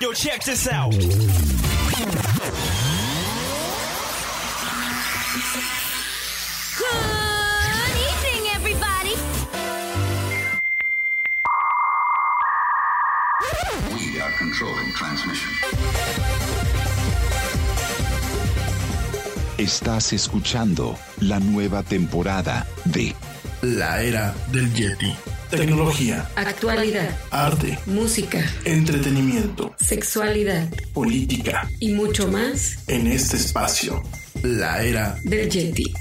Yo, 0.00 0.12
check 0.12 0.42
this 0.44 0.66
out. 0.68 0.92
Good 6.78 7.96
evening, 8.08 8.42
everybody. 8.54 9.14
We 13.94 14.20
are 14.20 14.32
controlling 14.38 14.92
transmission. 14.94 15.50
Estás 19.58 20.12
escuchando 20.12 20.98
la 21.20 21.38
nueva 21.40 21.82
temporada 21.82 22.66
de 22.84 23.14
La 23.62 24.02
era 24.02 24.34
del 24.50 24.72
Yeti. 24.74 25.14
Tecnología, 25.56 26.28
Actualidad, 26.36 27.16
arte, 27.30 27.78
música, 27.86 28.44
entretenimiento, 28.64 29.74
sexualidad. 29.78 30.68
Política. 30.92 31.68
y 31.78 31.92
mucho 31.92 32.26
más 32.28 32.78
En 32.88 33.06
este 33.06 33.36
espacio, 33.36 34.02
la 34.42 34.82
era 34.82 35.16
del 35.22 35.48
Yeti. 35.48 35.94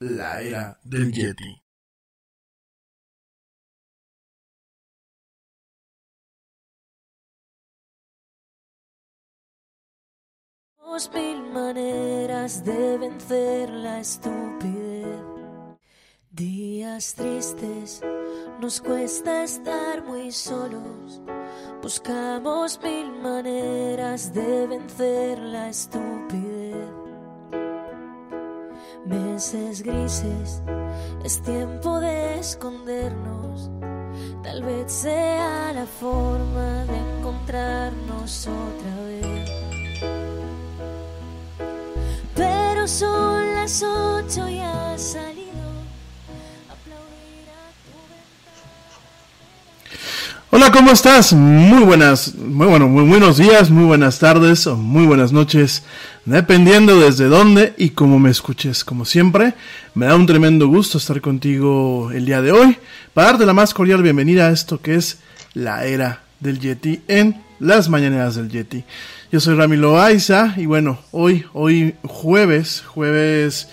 La 0.00 0.40
era 0.42 0.78
del 0.84 1.12
Yeti. 1.12 1.62
mil 11.12 11.42
maneras 11.52 12.64
de 12.64 12.96
vencer 12.98 13.68
la 13.68 14.00
estupidez. 14.00 15.06
Días 16.30 17.14
tristes, 17.14 18.02
nos 18.60 18.80
cuesta 18.80 19.44
estar 19.44 20.02
muy 20.04 20.32
solos. 20.32 21.20
Buscamos 21.82 22.80
mil 22.82 23.12
maneras 23.20 24.32
de 24.32 24.66
vencer 24.66 25.38
la 25.38 25.68
estupidez. 25.68 26.55
Meses 29.06 29.82
grises, 29.82 30.62
es 31.24 31.40
tiempo 31.42 32.00
de 32.00 32.38
escondernos. 32.40 33.70
Tal 34.42 34.62
vez 34.64 34.90
sea 34.90 35.72
la 35.72 35.86
forma 35.86 36.84
de 36.86 36.96
encontrarnos 36.96 38.48
otra 38.48 39.04
vez. 39.04 39.50
Pero 42.34 42.88
son 42.88 43.54
las 43.54 43.82
ocho 43.82 44.48
y 44.48 44.58
ha 44.58 44.98
salido. 44.98 45.35
Hola, 50.58 50.72
¿cómo 50.72 50.90
estás? 50.90 51.34
Muy 51.34 51.84
buenas, 51.84 52.34
muy 52.34 52.66
bueno, 52.66 52.88
muy 52.88 53.06
buenos 53.06 53.36
días, 53.36 53.68
muy 53.68 53.84
buenas 53.84 54.18
tardes 54.18 54.66
o 54.66 54.74
muy 54.74 55.04
buenas 55.04 55.30
noches, 55.30 55.82
dependiendo 56.24 56.98
desde 56.98 57.26
dónde 57.26 57.74
y 57.76 57.90
cómo 57.90 58.18
me 58.18 58.30
escuches. 58.30 58.82
Como 58.82 59.04
siempre, 59.04 59.52
me 59.94 60.06
da 60.06 60.16
un 60.16 60.24
tremendo 60.24 60.66
gusto 60.66 60.96
estar 60.96 61.20
contigo 61.20 62.10
el 62.10 62.24
día 62.24 62.40
de 62.40 62.52
hoy 62.52 62.78
para 63.12 63.32
darte 63.32 63.44
la 63.44 63.52
más 63.52 63.74
cordial 63.74 64.02
bienvenida 64.02 64.46
a 64.46 64.50
esto 64.50 64.80
que 64.80 64.94
es 64.94 65.18
la 65.52 65.84
era 65.84 66.22
del 66.40 66.58
Yeti 66.58 67.02
en 67.06 67.42
las 67.60 67.90
mañaneras 67.90 68.36
del 68.36 68.48
Yeti. 68.48 68.82
Yo 69.30 69.40
soy 69.40 69.56
Ramiro 69.56 70.00
Aiza 70.00 70.54
y 70.56 70.64
bueno, 70.64 71.00
hoy, 71.10 71.44
hoy 71.52 71.96
jueves, 72.02 72.82
jueves 72.86 73.68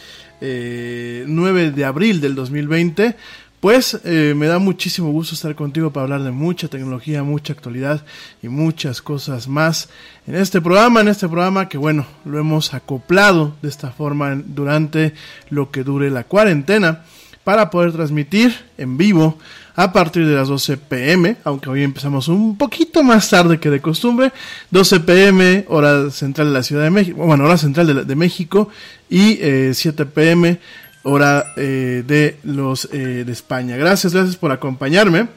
eh, 0.46 1.24
9 1.26 1.72
de 1.72 1.86
abril 1.86 2.20
del 2.20 2.36
2020, 2.36 3.16
pues 3.64 3.98
eh, 4.04 4.34
me 4.36 4.48
da 4.48 4.60
muchísimo 4.60 5.10
gusto 5.14 5.36
estar 5.36 5.56
contigo 5.56 5.90
para 5.94 6.04
hablar 6.04 6.24
de 6.24 6.32
mucha 6.32 6.68
tecnología, 6.68 7.24
mucha 7.24 7.54
actualidad 7.54 8.04
y 8.42 8.50
muchas 8.50 9.02
cosas 9.02 9.48
más 9.48 9.88
en 10.28 10.36
este 10.36 10.60
programa, 10.60 11.00
en 11.00 11.08
este 11.08 11.30
programa 11.30 11.70
que 11.70 11.78
bueno, 11.78 12.06
lo 12.26 12.38
hemos 12.38 12.74
acoplado 12.74 13.56
de 13.62 13.70
esta 13.70 13.92
forma 13.92 14.36
durante 14.36 15.14
lo 15.50 15.72
que 15.72 15.86
dure 15.86 16.10
la 16.10 16.26
cuarentena 16.26 17.06
para 17.46 17.70
poder 17.70 17.94
transmitir 17.94 18.54
en 18.78 18.98
vivo 18.98 19.38
a 19.76 19.94
partir 19.94 20.28
de 20.28 20.36
las 20.36 20.50
12 20.50 20.76
pm, 20.76 21.38
aunque 21.46 21.70
hoy 21.70 21.84
empezamos 21.84 22.28
un 22.28 22.58
poquito 22.58 23.02
más 23.02 23.30
tarde 23.30 23.62
que 23.62 23.70
de 23.70 23.80
costumbre, 23.80 24.34
12 24.72 25.00
pm 25.00 25.66
hora 25.70 26.12
central 26.12 26.48
de 26.48 26.54
la 26.54 26.64
Ciudad 26.64 26.84
de 26.84 26.90
México, 26.90 27.26
bueno, 27.26 27.46
hora 27.46 27.58
central 27.58 28.06
de, 28.06 28.16
México 28.18 28.68
y 29.10 29.38
eh, 29.42 29.72
7 29.74 30.06
pm 30.06 30.60
hora 31.04 31.54
eh, 31.58 32.04
de 32.06 32.38
los 32.44 32.90
eh, 32.92 33.24
de 33.26 33.32
España. 33.32 33.78
Gracias, 33.78 34.14
gracias 34.14 34.36
por 34.36 34.52
acompañarme. 34.52 35.28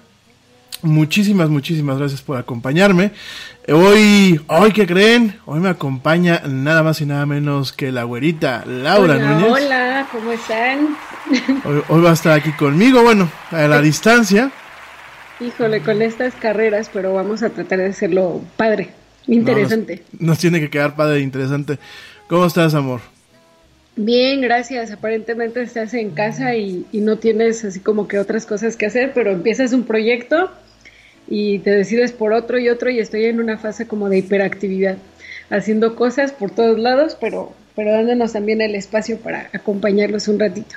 Muchísimas, 0.83 1.49
muchísimas 1.49 1.99
gracias 1.99 2.23
por 2.23 2.37
acompañarme. 2.37 3.11
Hoy, 3.69 4.41
hoy, 4.47 4.73
¿qué 4.73 4.87
creen? 4.87 5.39
Hoy 5.47 5.61
me 5.61 5.71
acompaña 5.71 6.43
nada 6.47 6.83
más 6.83 7.01
y 7.01 7.07
nada 7.07 7.25
menos 7.27 7.73
que 7.73 7.91
la 7.91 8.05
güerita 8.05 8.63
Laura 8.67 9.15
hola, 9.15 9.31
Núñez. 9.31 9.53
Hola, 9.53 10.09
¿cómo 10.13 10.33
están? 10.33 10.97
Hoy, 11.65 11.83
hoy, 11.89 12.03
va 12.03 12.11
a 12.11 12.15
estar 12.15 12.33
aquí 12.39 12.53
conmigo, 12.53 13.03
bueno, 13.03 13.29
a 13.51 13.67
la 13.67 13.81
distancia. 13.81 14.53
Híjole, 15.41 15.81
con 15.81 16.01
estas 16.01 16.35
carreras, 16.35 16.89
pero 16.93 17.13
vamos 17.15 17.43
a 17.43 17.51
tratar 17.51 17.79
de 17.81 17.87
hacerlo 17.87 18.43
padre, 18.57 18.91
interesante. 19.27 20.05
No, 20.13 20.19
nos, 20.21 20.29
nos, 20.29 20.39
tiene 20.39 20.61
que 20.61 20.71
quedar 20.71 20.95
padre, 20.95 21.21
interesante. 21.21 21.79
¿Cómo 22.29 22.47
estás, 22.47 22.75
amor? 22.75 23.01
Bien, 23.97 24.43
gracias. 24.43 24.93
Aparentemente 24.93 25.63
estás 25.63 25.95
en 25.95 26.11
casa 26.11 26.55
y, 26.55 26.85
y 26.93 27.01
no 27.01 27.17
tienes 27.17 27.65
así 27.65 27.81
como 27.81 28.07
que 28.07 28.19
otras 28.19 28.45
cosas 28.45 28.77
que 28.77 28.87
hacer, 28.87 29.13
pero 29.15 29.33
empiezas 29.33 29.73
un 29.73 29.85
proyecto 29.85 30.51
y 31.29 31.59
te 31.61 31.71
decides 31.71 32.13
por 32.13 32.33
otro 32.33 32.59
y 32.59 32.69
otro 32.69 32.91
y 32.91 32.99
estoy 32.99 33.25
en 33.25 33.41
una 33.41 33.59
fase 33.59 33.87
como 33.87 34.09
de 34.09 34.19
hiperactividad, 34.19 34.99
haciendo 35.51 35.97
cosas 35.97 36.33
por 36.33 36.51
todos 36.51 36.79
lados, 36.79 37.17
pero, 37.21 37.55
pero 37.75 37.93
dándonos 37.93 38.33
también 38.33 38.61
el 38.61 38.75
espacio 38.75 39.19
para 39.19 39.49
acompañarlos 39.53 40.29
un 40.29 40.39
ratito. 40.39 40.77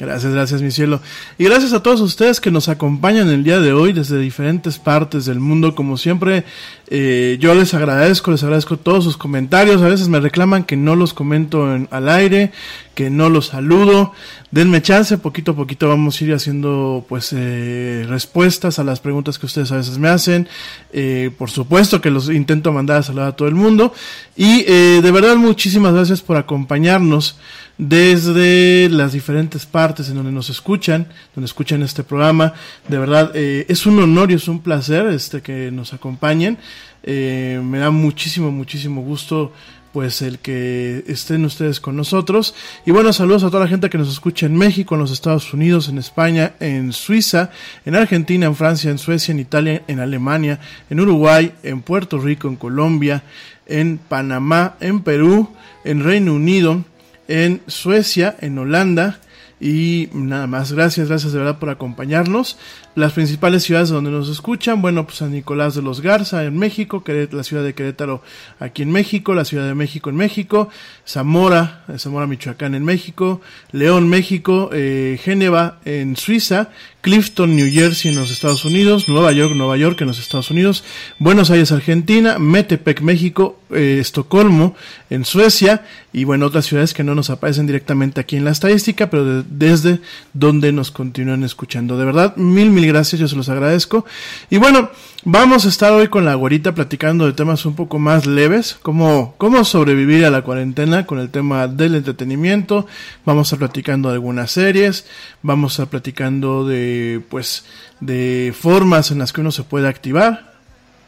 Gracias, 0.00 0.32
gracias, 0.32 0.62
mi 0.62 0.70
cielo. 0.70 1.02
Y 1.36 1.44
gracias 1.44 1.74
a 1.74 1.82
todos 1.82 2.00
ustedes 2.00 2.40
que 2.40 2.50
nos 2.50 2.70
acompañan 2.70 3.28
el 3.28 3.44
día 3.44 3.60
de 3.60 3.74
hoy 3.74 3.92
desde 3.92 4.18
diferentes 4.18 4.78
partes 4.78 5.26
del 5.26 5.40
mundo. 5.40 5.74
Como 5.74 5.98
siempre, 5.98 6.44
eh, 6.90 7.38
yo 7.40 7.54
les 7.54 7.72
agradezco, 7.72 8.32
les 8.32 8.42
agradezco 8.42 8.76
todos 8.76 9.04
sus 9.04 9.16
comentarios. 9.16 9.80
A 9.80 9.88
veces 9.88 10.08
me 10.08 10.18
reclaman 10.18 10.64
que 10.64 10.76
no 10.76 10.96
los 10.96 11.14
comento 11.14 11.72
en, 11.72 11.86
al 11.92 12.08
aire, 12.08 12.50
que 12.94 13.10
no 13.10 13.30
los 13.30 13.46
saludo. 13.46 14.12
Denme 14.50 14.82
chance, 14.82 15.16
poquito 15.16 15.52
a 15.52 15.56
poquito 15.56 15.88
vamos 15.88 16.20
a 16.20 16.24
ir 16.24 16.34
haciendo 16.34 17.06
pues 17.08 17.32
eh, 17.32 18.04
respuestas 18.08 18.80
a 18.80 18.84
las 18.84 18.98
preguntas 18.98 19.38
que 19.38 19.46
ustedes 19.46 19.70
a 19.70 19.76
veces 19.76 19.98
me 19.98 20.08
hacen. 20.08 20.48
Eh, 20.92 21.30
por 21.38 21.50
supuesto 21.50 22.00
que 22.00 22.10
los 22.10 22.28
intento 22.28 22.72
mandar 22.72 22.98
a 22.98 23.02
saludar 23.04 23.28
a 23.28 23.36
todo 23.36 23.46
el 23.46 23.54
mundo. 23.54 23.94
Y 24.36 24.64
eh, 24.66 25.00
de 25.00 25.10
verdad 25.12 25.36
muchísimas 25.36 25.94
gracias 25.94 26.20
por 26.22 26.36
acompañarnos 26.36 27.36
desde 27.80 28.90
las 28.90 29.12
diferentes 29.12 29.64
partes 29.64 30.10
en 30.10 30.16
donde 30.16 30.32
nos 30.32 30.50
escuchan, 30.50 31.08
donde 31.34 31.46
escuchan 31.46 31.82
este 31.82 32.04
programa. 32.04 32.52
De 32.86 32.98
verdad, 32.98 33.32
eh, 33.34 33.64
es 33.70 33.86
un 33.86 33.98
honor 34.00 34.30
y 34.30 34.34
es 34.34 34.48
un 34.48 34.60
placer 34.60 35.06
este 35.06 35.40
que 35.40 35.70
nos 35.70 35.94
acompañen. 35.94 36.58
Eh, 37.02 37.60
me 37.64 37.78
da 37.78 37.90
muchísimo, 37.90 38.50
muchísimo 38.50 39.02
gusto 39.02 39.52
pues 39.92 40.22
el 40.22 40.38
que 40.38 41.04
estén 41.08 41.44
ustedes 41.44 41.80
con 41.80 41.96
nosotros. 41.96 42.54
Y 42.86 42.90
bueno, 42.90 43.12
saludos 43.12 43.42
a 43.42 43.48
toda 43.48 43.64
la 43.64 43.68
gente 43.68 43.90
que 43.90 43.98
nos 43.98 44.10
escucha 44.10 44.46
en 44.46 44.56
México, 44.56 44.94
en 44.94 45.00
los 45.00 45.10
Estados 45.10 45.52
Unidos, 45.52 45.88
en 45.88 45.98
España, 45.98 46.54
en 46.60 46.92
Suiza, 46.92 47.50
en 47.84 47.96
Argentina, 47.96 48.46
en 48.46 48.54
Francia, 48.54 48.90
en 48.90 48.98
Suecia, 48.98 49.32
en 49.32 49.40
Italia, 49.40 49.82
en 49.88 50.00
Alemania, 50.00 50.60
en 50.88 51.00
Uruguay, 51.00 51.52
en 51.62 51.82
Puerto 51.82 52.18
Rico, 52.18 52.48
en 52.48 52.56
Colombia, 52.56 53.22
en 53.66 53.98
Panamá, 53.98 54.76
en 54.80 55.00
Perú, 55.00 55.48
en 55.84 56.04
Reino 56.04 56.34
Unido, 56.34 56.84
en 57.28 57.60
Suecia, 57.66 58.36
en 58.40 58.58
Holanda 58.58 59.20
y 59.60 60.08
nada 60.12 60.46
más. 60.46 60.72
Gracias, 60.72 61.08
gracias 61.08 61.32
de 61.32 61.38
verdad 61.38 61.58
por 61.58 61.68
acompañarnos. 61.68 62.58
Las 63.00 63.14
principales 63.14 63.62
ciudades 63.62 63.88
donde 63.88 64.10
nos 64.10 64.28
escuchan, 64.28 64.82
bueno, 64.82 65.06
pues 65.06 65.16
San 65.16 65.32
Nicolás 65.32 65.74
de 65.74 65.80
los 65.80 66.02
Garza 66.02 66.44
en 66.44 66.58
México, 66.58 67.02
la 67.32 67.42
ciudad 67.42 67.64
de 67.64 67.72
Querétaro 67.72 68.22
aquí 68.58 68.82
en 68.82 68.92
México, 68.92 69.34
la 69.34 69.46
ciudad 69.46 69.66
de 69.66 69.74
México 69.74 70.10
en 70.10 70.16
México, 70.16 70.68
Zamora, 71.08 71.82
Zamora 71.96 72.26
Michoacán 72.26 72.74
en 72.74 72.84
México, 72.84 73.40
León, 73.72 74.10
México, 74.10 74.68
eh, 74.74 75.18
Génova 75.22 75.78
en 75.86 76.14
Suiza, 76.14 76.68
Clifton, 77.00 77.56
New 77.56 77.72
Jersey 77.72 78.10
en 78.10 78.18
los 78.18 78.30
Estados 78.30 78.64
Unidos, 78.66 79.08
Nueva 79.08 79.32
York, 79.32 79.54
Nueva 79.54 79.78
York 79.78 79.98
en 80.02 80.08
los 80.08 80.18
Estados 80.18 80.50
Unidos, 80.50 80.84
Buenos 81.18 81.50
Aires, 81.50 81.72
Argentina, 81.72 82.38
Metepec, 82.38 83.00
México, 83.00 83.58
eh, 83.70 83.98
Estocolmo 84.00 84.74
en 85.08 85.24
Suecia 85.24 85.86
y 86.12 86.24
bueno, 86.24 86.46
otras 86.46 86.66
ciudades 86.66 86.92
que 86.92 87.04
no 87.04 87.14
nos 87.14 87.30
aparecen 87.30 87.66
directamente 87.66 88.20
aquí 88.20 88.36
en 88.36 88.44
la 88.44 88.50
estadística, 88.50 89.08
pero 89.08 89.24
de, 89.24 89.44
desde 89.48 90.00
donde 90.34 90.72
nos 90.72 90.90
continúan 90.90 91.44
escuchando. 91.44 91.96
De 91.96 92.04
verdad, 92.04 92.36
mil, 92.36 92.70
mil 92.70 92.84
gracias, 92.92 93.20
yo 93.20 93.28
se 93.28 93.36
los 93.36 93.48
agradezco. 93.48 94.04
Y 94.50 94.58
bueno, 94.58 94.90
vamos 95.24 95.64
a 95.64 95.68
estar 95.68 95.92
hoy 95.92 96.08
con 96.08 96.24
la 96.24 96.34
güerita 96.34 96.74
platicando 96.74 97.26
de 97.26 97.32
temas 97.32 97.64
un 97.64 97.74
poco 97.74 97.98
más 97.98 98.26
leves, 98.26 98.76
como 98.82 99.34
cómo 99.38 99.64
sobrevivir 99.64 100.24
a 100.24 100.30
la 100.30 100.42
cuarentena 100.42 101.06
con 101.06 101.18
el 101.18 101.30
tema 101.30 101.68
del 101.68 101.94
entretenimiento. 101.94 102.86
Vamos 103.24 103.46
a 103.46 103.56
estar 103.56 103.58
platicando 103.60 104.08
de 104.08 104.14
algunas 104.14 104.50
series, 104.50 105.06
vamos 105.42 105.72
a 105.72 105.74
estar 105.74 105.90
platicando 105.90 106.66
de, 106.66 107.22
pues, 107.28 107.64
de 108.00 108.54
formas 108.58 109.10
en 109.10 109.18
las 109.18 109.32
que 109.32 109.40
uno 109.40 109.52
se 109.52 109.62
puede 109.62 109.88
activar, 109.88 110.50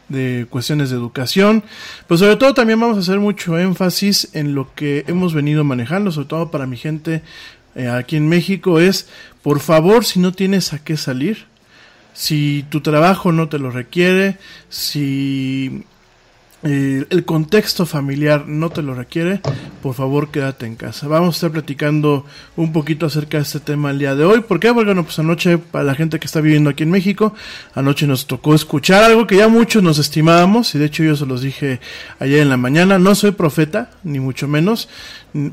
de 0.09 0.47
cuestiones 0.49 0.89
de 0.89 0.95
educación, 0.95 1.63
pero 2.07 2.17
sobre 2.17 2.35
todo 2.35 2.53
también 2.53 2.79
vamos 2.79 2.97
a 2.97 3.01
hacer 3.01 3.19
mucho 3.19 3.57
énfasis 3.57 4.29
en 4.33 4.55
lo 4.55 4.73
que 4.75 5.05
hemos 5.07 5.33
venido 5.33 5.63
manejando, 5.63 6.11
sobre 6.11 6.27
todo 6.27 6.51
para 6.51 6.67
mi 6.67 6.77
gente 6.77 7.23
eh, 7.75 7.87
aquí 7.89 8.15
en 8.15 8.27
México, 8.27 8.79
es 8.79 9.07
por 9.41 9.59
favor 9.59 10.05
si 10.05 10.19
no 10.19 10.31
tienes 10.31 10.73
a 10.73 10.83
qué 10.83 10.97
salir, 10.97 11.45
si 12.13 12.65
tu 12.69 12.81
trabajo 12.81 13.31
no 13.31 13.49
te 13.49 13.59
lo 13.59 13.71
requiere, 13.71 14.37
si 14.69 15.83
eh, 16.65 17.05
el 17.09 17.25
contexto 17.25 17.85
familiar 17.85 18.47
no 18.47 18.69
te 18.69 18.81
lo 18.81 18.93
requiere, 18.93 19.41
por 19.81 19.95
favor 19.95 20.29
quédate 20.29 20.65
en 20.65 20.77
casa. 20.77 21.09
Vamos 21.09 21.35
a 21.35 21.37
estar 21.37 21.51
platicando 21.51 22.25
un 22.55 22.71
poquito 22.71 23.05
acerca 23.05 23.35
de 23.35 23.43
este 23.43 23.59
tema 23.59 23.91
el 23.91 23.99
día 23.99 24.15
de 24.15 24.23
hoy. 24.23 24.39
¿Por 24.39 24.61
qué? 24.61 24.69
Porque 24.69 24.85
bueno, 24.85 25.03
pues 25.03 25.19
anoche, 25.19 25.57
para 25.57 25.83
la 25.83 25.93
gente 25.93 26.19
que 26.19 26.25
está 26.25 26.39
viviendo 26.39 26.69
aquí 26.69 26.83
en 26.83 26.91
México, 26.91 27.35
anoche 27.75 28.07
nos 28.07 28.27
tocó 28.27 28.55
escuchar 28.55 29.03
algo 29.03 29.27
que 29.27 29.35
ya 29.35 29.49
muchos 29.49 29.83
nos 29.83 29.99
estimábamos, 29.99 30.73
y 30.73 30.79
de 30.79 30.85
hecho 30.85 31.03
yo 31.03 31.17
se 31.17 31.25
los 31.25 31.41
dije 31.41 31.81
ayer 32.19 32.39
en 32.39 32.47
la 32.47 32.55
mañana, 32.55 32.97
no 32.97 33.13
soy 33.13 33.31
profeta, 33.31 33.89
ni 34.05 34.21
mucho 34.21 34.47
menos, 34.47 34.87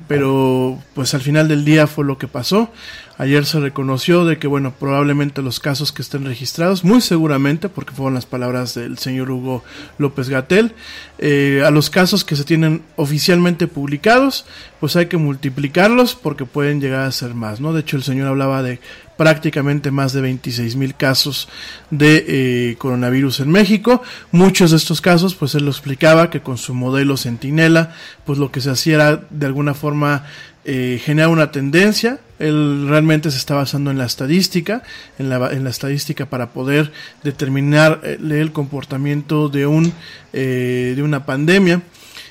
pero 0.07 0.79
pues 0.95 1.13
al 1.15 1.23
final 1.23 1.49
del 1.49 1.65
día 1.65 1.89
fue 1.89 2.05
lo 2.05 2.19
que 2.19 2.29
pasó. 2.29 2.71
Ayer 3.21 3.45
se 3.45 3.61
reconoció 3.61 4.25
de 4.25 4.39
que, 4.39 4.47
bueno, 4.47 4.73
probablemente 4.81 5.43
los 5.43 5.61
casos 5.61 5.93
que 5.93 6.01
estén 6.01 6.25
registrados, 6.25 6.85
muy 6.85 7.03
seguramente, 7.03 7.69
porque 7.69 7.93
fueron 7.93 8.15
las 8.15 8.25
palabras 8.25 8.73
del 8.77 8.97
señor 8.97 9.31
Hugo 9.31 9.63
López 9.99 10.31
Gatel, 10.31 10.73
eh, 11.19 11.63
a 11.63 11.71
los 11.71 11.91
casos 11.91 12.25
que 12.25 12.35
se 12.35 12.45
tienen 12.45 12.81
oficialmente 12.97 13.67
publicados, 13.67 14.47
pues 14.81 14.97
hay 14.97 15.09
que 15.09 15.19
multiplicarlos 15.19 16.15
porque 16.15 16.47
pueden 16.47 16.81
llegar 16.81 17.03
a 17.03 17.13
ser 17.13 17.35
más, 17.35 17.61
¿no? 17.61 17.75
De 17.75 17.83
hecho, 17.83 17.99
el 17.99 18.05
señor 18.05 18.27
hablaba 18.27 18.63
de 18.63 18.81
prácticamente 19.19 19.91
más 19.91 20.15
de 20.15 20.23
26 20.23 20.77
mil 20.77 20.95
casos 20.95 21.47
de 21.91 22.25
eh, 22.27 22.77
coronavirus 22.79 23.41
en 23.41 23.51
México. 23.51 24.03
Muchos 24.33 24.71
de 24.71 24.79
estos 24.79 25.03
casos, 25.03 25.35
pues 25.35 25.55
él 25.55 25.67
lo 25.67 25.71
explicaba 25.71 26.31
que 26.31 26.41
con 26.41 26.57
su 26.57 26.73
modelo 26.73 27.19
Centinela, 27.19 27.95
pues 28.25 28.39
lo 28.39 28.51
que 28.51 28.63
se 28.63 28.71
hacía 28.71 28.95
era 28.95 29.17
de 29.29 29.45
alguna 29.45 29.75
forma 29.75 30.25
eh, 30.73 31.01
generar 31.05 31.31
una 31.31 31.51
tendencia. 31.51 32.21
Él 32.39 32.87
realmente 32.89 33.33
se 33.33 33.39
está 33.39 33.57
basando 33.57 33.91
en 33.91 33.99
la 33.99 34.05
estadística, 34.05 34.85
en 35.19 35.29
la, 35.29 35.51
en 35.51 35.65
la 35.65 35.71
estadística 35.71 36.27
para 36.27 36.51
poder 36.51 36.93
determinar 37.25 38.01
eh, 38.05 38.19
el 38.21 38.53
comportamiento 38.53 39.49
de 39.49 39.67
un 39.67 39.93
eh, 40.33 40.93
de 40.95 41.03
una 41.03 41.27
pandemia. 41.27 41.83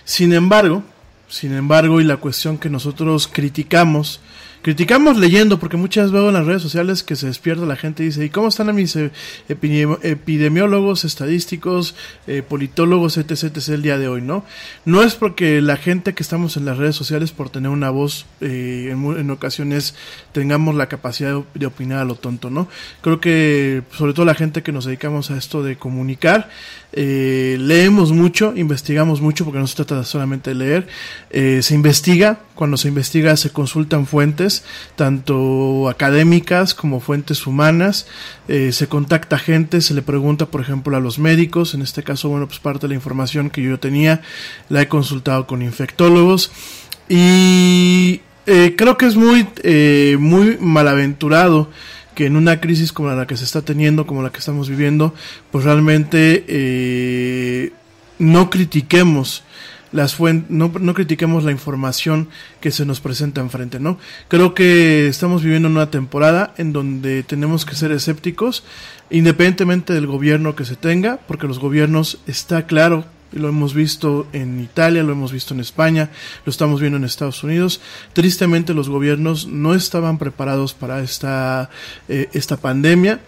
Sin 0.06 0.32
embargo, 0.32 0.84
sin 1.28 1.52
embargo, 1.54 2.00
y 2.00 2.06
la 2.06 2.16
cuestión 2.16 2.58
que 2.58 2.70
nosotros 2.70 3.28
criticamos 3.28 4.22
criticamos 4.62 5.18
leyendo, 5.18 5.60
porque 5.60 5.78
muchas 5.78 6.06
veces 6.06 6.14
veo 6.14 6.28
en 6.30 6.34
las 6.34 6.46
redes 6.46 6.62
sociales 6.62 7.04
que 7.04 7.16
se 7.16 7.28
despierta 7.28 7.66
la 7.66 7.76
gente 7.76 8.04
y 8.04 8.08
dice, 8.08 8.26
¿y 8.26 8.30
cómo 8.30 8.48
están 8.48 8.70
a 8.70 8.74
mis 8.74 8.96
eh, 8.96 9.12
epidemiólogos, 9.48 11.06
estadísticos, 11.06 11.96
eh, 12.28 12.42
politólogos, 12.42 13.18
etc, 13.18 13.44
etc, 13.44 13.70
el 13.70 13.82
día 13.82 13.98
de 13.98 14.08
hoy, 14.08 14.22
¿no? 14.22 14.46
No 14.86 15.04
es 15.04 15.16
porque 15.16 15.62
la 15.62 15.78
gente 15.78 16.14
que 16.14 16.24
estamos 16.24 16.58
en 16.58 16.66
las 16.66 16.78
redes 16.78 16.96
sociales, 16.96 17.32
por 17.32 17.50
tener 17.50 17.70
una 17.70 17.90
voz, 17.90 18.26
eh, 18.42 18.90
en, 18.92 19.30
ocasiones 19.32 19.96
tengamos 20.32 20.76
la 20.76 20.88
capacidad 20.88 21.34
de, 21.34 21.44
de, 21.54 21.66
opinar 21.66 22.00
a 22.00 22.06
lo 22.06 22.16
tonto, 22.16 22.50
¿no? 22.50 22.68
Creo 23.02 23.20
que, 23.20 23.84
sobre 23.96 24.14
todo 24.14 24.26
la 24.26 24.36
gente 24.36 24.64
que 24.64 24.72
nos 24.72 24.86
dedicamos 24.86 25.32
a 25.32 25.38
esto 25.38 25.64
de 25.64 25.78
comunicar, 25.78 26.50
eh, 26.92 27.58
leemos 27.60 28.12
mucho, 28.12 28.54
investigamos 28.56 29.22
mucho, 29.22 29.46
porque 29.46 29.60
no 29.60 29.68
se 29.68 29.76
trata 29.76 30.04
solamente 30.04 30.52
de 30.52 30.56
leer, 30.56 30.88
eh, 31.30 31.60
se 31.62 31.76
investiga, 31.76 32.40
cuando 32.60 32.76
se 32.76 32.90
investiga 32.90 33.38
se 33.38 33.52
consultan 33.52 34.06
fuentes, 34.06 34.66
tanto 34.98 35.88
académicas 35.88 36.74
como 36.74 37.00
fuentes 37.00 37.48
humanas, 37.48 38.06
eh, 38.50 38.74
se 38.74 38.88
contacta 38.88 39.40
gente, 39.40 39.80
se 39.80 39.94
le 39.94 40.02
pregunta, 40.02 40.48
por 40.48 40.60
ejemplo, 40.60 40.98
a 40.98 41.00
los 41.00 41.20
médicos, 41.20 41.74
en 41.74 41.82
este 41.82 42.04
caso, 42.04 42.28
bueno, 42.28 42.48
pues 42.48 42.60
parte 42.60 42.82
de 42.82 42.90
la 42.90 42.96
información 42.96 43.50
que 43.50 43.64
yo 43.64 43.80
tenía, 43.80 44.20
la 44.68 44.82
he 44.82 44.90
consultado 44.90 45.48
con 45.48 45.62
infectólogos, 45.62 46.52
y 47.08 48.20
eh, 48.46 48.76
creo 48.78 48.98
que 48.98 49.06
es 49.06 49.16
muy, 49.16 49.48
eh, 49.64 50.18
muy 50.20 50.58
malaventurado 50.60 51.70
que 52.14 52.26
en 52.26 52.36
una 52.36 52.60
crisis 52.60 52.92
como 52.92 53.10
la 53.10 53.26
que 53.26 53.38
se 53.38 53.46
está 53.46 53.62
teniendo, 53.62 54.06
como 54.06 54.22
la 54.22 54.32
que 54.32 54.40
estamos 54.40 54.68
viviendo, 54.68 55.14
pues 55.50 55.64
realmente 55.64 56.44
eh, 56.46 57.72
no 58.18 58.50
critiquemos 58.50 59.44
las 59.92 60.16
fuentes, 60.16 60.50
no, 60.50 60.72
no, 60.80 60.94
critiquemos 60.94 61.44
la 61.44 61.52
información 61.52 62.30
que 62.62 62.72
se 62.72 62.86
nos 62.86 63.00
presenta 63.00 63.42
enfrente, 63.42 63.80
¿no? 63.80 63.98
Creo 64.28 64.54
que 64.54 65.08
estamos 65.08 65.44
viviendo 65.44 65.68
una 65.68 65.90
temporada 65.90 66.54
en 66.58 66.74
donde 66.74 67.24
tenemos 67.24 67.66
que 67.66 67.76
ser 67.76 67.92
escépticos, 67.92 68.64
independientemente 69.10 69.94
del 69.94 70.08
gobierno 70.08 70.56
que 70.56 70.66
se 70.66 70.76
tenga, 70.76 71.18
porque 71.28 71.48
los 71.48 71.60
gobiernos, 71.60 72.20
está 72.28 72.68
claro, 72.68 73.06
lo 73.32 73.50
hemos 73.50 73.74
visto 73.74 74.28
en 74.34 74.60
Italia, 74.60 75.04
lo 75.04 75.12
hemos 75.12 75.32
visto 75.32 75.54
en 75.54 75.60
España, 75.60 76.10
lo 76.46 76.50
estamos 76.50 76.82
viendo 76.82 76.98
en 76.98 77.04
Estados 77.04 77.44
Unidos. 77.44 77.82
Tristemente 78.14 78.74
los 78.74 78.90
gobiernos 78.90 79.48
no 79.48 79.76
estaban 79.76 80.18
preparados 80.18 80.74
para 80.74 81.02
esta, 81.02 81.70
eh, 82.08 82.30
esta 82.34 82.58
pandemia. 82.58 83.20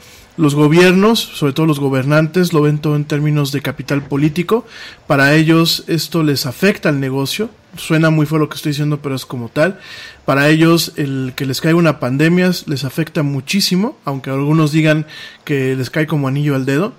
Los 0.41 0.55
gobiernos, 0.55 1.19
sobre 1.19 1.53
todo 1.53 1.67
los 1.67 1.79
gobernantes, 1.79 2.51
lo 2.51 2.63
ven 2.63 2.79
todo 2.79 2.95
en 2.95 3.05
términos 3.05 3.51
de 3.51 3.62
capital 3.62 4.01
político. 4.01 4.65
Para 5.05 5.36
ellos 5.36 5.83
esto 5.86 6.24
les 6.24 6.48
afecta 6.48 6.89
al 6.89 7.00
negocio. 7.00 7.51
Suena 7.77 8.10
muy 8.10 8.25
feo 8.25 8.39
lo 8.39 8.50
que 8.50 8.55
estoy 8.55 8.71
diciendo, 8.71 9.03
pero 9.03 9.13
es 9.13 9.27
como 9.27 9.50
tal. 9.50 9.79
Para 10.25 10.50
ellos 10.50 10.93
el 10.95 11.33
que 11.36 11.45
les 11.45 11.62
caiga 11.62 11.77
una 11.77 12.00
pandemia 12.00 12.50
les 12.65 12.86
afecta 12.86 13.21
muchísimo, 13.21 14.00
aunque 14.03 14.31
algunos 14.31 14.71
digan 14.71 15.05
que 15.45 15.75
les 15.75 15.91
cae 15.91 16.07
como 16.07 16.27
anillo 16.27 16.55
al 16.55 16.65
dedo. 16.65 16.93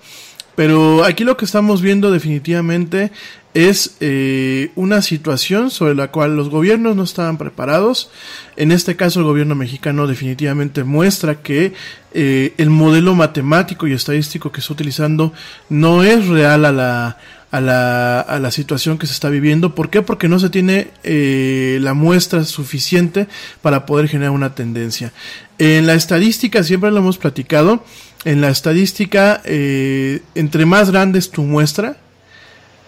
Pero 0.55 1.03
aquí 1.03 1.25
lo 1.25 1.35
que 1.35 1.43
estamos 1.43 1.81
viendo 1.81 2.11
definitivamente 2.11 3.11
es 3.53 3.95
eh, 3.99 4.71
una 4.75 5.01
situación 5.01 5.69
sobre 5.69 5.95
la 5.95 6.09
cual 6.11 6.35
los 6.35 6.49
gobiernos 6.49 6.95
no 6.95 7.03
estaban 7.03 7.37
preparados. 7.37 8.09
En 8.55 8.71
este 8.71 8.95
caso 8.95 9.19
el 9.19 9.25
gobierno 9.25 9.55
mexicano 9.55 10.07
definitivamente 10.07 10.83
muestra 10.83 11.41
que 11.41 11.73
eh, 12.13 12.53
el 12.57 12.69
modelo 12.69 13.15
matemático 13.15 13.87
y 13.87 13.93
estadístico 13.93 14.51
que 14.51 14.61
está 14.61 14.73
utilizando 14.73 15.33
no 15.69 16.03
es 16.03 16.27
real 16.27 16.65
a 16.65 16.71
la, 16.71 17.17
a 17.51 17.61
la, 17.61 18.19
a 18.21 18.39
la 18.39 18.51
situación 18.51 18.97
que 18.97 19.05
se 19.05 19.13
está 19.13 19.29
viviendo. 19.29 19.75
¿Por 19.75 19.89
qué? 19.89 20.01
Porque 20.01 20.27
no 20.27 20.39
se 20.39 20.49
tiene 20.49 20.87
eh, 21.03 21.77
la 21.81 21.93
muestra 21.93 22.43
suficiente 22.45 23.27
para 23.61 23.85
poder 23.85 24.07
generar 24.07 24.31
una 24.31 24.55
tendencia. 24.55 25.13
En 25.59 25.85
la 25.85 25.93
estadística 25.93 26.63
siempre 26.63 26.91
lo 26.91 26.97
hemos 26.97 27.19
platicado 27.19 27.83
en 28.25 28.41
la 28.41 28.49
estadística, 28.49 29.41
eh, 29.45 30.21
entre 30.33 30.65
más 30.65 30.91
grande 30.91 31.19
es 31.19 31.29
tu 31.29 31.43
muestra, 31.43 31.97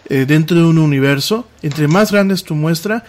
eh, 0.09 0.25
dentro 0.27 0.57
de 0.57 0.63
un 0.65 0.77
universo, 0.77 1.47
entre 1.61 1.87
más 1.87 2.11
grande 2.11 2.33
es 2.33 2.43
tu 2.43 2.55
muestra, 2.55 3.03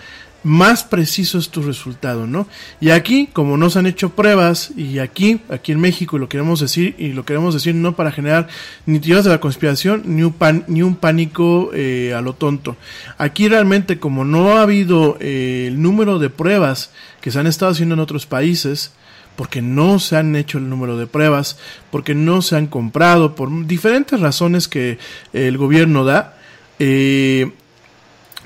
más 0.46 0.84
preciso 0.84 1.38
es 1.38 1.48
tu 1.48 1.60
resultado, 1.60 2.28
¿no? 2.28 2.46
Y 2.80 2.90
aquí, 2.90 3.28
como 3.32 3.56
no 3.56 3.68
se 3.68 3.80
han 3.80 3.86
hecho 3.86 4.10
pruebas, 4.10 4.70
y 4.76 5.00
aquí, 5.00 5.40
aquí 5.48 5.72
en 5.72 5.80
México, 5.80 6.18
lo 6.18 6.28
queremos 6.28 6.60
decir, 6.60 6.94
y 6.98 7.08
lo 7.08 7.24
queremos 7.24 7.52
decir 7.52 7.74
no 7.74 7.96
para 7.96 8.12
generar 8.12 8.46
ni 8.86 9.00
teorías 9.00 9.24
de 9.24 9.30
la 9.30 9.40
conspiración, 9.40 10.02
ni 10.06 10.22
un, 10.22 10.32
pan, 10.32 10.64
ni 10.68 10.82
un 10.82 10.94
pánico 10.94 11.70
eh, 11.74 12.14
a 12.16 12.20
lo 12.20 12.34
tonto. 12.34 12.76
Aquí 13.18 13.48
realmente, 13.48 13.98
como 13.98 14.24
no 14.24 14.56
ha 14.56 14.62
habido 14.62 15.18
eh, 15.20 15.64
el 15.66 15.82
número 15.82 16.20
de 16.20 16.30
pruebas 16.30 16.92
que 17.20 17.32
se 17.32 17.40
han 17.40 17.48
estado 17.48 17.72
haciendo 17.72 17.94
en 17.94 18.00
otros 18.00 18.26
países, 18.26 18.92
porque 19.34 19.62
no 19.62 19.98
se 19.98 20.16
han 20.16 20.36
hecho 20.36 20.58
el 20.58 20.68
número 20.68 20.96
de 20.96 21.08
pruebas, 21.08 21.58
porque 21.90 22.14
no 22.14 22.40
se 22.40 22.54
han 22.54 22.68
comprado, 22.68 23.34
por 23.34 23.66
diferentes 23.66 24.20
razones 24.20 24.68
que 24.68 24.98
el 25.32 25.58
gobierno 25.58 26.04
da. 26.04 26.35
Eh, 26.78 27.50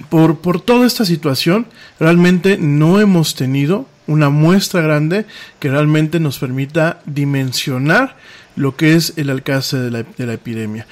por, 0.08 0.38
por 0.38 0.60
toda 0.60 0.86
esta 0.86 1.04
situación, 1.04 1.66
realmente 1.98 2.56
no 2.58 3.00
hemos 3.00 3.34
tenido 3.34 3.86
una 4.06 4.30
muestra 4.30 4.80
grande 4.80 5.26
que 5.58 5.70
realmente 5.70 6.20
nos 6.20 6.38
permita 6.38 7.00
dimensionar 7.06 8.16
lo 8.56 8.76
que 8.76 8.94
es 8.94 9.14
el 9.16 9.30
alcance 9.30 9.76
de 9.78 9.90
la, 9.90 10.02
de 10.02 10.26
la 10.26 10.32
epidemia. 10.34 10.86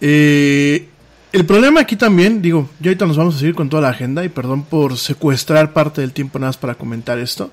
Eh, 0.00 0.88
el 1.32 1.46
problema 1.46 1.80
aquí 1.80 1.96
también, 1.96 2.42
digo, 2.42 2.68
ya 2.80 2.90
ahorita 2.90 3.06
nos 3.06 3.16
vamos 3.16 3.36
a 3.36 3.38
seguir 3.38 3.54
con 3.54 3.68
toda 3.68 3.82
la 3.82 3.88
agenda 3.88 4.24
y 4.24 4.28
perdón 4.28 4.64
por 4.64 4.98
secuestrar 4.98 5.72
parte 5.72 6.00
del 6.00 6.12
tiempo 6.12 6.38
nada 6.38 6.50
más 6.50 6.56
para 6.56 6.74
comentar 6.74 7.18
esto. 7.18 7.50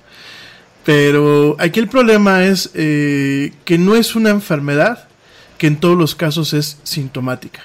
Pero 0.83 1.55
aquí 1.59 1.79
el 1.79 1.87
problema 1.87 2.43
es 2.45 2.71
eh, 2.73 3.53
que 3.65 3.77
no 3.77 3.95
es 3.95 4.15
una 4.15 4.29
enfermedad 4.31 5.07
que 5.57 5.67
en 5.67 5.77
todos 5.77 5.97
los 5.97 6.15
casos 6.15 6.53
es 6.53 6.79
sintomática. 6.83 7.61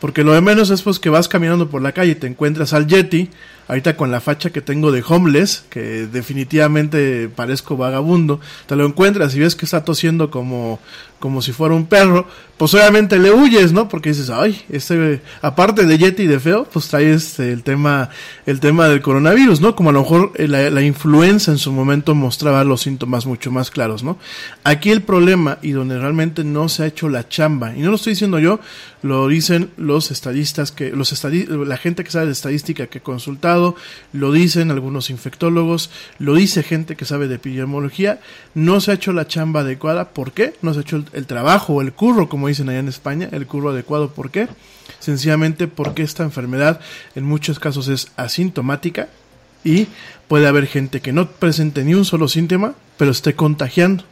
Porque 0.00 0.24
lo 0.24 0.32
de 0.32 0.40
menos 0.40 0.70
es 0.70 0.82
pues 0.82 0.98
que 0.98 1.08
vas 1.08 1.28
caminando 1.28 1.70
por 1.70 1.80
la 1.80 1.92
calle 1.92 2.12
y 2.12 2.14
te 2.16 2.26
encuentras 2.26 2.72
al 2.72 2.86
Yeti, 2.86 3.30
ahorita 3.68 3.96
con 3.96 4.10
la 4.10 4.20
facha 4.20 4.50
que 4.50 4.60
tengo 4.60 4.92
de 4.92 5.02
homeless, 5.06 5.64
que 5.70 6.06
definitivamente 6.06 7.28
parezco 7.28 7.76
vagabundo, 7.76 8.40
te 8.66 8.76
lo 8.76 8.84
encuentras 8.84 9.34
y 9.34 9.40
ves 9.40 9.56
que 9.56 9.64
está 9.64 9.84
tosiendo 9.84 10.30
como, 10.30 10.80
como 11.24 11.40
si 11.40 11.52
fuera 11.52 11.74
un 11.74 11.86
perro, 11.86 12.26
pues 12.58 12.74
obviamente 12.74 13.18
le 13.18 13.30
huyes, 13.30 13.72
¿no? 13.72 13.88
Porque 13.88 14.10
dices, 14.10 14.28
ay, 14.28 14.60
este, 14.68 15.22
aparte 15.40 15.86
de 15.86 15.96
Yeti 15.96 16.24
y 16.24 16.26
de 16.26 16.40
feo, 16.40 16.68
pues 16.70 16.88
trae 16.88 17.12
este, 17.14 17.52
el 17.52 17.62
tema, 17.62 18.10
el 18.44 18.60
tema 18.60 18.88
del 18.88 19.00
coronavirus, 19.00 19.62
¿no? 19.62 19.74
Como 19.74 19.90
a 19.90 19.92
lo 19.92 20.02
mejor 20.02 20.32
eh, 20.34 20.48
la, 20.48 20.68
la 20.68 20.82
influenza 20.82 21.52
en 21.52 21.58
su 21.58 21.72
momento 21.72 22.14
mostraba 22.14 22.64
los 22.64 22.82
síntomas 22.82 23.24
mucho 23.24 23.50
más 23.50 23.70
claros, 23.70 24.02
¿no? 24.02 24.18
Aquí 24.64 24.90
el 24.90 25.02
problema 25.02 25.58
y 25.62 25.70
donde 25.70 25.98
realmente 25.98 26.44
no 26.44 26.68
se 26.68 26.82
ha 26.82 26.86
hecho 26.86 27.08
la 27.08 27.28
chamba, 27.28 27.74
y 27.74 27.80
no 27.80 27.90
lo 27.90 27.96
estoy 27.96 28.12
diciendo 28.12 28.38
yo, 28.38 28.60
lo 29.00 29.28
dicen 29.28 29.70
los 29.76 30.10
estadistas 30.10 30.72
que, 30.72 30.90
los 30.90 31.12
estadi 31.12 31.46
la 31.46 31.76
gente 31.76 32.04
que 32.04 32.10
sabe 32.10 32.26
de 32.26 32.32
estadística 32.32 32.86
que 32.86 33.00
consulta 33.00 33.44
demostrado, 33.44 33.76
lo 34.12 34.32
dicen 34.32 34.70
algunos 34.70 35.10
infectólogos, 35.10 35.90
lo 36.18 36.34
dice 36.34 36.62
gente 36.62 36.96
que 36.96 37.04
sabe 37.04 37.28
de 37.28 37.36
epidemiología, 37.36 38.20
no 38.54 38.80
se 38.80 38.90
ha 38.90 38.94
hecho 38.94 39.12
la 39.12 39.26
chamba 39.26 39.60
adecuada, 39.60 40.10
¿por 40.10 40.32
qué? 40.32 40.54
No 40.62 40.72
se 40.72 40.80
ha 40.80 40.82
hecho 40.82 41.04
el, 41.12 41.13
el 41.14 41.26
trabajo 41.26 41.74
o 41.74 41.82
el 41.82 41.92
curro, 41.92 42.28
como 42.28 42.48
dicen 42.48 42.68
allá 42.68 42.78
en 42.78 42.88
España, 42.88 43.28
el 43.32 43.46
curro 43.46 43.70
adecuado, 43.70 44.10
¿por 44.10 44.30
qué? 44.30 44.48
Sencillamente 45.00 45.68
porque 45.68 46.02
esta 46.02 46.22
enfermedad 46.22 46.80
en 47.14 47.24
muchos 47.24 47.58
casos 47.58 47.88
es 47.88 48.12
asintomática 48.16 49.08
y 49.64 49.88
puede 50.28 50.46
haber 50.46 50.66
gente 50.66 51.00
que 51.00 51.12
no 51.12 51.30
presente 51.30 51.84
ni 51.84 51.94
un 51.94 52.04
solo 52.04 52.28
síntoma, 52.28 52.74
pero 52.96 53.10
esté 53.10 53.34
contagiando. 53.34 54.04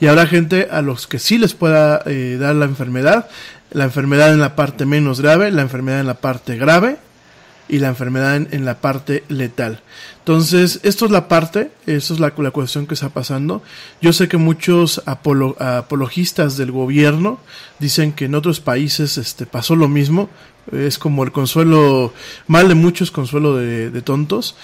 Y 0.00 0.06
habrá 0.06 0.26
gente 0.26 0.68
a 0.70 0.82
los 0.82 1.06
que 1.06 1.18
sí 1.18 1.38
les 1.38 1.54
pueda 1.54 2.02
eh, 2.06 2.36
dar 2.38 2.54
la 2.54 2.64
enfermedad, 2.64 3.28
la 3.70 3.84
enfermedad 3.84 4.32
en 4.32 4.40
la 4.40 4.56
parte 4.56 4.86
menos 4.86 5.20
grave, 5.20 5.50
la 5.50 5.62
enfermedad 5.62 6.00
en 6.00 6.06
la 6.06 6.14
parte 6.14 6.56
grave 6.56 6.98
y 7.68 7.78
la 7.78 7.88
enfermedad 7.88 8.36
en, 8.36 8.64
la 8.64 8.80
parte 8.80 9.24
letal. 9.28 9.80
Entonces, 10.18 10.80
esto 10.82 11.06
es 11.06 11.10
la 11.10 11.28
parte, 11.28 11.70
esto 11.86 12.14
es 12.14 12.20
la, 12.20 12.32
la 12.36 12.50
cuestión 12.50 12.86
que 12.86 12.94
está 12.94 13.08
pasando. 13.08 13.62
Yo 14.00 14.12
sé 14.12 14.28
que 14.28 14.36
muchos 14.36 15.02
apolo, 15.06 15.56
apologistas 15.58 16.56
del 16.56 16.70
gobierno 16.70 17.40
dicen 17.78 18.12
que 18.12 18.26
en 18.26 18.34
otros 18.34 18.60
países 18.60 19.18
este, 19.18 19.46
pasó 19.46 19.76
lo 19.76 19.88
mismo. 19.88 20.28
Es 20.70 20.98
como 20.98 21.24
el 21.24 21.32
consuelo, 21.32 22.12
mal 22.46 22.68
de 22.68 22.74
muchos, 22.74 23.10
consuelo 23.10 23.56
de, 23.56 23.90
de 23.90 24.02
tontos. 24.02 24.54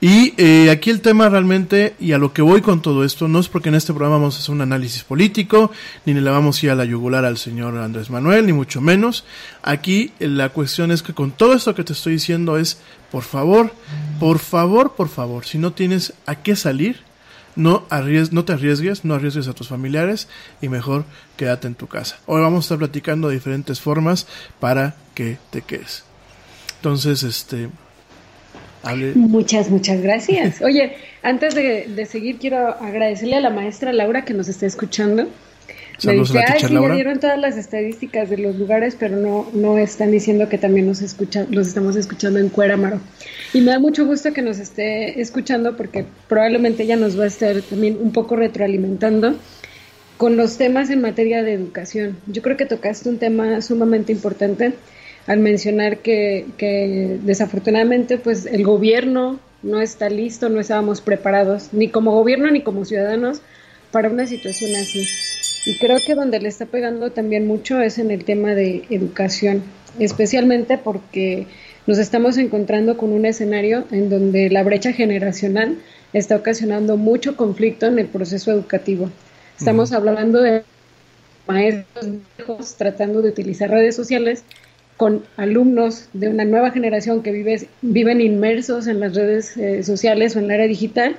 Y 0.00 0.34
eh, 0.36 0.70
aquí 0.70 0.90
el 0.90 1.00
tema 1.00 1.28
realmente, 1.28 1.96
y 1.98 2.12
a 2.12 2.18
lo 2.18 2.32
que 2.32 2.40
voy 2.40 2.60
con 2.60 2.82
todo 2.82 3.04
esto, 3.04 3.26
no 3.26 3.40
es 3.40 3.48
porque 3.48 3.68
en 3.68 3.74
este 3.74 3.92
programa 3.92 4.18
vamos 4.18 4.36
a 4.36 4.38
hacer 4.38 4.54
un 4.54 4.60
análisis 4.60 5.02
político, 5.02 5.72
ni 6.04 6.14
le 6.14 6.30
vamos 6.30 6.62
a 6.62 6.66
ir 6.66 6.70
a 6.70 6.76
la 6.76 6.84
yugular 6.84 7.24
al 7.24 7.36
señor 7.36 7.76
Andrés 7.76 8.08
Manuel, 8.08 8.46
ni 8.46 8.52
mucho 8.52 8.80
menos. 8.80 9.24
Aquí 9.60 10.12
eh, 10.20 10.28
la 10.28 10.50
cuestión 10.50 10.92
es 10.92 11.02
que 11.02 11.14
con 11.14 11.32
todo 11.32 11.52
esto 11.52 11.74
que 11.74 11.82
te 11.82 11.94
estoy 11.94 12.12
diciendo 12.12 12.58
es, 12.58 12.78
por 13.10 13.24
favor, 13.24 13.72
por 14.20 14.38
favor, 14.38 14.94
por 14.94 15.08
favor, 15.08 15.44
si 15.44 15.58
no 15.58 15.72
tienes 15.72 16.12
a 16.26 16.36
qué 16.36 16.54
salir, 16.54 17.00
no, 17.56 17.84
arries 17.90 18.32
no 18.32 18.44
te 18.44 18.52
arriesgues, 18.52 19.04
no 19.04 19.14
arriesgues 19.14 19.48
a 19.48 19.52
tus 19.52 19.66
familiares 19.66 20.28
y 20.62 20.68
mejor 20.68 21.06
quédate 21.36 21.66
en 21.66 21.74
tu 21.74 21.88
casa. 21.88 22.20
Hoy 22.26 22.40
vamos 22.40 22.58
a 22.58 22.64
estar 22.66 22.78
platicando 22.78 23.28
de 23.28 23.34
diferentes 23.34 23.80
formas 23.80 24.28
para 24.60 24.94
que 25.14 25.38
te 25.50 25.62
quedes. 25.62 26.04
Entonces, 26.76 27.24
este, 27.24 27.68
Hable. 28.88 29.12
Muchas, 29.14 29.70
muchas 29.70 30.00
gracias. 30.00 30.60
Oye, 30.62 30.96
antes 31.22 31.54
de, 31.54 31.86
de, 31.94 32.06
seguir, 32.06 32.38
quiero 32.38 32.68
agradecerle 32.68 33.36
a 33.36 33.40
la 33.40 33.50
maestra 33.50 33.92
Laura 33.92 34.24
que 34.24 34.34
nos 34.34 34.48
está 34.48 34.66
escuchando. 34.66 35.28
Saludos 35.98 36.32
Me 36.32 36.40
dice, 36.40 36.46
a 36.46 36.48
la 36.48 36.54
Ay, 36.54 36.68
sí, 36.68 36.74
Laura. 36.74 36.88
ya 36.90 36.94
dieron 36.94 37.20
todas 37.20 37.38
las 37.38 37.56
estadísticas 37.56 38.30
de 38.30 38.38
los 38.38 38.56
lugares, 38.56 38.96
pero 38.98 39.16
no, 39.16 39.48
no 39.52 39.78
están 39.78 40.12
diciendo 40.12 40.48
que 40.48 40.56
también 40.56 40.86
nos 40.86 41.02
escuchan, 41.02 41.48
los 41.50 41.66
estamos 41.66 41.96
escuchando 41.96 42.38
en 42.38 42.48
Cuéramaro. 42.48 43.00
Y 43.52 43.60
me 43.60 43.72
da 43.72 43.80
mucho 43.80 44.06
gusto 44.06 44.32
que 44.32 44.40
nos 44.40 44.58
esté 44.58 45.20
escuchando 45.20 45.76
porque 45.76 46.04
probablemente 46.28 46.84
ella 46.84 46.96
nos 46.96 47.18
va 47.18 47.24
a 47.24 47.26
estar 47.26 47.60
también 47.62 47.98
un 48.00 48.12
poco 48.12 48.36
retroalimentando 48.36 49.34
con 50.18 50.36
los 50.36 50.56
temas 50.56 50.90
en 50.90 51.00
materia 51.00 51.42
de 51.42 51.54
educación. 51.54 52.16
Yo 52.26 52.42
creo 52.42 52.56
que 52.56 52.66
tocaste 52.66 53.08
un 53.08 53.18
tema 53.18 53.60
sumamente 53.60 54.12
importante 54.12 54.74
al 55.28 55.38
mencionar 55.40 55.98
que, 55.98 56.46
que, 56.56 57.18
desafortunadamente 57.22 58.18
pues 58.18 58.46
el 58.46 58.64
gobierno 58.64 59.38
no 59.62 59.80
está 59.80 60.08
listo, 60.08 60.48
no 60.48 60.58
estábamos 60.58 61.02
preparados, 61.02 61.68
ni 61.72 61.88
como 61.88 62.12
gobierno 62.12 62.50
ni 62.50 62.62
como 62.62 62.84
ciudadanos, 62.84 63.42
para 63.92 64.08
una 64.08 64.26
situación 64.26 64.74
así. 64.76 65.06
Y 65.66 65.78
creo 65.78 65.98
que 66.04 66.14
donde 66.14 66.40
le 66.40 66.48
está 66.48 66.66
pegando 66.66 67.10
también 67.10 67.46
mucho 67.46 67.80
es 67.80 67.98
en 67.98 68.10
el 68.10 68.24
tema 68.24 68.54
de 68.54 68.84
educación, 68.88 69.62
especialmente 69.98 70.78
porque 70.78 71.46
nos 71.86 71.98
estamos 71.98 72.38
encontrando 72.38 72.96
con 72.96 73.12
un 73.12 73.26
escenario 73.26 73.84
en 73.90 74.08
donde 74.08 74.48
la 74.48 74.62
brecha 74.62 74.92
generacional 74.92 75.76
está 76.14 76.36
ocasionando 76.36 76.96
mucho 76.96 77.36
conflicto 77.36 77.86
en 77.86 77.98
el 77.98 78.06
proceso 78.06 78.50
educativo. 78.50 79.10
Estamos 79.58 79.92
hablando 79.92 80.40
de 80.40 80.62
maestros 81.46 82.74
tratando 82.78 83.20
de 83.20 83.28
utilizar 83.28 83.70
redes 83.70 83.94
sociales 83.96 84.44
con 84.98 85.22
alumnos 85.36 86.08
de 86.12 86.28
una 86.28 86.44
nueva 86.44 86.72
generación 86.72 87.22
que 87.22 87.30
vive, 87.30 87.68
viven 87.82 88.20
inmersos 88.20 88.88
en 88.88 88.98
las 88.98 89.14
redes 89.14 89.56
eh, 89.56 89.84
sociales 89.84 90.34
o 90.34 90.40
en 90.40 90.48
la 90.48 90.56
era 90.56 90.66
digital. 90.66 91.16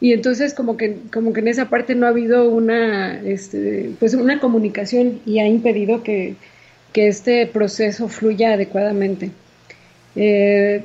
Y 0.00 0.12
entonces 0.12 0.54
como 0.54 0.76
que 0.76 0.96
como 1.12 1.32
que 1.32 1.40
en 1.40 1.48
esa 1.48 1.68
parte 1.68 1.96
no 1.96 2.06
ha 2.06 2.10
habido 2.10 2.48
una 2.48 3.20
este, 3.20 3.90
pues 3.98 4.14
una 4.14 4.38
comunicación 4.38 5.20
y 5.26 5.40
ha 5.40 5.46
impedido 5.48 6.04
que, 6.04 6.36
que 6.92 7.08
este 7.08 7.46
proceso 7.46 8.08
fluya 8.08 8.54
adecuadamente. 8.54 9.32
Eh, 10.14 10.84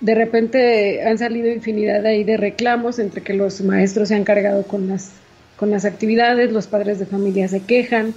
de 0.00 0.14
repente 0.16 1.02
han 1.04 1.18
salido 1.18 1.48
infinidad 1.48 2.02
de 2.02 2.36
reclamos 2.36 2.98
entre 2.98 3.22
que 3.22 3.34
los 3.34 3.60
maestros 3.60 4.08
se 4.08 4.16
han 4.16 4.24
cargado 4.24 4.64
con 4.64 4.88
las 4.88 5.12
con 5.56 5.70
las 5.70 5.84
actividades 5.84 6.50
los 6.50 6.66
padres 6.66 6.98
de 6.98 7.06
familia 7.06 7.46
se 7.46 7.60
quejan 7.60 8.12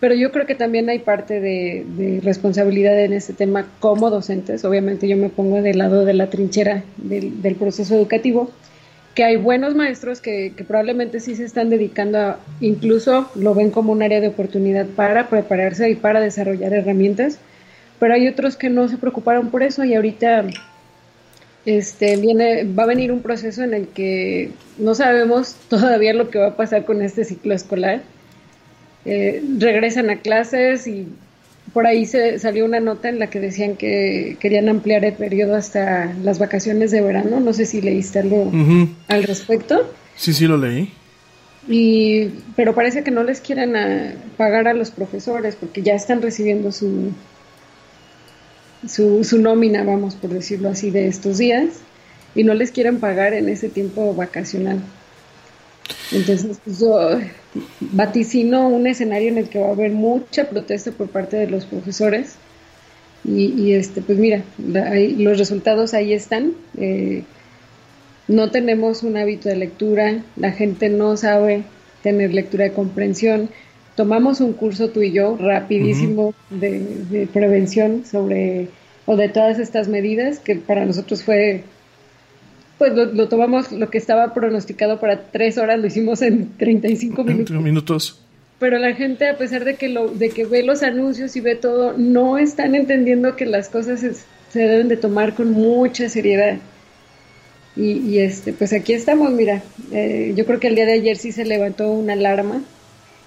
pero 0.00 0.14
yo 0.14 0.30
creo 0.30 0.46
que 0.46 0.54
también 0.54 0.88
hay 0.90 0.98
parte 0.98 1.40
de, 1.40 1.84
de, 1.96 2.20
responsabilidad 2.20 2.98
en 3.00 3.14
este 3.14 3.32
tema 3.32 3.66
como 3.80 4.10
docentes. 4.10 4.64
Obviamente 4.64 5.08
yo 5.08 5.16
me 5.16 5.30
pongo 5.30 5.62
del 5.62 5.78
lado 5.78 6.04
de 6.04 6.12
la 6.12 6.28
trinchera 6.28 6.84
del, 6.98 7.56
proceso 7.56 7.94
educativo, 7.94 8.50
que 9.14 9.24
hay 9.24 9.36
buenos 9.36 9.74
maestros 9.74 10.20
que, 10.20 10.52
que, 10.54 10.64
probablemente 10.64 11.20
sí 11.20 11.34
se 11.34 11.44
están 11.44 11.70
dedicando 11.70 12.18
a, 12.18 12.40
incluso 12.60 13.30
lo 13.34 13.54
ven 13.54 13.70
como 13.70 13.92
un 13.92 14.02
área 14.02 14.20
de 14.20 14.28
oportunidad 14.28 14.86
para 14.86 15.30
prepararse 15.30 15.88
y 15.88 15.94
para 15.94 16.20
desarrollar 16.20 16.74
herramientas, 16.74 17.38
pero 17.98 18.12
hay 18.12 18.28
otros 18.28 18.56
que 18.56 18.68
no 18.68 18.88
se 18.88 18.98
preocuparon 18.98 19.50
por 19.50 19.62
eso 19.62 19.82
y 19.84 19.94
ahorita 19.94 20.44
este, 21.64 22.18
viene, 22.18 22.64
va 22.64 22.82
a 22.82 22.86
venir 22.86 23.10
un 23.10 23.22
proceso 23.22 23.62
en 23.62 23.72
el 23.72 23.88
que 23.88 24.50
no 24.76 24.94
sabemos 24.94 25.56
todavía 25.70 26.12
lo 26.12 26.28
que 26.28 26.38
va 26.38 26.48
a 26.48 26.56
pasar 26.56 26.84
con 26.84 27.00
este 27.00 27.24
ciclo 27.24 27.54
escolar 27.54 28.02
eh, 29.06 29.42
regresan 29.58 30.10
a 30.10 30.16
clases 30.16 30.86
y 30.86 31.06
por 31.72 31.86
ahí 31.86 32.06
se 32.06 32.38
salió 32.38 32.64
una 32.64 32.80
nota 32.80 33.08
en 33.08 33.18
la 33.18 33.28
que 33.28 33.38
decían 33.38 33.76
que 33.76 34.36
querían 34.40 34.68
ampliar 34.68 35.04
el 35.04 35.12
periodo 35.12 35.54
hasta 35.54 36.12
las 36.22 36.38
vacaciones 36.38 36.90
de 36.90 37.02
verano. 37.02 37.38
No 37.38 37.52
sé 37.52 37.66
si 37.66 37.80
leíste 37.80 38.18
algo 38.18 38.44
uh 38.44 38.52
-huh. 38.52 38.88
al 39.08 39.24
respecto. 39.24 39.92
Sí, 40.16 40.32
sí 40.32 40.46
lo 40.46 40.56
leí. 40.56 40.90
Y, 41.68 42.30
pero 42.54 42.74
parece 42.74 43.02
que 43.02 43.10
no 43.10 43.24
les 43.24 43.40
quieren 43.40 43.76
a, 43.76 44.14
pagar 44.36 44.68
a 44.68 44.74
los 44.74 44.90
profesores 44.90 45.56
porque 45.56 45.82
ya 45.82 45.94
están 45.94 46.22
recibiendo 46.22 46.72
su, 46.72 47.12
su, 48.88 49.24
su 49.24 49.40
nómina, 49.40 49.82
vamos 49.84 50.14
por 50.14 50.30
decirlo 50.30 50.68
así, 50.68 50.90
de 50.90 51.08
estos 51.08 51.38
días 51.38 51.80
y 52.34 52.44
no 52.44 52.54
les 52.54 52.70
quieren 52.70 53.00
pagar 53.00 53.34
en 53.34 53.48
ese 53.48 53.68
tiempo 53.68 54.14
vacacional. 54.14 54.80
Entonces, 56.12 56.58
pues, 56.64 56.80
yo 56.80 57.18
vaticino 57.80 58.68
un 58.68 58.86
escenario 58.86 59.28
en 59.28 59.38
el 59.38 59.48
que 59.48 59.58
va 59.58 59.68
a 59.68 59.72
haber 59.72 59.90
mucha 59.90 60.48
protesta 60.48 60.92
por 60.92 61.08
parte 61.08 61.36
de 61.36 61.48
los 61.48 61.66
profesores. 61.66 62.36
Y, 63.24 63.46
y 63.60 63.74
este, 63.74 64.02
pues 64.02 64.18
mira, 64.18 64.42
la, 64.58 64.90
ahí, 64.90 65.16
los 65.16 65.38
resultados 65.38 65.94
ahí 65.94 66.12
están. 66.12 66.52
Eh, 66.78 67.24
no 68.28 68.50
tenemos 68.50 69.02
un 69.02 69.16
hábito 69.16 69.48
de 69.48 69.56
lectura, 69.56 70.22
la 70.36 70.52
gente 70.52 70.88
no 70.88 71.16
sabe 71.16 71.64
tener 72.02 72.32
lectura 72.34 72.64
de 72.64 72.72
comprensión. 72.72 73.48
Tomamos 73.94 74.40
un 74.40 74.52
curso 74.52 74.90
tú 74.90 75.02
y 75.02 75.12
yo 75.12 75.36
rapidísimo 75.40 76.28
uh 76.28 76.34
-huh. 76.52 76.58
de, 76.58 76.80
de 77.10 77.26
prevención 77.26 78.04
sobre 78.04 78.68
o 79.06 79.16
de 79.16 79.28
todas 79.28 79.58
estas 79.58 79.88
medidas 79.88 80.38
que 80.38 80.56
para 80.56 80.84
nosotros 80.84 81.22
fue 81.22 81.64
pues 82.78 82.94
lo, 82.94 83.06
lo, 83.06 83.28
tomamos, 83.28 83.72
lo 83.72 83.90
que 83.90 83.98
estaba 83.98 84.34
pronosticado 84.34 85.00
para 85.00 85.30
tres 85.30 85.58
horas, 85.58 85.80
lo 85.80 85.86
hicimos 85.86 86.22
en 86.22 86.56
35 86.56 87.24
minutos. 87.24 87.62
minutos. 87.62 88.20
Pero 88.58 88.78
la 88.78 88.94
gente, 88.94 89.28
a 89.28 89.36
pesar 89.36 89.64
de 89.64 89.74
que, 89.76 89.88
lo, 89.88 90.08
de 90.08 90.30
que 90.30 90.44
ve 90.44 90.62
los 90.62 90.82
anuncios 90.82 91.36
y 91.36 91.40
ve 91.40 91.56
todo, 91.56 91.94
no 91.96 92.38
están 92.38 92.74
entendiendo 92.74 93.36
que 93.36 93.44
las 93.44 93.68
cosas 93.68 94.00
se 94.00 94.58
deben 94.58 94.88
de 94.88 94.96
tomar 94.96 95.34
con 95.34 95.52
mucha 95.52 96.08
seriedad. 96.08 96.56
Y, 97.76 97.98
y 97.98 98.20
este, 98.20 98.54
pues 98.54 98.72
aquí 98.72 98.94
estamos, 98.94 99.30
mira, 99.32 99.62
eh, 99.92 100.32
yo 100.34 100.46
creo 100.46 100.58
que 100.58 100.68
el 100.68 100.74
día 100.74 100.86
de 100.86 100.94
ayer 100.94 101.16
sí 101.18 101.32
se 101.32 101.44
levantó 101.44 101.90
una 101.90 102.14
alarma 102.14 102.62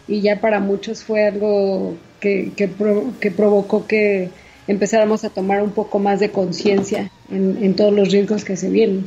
y 0.08 0.22
ya 0.22 0.42
para 0.42 0.60
muchos 0.60 1.04
fue 1.04 1.28
algo 1.28 1.96
que, 2.20 2.52
que, 2.56 2.68
pro, 2.68 3.14
que 3.20 3.30
provocó 3.30 3.86
que 3.86 4.30
empezáramos 4.68 5.24
a 5.24 5.30
tomar 5.30 5.62
un 5.62 5.72
poco 5.72 6.00
más 6.00 6.20
de 6.20 6.32
conciencia 6.32 7.12
en, 7.32 7.64
en 7.64 7.76
todos 7.76 7.94
los 7.94 8.12
riesgos 8.12 8.44
que 8.44 8.58
se 8.58 8.70
vienen. 8.72 9.06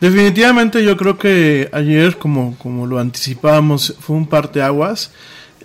Definitivamente 0.00 0.84
yo 0.84 0.96
creo 0.96 1.18
que 1.18 1.68
ayer, 1.72 2.18
como, 2.18 2.56
como 2.58 2.86
lo 2.86 2.98
anticipábamos, 2.98 3.96
fue 3.98 4.16
un 4.16 4.26
parteaguas. 4.26 5.10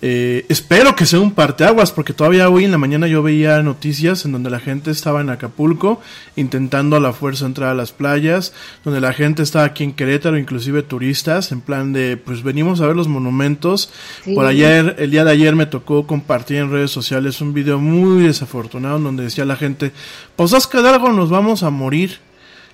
Eh, 0.06 0.44
espero 0.48 0.94
que 0.96 1.06
sea 1.06 1.20
un 1.20 1.32
parteaguas, 1.32 1.92
porque 1.92 2.12
todavía 2.12 2.50
hoy 2.50 2.64
en 2.64 2.72
la 2.72 2.78
mañana 2.78 3.06
yo 3.06 3.22
veía 3.22 3.62
noticias 3.62 4.24
en 4.24 4.32
donde 4.32 4.50
la 4.50 4.58
gente 4.60 4.90
estaba 4.90 5.20
en 5.20 5.30
Acapulco 5.30 6.00
intentando 6.36 6.96
a 6.96 7.00
la 7.00 7.14
fuerza 7.14 7.46
entrar 7.46 7.70
a 7.70 7.74
las 7.74 7.92
playas, 7.92 8.52
donde 8.84 9.00
la 9.00 9.12
gente 9.12 9.42
estaba 9.42 9.64
aquí 9.64 9.84
en 9.84 9.94
Querétaro, 9.94 10.36
inclusive 10.36 10.82
turistas, 10.82 11.52
en 11.52 11.62
plan 11.62 11.92
de, 11.92 12.16
pues 12.16 12.42
venimos 12.42 12.80
a 12.80 12.86
ver 12.86 12.96
los 12.96 13.08
monumentos. 13.08 13.90
Por 14.34 14.44
ayer, 14.44 14.96
el 14.98 15.10
día 15.10 15.24
de 15.24 15.30
ayer 15.30 15.56
me 15.56 15.66
tocó 15.66 16.06
compartir 16.06 16.58
en 16.58 16.70
redes 16.70 16.90
sociales 16.90 17.40
un 17.40 17.54
video 17.54 17.78
muy 17.78 18.24
desafortunado 18.24 18.98
en 18.98 19.04
donde 19.04 19.24
decía 19.24 19.44
la 19.44 19.56
gente, 19.56 19.92
pues 20.36 20.52
haz 20.52 20.66
que 20.66 20.78
algo 20.78 21.12
nos 21.12 21.30
vamos 21.30 21.62
a 21.62 21.70
morir. 21.70 22.18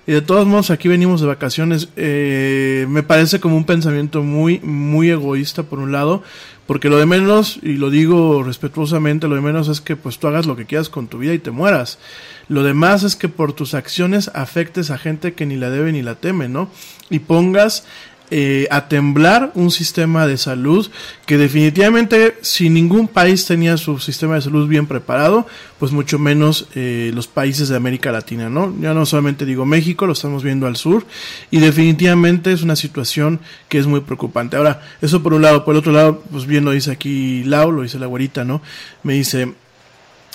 Y 0.07 0.13
de 0.13 0.21
todos 0.21 0.47
modos 0.47 0.71
aquí 0.71 0.87
venimos 0.87 1.21
de 1.21 1.27
vacaciones. 1.27 1.89
Eh, 1.95 2.85
me 2.89 3.03
parece 3.03 3.39
como 3.39 3.55
un 3.55 3.65
pensamiento 3.65 4.23
muy, 4.23 4.59
muy 4.59 5.09
egoísta 5.11 5.63
por 5.63 5.79
un 5.79 5.91
lado, 5.91 6.23
porque 6.65 6.89
lo 6.89 6.97
de 6.97 7.05
menos, 7.05 7.59
y 7.61 7.73
lo 7.73 7.89
digo 7.89 8.41
respetuosamente, 8.43 9.27
lo 9.27 9.35
de 9.35 9.41
menos 9.41 9.67
es 9.67 9.79
que 9.79 9.95
pues 9.95 10.17
tú 10.17 10.27
hagas 10.27 10.47
lo 10.47 10.55
que 10.55 10.65
quieras 10.65 10.89
con 10.89 11.07
tu 11.07 11.19
vida 11.19 11.33
y 11.33 11.39
te 11.39 11.51
mueras. 11.51 11.99
Lo 12.47 12.63
demás 12.63 13.03
es 13.03 13.15
que 13.15 13.29
por 13.29 13.53
tus 13.53 13.73
acciones 13.73 14.31
afectes 14.33 14.89
a 14.89 14.97
gente 14.97 15.33
que 15.33 15.45
ni 15.45 15.55
la 15.55 15.69
debe 15.69 15.91
ni 15.91 16.01
la 16.01 16.15
teme, 16.15 16.49
¿no? 16.49 16.69
Y 17.09 17.19
pongas 17.19 17.85
eh, 18.33 18.65
a 18.71 18.87
temblar 18.87 19.51
un 19.55 19.71
sistema 19.71 20.25
de 20.25 20.37
salud 20.37 20.89
que 21.25 21.37
definitivamente 21.37 22.37
si 22.41 22.69
ningún 22.69 23.09
país 23.09 23.45
tenía 23.45 23.75
su 23.75 23.99
sistema 23.99 24.35
de 24.35 24.41
salud 24.41 24.69
bien 24.69 24.87
preparado, 24.87 25.45
pues 25.79 25.91
mucho 25.91 26.17
menos 26.17 26.67
eh, 26.73 27.11
los 27.13 27.27
países 27.27 27.67
de 27.67 27.75
América 27.75 28.09
Latina, 28.09 28.49
¿no? 28.49 28.73
Ya 28.79 28.93
no 28.93 29.05
solamente 29.05 29.45
digo 29.45 29.65
México, 29.65 30.05
lo 30.07 30.13
estamos 30.13 30.43
viendo 30.43 30.65
al 30.65 30.77
sur 30.77 31.05
y 31.51 31.59
definitivamente 31.59 32.53
es 32.53 32.61
una 32.61 32.77
situación 32.77 33.41
que 33.67 33.79
es 33.79 33.85
muy 33.85 33.99
preocupante. 33.99 34.55
Ahora, 34.55 34.81
eso 35.01 35.21
por 35.21 35.33
un 35.33 35.41
lado, 35.41 35.65
por 35.65 35.75
el 35.75 35.79
otro 35.79 35.91
lado, 35.91 36.23
pues 36.31 36.45
bien 36.45 36.63
lo 36.63 36.71
dice 36.71 36.91
aquí 36.91 37.43
Lau, 37.43 37.71
lo 37.71 37.81
dice 37.81 37.99
la 37.99 38.05
güerita, 38.05 38.45
¿no? 38.45 38.61
Me 39.03 39.13
dice, 39.13 39.55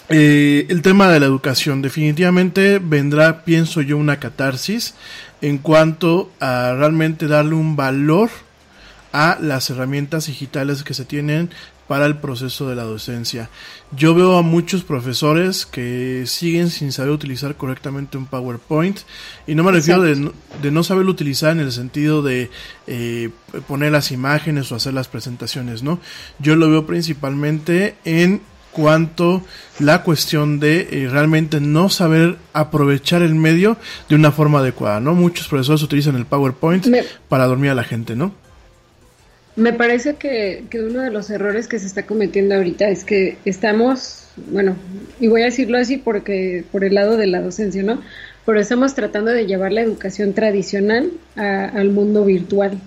eh, 0.09 0.67
el 0.69 0.83
tema 0.83 1.09
de 1.09 1.19
la 1.19 1.27
educación 1.27 1.83
definitivamente 1.83 2.79
vendrá, 2.79 3.45
pienso 3.45 3.81
yo, 3.81 3.97
una 3.97 4.21
catarsis 4.21 4.95
en 5.41 5.59
cuanto 5.59 6.31
a 6.41 6.75
realmente 6.77 7.27
darle 7.27 7.55
un 7.55 7.77
valor 7.77 8.31
a 9.13 9.39
las 9.41 9.71
herramientas 9.71 10.27
digitales 10.27 10.83
que 10.83 10.95
se 10.95 11.05
tienen 11.05 11.51
para 11.87 12.07
el 12.07 12.17
proceso 12.17 12.69
de 12.69 12.75
la 12.75 12.83
docencia. 12.83 13.49
Yo 13.97 14.15
veo 14.15 14.37
a 14.37 14.43
muchos 14.43 14.83
profesores 14.83 15.67
que 15.67 16.25
siguen 16.27 16.71
sin 16.71 16.93
saber 16.93 17.13
utilizar 17.13 17.57
correctamente 17.57 18.19
un 18.19 18.27
PowerPoint 18.27 18.99
y 19.47 19.55
no 19.55 19.63
me 19.63 19.73
refiero 19.73 20.03
de, 20.03 20.33
de, 20.63 20.71
no 20.71 20.83
saberlo 20.83 21.13
utilizar 21.13 21.53
en 21.53 21.61
el 21.61 21.73
sentido 21.73 22.23
de 22.23 22.51
eh, 22.87 23.31
poner 23.69 23.93
las 23.93 24.11
imágenes 24.11 24.71
o 24.73 24.75
hacer 24.75 24.95
las 24.95 25.09
presentaciones, 25.09 25.83
¿no? 25.83 26.01
Yo 26.41 26.57
lo 26.57 26.69
veo 26.69 26.87
principalmente 26.87 27.97
en 28.05 28.43
cuanto 28.77 29.43
la 29.79 30.03
cuestión 30.03 30.61
de 30.61 30.81
eh, 30.91 31.09
realmente 31.11 31.61
no 31.61 31.89
saber 31.89 32.37
aprovechar 32.53 33.23
el 33.23 33.35
medio 33.35 33.79
de 34.11 34.17
una 34.17 34.33
forma 34.33 34.59
adecuada, 34.59 35.01
¿no? 35.01 35.15
Muchos 35.15 35.49
profesores 35.49 35.83
utilizan 35.83 36.15
el 36.15 36.27
PowerPoint 36.27 36.87
para 37.31 37.47
dormir 37.47 37.71
a 37.71 37.75
la 37.75 37.85
gente, 37.85 38.15
¿no? 38.15 38.35
Me 39.57 39.73
parece 39.73 40.17
que, 40.17 40.65
que, 40.69 40.83
uno 40.83 41.01
de 41.01 41.11
los 41.11 41.31
errores 41.31 41.69
que 41.69 41.79
se 41.79 41.87
está 41.87 42.05
cometiendo 42.05 42.55
ahorita 42.55 42.87
es 42.91 43.05
que 43.05 43.39
estamos, 43.47 44.29
bueno, 44.51 44.77
y 45.19 45.29
voy 45.29 45.41
a 45.41 45.47
decirlo 45.47 45.79
así 45.79 45.97
porque 45.97 46.63
por 46.71 46.85
el 46.85 46.95
lado 46.95 47.17
de 47.17 47.29
la 47.29 47.41
docencia, 47.41 47.83
¿no? 47.83 48.03
Pero 48.45 48.61
estamos 48.61 48.95
tratando 48.95 49.31
de 49.31 49.47
llevar 49.47 49.73
la 49.73 49.81
educación 49.81 50.35
tradicional 50.35 51.11
al 51.35 51.89
mundo 51.89 52.27
virtual 52.27 52.79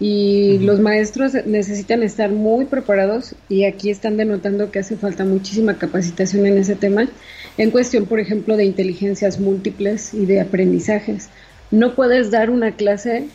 y 0.00 0.58
los 0.58 0.80
maestros 0.80 1.34
necesitan 1.46 2.02
estar 2.02 2.30
muy 2.30 2.64
preparados 2.64 3.34
y 3.48 3.64
aquí 3.64 3.90
están 3.90 4.16
denotando 4.16 4.70
que 4.70 4.80
hace 4.80 4.96
falta 4.96 5.24
muchísima 5.24 5.78
capacitación 5.78 6.46
en 6.46 6.58
ese 6.58 6.74
tema, 6.74 7.06
en 7.58 7.70
cuestión, 7.70 8.06
por 8.06 8.18
ejemplo, 8.18 8.56
de 8.56 8.64
inteligencias 8.64 9.38
múltiples 9.38 10.12
y 10.12 10.26
de 10.26 10.40
aprendizajes. 10.40 11.28
No 11.70 11.94
puedes 11.94 12.30
dar 12.30 12.50
una 12.50 12.72
clase 12.72 13.28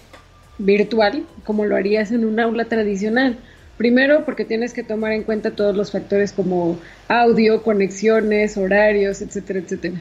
virtual 0.58 1.26
como 1.46 1.66
lo 1.66 1.76
harías 1.76 2.12
en 2.12 2.26
un 2.26 2.40
aula 2.40 2.66
tradicional. 2.66 3.38
Primero 3.78 4.26
porque 4.26 4.44
tienes 4.44 4.74
que 4.74 4.84
tomar 4.84 5.14
en 5.14 5.24
cuenta 5.24 5.52
todos 5.52 5.76
los 5.76 5.92
factores 5.92 6.34
como 6.34 6.78
audio, 7.08 7.64
conexiones, 7.64 8.58
horarios, 8.58 9.22
etcétera, 9.22 9.60
etcétera. 9.60 9.96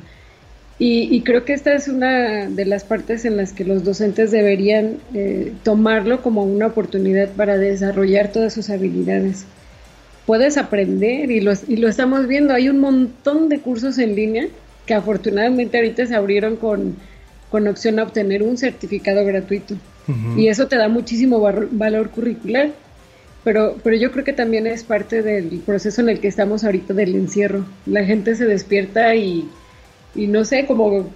Y, 0.81 1.23
creo 1.23 1.45
que 1.45 1.55
esta 1.55 1.75
es 1.75 1.89
una 1.89 2.47
de 2.47 2.65
las 2.65 2.85
partes 2.85 3.25
en 3.25 3.37
las 3.37 3.53
que 3.53 3.65
los 3.65 3.83
docentes 3.83 4.31
deberían 4.31 4.99
eh, 5.13 5.53
tomarlo 5.65 6.23
como 6.23 6.45
una 6.45 6.69
oportunidad 6.69 7.31
para 7.31 7.59
desarrollar 7.59 8.31
todas 8.31 8.55
sus 8.55 8.71
habilidades. 8.71 9.45
Puedes 10.25 10.57
aprender 10.57 11.33
y 11.33 11.41
lo, 11.41 11.53
y 11.67 11.77
lo 11.79 11.89
estamos 11.89 12.29
viendo. 12.29 12.55
Hay 12.55 12.69
un 12.69 12.79
montón 12.79 13.49
de 13.49 13.59
cursos 13.59 13.99
en 13.99 14.15
línea 14.15 14.47
que 14.87 14.95
afortunadamente 14.95 15.79
ahorita 15.79 16.07
se 16.07 16.15
abrieron 16.15 16.55
con, 16.55 16.95
con 17.51 17.67
opción 17.67 17.99
a 17.99 18.05
obtener 18.05 18.45
un 18.45 18.57
certificado 18.57 19.25
gratuito. 19.25 19.75
Y 20.39 20.49
eso 20.49 20.69
te 20.69 20.77
da 20.77 20.89
muchísimo 20.89 21.39
valor 21.41 22.11
curricular. 22.11 22.71
Pero, 23.45 23.77
pero 23.83 23.97
yo 23.97 24.11
creo 24.11 24.25
que 24.25 24.33
también 24.33 24.67
es 24.67 24.83
parte 24.85 25.23
del 25.23 25.61
proceso 25.67 26.01
en 26.01 26.09
el 26.09 26.21
que 26.21 26.29
estamos 26.29 26.65
ahorita 26.65 26.95
del 26.95 27.15
encierro. 27.15 27.67
La 27.85 28.05
gente 28.05 28.35
se 28.35 28.47
despierta 28.47 29.15
y 29.15 29.49
y 30.15 30.27
no 30.27 30.45
sé, 30.45 30.67
como 30.67 31.11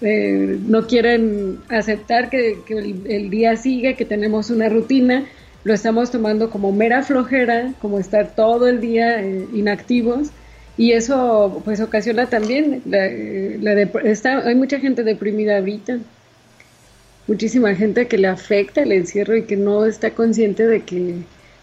eh, 0.00 0.58
no 0.66 0.86
quieren 0.86 1.58
aceptar 1.68 2.30
que, 2.30 2.58
el, 2.68 3.30
día 3.30 3.56
sigue, 3.56 3.94
que 3.94 4.04
tenemos 4.04 4.50
una 4.50 4.68
rutina, 4.68 5.24
lo 5.64 5.74
estamos 5.74 6.10
tomando 6.10 6.50
como 6.50 6.72
mera 6.72 7.02
flojera, 7.02 7.72
como 7.80 7.98
estar 7.98 8.34
todo 8.34 8.68
el 8.68 8.80
día 8.80 9.22
eh, 9.22 9.46
inactivos 9.54 10.30
y 10.76 10.92
eso 10.92 11.60
pues 11.64 11.80
ocasiona 11.80 12.26
también, 12.26 12.82
la, 12.86 13.06
está, 14.04 14.46
hay 14.46 14.54
mucha 14.54 14.78
gente 14.78 15.02
deprimida 15.02 15.58
ahorita, 15.58 15.98
muchísima 17.26 17.74
gente 17.74 18.06
que 18.06 18.18
le 18.18 18.28
afecta 18.28 18.82
el 18.82 18.92
encierro 18.92 19.36
y 19.36 19.42
que 19.42 19.56
no 19.56 19.84
está 19.84 20.10
consciente 20.10 20.66
de 20.66 20.82
que, 20.82 21.16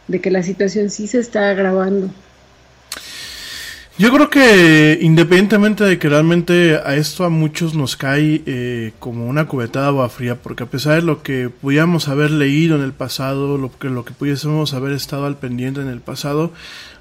de 0.07 0.19
que 0.19 0.31
la 0.31 0.43
situación 0.43 0.89
sí 0.89 1.07
se 1.07 1.19
está 1.19 1.49
agravando. 1.49 2.09
Yo 3.97 4.11
creo 4.11 4.29
que 4.29 4.99
independientemente 5.01 5.85
de 5.85 5.97
que 5.97 6.09
realmente 6.09 6.75
a 6.75 6.95
esto 6.95 7.23
a 7.23 7.29
muchos 7.29 7.75
nos 7.75 7.95
cae 7.95 8.41
eh, 8.45 8.91
como 8.99 9.25
una 9.25 9.47
cubetada 9.47 9.85
de 9.85 9.91
agua 9.91 10.09
fría, 10.09 10.35
porque 10.35 10.63
a 10.63 10.65
pesar 10.65 10.95
de 10.95 11.01
lo 11.01 11.23
que 11.23 11.49
pudiéramos 11.49 12.09
haber 12.09 12.29
leído 12.31 12.75
en 12.75 12.81
el 12.81 12.91
pasado, 12.91 13.57
lo 13.57 13.71
que, 13.79 13.87
lo 13.87 14.03
que 14.03 14.13
pudiésemos 14.13 14.73
haber 14.73 14.91
estado 14.91 15.25
al 15.25 15.37
pendiente 15.37 15.79
en 15.79 15.87
el 15.87 16.01
pasado, 16.01 16.51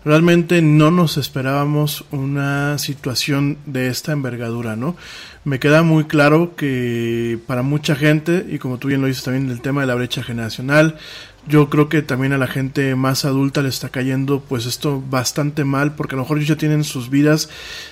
realmente 0.04 0.62
no 0.62 0.92
nos 0.92 1.16
esperábamos 1.16 2.04
una 2.12 2.78
situación 2.78 3.58
de 3.66 3.88
esta 3.88 4.12
envergadura, 4.12 4.76
¿no? 4.76 4.96
Me 5.42 5.58
queda 5.58 5.82
muy 5.82 6.04
claro 6.04 6.54
que 6.54 7.40
para 7.48 7.62
mucha 7.62 7.96
gente, 7.96 8.46
y 8.48 8.58
como 8.58 8.78
tú 8.78 8.86
bien 8.86 9.00
lo 9.00 9.08
dices 9.08 9.24
también, 9.24 9.50
el 9.50 9.62
tema 9.62 9.80
de 9.80 9.88
la 9.88 9.96
brecha 9.96 10.22
generacional, 10.22 10.96
yo 11.46 11.68
creo 11.68 11.88
que 11.88 12.02
también 12.02 12.32
a 12.32 12.38
la 12.38 12.46
gente 12.46 12.94
más 12.94 13.24
adulta 13.24 13.62
le 13.62 13.68
está 13.68 13.90
cayendo 13.90 14.40
pues 14.40 14.66
esto 14.66 15.02
bastante 15.10 15.64
mal 15.64 15.94
porque 15.94 16.14
a 16.14 16.16
lo 16.16 16.22
mejor 16.22 16.38
ellos 16.38 16.48
ya 16.48 16.56
tienen 16.56 16.84
sus 16.84 17.10
vidas 17.10 17.50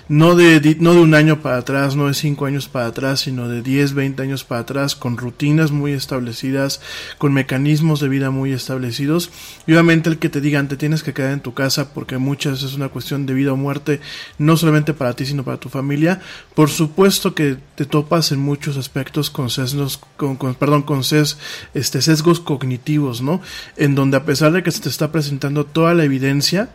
no 0.08 0.34
de, 0.34 0.76
no 0.80 0.94
de 0.94 1.00
un 1.00 1.14
año 1.14 1.40
para 1.40 1.58
atrás, 1.58 1.96
no 1.96 2.06
de 2.06 2.14
cinco 2.14 2.46
años 2.46 2.68
para 2.68 2.86
atrás, 2.86 3.20
sino 3.20 3.48
de 3.48 3.62
10, 3.62 3.94
20 3.94 4.22
años 4.22 4.44
para 4.44 4.62
atrás, 4.62 4.96
con 4.96 5.16
rutinas 5.16 5.70
muy 5.70 5.92
establecidas, 5.92 6.80
con 7.18 7.32
mecanismos 7.32 8.00
de 8.00 8.08
vida 8.08 8.30
muy 8.30 8.52
establecidos. 8.52 9.30
Y 9.66 9.72
obviamente 9.72 10.08
el 10.10 10.18
que 10.18 10.28
te 10.28 10.40
digan 10.40 10.68
te 10.68 10.76
tienes 10.76 11.02
que 11.02 11.12
quedar 11.12 11.32
en 11.32 11.40
tu 11.40 11.54
casa 11.54 11.92
porque 11.92 12.18
muchas 12.18 12.62
es 12.62 12.74
una 12.74 12.88
cuestión 12.88 13.26
de 13.26 13.34
vida 13.34 13.52
o 13.52 13.56
muerte, 13.56 14.00
no 14.38 14.56
solamente 14.56 14.94
para 14.94 15.14
ti 15.14 15.26
sino 15.26 15.44
para 15.44 15.58
tu 15.58 15.68
familia. 15.68 16.20
Por 16.54 16.70
supuesto 16.70 17.34
que 17.34 17.56
te 17.74 17.84
topas 17.84 18.32
en 18.32 18.40
muchos 18.40 18.76
aspectos 18.76 19.30
con 19.30 19.50
sesgos, 19.50 20.00
con, 20.16 20.36
perdón, 20.54 20.82
con 20.82 21.04
ses, 21.04 21.38
este, 21.74 22.02
sesgos 22.02 22.40
cognitivos, 22.40 23.22
¿no? 23.22 23.41
En 23.76 23.94
donde 23.94 24.16
a 24.16 24.24
pesar 24.24 24.52
de 24.52 24.62
que 24.62 24.70
se 24.70 24.80
te 24.80 24.88
está 24.88 25.12
presentando 25.12 25.64
toda 25.64 25.94
la 25.94 26.04
evidencia, 26.04 26.70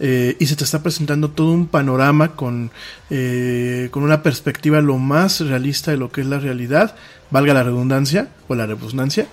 eh, 0.00 0.36
y 0.40 0.46
se 0.46 0.56
te 0.56 0.64
está 0.64 0.82
presentando 0.82 1.30
todo 1.30 1.52
un 1.52 1.68
panorama 1.68 2.32
con, 2.34 2.72
eh, 3.10 3.88
con 3.92 4.02
una 4.02 4.22
perspectiva 4.22 4.80
lo 4.80 4.98
más 4.98 5.40
realista 5.40 5.92
de 5.92 5.96
lo 5.96 6.10
que 6.10 6.22
es 6.22 6.26
la 6.26 6.40
realidad, 6.40 6.96
valga 7.30 7.54
la 7.54 7.62
redundancia 7.62 8.28
o 8.48 8.56
la 8.56 8.66
redundancia, 8.66 9.28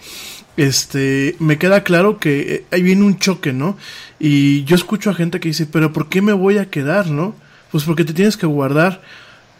este, 0.58 1.36
me 1.40 1.58
queda 1.58 1.84
claro 1.84 2.20
que 2.20 2.54
eh, 2.54 2.66
ahí 2.72 2.84
viene 2.84 3.04
un 3.04 3.18
choque, 3.18 3.54
¿no? 3.54 3.78
Y 4.20 4.64
yo 4.66 4.76
escucho 4.76 5.10
a 5.10 5.16
gente 5.16 5.40
que 5.40 5.48
dice, 5.48 5.66
pero 5.66 5.94
¿por 5.94 6.10
qué 6.10 6.22
me 6.22 6.34
voy 6.34 6.58
a 6.58 6.70
quedar, 6.70 7.08
no? 7.10 7.34
Pues 7.72 7.86
porque 7.86 8.04
te 8.04 8.14
tienes 8.14 8.38
que 8.38 8.46
guardar 8.46 9.02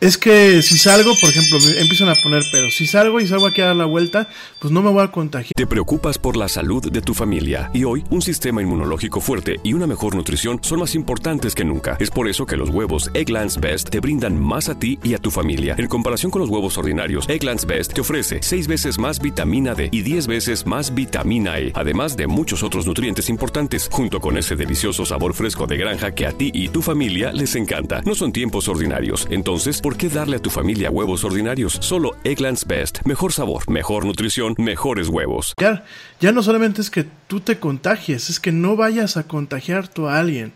es 0.02 0.18
que 0.18 0.62
si 0.62 0.78
salgo, 0.78 1.14
por 1.20 1.30
ejemplo, 1.30 1.60
me 1.60 1.80
empiezan 1.80 2.10
a 2.10 2.16
poner 2.16 2.44
pero 2.52 2.70
si 2.70 2.88
salgo 2.88 3.20
y 3.20 3.28
salgo 3.28 3.48
aquí 3.48 3.62
a 3.62 3.68
dar 3.68 3.76
la 3.76 3.86
vuelta, 3.86 4.30
pues 4.60 4.72
no 4.72 4.82
me 4.82 4.90
voy 4.90 5.04
a 5.04 5.12
contagiar. 5.12 5.54
Te 5.56 5.68
preocupas 5.68 6.18
por 6.18 6.38
la 6.38 6.48
salud 6.48 6.92
de 6.92 7.02
tu 7.02 7.14
familia 7.14 7.70
y 7.74 7.84
hoy 7.84 8.04
un 8.10 8.22
sistema 8.22 8.62
inmunológico 8.62 9.22
fuerte 9.22 9.58
y 9.64 9.74
una 9.74 9.88
mejor 9.88 10.16
nutrición 10.16 10.60
son 10.62 10.80
más 10.80 10.96
importantes 10.96 11.56
que 11.56 11.66
nunca. 11.66 11.98
Es 12.00 12.10
por 12.10 12.28
eso 12.28 12.46
que 12.46 12.58
los 12.58 12.70
huevos 12.70 13.12
Egglands 13.14 13.60
Best 13.60 13.90
te 13.90 14.00
brindan 14.00 14.40
más 14.40 14.70
a 14.70 14.80
ti 14.80 15.00
y 15.04 15.14
a 15.14 15.18
tu 15.18 15.32
familia. 15.32 15.76
En 15.78 15.88
comparación 15.88 16.32
con 16.32 16.42
los 16.42 16.50
huevos 16.50 16.78
ordinarios, 16.78 17.28
Egglands 17.28 17.66
Best 17.66 17.94
te 17.94 18.02
ofrece 18.02 18.40
6 18.42 18.68
veces 18.68 19.00
más 19.00 19.20
vitamina 19.20 19.76
D 19.76 19.90
y 19.92 20.02
10 20.02 20.28
veces 20.28 20.66
más 20.66 20.94
vitamina 20.94 21.60
E, 21.60 21.72
además 21.76 22.16
de 22.16 22.28
muchos 22.28 22.64
otros 22.64 22.86
nutrientes 22.86 23.30
importantes, 23.30 23.90
junto 23.92 24.20
con 24.20 24.38
ese 24.38 24.56
delicioso 24.56 25.06
sabor 25.06 25.34
fresco 25.34 25.68
de 25.68 25.78
granja 25.78 26.12
que 26.12 26.26
a 26.26 26.32
ti 26.32 26.52
y 26.54 26.70
tu 26.70 26.82
familia 26.82 27.32
les 27.34 27.56
encanta. 27.56 28.02
No 28.06 28.16
son 28.16 28.32
tiempos 28.32 28.68
ordinarios, 28.68 29.28
entonces, 29.30 29.82
¿por 29.82 29.89
qué 29.98 30.10
darle 30.10 30.38
a 30.38 30.42
tu 30.42 30.50
familia 30.50 30.92
huevos 30.92 31.24
ordinarios? 31.24 31.78
Solo 31.82 32.16
Egglands 32.24 32.66
Best. 32.66 33.00
Mejor 33.06 33.32
sabor, 33.32 33.70
mejor 33.70 34.06
nutrición, 34.06 34.56
mejores 34.58 35.08
huevos. 35.08 35.54
Ya, 35.58 35.86
ya 36.20 36.32
no 36.32 36.44
solamente 36.44 36.82
es 36.82 36.90
que 36.90 37.06
tú 37.28 37.40
te 37.40 37.60
contagies, 37.60 38.30
es 38.30 38.40
que 38.40 38.52
no 38.52 38.76
vayas 38.76 39.18
a 39.18 39.24
contagiar 39.24 39.90
a 39.98 40.20
alguien. 40.20 40.54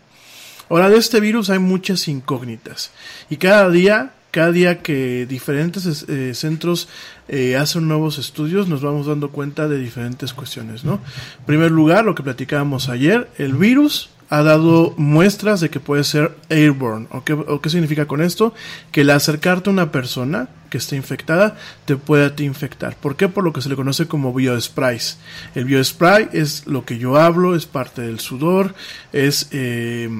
Ahora, 0.68 0.88
de 0.88 0.96
este 0.96 1.20
virus 1.20 1.50
hay 1.50 1.58
muchas 1.58 2.08
incógnitas. 2.08 2.90
Y 3.30 3.36
cada 3.36 3.68
día, 3.70 4.12
cada 4.30 4.50
día 4.52 4.82
que 4.82 5.26
diferentes 5.26 6.06
eh, 6.08 6.34
centros 6.34 6.88
eh, 7.28 7.56
hacen 7.56 7.86
nuevos 7.86 8.18
estudios, 8.18 8.68
nos 8.68 8.82
vamos 8.82 9.06
dando 9.06 9.30
cuenta 9.30 9.68
de 9.68 9.78
diferentes 9.78 10.32
cuestiones, 10.32 10.84
¿no? 10.84 10.94
En 11.40 11.44
primer 11.46 11.70
lugar, 11.70 12.04
lo 12.04 12.14
que 12.14 12.22
platicábamos 12.22 12.88
ayer, 12.88 13.30
el 13.38 13.54
virus 13.54 14.10
ha 14.30 14.42
dado 14.42 14.94
muestras 14.96 15.60
de 15.60 15.70
que 15.70 15.80
puede 15.80 16.04
ser 16.04 16.36
airborne. 16.50 17.06
¿O 17.10 17.24
qué, 17.24 17.32
¿O 17.34 17.60
qué, 17.60 17.70
significa 17.70 18.06
con 18.06 18.20
esto? 18.20 18.54
Que 18.92 19.02
el 19.02 19.10
acercarte 19.10 19.70
a 19.70 19.72
una 19.72 19.92
persona 19.92 20.48
que 20.70 20.78
esté 20.78 20.96
infectada 20.96 21.56
te 21.84 21.96
puede 21.96 22.30
ti 22.30 22.44
infectar. 22.44 22.96
¿Por 22.96 23.16
qué? 23.16 23.28
Por 23.28 23.44
lo 23.44 23.52
que 23.52 23.62
se 23.62 23.68
le 23.68 23.76
conoce 23.76 24.08
como 24.08 24.34
biosprays. 24.34 25.18
El 25.54 25.66
biospray 25.66 26.30
es 26.32 26.66
lo 26.66 26.84
que 26.84 26.98
yo 26.98 27.16
hablo, 27.16 27.54
es 27.54 27.66
parte 27.66 28.02
del 28.02 28.20
sudor, 28.20 28.74
es... 29.12 29.48
Eh, 29.52 30.10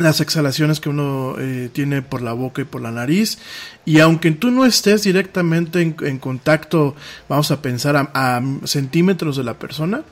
las 0.00 0.20
exhalaciones 0.20 0.80
que 0.80 0.88
uno 0.88 1.36
eh, 1.38 1.68
tiene 1.72 2.02
por 2.02 2.22
la 2.22 2.32
boca 2.32 2.62
y 2.62 2.64
por 2.64 2.80
la 2.80 2.90
nariz. 2.90 3.38
Y 3.84 4.00
aunque 4.00 4.30
tú 4.32 4.50
no 4.50 4.64
estés 4.64 5.02
directamente 5.02 5.80
en, 5.82 6.18
contacto, 6.18 6.94
vamos 7.28 7.50
a 7.50 7.62
pensar 7.62 7.96
a, 7.96 8.42
centímetros 8.64 9.36
de 9.36 9.44
la 9.44 9.54
persona, 9.54 10.02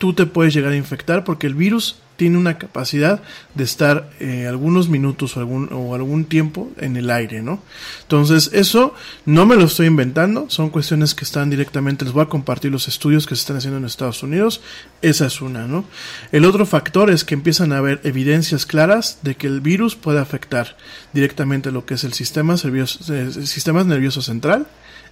tú 0.00 0.14
te 0.14 0.24
puedes 0.24 0.54
llegar 0.54 0.72
a 0.72 0.76
infectar 0.76 1.24
porque 1.24 1.46
el 1.46 1.54
virus 1.54 1.96
tiene 2.16 2.38
una 2.38 2.56
capacidad 2.56 3.22
de 3.54 3.64
estar 3.64 4.10
eh, 4.18 4.46
algunos 4.46 4.88
minutos 4.88 5.36
o 5.36 5.40
algún, 5.40 5.70
o 5.72 5.94
algún 5.94 6.24
tiempo 6.24 6.70
en 6.78 6.96
el 6.96 7.10
aire, 7.10 7.42
¿no? 7.42 7.62
Entonces, 8.02 8.50
eso 8.54 8.94
no 9.26 9.44
me 9.44 9.56
lo 9.56 9.64
estoy 9.64 9.88
inventando, 9.88 10.46
son 10.48 10.70
cuestiones 10.70 11.14
que 11.14 11.24
están 11.24 11.50
directamente, 11.50 12.06
les 12.06 12.14
voy 12.14 12.22
a 12.22 12.30
compartir 12.30 12.72
los 12.72 12.88
estudios 12.88 13.26
que 13.26 13.34
se 13.36 13.40
están 13.40 13.58
haciendo 13.58 13.76
en 13.76 13.84
Estados 13.84 14.22
Unidos, 14.22 14.62
esa 15.02 15.26
es 15.26 15.42
una, 15.42 15.66
¿no? 15.66 15.84
El 16.32 16.46
otro 16.46 16.64
factor 16.64 17.10
es 17.10 17.24
que 17.24 17.34
empiezan 17.34 17.72
a 17.72 17.78
haber 17.78 18.00
evidencias 18.04 18.64
claras 18.64 19.18
de 19.20 19.34
que 19.34 19.48
el 19.48 19.60
virus 19.60 19.96
puede 19.96 20.18
afectar 20.18 20.78
directamente 21.12 21.70
lo 21.70 21.84
que 21.84 21.94
es 21.94 22.04
el 22.04 22.14
sistema, 22.14 22.54
nervioso, 22.54 23.14
el 23.14 23.46
sistema 23.46 23.84
nervioso 23.84 24.22
central 24.22 24.66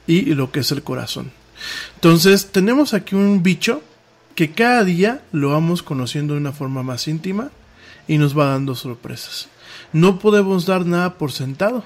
y 0.07 0.35
lo 0.35 0.51
que 0.51 0.61
es 0.61 0.73
el 0.73 0.83
corazón. 0.83 1.31
Entonces, 1.97 2.53
tenemos 2.53 2.95
aquí 2.95 3.15
un 3.15 3.43
bicho 3.43 3.83
que 4.39 4.53
cada 4.53 4.85
día 4.85 5.21
lo 5.33 5.51
vamos 5.51 5.83
conociendo 5.83 6.35
de 6.35 6.39
una 6.39 6.53
forma 6.53 6.85
más 6.85 7.09
íntima 7.09 7.51
y 8.07 8.19
nos 8.19 8.39
va 8.39 8.51
dando 8.51 8.77
sorpresas. 8.77 9.49
No 9.93 10.21
podemos 10.21 10.65
dar 10.65 10.87
nada 10.87 11.19
por 11.19 11.33
sentado. 11.33 11.83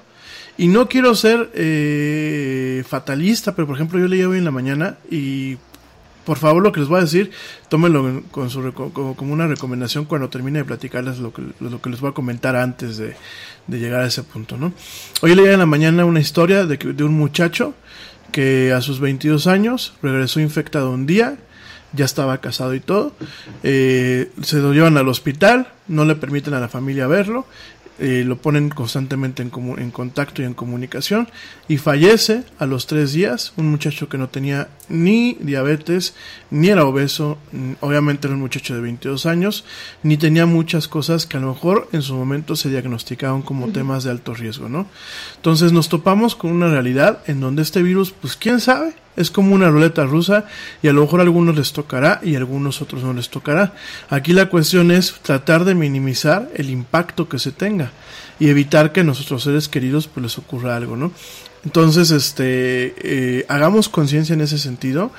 Y 0.58 0.68
no 0.68 0.86
quiero 0.86 1.14
ser 1.14 1.50
eh, 1.54 2.84
fatalista, 2.86 3.54
pero 3.56 3.66
por 3.66 3.76
ejemplo 3.76 3.98
yo 3.98 4.06
leí 4.06 4.22
hoy 4.22 4.36
en 4.36 4.44
la 4.44 4.50
mañana 4.50 4.98
y 5.10 5.56
por 6.26 6.36
favor 6.36 6.62
lo 6.62 6.72
que 6.72 6.80
les 6.80 6.90
voy 6.90 6.98
a 6.98 7.04
decir, 7.04 7.30
tómenlo 7.70 8.22
con 8.30 8.50
su, 8.50 8.70
como, 8.74 9.32
una 9.32 9.46
recomendación 9.46 10.04
cuando 10.04 10.28
termine 10.28 10.58
de 10.58 10.66
platicarles 10.66 11.20
lo 11.20 11.32
que, 11.32 11.40
lo 11.58 11.80
que 11.80 11.88
les 11.88 12.00
voy 12.02 12.10
a 12.10 12.12
comentar 12.12 12.54
antes 12.54 12.98
de, 12.98 13.16
llegar 13.66 14.02
a 14.02 14.06
ese 14.06 14.24
punto. 14.24 14.58
¿no? 14.58 14.74
Hoy 15.22 15.34
leí 15.34 15.46
en 15.46 15.58
la 15.58 15.64
mañana 15.64 16.04
una 16.04 16.20
historia 16.20 16.66
de, 16.66 16.76
de 16.76 17.02
un 17.02 17.14
muchacho 17.14 17.72
que 18.30 18.74
a 18.74 18.82
sus 18.82 19.00
22 19.00 19.46
años 19.46 19.94
regresó 20.02 20.38
infectado 20.38 20.90
un 20.90 21.06
día 21.06 21.38
ya 21.92 22.04
estaba 22.04 22.38
casado 22.38 22.74
y 22.74 22.80
todo. 22.80 23.12
Eh, 23.62 24.30
se 24.42 24.58
lo 24.58 24.72
llevan 24.72 24.96
al 24.96 25.08
hospital, 25.08 25.68
no 25.88 26.04
le 26.04 26.14
permiten 26.14 26.54
a 26.54 26.60
la 26.60 26.68
familia 26.68 27.06
verlo, 27.06 27.46
eh, 27.98 28.24
lo 28.26 28.36
ponen 28.38 28.70
constantemente 28.70 29.42
en, 29.42 29.52
en, 29.78 29.90
contacto 29.90 30.40
y 30.40 30.46
en 30.46 30.54
comunicación 30.54 31.28
y 31.68 31.76
fallece 31.76 32.42
a 32.58 32.64
los 32.64 32.86
tres 32.86 33.12
días 33.12 33.52
un 33.58 33.70
muchacho 33.70 34.08
que 34.08 34.16
no 34.16 34.30
tenía 34.30 34.68
ni 34.88 35.34
diabetes 35.34 36.14
ni 36.50 36.68
era 36.70 36.86
obeso 36.86 37.36
obviamente 37.80 38.26
era 38.26 38.34
un 38.34 38.40
muchacho 38.40 38.74
de 38.74 38.80
22 38.80 39.26
años 39.26 39.66
ni 40.02 40.16
tenía 40.16 40.46
muchas 40.46 40.88
cosas 40.88 41.26
que 41.26 41.36
a 41.36 41.40
lo 41.40 41.52
mejor 41.52 41.88
en 41.92 42.00
su 42.00 42.16
momento 42.16 42.56
se 42.56 42.70
diagnosticaban 42.70 43.42
como 43.42 43.66
uh 43.66 43.68
-huh. 43.68 43.74
temas 43.74 44.04
de 44.04 44.10
alto 44.10 44.32
riesgo 44.32 44.70
no 44.70 44.86
entonces 45.36 45.72
nos 45.72 45.90
topamos 45.90 46.34
con 46.34 46.50
una 46.50 46.70
realidad 46.70 47.22
en 47.26 47.40
donde 47.40 47.60
este 47.60 47.82
virus 47.82 48.10
pues 48.10 48.36
quién 48.36 48.58
sabe 48.60 48.94
es 49.16 49.30
como 49.30 49.54
una 49.54 49.70
ruleta 49.70 50.04
rusa 50.04 50.46
y 50.82 50.88
a 50.88 50.92
lo 50.92 51.02
mejor 51.02 51.20
a 51.20 51.22
algunos 51.24 51.56
les 51.56 51.72
tocará 51.72 52.20
y 52.22 52.34
a 52.34 52.38
algunos 52.38 52.80
otros 52.82 53.02
no 53.02 53.12
les 53.12 53.28
tocará. 53.28 53.74
Aquí 54.10 54.32
la 54.32 54.48
cuestión 54.48 54.90
es 54.90 55.14
tratar 55.22 55.64
de 55.64 55.74
minimizar 55.74 56.48
el 56.54 56.70
impacto 56.70 57.28
que 57.28 57.38
se 57.38 57.52
tenga 57.52 57.92
y 58.38 58.48
evitar 58.48 58.92
que 58.92 59.00
a 59.00 59.04
nuestros 59.04 59.42
seres 59.42 59.68
queridos 59.68 60.08
pues 60.08 60.22
les 60.22 60.38
ocurra 60.38 60.76
algo, 60.76 60.96
¿no? 60.96 61.12
Entonces, 61.64 62.10
este, 62.10 62.94
eh, 62.98 63.46
hagamos 63.48 63.88
conciencia 63.88 64.34
en 64.34 64.40
ese 64.40 64.58
sentido. 64.58 65.12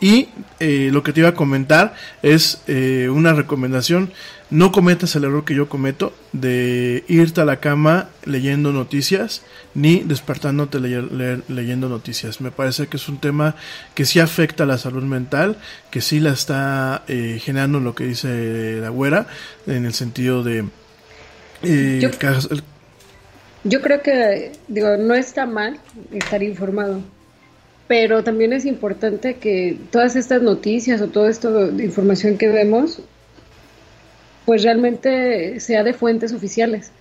Y 0.00 0.28
eh, 0.60 0.90
lo 0.92 1.02
que 1.02 1.12
te 1.12 1.20
iba 1.20 1.30
a 1.30 1.34
comentar 1.34 1.94
es 2.22 2.62
eh, 2.66 3.08
una 3.10 3.32
recomendación. 3.32 4.12
No 4.50 4.72
cometas 4.72 5.14
el 5.16 5.24
error 5.24 5.44
que 5.44 5.54
yo 5.54 5.68
cometo 5.68 6.14
de 6.32 7.04
irte 7.08 7.40
a 7.40 7.44
la 7.44 7.60
cama 7.60 8.08
leyendo 8.24 8.72
noticias 8.72 9.42
ni 9.74 10.00
despertándote 10.00 10.80
le 10.80 11.02
le 11.02 11.42
leyendo 11.48 11.88
noticias. 11.88 12.40
Me 12.40 12.50
parece 12.50 12.86
que 12.86 12.96
es 12.96 13.08
un 13.08 13.18
tema 13.18 13.56
que 13.94 14.04
sí 14.04 14.20
afecta 14.20 14.64
a 14.64 14.66
la 14.66 14.78
salud 14.78 15.02
mental, 15.02 15.58
que 15.90 16.00
sí 16.00 16.20
la 16.20 16.30
está 16.30 17.02
eh, 17.08 17.40
generando 17.42 17.78
lo 17.80 17.94
que 17.94 18.04
dice 18.04 18.78
la 18.80 18.88
güera, 18.88 19.26
en 19.66 19.84
el 19.84 19.92
sentido 19.92 20.42
de... 20.42 20.64
Eh, 21.62 21.98
yo, 22.00 22.10
yo 23.64 23.82
creo 23.82 24.00
que, 24.00 24.52
digo, 24.68 24.96
no 24.96 25.14
está 25.14 25.44
mal 25.44 25.78
estar 26.12 26.42
informado 26.42 27.02
pero 27.88 28.22
también 28.22 28.52
es 28.52 28.66
importante 28.66 29.34
que 29.34 29.78
todas 29.90 30.14
estas 30.14 30.42
noticias 30.42 31.00
o 31.00 31.08
toda 31.08 31.30
esta 31.30 31.48
información 31.82 32.36
que 32.36 32.48
vemos, 32.48 33.00
pues 34.44 34.62
realmente 34.62 35.58
sea 35.58 35.82
de 35.82 35.94
fuentes 35.94 36.34
oficiales. 36.34 36.92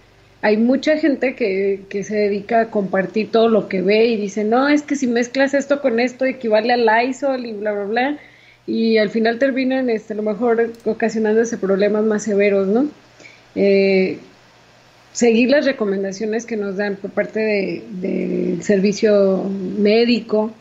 Hay 0.42 0.56
mucha 0.56 0.98
gente 0.98 1.36
que, 1.36 1.82
que, 1.90 2.04
se 2.04 2.16
dedica 2.16 2.62
a 2.62 2.72
compartir 2.72 3.32
todo 3.32 3.50
lo 3.50 3.68
que 3.68 3.82
ve 3.82 4.06
y 4.06 4.18
dice, 4.18 4.46
no, 4.46 4.70
es 4.70 4.82
que 4.82 4.96
si 4.96 5.08
mezclas 5.08 5.54
esto 5.54 5.82
con 5.82 6.00
esto 6.00 6.26
equivale 6.26 6.72
al 6.72 6.86
Lysol 6.86 7.46
y 7.46 7.54
bla, 7.54 7.74
bla, 7.74 7.84
bla, 7.84 8.18
y 8.66 8.98
al 8.98 9.10
final 9.10 9.40
terminan 9.40 9.90
este, 9.90 10.14
a 10.14 10.18
lo 10.18 10.24
mejor 10.24 10.72
ocasionándose 10.86 11.58
problemas 11.58 12.04
más 12.06 12.24
severos, 12.24 12.68
¿no? 12.68 12.88
Eh, 13.56 14.20
seguir 15.12 15.50
las 15.50 15.66
recomendaciones 15.66 16.46
que 16.46 16.58
nos 16.58 16.78
dan 16.78 16.96
por 16.96 17.12
parte 17.12 17.40
del 17.40 18.02
de 18.02 18.58
servicio 18.62 19.44
médico, 19.80 20.54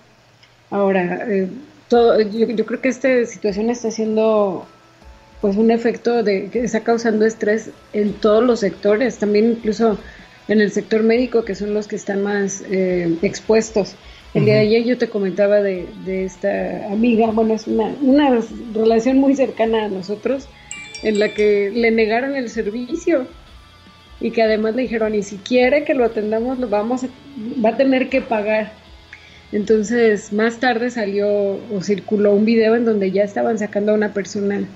Ahora, 0.70 1.26
eh, 1.28 1.48
todo, 1.88 2.20
yo, 2.20 2.46
yo, 2.48 2.66
creo 2.66 2.80
que 2.80 2.88
esta 2.88 3.24
situación 3.26 3.70
está 3.70 3.88
haciendo 3.88 4.66
pues 5.40 5.56
un 5.56 5.70
efecto 5.70 6.22
de 6.22 6.48
que 6.48 6.64
está 6.64 6.80
causando 6.80 7.24
estrés 7.24 7.70
en 7.92 8.14
todos 8.14 8.42
los 8.42 8.60
sectores, 8.60 9.18
también 9.18 9.52
incluso 9.52 9.98
en 10.48 10.60
el 10.60 10.70
sector 10.70 11.02
médico, 11.02 11.44
que 11.44 11.54
son 11.54 11.74
los 11.74 11.86
que 11.86 11.96
están 11.96 12.22
más 12.22 12.62
eh, 12.70 13.16
expuestos. 13.22 13.94
El 14.34 14.42
uh 14.42 14.44
-huh. 14.44 14.46
día 14.46 14.54
de 14.54 14.60
ayer 14.60 14.84
yo 14.84 14.98
te 14.98 15.08
comentaba 15.08 15.60
de, 15.60 15.86
de, 16.04 16.24
esta 16.24 16.86
amiga, 16.90 17.26
bueno, 17.28 17.54
es 17.54 17.66
una, 17.66 17.94
una 18.00 18.40
relación 18.74 19.18
muy 19.18 19.34
cercana 19.34 19.84
a 19.84 19.88
nosotros, 19.88 20.48
en 21.02 21.18
la 21.18 21.32
que 21.34 21.70
le 21.74 21.90
negaron 21.90 22.36
el 22.36 22.48
servicio 22.48 23.26
y 24.20 24.30
que 24.30 24.42
además 24.42 24.74
le 24.74 24.82
dijeron, 24.82 25.14
y 25.14 25.22
si 25.22 25.36
quiere 25.36 25.84
que 25.84 25.94
lo 25.94 26.04
atendamos, 26.04 26.58
lo 26.58 26.68
vamos 26.68 27.04
a, 27.04 27.08
va 27.64 27.70
a 27.70 27.76
tener 27.76 28.08
que 28.08 28.20
pagar. 28.20 28.72
Entonces, 29.56 30.34
más 30.34 30.60
tarde 30.60 30.90
salió 30.90 31.28
o 31.28 31.80
circuló 31.82 32.34
un 32.34 32.44
video 32.44 32.76
en 32.76 32.84
donde 32.84 33.10
ya 33.10 33.22
estaban 33.22 33.58
sacando 33.58 33.92
a 33.92 33.94
una 33.94 34.12
persona 34.12 34.68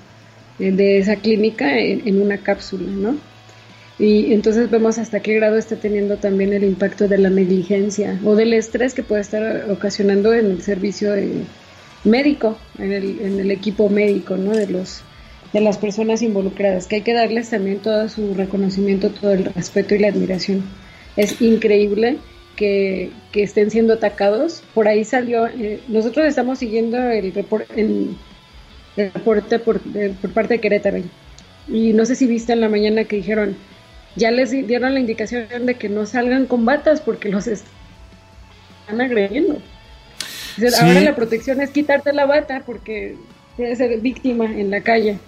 de 0.59 0.99
esa 0.99 1.17
clínica 1.17 1.79
en, 1.79 2.19
una 2.19 2.39
cápsula, 2.39 2.91
¿no? 2.91 3.19
Y 3.99 4.33
entonces 4.33 4.71
vemos 4.71 4.97
hasta 4.97 5.21
qué 5.21 5.35
grado 5.35 5.59
está 5.59 5.77
teniendo 5.77 6.17
también 6.17 6.55
el 6.55 6.65
impacto 6.65 7.09
de 7.09 7.19
la 7.19 7.29
negligencia 7.29 8.19
o 8.25 8.35
del 8.37 8.55
estrés 8.55 8.95
que 8.95 9.03
puede 9.03 9.21
estar 9.21 9.71
ocasionando 9.71 10.33
en 10.33 10.47
el 10.47 10.63
servicio 10.63 11.13
médico, 12.05 12.57
en 12.79 12.93
el, 12.93 13.21
en 13.21 13.39
el 13.39 13.51
equipo 13.51 13.91
médico, 13.91 14.39
¿no? 14.39 14.53
De 14.53 14.67
los 14.67 15.03
de 15.53 15.61
las 15.61 15.77
personas 15.77 16.23
involucradas, 16.23 16.87
que 16.87 16.97
hay 16.97 17.03
que 17.03 17.13
darles 17.13 17.51
también 17.51 17.81
todo 17.81 18.09
su 18.09 18.33
reconocimiento, 18.33 19.11
todo 19.11 19.33
el 19.33 19.45
respeto 19.45 19.95
y 19.95 19.99
la 19.99 20.09
admiración. 20.09 20.63
Es 21.17 21.43
increíble 21.43 22.17
que, 22.61 23.11
que 23.33 23.43
estén 23.43 23.71
siendo 23.71 23.95
atacados. 23.95 24.63
Por 24.75 24.87
ahí 24.87 25.03
salió, 25.03 25.47
eh, 25.47 25.81
nosotros 25.89 26.27
estamos 26.27 26.59
siguiendo 26.59 26.99
el, 26.99 27.33
report, 27.33 27.65
el, 27.75 28.15
el 28.99 29.13
reporte 29.15 29.59
por, 29.59 29.81
parte 30.35 30.55
de 30.55 30.61
Querétaro. 30.61 30.99
Y 31.69 31.95
no 31.95 32.05
sé 32.05 32.17
si 32.17 32.27
viste 32.27 32.53
en 32.53 32.61
la 32.61 32.69
mañana 32.69 33.05
que 33.05 33.17
dijeron, 33.17 33.57
ya 34.15 34.31
les 34.31 34.51
dieron 34.51 34.93
la 34.93 35.01
indicación 35.01 35.65
de 35.65 35.75
que 35.75 35.89
no 35.89 36.05
salgan 36.05 36.45
con 36.45 36.67
batas 36.67 37.01
porque 37.01 37.31
los 37.31 37.47
están 37.47 39.01
agrediendo. 39.01 39.55
O 39.55 40.61
sea, 40.61 40.71
Sí. 40.71 40.85
Ahora 40.85 41.01
la 41.01 41.17
protección 41.17 41.63
es 41.63 41.71
quitarte 41.71 42.13
la 42.13 42.27
bata 42.27 42.63
porque 42.67 43.17
puedes 43.57 43.79
ser 43.79 43.99
víctima 44.01 44.45
en 44.45 44.71
la 44.71 44.83
calle. 44.83 45.19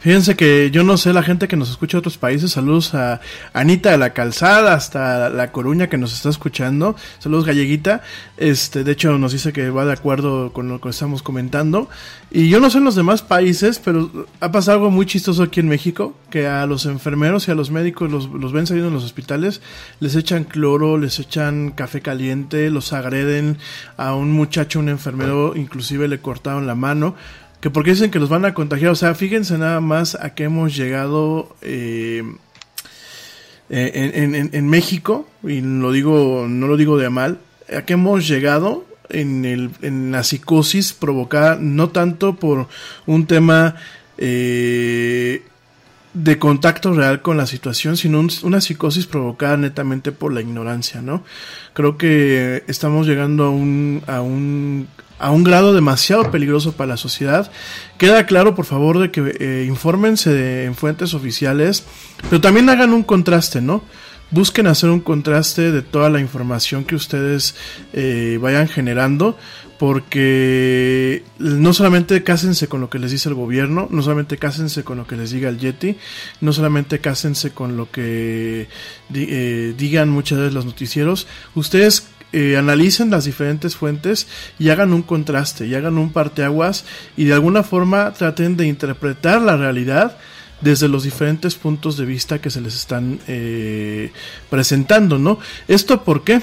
Fíjense 0.00 0.36
que 0.36 0.70
yo 0.70 0.84
no 0.84 0.96
sé 0.96 1.12
la 1.12 1.24
gente 1.24 1.48
que 1.48 1.56
nos 1.56 1.70
escucha 1.70 1.96
de 1.96 2.00
otros 2.00 2.18
países. 2.18 2.52
Saludos 2.52 2.94
a 2.94 3.20
Anita 3.52 3.90
de 3.90 3.98
la 3.98 4.12
Calzada, 4.12 4.74
hasta 4.74 5.28
La 5.28 5.50
Coruña 5.50 5.88
que 5.88 5.98
nos 5.98 6.12
está 6.12 6.28
escuchando. 6.28 6.94
Saludos 7.18 7.46
Galleguita. 7.46 8.02
Este, 8.36 8.84
de 8.84 8.92
hecho 8.92 9.18
nos 9.18 9.32
dice 9.32 9.52
que 9.52 9.70
va 9.70 9.84
de 9.84 9.92
acuerdo 9.92 10.52
con 10.52 10.68
lo 10.68 10.80
que 10.80 10.90
estamos 10.90 11.24
comentando. 11.24 11.88
Y 12.30 12.48
yo 12.48 12.60
no 12.60 12.70
sé 12.70 12.78
en 12.78 12.84
los 12.84 12.94
demás 12.94 13.22
países, 13.22 13.80
pero 13.84 14.26
ha 14.38 14.52
pasado 14.52 14.78
algo 14.78 14.90
muy 14.92 15.04
chistoso 15.04 15.42
aquí 15.42 15.58
en 15.58 15.68
México, 15.68 16.14
que 16.30 16.46
a 16.46 16.64
los 16.66 16.86
enfermeros 16.86 17.48
y 17.48 17.50
a 17.50 17.56
los 17.56 17.72
médicos 17.72 18.08
los, 18.08 18.28
los 18.28 18.52
ven 18.52 18.68
saliendo 18.68 18.88
en 18.88 18.94
los 18.94 19.04
hospitales, 19.04 19.62
les 19.98 20.14
echan 20.14 20.44
cloro, 20.44 20.96
les 20.96 21.18
echan 21.18 21.72
café 21.72 22.02
caliente, 22.02 22.70
los 22.70 22.92
agreden. 22.92 23.58
A 23.96 24.14
un 24.14 24.30
muchacho, 24.30 24.78
un 24.78 24.90
enfermero, 24.90 25.56
inclusive 25.56 26.06
le 26.06 26.20
cortaron 26.20 26.68
la 26.68 26.76
mano 26.76 27.16
que 27.60 27.70
porque 27.70 27.90
dicen 27.90 28.10
que 28.10 28.18
los 28.20 28.28
van 28.28 28.44
a 28.44 28.54
contagiar. 28.54 28.90
O 28.92 28.94
sea, 28.96 29.14
fíjense 29.14 29.58
nada 29.58 29.80
más 29.80 30.14
a 30.14 30.34
qué 30.34 30.44
hemos 30.44 30.76
llegado 30.76 31.56
eh, 31.62 32.22
eh, 33.70 34.48
en, 34.52 34.68
México, 34.68 35.28
y 35.42 35.60
lo 35.60 35.92
digo, 35.92 36.46
no 36.48 36.66
lo 36.68 36.76
digo 36.76 36.96
de 36.98 37.10
mal, 37.10 37.38
a 37.76 37.82
qué 37.82 37.94
hemos 37.94 38.26
llegado 38.26 38.86
en, 39.10 39.44
el, 39.44 39.70
en 39.82 40.10
la 40.12 40.22
psicosis 40.22 40.92
provocada 40.92 41.58
no 41.60 41.88
tanto 41.90 42.36
por 42.36 42.68
un 43.06 43.26
tema 43.26 43.74
eh, 44.16 45.42
de 46.14 46.38
contacto 46.38 46.94
real 46.94 47.20
con 47.22 47.36
la 47.36 47.46
situación, 47.46 47.96
sino 47.96 48.20
un- 48.20 48.30
una 48.42 48.60
psicosis 48.60 49.06
provocada 49.06 49.56
netamente 49.58 50.12
por 50.12 50.32
la 50.32 50.40
ignorancia, 50.40 51.02
¿no? 51.02 51.22
Creo 51.74 51.96
que 51.98 52.64
estamos 52.68 53.06
llegando 53.06 53.44
a 53.44 53.50
un, 53.50 54.02
a 54.06 54.22
un, 54.22 54.88
a 55.18 55.30
un 55.30 55.44
grado 55.44 55.74
demasiado 55.74 56.30
peligroso 56.30 56.72
para 56.72 56.88
la 56.90 56.96
sociedad. 56.96 57.50
Queda 57.98 58.26
claro, 58.26 58.54
por 58.54 58.64
favor, 58.64 58.98
de 58.98 59.10
que 59.10 59.36
eh, 59.40 59.64
infórmense 59.68 60.30
de- 60.32 60.64
en 60.64 60.74
fuentes 60.74 61.14
oficiales, 61.14 61.84
pero 62.28 62.40
también 62.40 62.68
hagan 62.70 62.92
un 62.92 63.02
contraste, 63.02 63.60
¿no? 63.60 63.82
Busquen 64.30 64.66
hacer 64.66 64.90
un 64.90 65.00
contraste 65.00 65.72
de 65.72 65.80
toda 65.80 66.10
la 66.10 66.20
información 66.20 66.84
que 66.84 66.94
ustedes 66.94 67.54
eh, 67.94 68.38
vayan 68.42 68.68
generando, 68.68 69.38
porque 69.78 71.22
no 71.38 71.72
solamente 71.72 72.22
cásense 72.22 72.68
con 72.68 72.80
lo 72.82 72.90
que 72.90 72.98
les 72.98 73.10
dice 73.10 73.28
el 73.30 73.34
gobierno, 73.34 73.88
no 73.90 74.02
solamente 74.02 74.36
cásense 74.36 74.84
con 74.84 74.98
lo 74.98 75.06
que 75.06 75.16
les 75.16 75.30
diga 75.30 75.48
el 75.48 75.58
Yeti, 75.58 75.96
no 76.42 76.52
solamente 76.52 76.98
cásense 77.00 77.52
con 77.52 77.76
lo 77.76 77.90
que 77.90 78.68
eh, 79.14 79.74
digan 79.78 80.10
muchas 80.10 80.38
veces 80.38 80.52
los 80.54 80.66
noticieros, 80.66 81.26
ustedes 81.54 82.08
eh, 82.32 82.56
analicen 82.56 83.10
las 83.10 83.24
diferentes 83.24 83.76
fuentes 83.76 84.26
y 84.58 84.68
hagan 84.68 84.92
un 84.92 85.02
contraste 85.02 85.66
y 85.66 85.74
hagan 85.74 85.96
un 85.96 86.12
parteaguas 86.12 86.84
y 87.16 87.24
de 87.24 87.34
alguna 87.34 87.62
forma 87.62 88.12
traten 88.12 88.56
de 88.56 88.66
interpretar 88.66 89.40
la 89.40 89.56
realidad 89.56 90.18
desde 90.60 90.88
los 90.88 91.04
diferentes 91.04 91.54
puntos 91.54 91.96
de 91.96 92.04
vista 92.04 92.40
que 92.40 92.50
se 92.50 92.60
les 92.60 92.74
están 92.74 93.20
eh, 93.28 94.12
presentando, 94.50 95.18
¿no? 95.18 95.38
¿Esto 95.68 96.04
por 96.04 96.24
qué? 96.24 96.42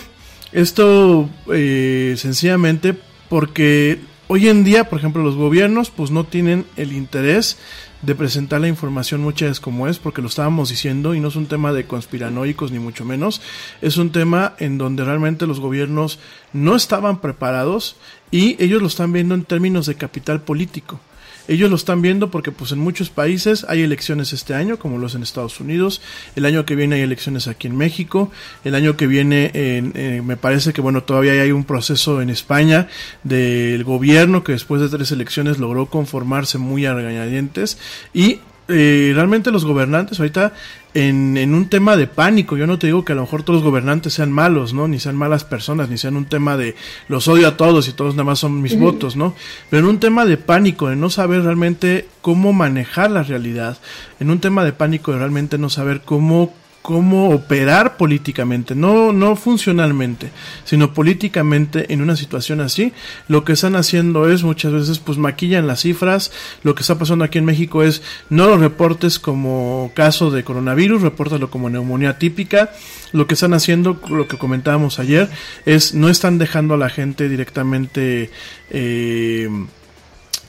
Esto 0.52 1.30
eh, 1.54 2.16
sencillamente 2.18 2.96
porque 3.30 4.00
hoy 4.28 4.50
en 4.50 4.64
día, 4.64 4.90
por 4.90 5.00
ejemplo, 5.00 5.24
los 5.24 5.36
gobiernos 5.36 5.90
pues 5.90 6.12
no 6.12 6.24
tienen 6.24 6.66
el 6.78 6.94
interés 6.94 7.58
de 8.02 8.16
presentar 8.16 8.62
la 8.62 8.68
información 8.68 9.22
muchas 9.22 9.50
veces 9.50 9.60
como 9.60 9.88
es, 9.88 9.98
porque 10.00 10.22
lo 10.22 10.28
estábamos 10.28 10.70
diciendo 10.70 11.16
y 11.16 11.20
no 11.20 11.30
es 11.30 11.36
un 11.36 11.48
tema 11.48 11.74
de 11.74 11.86
conspiranoicos 11.86 12.72
ni 12.72 12.80
mucho 12.80 13.04
menos, 13.04 13.42
es 13.82 13.98
un 13.98 14.12
tema 14.12 14.54
en 14.60 14.78
donde 14.78 15.04
realmente 15.04 15.48
los 15.48 15.60
gobiernos 15.60 16.20
no 16.54 16.76
estaban 16.76 17.20
preparados 17.20 17.96
y 18.32 18.62
ellos 18.64 18.82
lo 18.82 18.88
están 18.88 19.12
viendo 19.12 19.34
en 19.34 19.44
términos 19.44 19.86
de 19.88 19.96
capital 19.96 20.42
político. 20.42 21.00
Ellos 21.48 21.70
lo 21.70 21.76
están 21.76 22.02
viendo 22.02 22.32
porque 22.32 22.52
pues 22.52 22.72
en 22.72 22.80
muchos 22.80 23.10
países 23.10 23.66
hay 23.70 23.82
elecciones 23.84 24.34
este 24.34 24.54
año, 24.54 24.78
como 24.80 24.98
lo 24.98 25.08
es 25.08 25.16
en 25.16 25.24
Estados 25.24 25.60
Unidos, 25.60 26.02
el 26.36 26.46
año 26.46 26.66
que 26.66 26.76
viene 26.76 26.96
hay 26.96 27.02
elecciones 27.02 27.48
aquí 27.48 27.68
en 27.68 27.78
México, 27.78 28.32
el 28.64 28.76
año 28.76 28.98
que 28.98 29.08
viene 29.08 29.52
en- 29.54 29.92
eh, 29.96 30.22
me 30.24 30.38
parece 30.38 30.74
que 30.74 30.82
bueno, 30.82 31.04
todavía 31.04 31.34
hay 31.34 31.52
un 31.52 31.64
proceso 31.64 32.22
en 32.22 32.30
España 32.30 32.88
del 33.24 33.84
gobierno 33.84 34.44
que 34.44 34.54
después 34.54 34.82
de 34.82 34.90
tres 34.90 35.12
elecciones 35.12 35.58
logró 35.60 35.86
conformarse 35.88 36.58
muy 36.58 36.86
a 36.86 36.94
regañadientes. 36.94 37.78
Y 38.14 38.40
eh, 38.68 39.12
realmente 39.14 39.52
los 39.52 39.64
gobernantes 39.64 40.20
ahorita 40.20 40.54
en, 40.96 41.38
en 41.38 41.54
un 41.54 41.70
tema 41.70 41.98
de 41.98 42.08
pánico, 42.08 42.58
yo 42.58 42.66
no 42.66 42.80
te 42.80 42.88
digo 42.88 43.06
que 43.06 43.12
a 43.12 43.16
lo 43.16 43.22
mejor 43.22 43.44
todos 43.44 43.62
los 43.62 43.70
gobernantes 43.70 44.14
sean 44.14 44.32
malos, 44.32 44.74
¿no? 44.74 44.88
Ni 44.88 44.98
sean 44.98 45.16
malas 45.16 45.44
personas, 45.44 45.90
ni 45.90 45.98
sean 45.98 46.16
un 46.16 46.26
tema 46.26 46.58
de 46.58 46.76
los 47.08 47.28
odio 47.28 47.48
a 47.48 47.58
todos 47.58 47.88
y 47.88 47.94
todos 47.94 48.16
nada 48.16 48.24
más 48.24 48.40
son 48.40 48.62
mis 48.62 48.80
votos, 48.80 49.16
¿no? 49.16 49.36
Pero 49.70 49.84
en 49.84 49.90
un 49.90 50.00
tema 50.00 50.26
de 50.26 50.38
pánico, 50.38 50.88
de 50.88 50.96
no 50.96 51.10
saber 51.10 51.44
realmente 51.44 52.08
cómo 52.22 52.54
manejar 52.54 53.12
la 53.12 53.24
realidad, 53.24 53.78
en 54.20 54.32
un 54.32 54.40
tema 54.40 54.64
de 54.64 54.72
pánico 54.72 55.12
de 55.12 55.20
realmente 55.20 55.58
no 55.58 55.70
saber 55.70 56.02
cómo 56.02 56.54
cómo 56.86 57.32
operar 57.32 57.98
políticamente, 57.98 58.76
no, 58.76 59.12
no 59.12 59.36
funcionalmente, 59.36 60.30
sino 60.66 60.94
políticamente 60.94 61.92
en 61.92 62.00
una 62.00 62.16
situación 62.16 62.62
así, 62.62 62.94
lo 63.28 63.44
que 63.44 63.54
están 63.54 63.76
haciendo 63.76 64.30
es 64.30 64.44
muchas 64.44 64.72
veces 64.72 65.00
pues 65.00 65.18
maquillan 65.18 65.66
las 65.66 65.82
cifras, 65.82 66.32
lo 66.62 66.76
que 66.76 66.82
está 66.82 67.00
pasando 67.00 67.26
aquí 67.26 67.40
en 67.40 67.46
México 67.46 67.82
es 67.82 68.04
no 68.30 68.46
lo 68.46 68.60
reportes 68.60 69.18
como 69.18 69.94
caso 69.96 70.30
de 70.30 70.44
coronavirus, 70.44 71.02
repórtalo 71.02 71.50
como 71.50 71.72
neumonía 71.72 72.20
típica, 72.20 72.70
lo 73.14 73.26
que 73.26 73.34
están 73.34 73.56
haciendo, 73.56 74.00
lo 74.08 74.28
que 74.28 74.38
comentábamos 74.38 75.00
ayer, 75.00 75.28
es 75.66 75.96
no 75.96 76.08
están 76.08 76.38
dejando 76.38 76.76
a 76.76 76.78
la 76.78 76.90
gente 76.90 77.30
directamente 77.30 78.30
eh, 78.70 79.50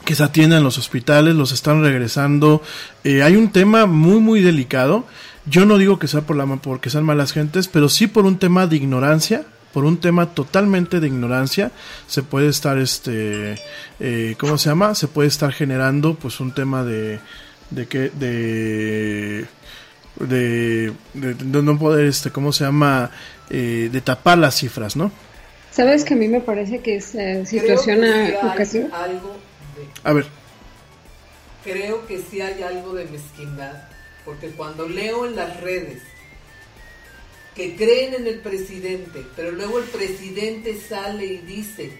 que 0.05 0.13
se 0.13 0.23
atiendan 0.23 0.59
en 0.59 0.65
los 0.65 0.77
hospitales, 0.77 1.33
los 1.33 1.51
están 1.51 1.81
regresando. 1.81 2.61
Eh, 3.03 3.23
hay 3.23 3.35
un 3.35 3.49
tema 3.49 3.87
muy, 3.87 4.19
muy 4.19 4.41
delicado. 4.41 5.07
Yo 5.49 5.65
no 5.65 5.77
digo 5.77 5.97
que 5.99 6.07
sea 6.07 6.21
por 6.21 6.35
la, 6.35 6.45
porque 6.57 6.89
sean 6.89 7.03
malas 7.05 7.31
gentes, 7.33 7.67
pero 7.67 7.89
sí 7.89 8.07
por 8.07 8.25
un 8.25 8.37
tema 8.39 8.67
de 8.67 8.75
ignorancia, 8.75 9.43
por 9.73 9.85
un 9.85 9.97
tema 9.97 10.33
totalmente 10.33 10.99
de 10.99 11.07
ignorancia, 11.07 11.71
se 12.07 12.23
puede 12.23 12.49
estar, 12.49 12.77
este, 12.77 13.57
eh, 13.99 14.35
¿cómo 14.39 14.57
se 14.57 14.69
llama? 14.69 14.95
Se 14.95 15.07
puede 15.07 15.27
estar 15.29 15.51
generando, 15.53 16.15
pues, 16.15 16.39
un 16.39 16.53
tema 16.53 16.83
de, 16.83 17.19
de 17.69 17.85
que, 17.87 18.09
de, 18.09 19.45
de, 20.19 20.93
de, 21.13 21.33
de 21.33 21.63
no 21.63 21.77
poder, 21.77 22.07
este, 22.07 22.31
¿cómo 22.31 22.51
se 22.51 22.63
llama? 22.65 23.11
Eh, 23.49 23.89
de 23.91 24.01
tapar 24.01 24.37
las 24.37 24.55
cifras, 24.55 24.95
¿no? 24.97 25.11
¿Sabes 25.71 26.03
que 26.03 26.15
a 26.15 26.17
mí 26.17 26.27
me 26.27 26.41
parece 26.41 26.79
que 26.81 26.95
es 26.97 27.13
eh, 27.15 27.45
situación 27.45 27.99
Creo 27.99 28.11
que 28.15 28.25
sí 28.31 28.35
hay 28.41 28.49
ocasión? 28.51 28.89
algo 28.93 29.37
de- 29.77 29.87
A 30.09 30.11
ver. 30.13 30.25
creo 31.63 32.05
que 32.07 32.21
sí 32.29 32.41
hay 32.41 32.63
algo 32.63 32.93
de 32.93 33.05
mezquindad, 33.05 33.73
porque 34.27 34.49
cuando 34.49 34.89
leo 34.89 35.25
en 35.25 35.37
las 35.37 35.61
redes 35.61 36.01
que 37.55 37.77
creen 37.77 38.13
en 38.13 38.27
el 38.27 38.41
presidente, 38.41 39.25
pero 39.37 39.51
luego 39.51 39.79
el 39.79 39.85
presidente 39.85 40.77
sale 40.79 41.25
y 41.25 41.37
dice, 41.37 41.97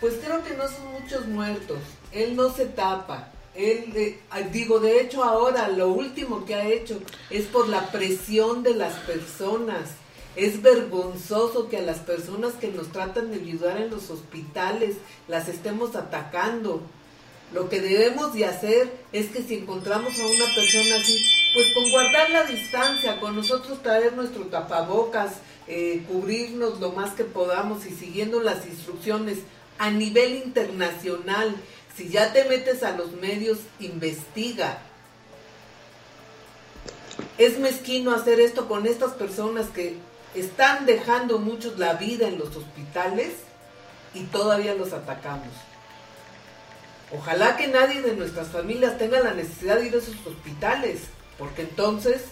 pues 0.00 0.14
creo 0.24 0.44
que 0.44 0.54
no 0.54 0.68
son 0.68 0.92
muchos 0.92 1.26
muertos, 1.26 1.80
él 2.12 2.36
no 2.36 2.54
se 2.54 2.66
tapa, 2.66 3.32
él, 3.56 4.16
digo, 4.52 4.78
de 4.78 5.00
hecho 5.00 5.24
ahora 5.24 5.68
lo 5.68 5.88
último 5.88 6.44
que 6.46 6.54
ha 6.54 6.68
hecho 6.68 7.00
es 7.28 7.46
por 7.46 7.68
la 7.68 7.90
presión 7.90 8.62
de 8.62 8.74
las 8.74 8.94
personas. 9.00 9.90
Es 10.36 10.62
vergonzoso 10.62 11.68
que 11.68 11.76
a 11.76 11.82
las 11.82 11.98
personas 11.98 12.54
que 12.54 12.68
nos 12.68 12.88
tratan 12.88 13.30
de 13.30 13.36
ayudar 13.36 13.78
en 13.78 13.90
los 13.90 14.08
hospitales 14.08 14.96
las 15.28 15.48
estemos 15.48 15.94
atacando. 15.94 16.80
Lo 17.52 17.68
que 17.68 17.80
debemos 17.80 18.32
de 18.32 18.46
hacer 18.46 18.90
es 19.12 19.30
que 19.30 19.42
si 19.42 19.56
encontramos 19.56 20.18
a 20.18 20.26
una 20.26 20.54
persona 20.54 20.96
así, 20.96 21.22
pues 21.52 21.66
con 21.74 21.90
guardar 21.90 22.30
la 22.30 22.44
distancia, 22.44 23.20
con 23.20 23.36
nosotros 23.36 23.82
traer 23.82 24.14
nuestro 24.14 24.44
tapabocas, 24.44 25.34
eh, 25.68 26.02
cubrirnos 26.08 26.80
lo 26.80 26.92
más 26.92 27.12
que 27.12 27.24
podamos 27.24 27.84
y 27.84 27.90
siguiendo 27.90 28.40
las 28.40 28.66
instrucciones 28.66 29.38
a 29.78 29.90
nivel 29.90 30.36
internacional. 30.36 31.54
Si 31.94 32.08
ya 32.08 32.32
te 32.32 32.44
metes 32.46 32.82
a 32.82 32.96
los 32.96 33.12
medios, 33.12 33.58
investiga. 33.80 34.78
Es 37.36 37.58
mezquino 37.58 38.12
hacer 38.12 38.40
esto 38.40 38.66
con 38.66 38.86
estas 38.86 39.12
personas 39.12 39.66
que 39.68 39.96
están 40.34 40.86
dejando 40.86 41.38
muchos 41.38 41.78
la 41.78 41.94
vida 41.94 42.28
en 42.28 42.38
los 42.38 42.56
hospitales 42.56 43.34
y 44.14 44.22
todavía 44.24 44.74
los 44.74 44.94
atacamos. 44.94 45.52
Ojalá 47.14 47.56
que 47.56 47.68
nadie 47.68 48.00
de 48.00 48.14
nuestras 48.16 48.48
familias 48.48 48.98
tenga 48.98 49.20
la 49.20 49.34
necesidad 49.34 49.78
de 49.78 49.86
ir 49.86 49.94
a 49.94 49.98
esos 49.98 50.16
hospitales, 50.26 51.00
porque 51.38 51.62
entonces 51.62 52.22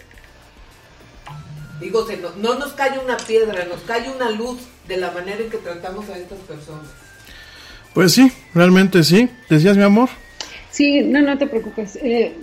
Digo, 1.80 2.06
se 2.06 2.18
no, 2.18 2.30
no 2.36 2.58
nos 2.58 2.74
cae 2.74 2.98
una 2.98 3.16
piedra, 3.16 3.64
nos 3.64 3.80
cae 3.80 4.10
una 4.10 4.30
luz 4.30 4.58
de 4.86 4.98
la 4.98 5.10
manera 5.12 5.42
en 5.42 5.50
que 5.50 5.56
tratamos 5.56 6.08
a 6.10 6.18
estas 6.18 6.38
personas. 6.40 6.87
Pues 7.94 8.12
sí, 8.12 8.31
realmente 8.54 9.02
sí. 9.02 9.31
¿Decías, 9.48 9.76
mi 9.76 9.83
amor? 9.83 10.10
Sí, 10.70 11.00
no, 11.00 11.22
no 11.22 11.38
te 11.38 11.46
preocupes. 11.46 11.96
Eh, 12.02 12.35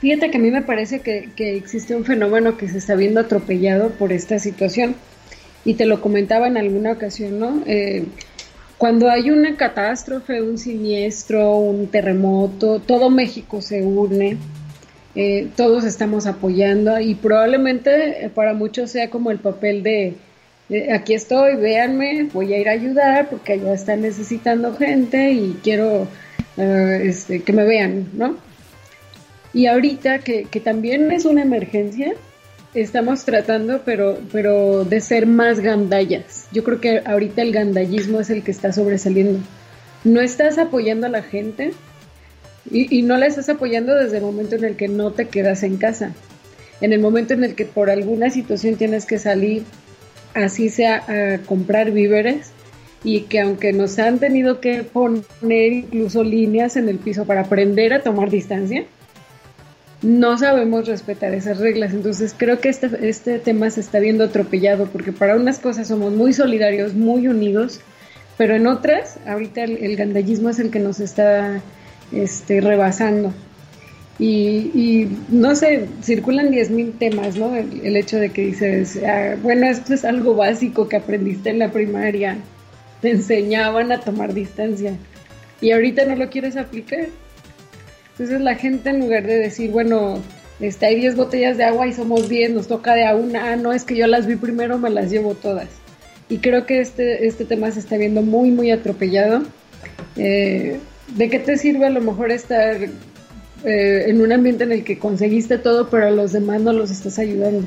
fíjate 0.00 0.30
que 0.30 0.36
a 0.36 0.40
mí 0.40 0.50
me 0.50 0.62
parece 0.62 1.00
que, 1.00 1.30
que, 1.34 1.56
existe 1.56 1.96
un 1.96 2.04
fenómeno 2.04 2.58
que 2.58 2.68
se 2.68 2.78
está 2.78 2.94
viendo 2.94 3.20
atropellado 3.20 3.90
por 3.90 4.12
esta 4.12 4.38
situación. 4.38 4.96
Y 5.64 5.74
te 5.74 5.86
lo 5.86 6.00
comentaba 6.00 6.46
en 6.46 6.58
alguna 6.58 6.92
ocasión, 6.92 7.40
¿no? 7.40 7.62
Eh, 7.66 8.04
cuando 8.78 9.10
hay 9.10 9.30
una 9.30 9.56
catástrofe, 9.56 10.42
un 10.42 10.58
siniestro, 10.58 11.56
un 11.56 11.86
terremoto, 11.88 12.80
todo 12.80 13.10
México 13.10 13.62
se 13.62 13.82
une, 13.82 14.36
eh, 15.14 15.48
todos 15.56 15.84
estamos 15.84 16.26
apoyando 16.26 17.00
y 17.00 17.14
probablemente 17.14 18.30
para 18.34 18.52
muchos 18.52 18.90
sea 18.90 19.08
como 19.08 19.30
el 19.30 19.38
papel 19.38 19.82
de 19.82 20.14
eh, 20.68 20.92
aquí 20.92 21.14
estoy, 21.14 21.56
véanme, 21.56 22.28
voy 22.32 22.52
a 22.52 22.58
ir 22.58 22.68
a 22.68 22.72
ayudar 22.72 23.30
porque 23.30 23.54
allá 23.54 23.72
están 23.72 24.02
necesitando 24.02 24.74
gente 24.76 25.30
y 25.32 25.58
quiero 25.62 26.06
este, 26.56 27.42
que 27.42 27.52
me 27.52 27.64
vean, 27.64 28.08
¿no? 28.14 28.36
Y 29.52 29.66
ahorita 29.66 30.18
que, 30.18 30.44
que, 30.44 30.60
también 30.60 31.10
es 31.12 31.24
una 31.24 31.42
emergencia, 31.42 32.14
estamos 32.80 33.24
tratando, 33.24 33.82
pero, 33.84 34.18
pero 34.32 34.84
de 34.84 35.00
ser 35.00 35.26
más 35.26 35.60
gandallas. 35.60 36.48
Yo 36.52 36.62
creo 36.62 36.80
que 36.80 37.02
ahorita 37.04 37.42
el 37.42 37.52
gandallismo 37.52 38.20
es 38.20 38.30
el 38.30 38.42
que 38.42 38.50
está 38.50 38.72
sobresaliendo. 38.72 39.40
No 40.04 40.20
estás 40.20 40.58
apoyando 40.58 41.06
a 41.06 41.10
la 41.10 41.22
gente 41.22 41.72
y, 42.70 42.98
y 42.98 43.02
no 43.02 43.16
la 43.16 43.26
estás 43.26 43.48
apoyando 43.48 43.94
desde 43.94 44.18
el 44.18 44.22
momento 44.22 44.56
en 44.56 44.64
el 44.64 44.76
que 44.76 44.88
no 44.88 45.12
te 45.12 45.26
quedas 45.26 45.62
en 45.62 45.78
casa. 45.78 46.12
En 46.80 46.92
el 46.92 47.00
momento 47.00 47.34
en 47.34 47.44
el 47.44 47.54
que 47.54 47.64
por 47.64 47.90
alguna 47.90 48.30
situación 48.30 48.76
tienes 48.76 49.06
que 49.06 49.18
salir 49.18 49.64
así 50.34 50.68
sea 50.68 51.02
a 51.08 51.38
comprar 51.38 51.90
víveres 51.90 52.50
y 53.02 53.22
que 53.22 53.40
aunque 53.40 53.72
nos 53.72 53.98
han 53.98 54.18
tenido 54.18 54.60
que 54.60 54.82
poner 54.82 55.72
incluso 55.72 56.22
líneas 56.24 56.76
en 56.76 56.88
el 56.88 56.98
piso 56.98 57.24
para 57.24 57.42
aprender 57.42 57.94
a 57.94 58.02
tomar 58.02 58.30
distancia, 58.30 58.84
no 60.06 60.38
sabemos 60.38 60.86
respetar 60.86 61.34
esas 61.34 61.58
reglas. 61.58 61.92
Entonces 61.92 62.34
creo 62.36 62.60
que 62.60 62.68
este, 62.68 63.08
este 63.08 63.38
tema 63.38 63.68
se 63.70 63.80
está 63.80 63.98
viendo 63.98 64.24
atropellado 64.24 64.86
porque 64.86 65.12
para 65.12 65.36
unas 65.36 65.58
cosas 65.58 65.88
somos 65.88 66.12
muy 66.12 66.32
solidarios, 66.32 66.94
muy 66.94 67.26
unidos, 67.26 67.80
pero 68.38 68.54
en 68.54 68.66
otras, 68.66 69.18
ahorita 69.26 69.64
el, 69.64 69.78
el 69.78 69.96
gandallismo 69.96 70.48
es 70.50 70.58
el 70.60 70.70
que 70.70 70.78
nos 70.78 71.00
está 71.00 71.60
este, 72.12 72.60
rebasando. 72.60 73.32
Y, 74.18 75.08
no 75.28 75.54
sé, 75.54 75.88
circulan 76.02 76.50
10.000 76.50 76.98
temas, 76.98 77.36
¿no? 77.36 77.54
El, 77.54 77.84
el, 77.84 77.96
hecho 77.96 78.18
de 78.18 78.30
que 78.30 78.46
dices, 78.46 78.98
ah, 79.06 79.34
bueno, 79.42 79.66
esto 79.66 79.92
es 79.92 80.06
algo 80.06 80.34
básico 80.34 80.88
que 80.88 80.96
aprendiste 80.96 81.50
en 81.50 81.58
la 81.58 81.70
primaria, 81.70 82.38
te 83.02 83.10
enseñaban 83.10 83.92
a 83.92 84.00
tomar 84.00 84.32
distancia 84.32 84.94
y 85.60 85.72
ahorita 85.72 86.06
no 86.06 86.16
lo 86.16 86.30
quieres 86.30 86.56
aplicar. 86.56 87.08
Entonces 88.18 88.40
la 88.40 88.54
gente 88.54 88.88
en 88.88 89.00
lugar 89.00 89.26
de 89.26 89.36
decir, 89.36 89.70
bueno, 89.70 90.22
este, 90.58 90.86
hay 90.86 90.96
10 90.96 91.16
botellas 91.16 91.58
de 91.58 91.64
agua 91.64 91.86
y 91.86 91.92
somos 91.92 92.30
10, 92.30 92.52
nos 92.52 92.66
toca 92.66 92.94
de 92.94 93.04
a 93.04 93.14
una, 93.14 93.52
ah, 93.52 93.56
no, 93.56 93.74
es 93.74 93.84
que 93.84 93.94
yo 93.94 94.06
las 94.06 94.26
vi 94.26 94.36
primero, 94.36 94.78
me 94.78 94.88
las 94.88 95.10
llevo 95.10 95.34
todas. 95.34 95.68
Y 96.30 96.38
creo 96.38 96.64
que 96.64 96.80
este, 96.80 97.26
este 97.26 97.44
tema 97.44 97.70
se 97.70 97.80
está 97.80 97.98
viendo 97.98 98.22
muy, 98.22 98.50
muy 98.50 98.70
atropellado. 98.70 99.42
Eh, 100.16 100.78
¿De 101.14 101.28
qué 101.28 101.38
te 101.38 101.58
sirve 101.58 101.86
a 101.86 101.90
lo 101.90 102.00
mejor 102.00 102.30
estar 102.30 102.78
eh, 103.64 104.04
en 104.08 104.20
un 104.20 104.32
ambiente 104.32 104.64
en 104.64 104.72
el 104.72 104.82
que 104.82 104.98
conseguiste 104.98 105.58
todo, 105.58 105.88
pero 105.90 106.06
a 106.06 106.10
los 106.10 106.32
demás 106.32 106.62
no 106.62 106.72
los 106.72 106.90
estás 106.90 107.18
ayudando. 107.18 107.66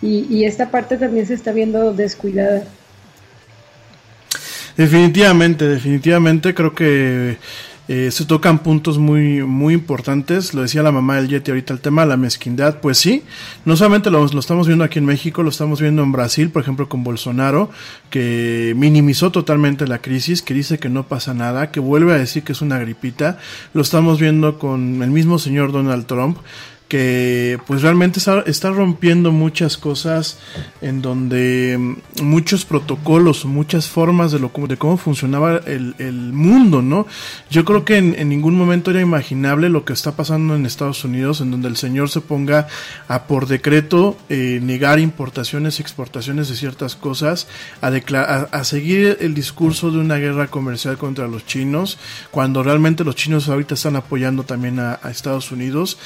Y, 0.00 0.26
y 0.30 0.46
esta 0.46 0.70
parte 0.70 0.96
también 0.96 1.26
se 1.26 1.34
está 1.34 1.52
viendo 1.52 1.92
descuidada. 1.92 2.64
Definitivamente, 4.76 5.66
definitivamente 5.66 6.54
creo 6.54 6.74
que 6.74 7.38
eh, 7.88 8.10
se 8.10 8.24
tocan 8.24 8.58
puntos 8.60 8.98
muy 8.98 9.44
muy 9.44 9.74
importantes. 9.74 10.54
Lo 10.54 10.62
decía 10.62 10.82
la 10.82 10.92
mamá 10.92 11.16
del 11.16 11.28
Yeti 11.28 11.50
ahorita, 11.50 11.72
el 11.72 11.80
tema 11.80 12.02
de 12.02 12.08
la 12.08 12.16
mezquindad. 12.16 12.80
Pues 12.80 12.98
sí, 12.98 13.22
no 13.64 13.76
solamente 13.76 14.10
lo, 14.10 14.26
lo, 14.26 14.40
estamos 14.40 14.66
viendo 14.66 14.84
aquí 14.84 14.98
en 14.98 15.04
México, 15.04 15.42
lo 15.42 15.50
estamos 15.50 15.80
viendo 15.80 16.02
en 16.02 16.12
Brasil, 16.12 16.50
por 16.50 16.62
ejemplo, 16.62 16.88
con 16.88 17.04
Bolsonaro, 17.04 17.70
que 18.10 18.74
minimizó 18.76 19.30
totalmente 19.30 19.86
la 19.86 19.98
crisis, 19.98 20.42
que 20.42 20.54
dice 20.54 20.78
que 20.78 20.88
no 20.88 21.04
pasa 21.04 21.34
nada, 21.34 21.70
que 21.70 21.80
vuelve 21.80 22.12
a 22.12 22.18
decir 22.18 22.42
que 22.42 22.52
es 22.52 22.60
una 22.60 22.78
gripita. 22.78 23.38
Lo 23.72 23.82
estamos 23.82 24.18
viendo 24.18 24.58
con 24.58 25.02
el 25.02 25.10
mismo 25.10 25.38
señor 25.38 25.72
Donald 25.72 26.06
Trump 26.06 26.38
que 26.88 27.58
pues 27.66 27.82
realmente 27.82 28.20
está, 28.46 28.70
rompiendo 28.70 29.32
muchas 29.32 29.76
cosas 29.76 30.38
en 30.80 31.02
donde 31.02 31.96
muchos 32.22 32.64
protocolos, 32.64 33.44
muchas 33.44 33.88
formas 33.88 34.30
de, 34.30 34.38
lo, 34.38 34.52
de 34.68 34.76
cómo 34.76 34.96
funcionaba 34.96 35.56
el, 35.66 35.96
el 35.98 36.32
mundo, 36.32 36.82
¿no? 36.82 37.06
Yo 37.50 37.64
creo 37.64 37.84
que 37.84 37.96
en, 37.96 38.14
en, 38.16 38.28
ningún 38.28 38.54
momento 38.54 38.92
era 38.92 39.00
imaginable 39.00 39.68
lo 39.68 39.84
que 39.84 39.92
está 39.92 40.12
pasando 40.12 40.54
en 40.54 40.64
Estados 40.64 41.04
Unidos, 41.04 41.40
en 41.40 41.50
donde 41.50 41.68
el 41.68 41.76
señor 41.76 42.08
se 42.08 42.20
ponga 42.20 42.68
a 43.08 43.24
por 43.24 43.48
decreto 43.48 44.16
eh, 44.28 44.60
negar 44.62 45.00
importaciones 45.00 45.78
y 45.78 45.82
exportaciones 45.82 46.48
de 46.48 46.54
ciertas 46.54 46.94
cosas, 46.94 47.48
a, 47.80 47.88
a, 47.88 48.36
a 48.52 48.64
seguir 48.64 49.18
el 49.20 49.34
discurso 49.34 49.90
de 49.90 49.98
una 49.98 50.16
guerra 50.16 50.46
comercial 50.46 50.98
contra 50.98 51.26
los 51.26 51.46
chinos, 51.46 51.98
cuando 52.30 52.62
realmente 52.62 53.02
los 53.02 53.16
chinos 53.16 53.48
ahorita 53.48 53.74
están 53.74 53.96
apoyando 53.96 54.44
también 54.44 54.78
a 54.78 55.00
Estados 55.10 55.50
Unidos. 55.50 55.98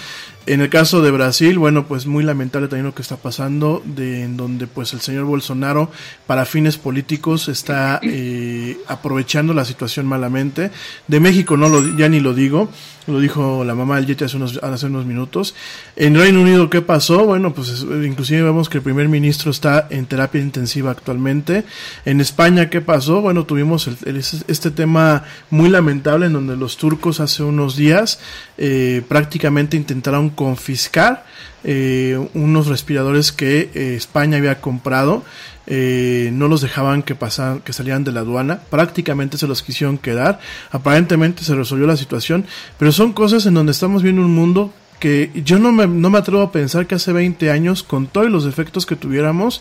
En 0.51 0.61
el 0.61 0.69
caso 0.69 1.01
de 1.01 1.13
Brasil, 1.13 1.61
bueno, 1.61 1.87
pues 1.87 2.07
muy 2.07 2.25
lamentable 2.25 2.67
también 2.67 2.87
lo 2.87 2.93
que 2.93 3.03
está 3.03 3.17
pasando, 3.17 3.85
de 3.85 4.25
en 4.25 4.37
donde 4.37 4.67
pues 4.67 4.93
el 4.95 5.01
señor 5.01 5.23
Bolsonaro 5.23 5.93
para 6.27 6.45
fines 6.45 6.77
políticos 6.77 7.47
está 7.47 8.01
eh, 8.03 8.77
aprovechando 8.89 9.55
la 9.55 9.65
situación 9.65 10.07
malamente. 10.07 10.73
De 11.07 11.21
México 11.21 11.57
no 11.57 11.69
lo 11.69 11.97
ya 11.97 12.09
ni 12.09 12.19
lo 12.19 12.35
digo, 12.35 12.69
lo 13.07 13.21
dijo 13.21 13.65
la 13.65 13.75
mamá 13.75 13.97
del 13.97 14.07
Yeti 14.07 14.25
hace 14.25 14.37
unos, 14.37 14.59
hace 14.63 14.87
unos 14.87 15.07
minutos. 15.07 15.55
En 15.97 16.17
Reino 16.17 16.41
Unido, 16.41 16.69
¿qué 16.69 16.83
pasó? 16.83 17.25
Bueno, 17.27 17.55
pues 17.55 17.85
inclusive 18.05 18.43
vemos 18.43 18.69
que 18.69 18.79
el 18.79 18.83
primer 18.83 19.09
ministro 19.09 19.51
está 19.51 19.87
en 19.91 20.07
terapia 20.07 20.41
intensiva 20.41 20.91
actualmente. 20.91 21.65
En 22.05 22.21
España, 22.21 22.71
¿qué 22.71 22.81
pasó? 22.81 23.21
Bueno, 23.21 23.45
tuvimos 23.45 23.87
el, 23.87 24.17
este 24.17 24.71
tema 24.71 25.25
muy 25.51 25.69
lamentable 25.69 26.27
en 26.27 26.33
donde 26.33 26.57
los 26.57 26.77
turcos 26.77 27.21
hace 27.21 27.43
unos 27.43 27.77
días 27.77 28.21
eh, 28.59 29.03
prácticamente 29.09 29.77
intentaron 29.77 30.31
confiscar 30.41 31.27
eh, 31.65 32.19
unos 32.33 32.67
respiradores 32.67 33.31
que 33.31 33.69
eh, 33.75 33.95
España 33.95 34.39
había 34.39 34.63
comprado. 34.63 35.23
Eh, 35.67 36.31
no 36.33 36.49
los 36.49 36.63
dejaban 36.63 37.03
que 37.03 37.15
pasaran, 37.15 37.61
que 37.61 37.75
salieran 37.75 38.05
de 38.05 38.13
la 38.13 38.21
aduana, 38.21 38.61
prácticamente 38.71 39.37
se 39.37 39.47
los 39.47 39.63
quisieron 39.63 39.99
quedar, 39.99 40.41
aparentemente 40.71 41.45
se 41.45 41.55
resolvió 41.55 41.87
la 41.87 41.99
situación, 41.99 42.47
pero 42.79 42.91
son 42.91 43.13
cosas 43.13 43.45
en 43.45 43.53
donde 43.53 43.73
estamos 43.73 44.03
viendo 44.03 44.23
un 44.23 44.35
mundo 44.35 44.73
que 44.99 45.31
yo 45.45 45.59
no 45.59 45.73
me, 45.73 45.87
no 45.87 46.09
me 46.09 46.19
atrevo 46.19 46.41
a 46.41 46.53
pensar 46.53 46.87
que 46.87 46.95
hace 46.95 47.13
20 47.13 47.51
años, 47.51 47.83
con 47.83 48.07
todos 48.07 48.31
los 48.31 48.47
defectos 48.47 48.87
que 48.87 48.97
tuviéramos, 48.97 49.61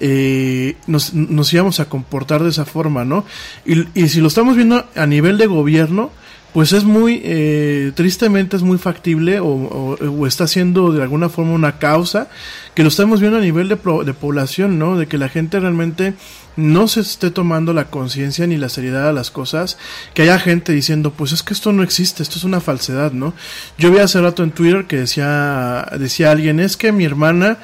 eh, 0.00 0.76
nos, 0.86 1.12
íbamos 1.52 1.80
a 1.80 1.84
comportar 1.90 2.42
de 2.42 2.48
esa 2.48 2.64
forma, 2.64 3.04
¿no? 3.04 3.26
Y, 3.66 3.86
y 3.94 4.08
si 4.08 4.22
lo 4.22 4.28
estamos 4.28 4.56
viendo 4.56 4.86
a 4.96 5.06
nivel 5.06 5.36
de 5.36 5.46
gobierno, 5.46 6.10
pues 6.54 6.72
es 6.72 6.84
muy, 6.84 7.20
eh, 7.24 7.90
tristemente 7.96 8.56
es 8.56 8.62
muy 8.62 8.78
factible 8.78 9.40
o, 9.40 9.48
o, 9.48 9.96
o, 9.96 10.26
está 10.28 10.46
siendo 10.46 10.92
de 10.92 11.02
alguna 11.02 11.28
forma 11.28 11.52
una 11.52 11.80
causa 11.80 12.28
que 12.74 12.82
lo 12.82 12.88
estamos 12.88 13.20
viendo 13.20 13.38
a 13.38 13.42
nivel 13.42 13.68
de, 13.68 13.76
de 13.76 14.14
población, 14.14 14.78
¿no? 14.78 14.96
De 14.96 15.06
que 15.06 15.18
la 15.18 15.28
gente 15.28 15.60
realmente 15.60 16.14
no 16.56 16.86
se 16.88 17.00
esté 17.00 17.30
tomando 17.30 17.72
la 17.72 17.86
conciencia 17.86 18.46
ni 18.46 18.56
la 18.56 18.68
seriedad 18.68 19.08
a 19.08 19.12
las 19.12 19.30
cosas, 19.30 19.76
que 20.12 20.22
haya 20.22 20.38
gente 20.38 20.72
diciendo, 20.72 21.12
pues 21.12 21.32
es 21.32 21.42
que 21.42 21.54
esto 21.54 21.72
no 21.72 21.82
existe, 21.82 22.22
esto 22.22 22.38
es 22.38 22.44
una 22.44 22.60
falsedad, 22.60 23.12
¿no? 23.12 23.34
Yo 23.78 23.90
vi 23.90 23.98
hace 23.98 24.20
rato 24.20 24.42
en 24.42 24.52
Twitter 24.52 24.86
que 24.86 24.98
decía, 24.98 25.86
decía 25.98 26.30
alguien, 26.30 26.60
es 26.60 26.76
que 26.76 26.92
mi 26.92 27.04
hermana 27.04 27.58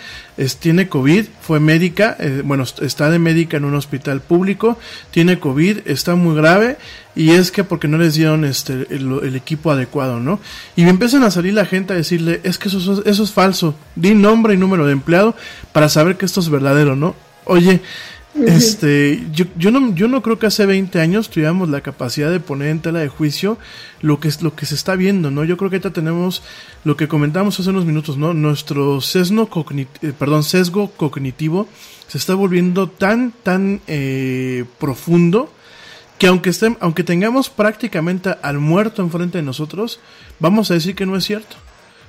tiene 0.59 0.89
COVID, 0.89 1.27
fue 1.43 1.61
médica, 1.61 2.17
eh, 2.19 2.43
bueno, 2.45 2.65
está 2.81 3.11
de 3.11 3.19
médica 3.19 3.59
en 3.59 3.67
un 3.67 3.75
hospital 3.75 4.23
público, 4.23 4.79
tiene 5.11 5.39
COVID, 5.39 5.81
está 5.87 6.15
muy 6.15 6.35
grave, 6.35 6.79
y 7.15 7.31
es 7.31 7.51
que 7.51 7.63
porque 7.63 7.89
no 7.89 7.99
les 7.99 8.15
dieron 8.15 8.45
este 8.45 8.87
el, 8.89 9.37
equipo 9.37 9.71
adecuado, 9.71 10.19
¿no? 10.19 10.41
Y 10.77 10.85
empiezan 10.85 11.25
a 11.25 11.31
salir 11.31 11.53
la 11.53 11.67
gente 11.67 11.93
a 11.93 11.97
decirle, 11.97 12.41
es 12.43 12.57
que 12.57 12.69
eso, 12.69 13.03
eso 13.05 13.23
es 13.23 13.33
falso, 13.33 13.75
di 13.97 14.15
nombre 14.15 14.55
y 14.55 14.57
número 14.57 14.87
de 14.87 14.93
empleado 15.01 15.35
para 15.73 15.89
saber 15.89 16.17
que 16.17 16.27
esto 16.27 16.41
es 16.41 16.49
verdadero, 16.49 16.97
¿no? 16.97 17.15
Oye, 17.45 17.81
este, 18.47 19.25
yo, 19.33 19.47
yo, 19.57 19.73
no, 19.73 19.93
yo 19.95 20.07
no 20.07 20.23
creo 20.23 20.39
que 20.39 20.47
hace 20.47 20.65
20 20.65 21.01
años 21.01 21.31
tuviéramos 21.31 21.69
la 21.69 21.81
capacidad 21.81 22.31
de 22.31 22.39
poner 22.39 22.69
en 22.69 22.81
tela 22.81 23.01
de 23.01 23.09
juicio 23.09 23.59
lo 24.03 24.21
que 24.21 24.29
es 24.29 24.41
lo 24.41 24.55
que 24.55 24.67
se 24.67 24.77
está 24.77 24.95
viendo, 24.95 25.33
¿no? 25.33 25.45
Yo 25.45 25.57
creo 25.57 25.69
que 25.69 25.77
ahorita 25.77 25.93
tenemos 25.93 26.43
lo 26.85 26.97
que 26.97 27.09
comentamos 27.09 27.59
hace 27.59 27.71
unos 27.71 27.87
minutos, 27.87 28.19
¿no? 28.19 28.33
Nuestro 28.33 29.01
sesgo 29.01 29.49
cognitivo, 29.49 30.15
perdón, 30.15 30.45
sesgo 30.45 30.93
cognitivo 30.93 31.69
se 32.07 32.19
está 32.19 32.35
volviendo 32.35 32.89
tan, 32.89 33.33
tan 33.43 33.81
eh, 33.89 34.65
profundo 34.79 35.53
que 36.19 36.27
aunque 36.29 36.51
estén, 36.51 36.77
aunque 36.81 37.03
tengamos 37.03 37.51
prácticamente 37.51 38.37
al 38.43 38.59
muerto 38.59 39.03
enfrente 39.03 39.39
de 39.39 39.43
nosotros, 39.43 40.01
vamos 40.39 40.71
a 40.71 40.75
decir 40.75 40.95
que 40.95 41.07
no 41.07 41.17
es 41.17 41.25
cierto. 41.25 41.57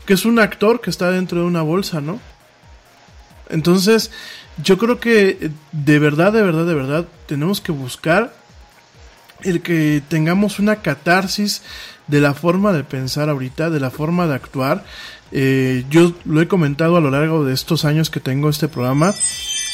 Que 0.05 0.13
es 0.13 0.25
un 0.25 0.39
actor 0.39 0.81
que 0.81 0.89
está 0.89 1.11
dentro 1.11 1.39
de 1.39 1.45
una 1.45 1.61
bolsa, 1.61 2.01
¿no? 2.01 2.19
Entonces, 3.51 4.11
yo 4.63 4.77
creo 4.77 4.99
que 4.99 5.51
de 5.71 5.99
verdad, 5.99 6.33
de 6.33 6.41
verdad, 6.41 6.65
de 6.65 6.73
verdad, 6.73 7.05
tenemos 7.27 7.61
que 7.61 7.71
buscar 7.71 8.33
el 9.43 9.61
que 9.61 10.01
tengamos 10.07 10.59
una 10.59 10.77
catarsis 10.77 11.61
de 12.07 12.21
la 12.21 12.33
forma 12.33 12.73
de 12.73 12.83
pensar 12.83 13.29
ahorita, 13.29 13.69
de 13.69 13.79
la 13.79 13.89
forma 13.89 14.27
de 14.27 14.35
actuar. 14.35 14.83
Eh, 15.31 15.85
yo 15.89 16.13
lo 16.25 16.41
he 16.41 16.47
comentado 16.47 16.97
a 16.97 17.01
lo 17.01 17.09
largo 17.09 17.45
de 17.45 17.53
estos 17.53 17.85
años 17.85 18.09
que 18.09 18.19
tengo 18.19 18.49
este 18.49 18.67
programa. 18.67 19.13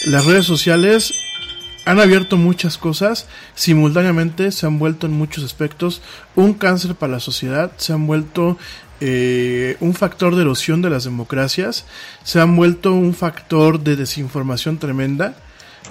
Las 0.05 0.25
redes 0.25 0.45
sociales 0.45 1.13
han 1.85 1.99
abierto 1.99 2.35
muchas 2.35 2.77
cosas, 2.77 3.27
simultáneamente 3.55 4.51
se 4.51 4.65
han 4.65 4.77
vuelto 4.77 5.07
en 5.07 5.13
muchos 5.13 5.45
aspectos 5.45 6.01
un 6.35 6.53
cáncer 6.53 6.95
para 6.95 7.13
la 7.13 7.19
sociedad, 7.21 7.71
se 7.77 7.93
han 7.93 8.05
vuelto 8.05 8.57
eh, 9.01 9.77
un 9.79 9.93
factor 9.93 10.35
de 10.35 10.41
erosión 10.41 10.81
de 10.81 10.89
las 10.89 11.03
democracias, 11.03 11.85
se 12.23 12.39
han 12.39 12.55
vuelto 12.55 12.93
un 12.93 13.13
factor 13.13 13.79
de 13.79 13.95
desinformación 13.95 14.77
tremenda. 14.77 15.35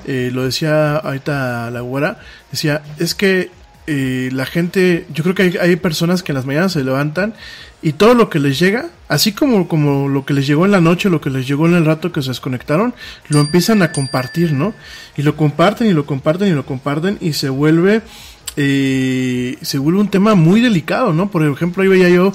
Eh, 0.06 0.30
lo 0.32 0.44
decía 0.44 0.96
ahorita 0.96 1.70
la 1.70 1.80
güera, 1.80 2.20
decía, 2.50 2.82
es 2.98 3.14
que 3.14 3.50
eh, 3.88 4.30
la 4.32 4.46
gente, 4.46 5.06
yo 5.12 5.22
creo 5.22 5.34
que 5.36 5.42
hay, 5.42 5.56
hay, 5.60 5.76
personas 5.76 6.24
que 6.24 6.32
en 6.32 6.36
las 6.36 6.44
mañanas 6.44 6.72
se 6.72 6.82
levantan 6.82 7.34
y 7.82 7.92
todo 7.92 8.14
lo 8.14 8.28
que 8.28 8.40
les 8.40 8.58
llega, 8.58 8.86
así 9.06 9.30
como, 9.30 9.68
como 9.68 10.08
lo 10.08 10.24
que 10.24 10.34
les 10.34 10.44
llegó 10.44 10.64
en 10.64 10.72
la 10.72 10.80
noche, 10.80 11.08
lo 11.08 11.20
que 11.20 11.30
les 11.30 11.46
llegó 11.46 11.66
en 11.66 11.74
el 11.74 11.84
rato 11.84 12.10
que 12.10 12.20
se 12.20 12.30
desconectaron, 12.30 12.94
lo 13.28 13.38
empiezan 13.38 13.82
a 13.82 13.92
compartir, 13.92 14.52
¿no? 14.52 14.74
Y 15.16 15.22
lo 15.22 15.36
comparten 15.36 15.86
y 15.86 15.92
lo 15.92 16.04
comparten 16.04 16.48
y 16.48 16.52
lo 16.52 16.66
comparten 16.66 17.16
y 17.20 17.34
se 17.34 17.48
vuelve, 17.48 18.02
eh, 18.56 19.56
se 19.62 19.78
vuelve 19.78 20.00
un 20.00 20.10
tema 20.10 20.34
muy 20.34 20.60
delicado, 20.60 21.12
¿no? 21.12 21.30
Por 21.30 21.44
ejemplo, 21.44 21.84
ahí 21.84 21.88
veía 21.88 22.08
yo 22.08 22.32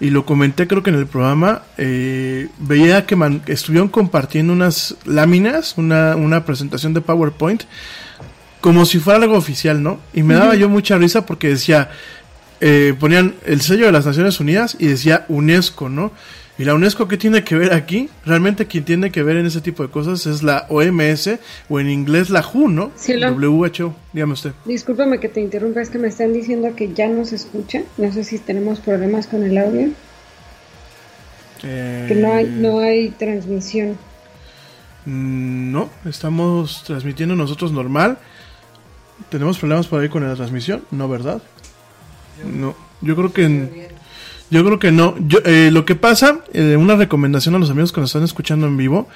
y 0.00 0.10
lo 0.10 0.24
comenté 0.24 0.66
creo 0.66 0.82
que 0.82 0.90
en 0.90 0.96
el 0.96 1.06
programa, 1.06 1.62
eh, 1.76 2.48
veía 2.58 3.06
que 3.06 3.16
man, 3.16 3.42
estuvieron 3.46 3.88
compartiendo 3.88 4.52
unas 4.52 4.96
láminas, 5.04 5.74
una, 5.76 6.16
una 6.16 6.44
presentación 6.44 6.94
de 6.94 7.02
PowerPoint, 7.02 7.64
como 8.60 8.86
si 8.86 8.98
fuera 8.98 9.20
algo 9.20 9.36
oficial, 9.36 9.82
¿no? 9.82 10.00
Y 10.12 10.22
me 10.22 10.34
daba 10.34 10.54
yo 10.54 10.68
mucha 10.68 10.98
risa 10.98 11.26
porque 11.26 11.48
decía, 11.48 11.90
eh, 12.60 12.94
ponían 12.98 13.34
el 13.46 13.60
sello 13.60 13.86
de 13.86 13.92
las 13.92 14.06
Naciones 14.06 14.40
Unidas 14.40 14.76
y 14.78 14.86
decía 14.86 15.24
UNESCO, 15.28 15.88
¿no? 15.88 16.12
¿Y 16.60 16.64
la 16.64 16.74
UNESCO 16.74 17.08
qué 17.08 17.16
tiene 17.16 17.42
que 17.42 17.56
ver 17.56 17.72
aquí? 17.72 18.10
Realmente 18.26 18.66
quien 18.66 18.84
tiene 18.84 19.10
que 19.10 19.22
ver 19.22 19.38
en 19.38 19.46
ese 19.46 19.62
tipo 19.62 19.82
de 19.82 19.88
cosas 19.88 20.26
es 20.26 20.42
la 20.42 20.66
OMS 20.68 21.38
o 21.70 21.80
en 21.80 21.88
inglés 21.88 22.28
la 22.28 22.42
WHO, 22.42 22.68
¿no? 22.68 22.92
Sí, 22.96 23.14
lo... 23.14 23.32
WHO, 23.32 23.94
dígame 24.12 24.34
usted. 24.34 24.52
Discúlpame 24.66 25.18
que 25.20 25.30
te 25.30 25.40
interrumpa, 25.40 25.80
es 25.80 25.88
que 25.88 25.98
me 25.98 26.08
están 26.08 26.34
diciendo 26.34 26.76
que 26.76 26.92
ya 26.92 27.08
no 27.08 27.24
se 27.24 27.36
escucha. 27.36 27.80
No 27.96 28.12
sé 28.12 28.24
si 28.24 28.38
tenemos 28.38 28.78
problemas 28.80 29.26
con 29.26 29.42
el 29.42 29.56
audio. 29.56 29.88
Eh... 31.62 32.04
Que 32.08 32.14
no 32.16 32.30
hay, 32.34 32.44
no 32.44 32.80
hay 32.80 33.08
transmisión. 33.08 33.96
Mm, 35.06 35.72
No, 35.72 35.88
estamos 36.04 36.84
transmitiendo 36.84 37.34
nosotros 37.36 37.72
normal. 37.72 38.18
¿Tenemos 39.30 39.58
problemas 39.58 39.86
por 39.86 40.02
ahí 40.02 40.10
con 40.10 40.28
la 40.28 40.34
transmisión? 40.34 40.84
No, 40.90 41.08
¿verdad? 41.08 41.40
No, 42.44 42.76
yo 43.00 43.16
creo 43.16 43.32
que... 43.32 43.88
Yo 44.50 44.64
creo 44.64 44.78
que 44.78 44.90
no. 44.90 45.14
Yo, 45.26 45.38
eh, 45.44 45.70
lo 45.72 45.84
que 45.84 45.94
pasa, 45.94 46.40
eh, 46.52 46.76
una 46.76 46.96
recomendación 46.96 47.54
a 47.54 47.58
los 47.58 47.70
amigos 47.70 47.92
que 47.92 48.00
nos 48.00 48.10
están 48.10 48.24
escuchando 48.24 48.66
en 48.66 48.76
vivo, 48.76 49.08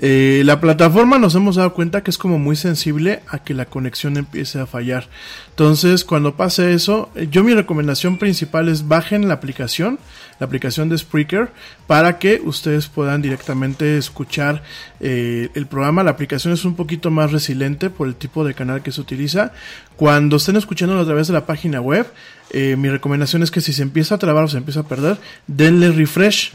eh, 0.00 0.42
la 0.44 0.60
plataforma 0.60 1.18
nos 1.18 1.34
hemos 1.34 1.56
dado 1.56 1.74
cuenta 1.74 2.04
que 2.04 2.10
es 2.12 2.18
como 2.18 2.38
muy 2.38 2.54
sensible 2.54 3.20
a 3.26 3.40
que 3.40 3.52
la 3.52 3.64
conexión 3.64 4.16
empiece 4.16 4.60
a 4.60 4.66
fallar. 4.66 5.08
Entonces, 5.50 6.04
cuando 6.04 6.36
pase 6.36 6.72
eso, 6.72 7.10
eh, 7.16 7.26
yo 7.30 7.42
mi 7.42 7.52
recomendación 7.52 8.16
principal 8.16 8.68
es 8.68 8.86
bajen 8.86 9.26
la 9.26 9.34
aplicación, 9.34 9.98
la 10.38 10.46
aplicación 10.46 10.88
de 10.88 10.98
Spreaker, 10.98 11.50
para 11.88 12.18
que 12.20 12.40
ustedes 12.44 12.86
puedan 12.86 13.22
directamente 13.22 13.98
escuchar 13.98 14.62
eh, 15.00 15.48
el 15.54 15.66
programa. 15.66 16.04
La 16.04 16.12
aplicación 16.12 16.54
es 16.54 16.64
un 16.64 16.76
poquito 16.76 17.10
más 17.10 17.32
resiliente 17.32 17.90
por 17.90 18.06
el 18.06 18.14
tipo 18.14 18.44
de 18.44 18.54
canal 18.54 18.82
que 18.82 18.92
se 18.92 19.00
utiliza. 19.00 19.50
Cuando 19.96 20.36
estén 20.36 20.54
escuchando 20.54 20.96
a 20.96 21.04
través 21.04 21.26
de 21.26 21.32
la 21.32 21.44
página 21.44 21.80
web, 21.80 22.06
eh, 22.50 22.76
mi 22.76 22.88
recomendación 22.88 23.42
es 23.42 23.50
que 23.50 23.60
si 23.60 23.72
se 23.72 23.82
empieza 23.82 24.14
a 24.14 24.18
trabar 24.18 24.44
o 24.44 24.48
se 24.48 24.58
empieza 24.58 24.80
a 24.80 24.88
perder, 24.88 25.16
denle 25.46 25.92
refresh. 25.92 26.52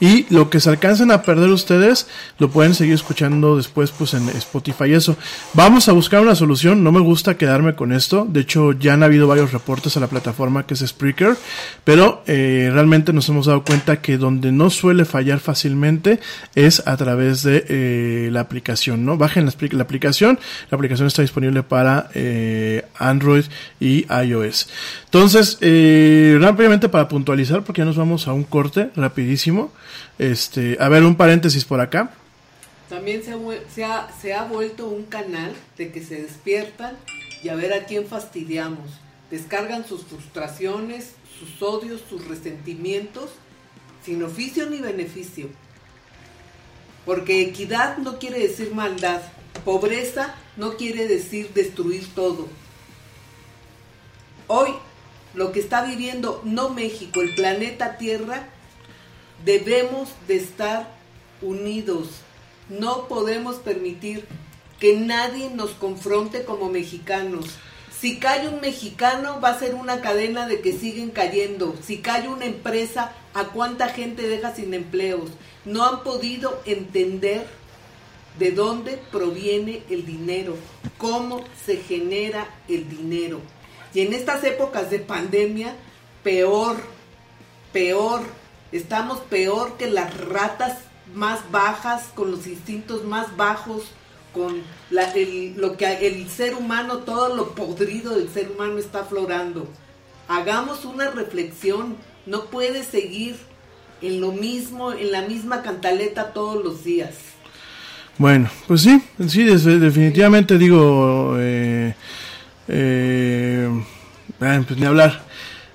Y 0.00 0.26
lo 0.32 0.50
que 0.50 0.60
se 0.60 0.70
alcancen 0.70 1.10
a 1.10 1.22
perder 1.22 1.50
ustedes, 1.50 2.06
lo 2.38 2.50
pueden 2.50 2.74
seguir 2.74 2.94
escuchando 2.94 3.56
después 3.56 3.90
pues 3.90 4.14
en 4.14 4.28
Spotify 4.30 4.84
y 4.88 4.94
eso. 4.94 5.16
Vamos 5.54 5.88
a 5.88 5.92
buscar 5.92 6.20
una 6.20 6.34
solución, 6.34 6.84
no 6.84 6.92
me 6.92 7.00
gusta 7.00 7.36
quedarme 7.36 7.74
con 7.74 7.92
esto. 7.92 8.26
De 8.28 8.40
hecho, 8.40 8.72
ya 8.72 8.94
han 8.94 9.02
habido 9.02 9.26
varios 9.26 9.52
reportes 9.52 9.96
a 9.96 10.00
la 10.00 10.06
plataforma 10.06 10.66
que 10.66 10.74
es 10.74 10.80
Spreaker. 10.80 11.36
Pero 11.84 12.22
eh, 12.26 12.70
realmente 12.72 13.12
nos 13.12 13.28
hemos 13.28 13.46
dado 13.46 13.64
cuenta 13.64 14.00
que 14.00 14.18
donde 14.18 14.52
no 14.52 14.70
suele 14.70 15.04
fallar 15.04 15.40
fácilmente 15.40 16.20
es 16.54 16.82
a 16.86 16.96
través 16.96 17.42
de 17.42 17.64
eh, 17.68 18.28
la 18.32 18.40
aplicación, 18.40 19.04
¿no? 19.04 19.16
Bajen 19.16 19.46
la, 19.46 19.82
aplicación. 19.82 20.38
La 20.70 20.76
aplicación 20.76 21.06
está 21.06 21.22
disponible 21.22 21.62
para 21.62 22.10
eh, 22.14 22.84
Android 22.98 23.44
y 23.80 24.06
iOS. 24.12 24.68
Entonces, 25.04 25.58
eh, 25.60 26.38
rápidamente 26.40 26.88
para 26.88 27.08
puntualizar, 27.08 27.62
porque 27.62 27.80
ya 27.80 27.84
nos 27.84 27.96
vamos 27.96 28.28
a 28.28 28.32
un 28.32 28.44
corte 28.44 28.90
rapidísimo. 28.96 29.72
Este, 30.18 30.76
a 30.80 30.88
ver, 30.88 31.04
un 31.04 31.16
paréntesis 31.16 31.64
por 31.64 31.80
acá. 31.80 32.10
También 32.88 33.22
se 33.22 33.32
ha, 33.32 33.38
se, 33.74 33.84
ha, 33.84 34.08
se 34.20 34.34
ha, 34.34 34.44
vuelto 34.44 34.88
un 34.88 35.04
canal 35.04 35.54
de 35.76 35.92
que 35.92 36.02
se 36.02 36.22
despiertan 36.22 36.96
y 37.42 37.50
a 37.50 37.54
ver 37.54 37.72
a 37.72 37.84
quién 37.84 38.06
fastidiamos. 38.06 38.90
Descargan 39.30 39.86
sus 39.86 40.04
frustraciones, 40.04 41.12
sus 41.38 41.62
odios, 41.62 42.02
sus 42.08 42.26
resentimientos, 42.26 43.30
sin 44.04 44.22
oficio 44.22 44.70
ni 44.70 44.78
beneficio. 44.78 45.48
Porque 47.04 47.42
equidad 47.42 47.98
no 47.98 48.18
quiere 48.18 48.38
decir 48.38 48.74
maldad, 48.74 49.20
pobreza 49.64 50.34
no 50.56 50.76
quiere 50.76 51.06
decir 51.06 51.52
destruir 51.54 52.06
todo. 52.14 52.48
Hoy, 54.46 54.70
lo 55.34 55.52
que 55.52 55.60
está 55.60 55.84
viviendo 55.84 56.40
no 56.44 56.70
México, 56.70 57.20
el 57.20 57.34
planeta 57.34 57.98
Tierra, 57.98 58.48
debemos 59.44 60.10
de 60.26 60.36
estar 60.36 60.88
unidos. 61.42 62.08
No 62.68 63.08
podemos 63.08 63.56
permitir 63.56 64.26
que 64.78 64.96
nadie 64.96 65.50
nos 65.50 65.70
confronte 65.70 66.44
como 66.44 66.68
mexicanos. 66.68 67.56
Si 68.00 68.18
cae 68.18 68.48
un 68.48 68.60
mexicano 68.60 69.40
va 69.40 69.50
a 69.50 69.58
ser 69.58 69.74
una 69.74 70.00
cadena 70.00 70.46
de 70.46 70.60
que 70.60 70.72
siguen 70.72 71.10
cayendo. 71.10 71.74
Si 71.82 71.98
cae 71.98 72.28
una 72.28 72.44
empresa, 72.44 73.12
¿a 73.34 73.46
cuánta 73.46 73.88
gente 73.88 74.28
deja 74.28 74.54
sin 74.54 74.72
empleos? 74.72 75.30
No 75.64 75.84
han 75.84 76.04
podido 76.04 76.62
entender 76.64 77.46
de 78.38 78.52
dónde 78.52 79.00
proviene 79.10 79.82
el 79.90 80.06
dinero, 80.06 80.56
cómo 80.96 81.42
se 81.66 81.78
genera 81.78 82.48
el 82.68 82.88
dinero. 82.88 83.40
Y 83.92 84.02
en 84.02 84.12
estas 84.12 84.44
épocas 84.44 84.90
de 84.90 85.00
pandemia, 85.00 85.74
peor, 86.22 86.76
peor, 87.72 88.22
Estamos 88.72 89.20
peor 89.20 89.76
que 89.76 89.88
las 89.90 90.14
ratas 90.28 90.78
más 91.14 91.40
bajas, 91.50 92.04
con 92.14 92.30
los 92.30 92.46
instintos 92.46 93.04
más 93.04 93.36
bajos, 93.36 93.84
con 94.34 94.62
la, 94.90 95.10
el, 95.12 95.54
lo 95.56 95.76
que 95.76 96.06
el 96.06 96.28
ser 96.28 96.54
humano, 96.54 96.98
todo 96.98 97.34
lo 97.34 97.54
podrido 97.54 98.16
del 98.16 98.28
ser 98.28 98.50
humano 98.50 98.78
está 98.78 99.00
aflorando. 99.00 99.66
Hagamos 100.28 100.84
una 100.84 101.10
reflexión, 101.10 101.96
no 102.26 102.44
puede 102.46 102.84
seguir 102.84 103.36
en 104.02 104.20
lo 104.20 104.32
mismo, 104.32 104.92
en 104.92 105.12
la 105.12 105.22
misma 105.22 105.62
cantaleta 105.62 106.32
todos 106.32 106.62
los 106.62 106.84
días. 106.84 107.14
Bueno, 108.18 108.50
pues 108.66 108.82
sí, 108.82 109.02
sí, 109.28 109.44
definitivamente 109.44 110.58
digo, 110.58 111.36
eh, 111.38 111.94
eh, 112.66 113.84
pues 114.38 114.76
ni 114.76 114.84
hablar. 114.84 115.22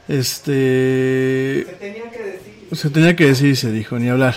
Este. 0.07 1.63
Se 1.65 1.75
tenía 1.79 2.11
que 2.11 2.19
decir. 2.19 2.42
Se 2.73 2.89
tenía 2.89 3.15
que 3.15 3.27
decir 3.27 3.49
y 3.49 3.55
se 3.55 3.71
dijo, 3.71 3.97
ni 3.99 4.09
hablar. 4.09 4.35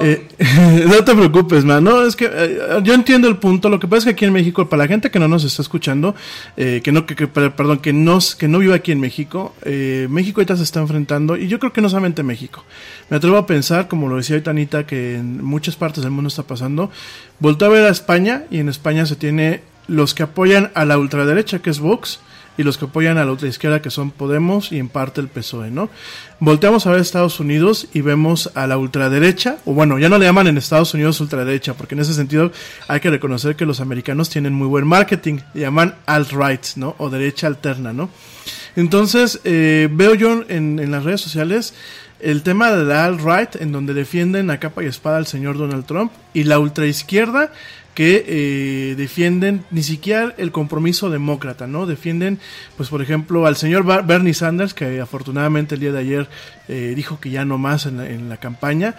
Eh, 0.00 0.28
no 0.86 1.02
te 1.02 1.14
preocupes, 1.14 1.64
man. 1.64 1.82
No, 1.82 2.06
es 2.06 2.14
que 2.14 2.28
eh, 2.30 2.58
yo 2.82 2.94
entiendo 2.94 3.28
el 3.28 3.36
punto. 3.38 3.68
Lo 3.68 3.80
que 3.80 3.88
pasa 3.88 3.98
es 3.98 4.04
que 4.04 4.10
aquí 4.10 4.24
en 4.24 4.32
México, 4.32 4.68
para 4.68 4.84
la 4.84 4.88
gente 4.88 5.10
que 5.10 5.18
no 5.18 5.28
nos 5.28 5.44
está 5.44 5.62
escuchando, 5.62 6.14
eh, 6.56 6.80
que 6.84 6.92
no, 6.92 7.06
que, 7.06 7.26
perdón, 7.26 7.78
que 7.78 7.92
no, 7.92 8.18
que 8.38 8.48
no 8.48 8.58
vive 8.58 8.74
aquí 8.74 8.92
en 8.92 9.00
México, 9.00 9.54
eh, 9.62 10.06
México 10.10 10.40
ahorita 10.40 10.56
se 10.56 10.62
está 10.62 10.80
enfrentando, 10.80 11.36
y 11.36 11.48
yo 11.48 11.58
creo 11.58 11.72
que 11.72 11.80
no 11.80 11.88
solamente 11.88 12.22
México. 12.22 12.64
Me 13.10 13.16
atrevo 13.16 13.36
a 13.36 13.46
pensar, 13.46 13.88
como 13.88 14.08
lo 14.08 14.16
decía 14.16 14.40
ahorita 14.44 14.86
que 14.86 15.16
en 15.16 15.42
muchas 15.42 15.76
partes 15.76 16.02
del 16.02 16.12
mundo 16.12 16.28
está 16.28 16.42
pasando. 16.42 16.90
Volteo 17.38 17.68
a 17.68 17.72
ver 17.72 17.84
a 17.84 17.90
España, 17.90 18.44
y 18.50 18.58
en 18.58 18.68
España 18.68 19.06
se 19.06 19.16
tiene 19.16 19.62
los 19.86 20.14
que 20.14 20.22
apoyan 20.22 20.70
a 20.74 20.84
la 20.84 20.98
ultraderecha, 20.98 21.60
que 21.60 21.70
es 21.70 21.80
Vox, 21.80 22.20
y 22.58 22.64
los 22.64 22.76
que 22.76 22.84
apoyan 22.84 23.16
a 23.16 23.24
la 23.24 23.32
otra 23.32 23.48
izquierda 23.48 23.80
que 23.80 23.88
son 23.88 24.10
Podemos 24.10 24.72
y 24.72 24.78
en 24.78 24.88
parte 24.88 25.20
el 25.20 25.28
PSOE, 25.28 25.70
¿no? 25.70 25.88
Volteamos 26.40 26.86
a 26.86 26.90
ver 26.90 27.00
Estados 27.00 27.40
Unidos 27.40 27.88
y 27.94 28.00
vemos 28.00 28.50
a 28.54 28.66
la 28.66 28.76
ultraderecha, 28.76 29.58
o 29.64 29.72
bueno, 29.72 29.98
ya 29.98 30.08
no 30.08 30.18
le 30.18 30.26
llaman 30.26 30.48
en 30.48 30.58
Estados 30.58 30.92
Unidos 30.92 31.20
ultraderecha, 31.20 31.74
porque 31.74 31.94
en 31.94 32.00
ese 32.00 32.14
sentido 32.14 32.52
hay 32.88 33.00
que 33.00 33.10
reconocer 33.10 33.56
que 33.56 33.64
los 33.64 33.80
americanos 33.80 34.28
tienen 34.28 34.52
muy 34.52 34.66
buen 34.66 34.86
marketing, 34.86 35.38
llaman 35.54 35.94
alt-right, 36.06 36.76
¿no? 36.76 36.96
O 36.98 37.08
derecha 37.10 37.46
alterna, 37.46 37.92
¿no? 37.92 38.10
Entonces, 38.76 39.40
eh, 39.44 39.88
veo 39.90 40.14
yo 40.14 40.44
en, 40.48 40.90
las 40.90 41.04
redes 41.04 41.20
sociales 41.20 41.74
el 42.20 42.42
tema 42.42 42.72
de 42.72 42.84
la 42.84 43.06
alt-right, 43.06 43.60
en 43.60 43.70
donde 43.70 43.94
defienden 43.94 44.50
a 44.50 44.58
capa 44.58 44.82
y 44.82 44.86
espada 44.86 45.18
al 45.18 45.26
señor 45.26 45.56
Donald 45.56 45.86
Trump, 45.86 46.10
y 46.34 46.44
la 46.44 46.58
ultraizquierda, 46.58 47.52
que 47.98 48.24
eh, 48.28 48.94
defienden 48.96 49.64
ni 49.72 49.82
siquiera 49.82 50.32
el 50.38 50.52
compromiso 50.52 51.10
demócrata, 51.10 51.66
¿no? 51.66 51.84
Defienden, 51.84 52.38
pues 52.76 52.90
por 52.90 53.02
ejemplo, 53.02 53.44
al 53.44 53.56
señor 53.56 53.84
Bernie 54.06 54.34
Sanders, 54.34 54.72
que 54.72 55.00
afortunadamente 55.00 55.74
el 55.74 55.80
día 55.80 55.90
de 55.90 55.98
ayer 55.98 56.28
eh, 56.68 56.92
dijo 56.94 57.18
que 57.18 57.30
ya 57.30 57.44
no 57.44 57.58
más 57.58 57.86
en 57.86 57.96
la, 57.96 58.08
en 58.08 58.28
la 58.28 58.36
campaña. 58.36 58.94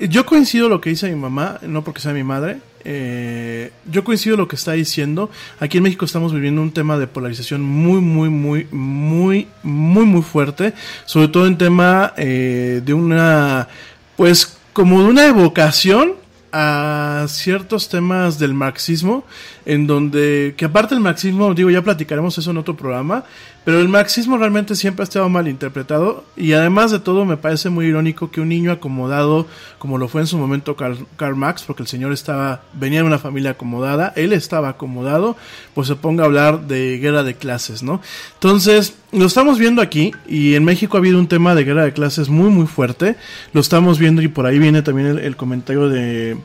Yo 0.00 0.26
coincido 0.26 0.68
lo 0.68 0.80
que 0.80 0.90
dice 0.90 1.08
mi 1.08 1.14
mamá, 1.14 1.60
no 1.62 1.84
porque 1.84 2.00
sea 2.00 2.12
mi 2.12 2.24
madre, 2.24 2.58
eh, 2.84 3.70
yo 3.88 4.02
coincido 4.02 4.36
lo 4.36 4.48
que 4.48 4.56
está 4.56 4.72
diciendo. 4.72 5.30
Aquí 5.60 5.76
en 5.76 5.84
México 5.84 6.04
estamos 6.04 6.34
viviendo 6.34 6.60
un 6.60 6.72
tema 6.72 6.98
de 6.98 7.06
polarización 7.06 7.62
muy, 7.62 8.00
muy, 8.00 8.30
muy, 8.30 8.66
muy, 8.72 9.46
muy, 9.62 10.06
muy 10.06 10.22
fuerte. 10.22 10.74
Sobre 11.04 11.28
todo 11.28 11.46
en 11.46 11.56
tema 11.56 12.14
eh, 12.16 12.82
de 12.84 12.94
una, 12.94 13.68
pues, 14.16 14.58
como 14.72 15.04
de 15.04 15.08
una 15.08 15.26
evocación 15.28 16.14
a 16.52 17.26
ciertos 17.28 17.88
temas 17.88 18.38
del 18.38 18.54
marxismo, 18.54 19.24
en 19.66 19.86
donde, 19.86 20.54
que 20.56 20.64
aparte 20.64 20.94
el 20.94 21.00
marxismo, 21.00 21.54
digo, 21.54 21.70
ya 21.70 21.82
platicaremos 21.82 22.36
eso 22.38 22.50
en 22.50 22.58
otro 22.58 22.76
programa, 22.76 23.24
pero 23.64 23.78
el 23.80 23.88
marxismo 23.88 24.38
realmente 24.38 24.74
siempre 24.74 25.02
ha 25.02 25.04
estado 25.04 25.28
mal 25.28 25.46
interpretado 25.46 26.24
y 26.34 26.52
además 26.52 26.90
de 26.90 26.98
todo 26.98 27.26
me 27.26 27.36
parece 27.36 27.68
muy 27.68 27.86
irónico 27.86 28.30
que 28.30 28.40
un 28.40 28.48
niño 28.48 28.72
acomodado, 28.72 29.46
como 29.78 29.98
lo 29.98 30.08
fue 30.08 30.22
en 30.22 30.26
su 30.26 30.38
momento 30.38 30.76
Karl, 30.76 31.36
Marx, 31.36 31.62
porque 31.66 31.82
el 31.82 31.88
señor 31.88 32.12
estaba, 32.12 32.62
venía 32.72 33.00
de 33.00 33.06
una 33.06 33.18
familia 33.18 33.50
acomodada, 33.50 34.14
él 34.16 34.32
estaba 34.32 34.70
acomodado, 34.70 35.36
pues 35.74 35.88
se 35.88 35.96
ponga 35.96 36.22
a 36.22 36.26
hablar 36.26 36.66
de 36.66 36.98
guerra 36.98 37.22
de 37.22 37.34
clases, 37.34 37.82
¿no? 37.82 38.00
Entonces, 38.34 38.94
lo 39.12 39.26
estamos 39.26 39.58
viendo 39.58 39.82
aquí 39.82 40.12
y 40.26 40.54
en 40.54 40.64
México 40.64 40.96
ha 40.96 41.00
habido 41.00 41.18
un 41.18 41.28
tema 41.28 41.54
de 41.54 41.64
guerra 41.64 41.84
de 41.84 41.92
clases 41.92 42.30
muy 42.30 42.48
muy 42.48 42.66
fuerte, 42.66 43.16
lo 43.52 43.60
estamos 43.60 43.98
viendo 43.98 44.22
y 44.22 44.28
por 44.28 44.46
ahí 44.46 44.58
viene 44.58 44.80
también 44.80 45.08
el, 45.08 45.18
el 45.18 45.36
comentario 45.36 45.88
de, 45.90 46.38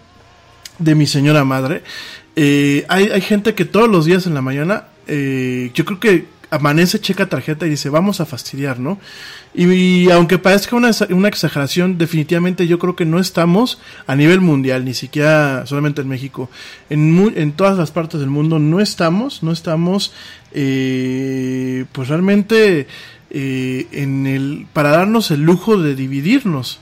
de 0.79 0.95
mi 0.95 1.07
señora 1.07 1.45
madre. 1.45 1.83
Eh, 2.35 2.85
hay, 2.89 3.09
hay 3.09 3.21
gente 3.21 3.53
que 3.53 3.65
todos 3.65 3.89
los 3.89 4.05
días 4.05 4.27
en 4.27 4.33
la 4.33 4.41
mañana, 4.41 4.85
eh, 5.07 5.71
yo 5.73 5.85
creo 5.85 5.99
que 5.99 6.35
amanece, 6.49 6.99
checa 6.99 7.27
tarjeta 7.27 7.65
y 7.65 7.69
dice, 7.69 7.89
vamos 7.89 8.21
a 8.21 8.25
fastidiar, 8.25 8.79
¿no? 8.79 8.99
Y, 9.53 10.09
aunque 10.09 10.37
parezca 10.37 10.75
una, 10.75 10.89
exageración, 10.89 11.97
definitivamente 11.97 12.67
yo 12.67 12.77
creo 12.77 12.95
que 12.95 13.05
no 13.05 13.19
estamos 13.19 13.79
a 14.05 14.15
nivel 14.15 14.41
mundial, 14.41 14.83
ni 14.83 14.93
siquiera 14.93 15.65
solamente 15.65 16.01
en 16.01 16.09
México, 16.09 16.49
en, 16.89 17.33
en 17.35 17.51
todas 17.53 17.77
las 17.77 17.91
partes 17.91 18.19
del 18.19 18.29
mundo 18.29 18.59
no 18.59 18.81
estamos, 18.81 19.43
no 19.43 19.51
estamos, 19.51 20.13
eh, 20.51 21.85
pues 21.93 22.09
realmente 22.09 22.87
eh, 23.29 23.87
en 23.91 24.27
el, 24.27 24.67
para 24.73 24.89
darnos 24.89 25.31
el 25.31 25.41
lujo 25.41 25.81
de 25.81 25.95
dividirnos 25.95 26.79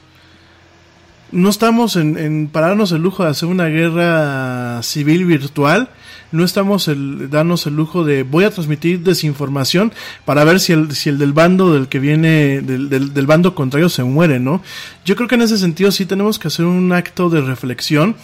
no 1.34 1.50
estamos 1.50 1.96
en, 1.96 2.18
en, 2.18 2.48
para 2.48 2.68
darnos 2.68 2.92
el 2.92 3.02
lujo 3.02 3.24
de 3.24 3.30
hacer 3.32 3.50
una 3.50 3.66
guerra 3.66 4.82
civil 4.84 5.26
virtual, 5.26 5.90
no 6.32 6.44
estamos 6.44 6.88
el, 6.88 7.30
darnos 7.30 7.68
el 7.68 7.76
lujo 7.76 8.04
de 8.04 8.24
voy 8.24 8.46
a 8.46 8.52
transmitir 8.52 9.02
desinformación 9.02 9.92
para 10.26 10.44
ver 10.44 10.60
si 10.60 10.74
el, 10.74 10.96
si 10.96 11.10
el 11.10 11.18
del 11.18 11.34
bando 11.34 11.74
del 11.74 11.88
que 11.88 12.00
viene, 12.00 12.62
del, 12.62 12.90
del, 12.90 13.14
del 13.14 13.28
bando 13.28 13.56
contrario 13.56 13.90
se 13.90 14.04
muere, 14.04 14.40
¿no? 14.40 14.62
Yo 15.06 15.16
creo 15.16 15.28
que 15.28 15.36
en 15.36 15.42
ese 15.42 15.58
sentido 15.58 15.92
sí 15.92 16.06
tenemos 16.06 16.40
que 16.40 16.48
hacer 16.48 16.66
un 16.66 16.92
acto 16.94 17.30
de 17.30 17.42
reflexión 17.42 18.16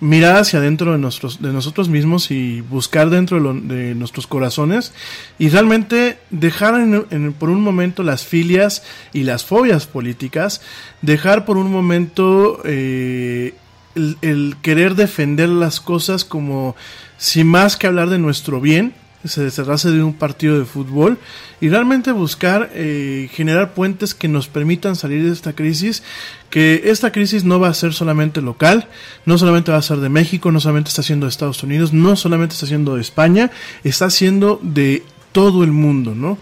mirar 0.00 0.36
hacia 0.36 0.58
adentro 0.58 0.92
de, 0.92 0.98
nuestros, 0.98 1.40
de 1.40 1.52
nosotros 1.52 1.88
mismos 1.88 2.30
y 2.30 2.60
buscar 2.60 3.10
dentro 3.10 3.36
de, 3.38 3.42
lo, 3.42 3.54
de 3.54 3.94
nuestros 3.94 4.26
corazones 4.26 4.92
y 5.38 5.48
realmente 5.48 6.18
dejar 6.30 6.74
en, 6.74 7.32
por 7.32 7.50
un 7.50 7.62
momento 7.62 8.02
las 8.02 8.24
filias 8.24 8.82
y 9.12 9.22
las 9.22 9.44
fobias 9.44 9.86
políticas, 9.86 10.60
dejar 11.02 11.44
por 11.44 11.56
un 11.56 11.70
momento 11.70 12.60
eh, 12.64 13.54
el, 13.94 14.18
el, 14.22 14.56
querer 14.62 14.94
defender 14.94 15.48
las 15.48 15.80
cosas 15.80 16.24
como 16.24 16.74
si 17.16 17.44
más 17.44 17.76
que 17.76 17.86
hablar 17.86 18.10
de 18.10 18.18
nuestro 18.18 18.60
bien, 18.60 18.94
se 19.24 19.50
cerrase 19.50 19.90
de 19.90 20.02
un 20.02 20.14
partido 20.14 20.58
de 20.58 20.64
fútbol 20.64 21.18
y 21.60 21.68
realmente 21.68 22.12
buscar 22.12 22.70
eh, 22.74 23.28
generar 23.32 23.74
puentes 23.74 24.14
que 24.14 24.28
nos 24.28 24.48
permitan 24.48 24.96
salir 24.96 25.24
de 25.24 25.32
esta 25.32 25.54
crisis, 25.54 26.02
que 26.50 26.82
esta 26.86 27.12
crisis 27.12 27.44
no 27.44 27.58
va 27.58 27.68
a 27.68 27.74
ser 27.74 27.94
solamente 27.94 28.40
local, 28.40 28.88
no 29.24 29.38
solamente 29.38 29.72
va 29.72 29.78
a 29.78 29.82
ser 29.82 29.98
de 29.98 30.08
México, 30.08 30.52
no 30.52 30.60
solamente 30.60 30.88
está 30.88 31.02
siendo 31.02 31.26
de 31.26 31.30
Estados 31.30 31.62
Unidos, 31.62 31.92
no 31.92 32.16
solamente 32.16 32.54
está 32.54 32.66
siendo 32.66 32.96
de 32.96 33.00
España, 33.00 33.50
está 33.82 34.10
siendo 34.10 34.60
de 34.62 35.02
todo 35.32 35.64
el 35.64 35.72
mundo, 35.72 36.14
¿no? 36.14 36.38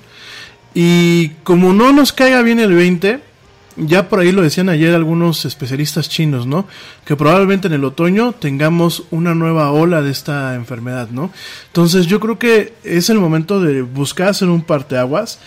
Y 0.75 1.31
como 1.45 1.73
no 1.73 1.93
nos 1.93 2.13
caiga 2.13 2.43
bien 2.43 2.59
el 2.59 2.75
20, 2.75 3.21
ya 3.77 4.09
por 4.09 4.21
ahí 4.21 4.33
lo 4.33 4.43
decían 4.43 4.69
ayer 4.69 4.95
algunos 4.95 5.45
especialistas 5.45 6.09
chinos, 6.09 6.47
¿no? 6.47 6.67
Que 7.05 7.17
probablemente 7.17 7.69
en 7.69 7.75
el 7.75 7.85
otoño 7.85 8.33
tengamos 8.33 9.05
una 9.11 9.35
nueva 9.35 9.71
ola 9.71 10.03
de 10.03 10.11
esta 10.11 10.55
enfermedad, 10.55 11.09
¿no? 11.11 11.31
Entonces 11.69 12.07
yo 12.07 12.21
creo 12.21 12.39
que 12.39 12.75
es 12.85 13.11
el 13.11 13.19
momento 13.19 13.61
de 13.61 13.83
buscar 13.83 14.29
hacer 14.29 14.49
un 14.49 14.63
parteaguas 14.63 15.39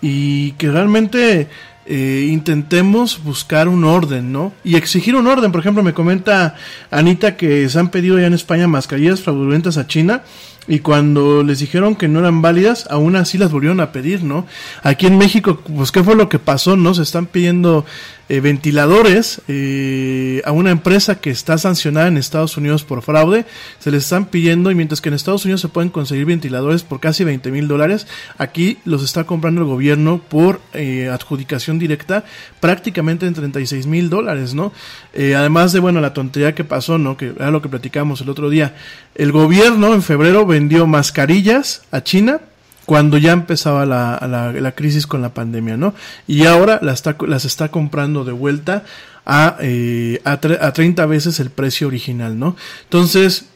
y 0.00 0.52
que 0.52 0.70
realmente 0.70 1.48
eh, 1.84 2.28
intentemos 2.30 3.22
buscar 3.24 3.68
un 3.68 3.84
orden, 3.84 4.32
¿no? 4.32 4.52
Y 4.62 4.76
exigir 4.76 5.16
un 5.16 5.26
orden. 5.26 5.50
Por 5.50 5.60
ejemplo, 5.60 5.82
me 5.82 5.94
comenta 5.94 6.54
Anita 6.90 7.36
que 7.36 7.68
se 7.68 7.78
han 7.78 7.90
pedido 7.90 8.18
ya 8.18 8.26
en 8.26 8.34
España 8.34 8.68
mascarillas 8.68 9.20
fraudulentas 9.20 9.78
a 9.78 9.86
China 9.86 10.22
y 10.68 10.78
cuando 10.78 11.42
les 11.42 11.58
dijeron 11.58 11.96
que 11.96 12.08
no 12.08 12.20
eran 12.20 12.40
válidas, 12.40 12.86
aún 12.90 13.16
así 13.16 13.36
las 13.36 13.50
volvieron 13.50 13.80
a 13.80 13.90
pedir, 13.90 14.22
¿no? 14.22 14.46
Aquí 14.82 15.06
en 15.06 15.18
México, 15.18 15.60
pues, 15.76 15.90
¿qué 15.90 16.04
fue 16.04 16.14
lo 16.14 16.28
que 16.28 16.38
pasó, 16.38 16.76
no? 16.76 16.94
Se 16.94 17.02
están 17.02 17.26
pidiendo 17.26 17.84
eh, 18.32 18.40
ventiladores 18.40 19.42
eh, 19.46 20.40
a 20.46 20.52
una 20.52 20.70
empresa 20.70 21.20
que 21.20 21.28
está 21.28 21.58
sancionada 21.58 22.08
en 22.08 22.16
Estados 22.16 22.56
Unidos 22.56 22.82
por 22.82 23.02
fraude, 23.02 23.44
se 23.78 23.90
les 23.90 24.04
están 24.04 24.24
pidiendo, 24.24 24.70
y 24.70 24.74
mientras 24.74 25.02
que 25.02 25.10
en 25.10 25.14
Estados 25.14 25.44
Unidos 25.44 25.60
se 25.60 25.68
pueden 25.68 25.90
conseguir 25.90 26.24
ventiladores 26.24 26.82
por 26.82 26.98
casi 26.98 27.24
20 27.24 27.50
mil 27.50 27.68
dólares, 27.68 28.06
aquí 28.38 28.78
los 28.86 29.04
está 29.04 29.24
comprando 29.24 29.60
el 29.60 29.66
gobierno 29.66 30.18
por 30.30 30.62
eh, 30.72 31.10
adjudicación 31.12 31.78
directa 31.78 32.24
prácticamente 32.58 33.26
en 33.26 33.34
36 33.34 33.86
mil 33.86 34.08
dólares, 34.08 34.54
¿no? 34.54 34.72
Eh, 35.12 35.34
además 35.34 35.74
de, 35.74 35.80
bueno, 35.80 36.00
la 36.00 36.14
tontería 36.14 36.54
que 36.54 36.64
pasó, 36.64 36.96
¿no? 36.96 37.18
Que 37.18 37.34
era 37.36 37.50
lo 37.50 37.60
que 37.60 37.68
platicamos 37.68 38.22
el 38.22 38.30
otro 38.30 38.48
día. 38.48 38.74
El 39.14 39.30
gobierno 39.30 39.92
en 39.92 40.00
febrero 40.00 40.46
vendió 40.46 40.86
mascarillas 40.86 41.82
a 41.90 42.02
China 42.02 42.40
cuando 42.86 43.18
ya 43.18 43.32
empezaba 43.32 43.86
la, 43.86 44.52
la, 44.60 44.72
crisis 44.72 45.06
con 45.06 45.22
la 45.22 45.34
pandemia, 45.34 45.76
¿no? 45.76 45.94
Y 46.26 46.46
ahora 46.46 46.78
las 46.82 46.94
está, 46.94 47.16
las 47.26 47.44
está 47.44 47.70
comprando 47.70 48.24
de 48.24 48.32
vuelta 48.32 48.84
a, 49.24 49.56
eh, 49.60 50.20
a, 50.24 50.32
a 50.32 50.72
30 50.72 51.06
veces 51.06 51.38
el 51.40 51.50
precio 51.50 51.86
original, 51.86 52.38
¿no? 52.38 52.56
Entonces, 52.84 53.46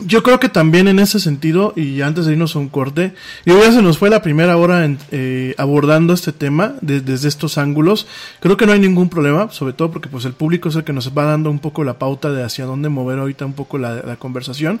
yo 0.00 0.22
creo 0.22 0.40
que 0.40 0.48
también 0.48 0.88
en 0.88 0.98
ese 0.98 1.20
sentido, 1.20 1.72
y 1.76 2.00
antes 2.00 2.26
de 2.26 2.32
irnos 2.32 2.56
a 2.56 2.58
un 2.58 2.68
corte, 2.68 3.14
yo 3.46 3.60
ya 3.60 3.70
se 3.70 3.80
nos 3.80 3.98
fue 3.98 4.10
la 4.10 4.22
primera 4.22 4.56
hora 4.56 4.84
en, 4.84 4.98
eh, 5.12 5.54
abordando 5.56 6.12
este 6.12 6.32
tema 6.32 6.74
de, 6.80 7.00
desde 7.00 7.28
estos 7.28 7.58
ángulos. 7.58 8.06
Creo 8.40 8.56
que 8.56 8.66
no 8.66 8.72
hay 8.72 8.80
ningún 8.80 9.08
problema, 9.08 9.50
sobre 9.52 9.72
todo 9.72 9.92
porque 9.92 10.08
pues 10.08 10.24
el 10.24 10.32
público 10.32 10.68
es 10.68 10.76
el 10.76 10.84
que 10.84 10.92
nos 10.92 11.16
va 11.16 11.24
dando 11.24 11.50
un 11.50 11.60
poco 11.60 11.84
la 11.84 11.98
pauta 11.98 12.32
de 12.32 12.42
hacia 12.42 12.66
dónde 12.66 12.88
mover 12.88 13.20
ahorita 13.20 13.46
un 13.46 13.52
poco 13.52 13.78
la 13.78 14.16
conversación. 14.18 14.80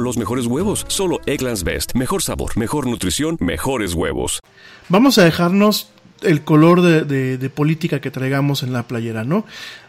los 0.00 0.16
mejores 0.16 0.46
huevos? 0.46 0.84
Solo 0.88 1.20
Egglands 1.26 1.64
Best. 1.64 1.94
Mejor 1.94 2.22
sabor, 2.22 2.56
mejor 2.56 2.86
nutrición, 2.86 3.36
mejores 3.40 3.94
huevos. 3.94 4.40
Vamos 4.88 5.18
a 5.18 5.24
dejarnos 5.24 5.88
el 6.22 6.42
color 6.42 6.82
de, 6.82 7.50
política 7.50 8.00
que 8.00 8.10
traigamos 8.10 8.62
en 8.62 8.72
la 8.72 8.84
playera, 8.84 9.24
¿no? 9.24 9.44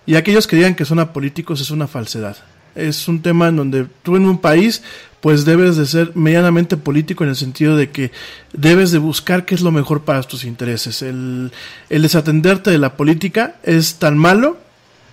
Y 0.06 0.16
aquellos 0.16 0.48
que 0.48 0.56
digan 0.56 0.76
que 0.76 0.86
son 0.86 1.00
apolíticos 1.00 1.62
es 1.62 1.72
una 1.72 1.88
falsedad. 1.88 2.38
Es 2.76 3.08
un 3.08 3.22
tema 3.22 3.50
en 3.50 3.56
donde 3.58 3.86
tú 4.02 4.16
en 4.16 4.26
un 4.26 4.40
país 4.40 4.82
pues 5.22 5.46
debes 5.46 5.78
de 5.78 5.86
ser 5.86 6.12
medianamente 6.16 6.76
político 6.76 7.24
en 7.24 7.30
el 7.30 7.36
sentido 7.38 7.78
de 7.78 7.92
que 7.92 8.12
debes 8.52 8.92
de 8.92 8.98
buscar 8.98 9.46
qué 9.46 9.56
es 9.56 9.62
lo 9.62 9.72
mejor 9.72 10.02
para 10.04 10.22
tus 10.24 10.44
intereses. 10.44 11.02
El, 11.02 11.52
el 11.90 12.02
desatenderte 12.02 12.72
de 12.72 12.78
la 12.78 12.98
política 12.98 13.56
es 13.64 13.96
tan 13.96 14.18
malo 14.18 14.58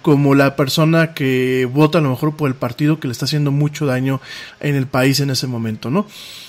como 0.03 0.35
la 0.35 0.57
persona 0.57 1.15
que 1.15 1.69
vota 1.73 1.99
a 1.99 2.01
lo 2.01 2.11
mejor 2.11 2.37
por 2.37 2.49
el 2.49 2.55
partido 2.55 3.01
que 3.01 3.09
le 3.09 3.13
está 3.13 3.25
haciendo 3.25 3.51
mucho 3.51 3.87
daño 3.87 4.21
en 4.61 4.77
el 4.77 4.87
país 4.87 5.21
en 5.21 5.31
ese 5.31 5.47
momento, 5.47 5.91
¿no? 5.91 6.07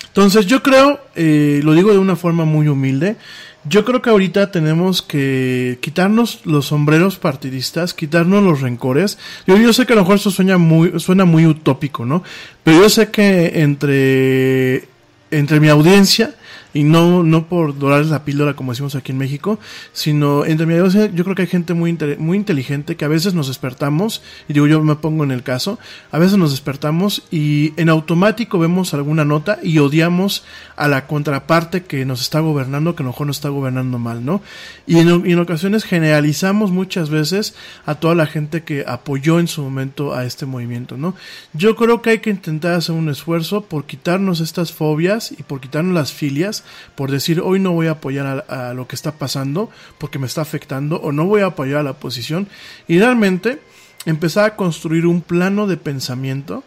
Entonces 0.08 0.46
yo 0.46 0.62
creo, 0.62 1.00
eh, 1.16 1.62
lo 1.64 1.74
digo 1.74 1.92
de 1.92 1.98
una 1.98 2.16
forma 2.16 2.44
muy 2.44 2.68
humilde, 2.68 3.16
yo 3.64 3.86
creo 3.86 4.02
que 4.02 4.10
ahorita 4.10 4.52
tenemos 4.52 5.02
que 5.02 5.78
quitarnos 5.82 6.42
los 6.46 6.68
sombreros 6.68 7.18
partidistas, 7.18 7.94
quitarnos 7.94 8.44
los 8.44 8.62
rencores. 8.62 9.20
Yo, 9.46 9.56
yo 9.58 9.72
sé 9.72 9.86
que 9.86 9.94
a 9.94 9.96
lo 9.96 10.02
mejor 10.02 10.16
eso 10.16 10.32
suena 10.32 10.58
muy, 10.58 11.00
suena 11.00 11.26
muy 11.26 11.46
utópico, 11.46 12.06
¿no? 12.06 12.24
Pero 12.64 12.82
yo 12.82 12.90
sé 12.90 13.12
que 13.12 13.62
entre, 13.62 14.88
entre 15.30 15.60
mi 15.60 15.70
audiencia 15.70 16.36
y 16.74 16.84
no, 16.84 17.24
no 17.24 17.48
por 17.48 17.78
dorarles 17.78 18.10
la 18.10 18.24
píldora 18.24 18.56
como 18.56 18.72
decimos 18.72 18.96
aquí 18.96 19.12
en 19.12 19.18
México, 19.18 19.60
sino 19.94 20.46
entre 20.46 20.66
mi 20.66 20.76
yo 20.76 21.24
creo 21.24 21.36
que 21.36 21.42
hay 21.44 21.48
gente 21.48 21.74
muy, 21.74 21.98
muy 22.18 22.38
inteligente 22.38 22.96
que 22.96 23.06
a 23.06 23.10
veces 23.10 23.34
nos 23.34 23.48
despertamos, 23.48 24.22
y 24.48 24.54
digo 24.54 24.68
yo 24.68 24.82
me 24.82 24.96
pongo 24.96 25.24
en 25.24 25.32
el 25.32 25.44
caso, 25.44 25.80
a 26.12 26.20
veces 26.20 26.38
nos 26.38 26.52
despertamos 26.52 27.24
y 27.32 27.74
en 27.78 27.90
automático 27.90 28.60
vemos 28.60 28.94
alguna 28.94 29.26
nota 29.26 29.60
y 29.62 29.80
odiamos 29.80 30.44
a 30.76 30.88
la 30.88 31.08
contraparte 31.08 31.84
que 31.84 32.06
nos 32.06 32.22
está 32.22 32.40
gobernando, 32.40 32.96
que 32.96 33.04
a 33.04 33.06
lo 33.06 33.12
mejor 33.12 33.28
nos 33.28 33.38
está 33.38 33.50
gobernando 33.50 34.00
mal, 34.00 34.26
¿no? 34.26 34.42
Y 34.88 34.98
en, 34.98 35.26
y 35.26 35.34
en 35.34 35.40
ocasiones 35.40 35.84
generalizamos 35.84 36.72
muchas 36.72 37.10
veces 37.10 37.56
a 37.86 37.96
toda 37.96 38.16
la 38.16 38.26
gente 38.26 38.64
que 38.64 38.84
apoyó 38.88 39.40
en 39.40 39.48
su 39.48 39.62
momento 39.62 40.14
a 40.14 40.26
este 40.26 40.46
movimiento, 40.46 40.98
¿no? 40.98 41.16
Yo 41.54 41.76
creo 41.76 42.02
que 42.02 42.12
hay 42.12 42.20
que 42.20 42.30
intentar 42.30 42.74
hacer 42.74 42.96
un 42.96 43.10
esfuerzo 43.10 43.62
por 43.62 43.86
quitarnos 43.86 44.40
estas 44.40 44.72
fobias 44.72 45.32
y 45.32 45.44
por 45.44 45.62
quitarnos 45.62 45.94
las 45.94 46.12
filias 46.12 46.61
por 46.96 47.12
decir 47.12 47.42
hoy 47.42 47.60
no 47.60 47.72
voy 47.72 47.88
a 47.88 47.92
apoyar 47.92 48.46
a, 48.48 48.70
a, 48.70 48.74
lo 48.74 48.88
que 48.88 48.96
está 48.96 49.14
pasando 49.14 49.70
porque 49.98 50.20
me 50.20 50.28
está 50.28 50.42
afectando 50.42 50.98
o 50.98 51.12
no 51.12 51.26
voy 51.26 51.42
a 51.42 51.48
apoyar 51.48 51.80
a 51.80 51.84
la 51.84 51.92
oposición 51.92 52.48
y 52.88 53.00
realmente 53.00 53.62
empezar 54.06 54.46
a 54.46 54.56
construir 54.56 55.06
un 55.06 55.22
plano 55.22 55.68
de 55.68 55.78
pensamiento 55.78 56.64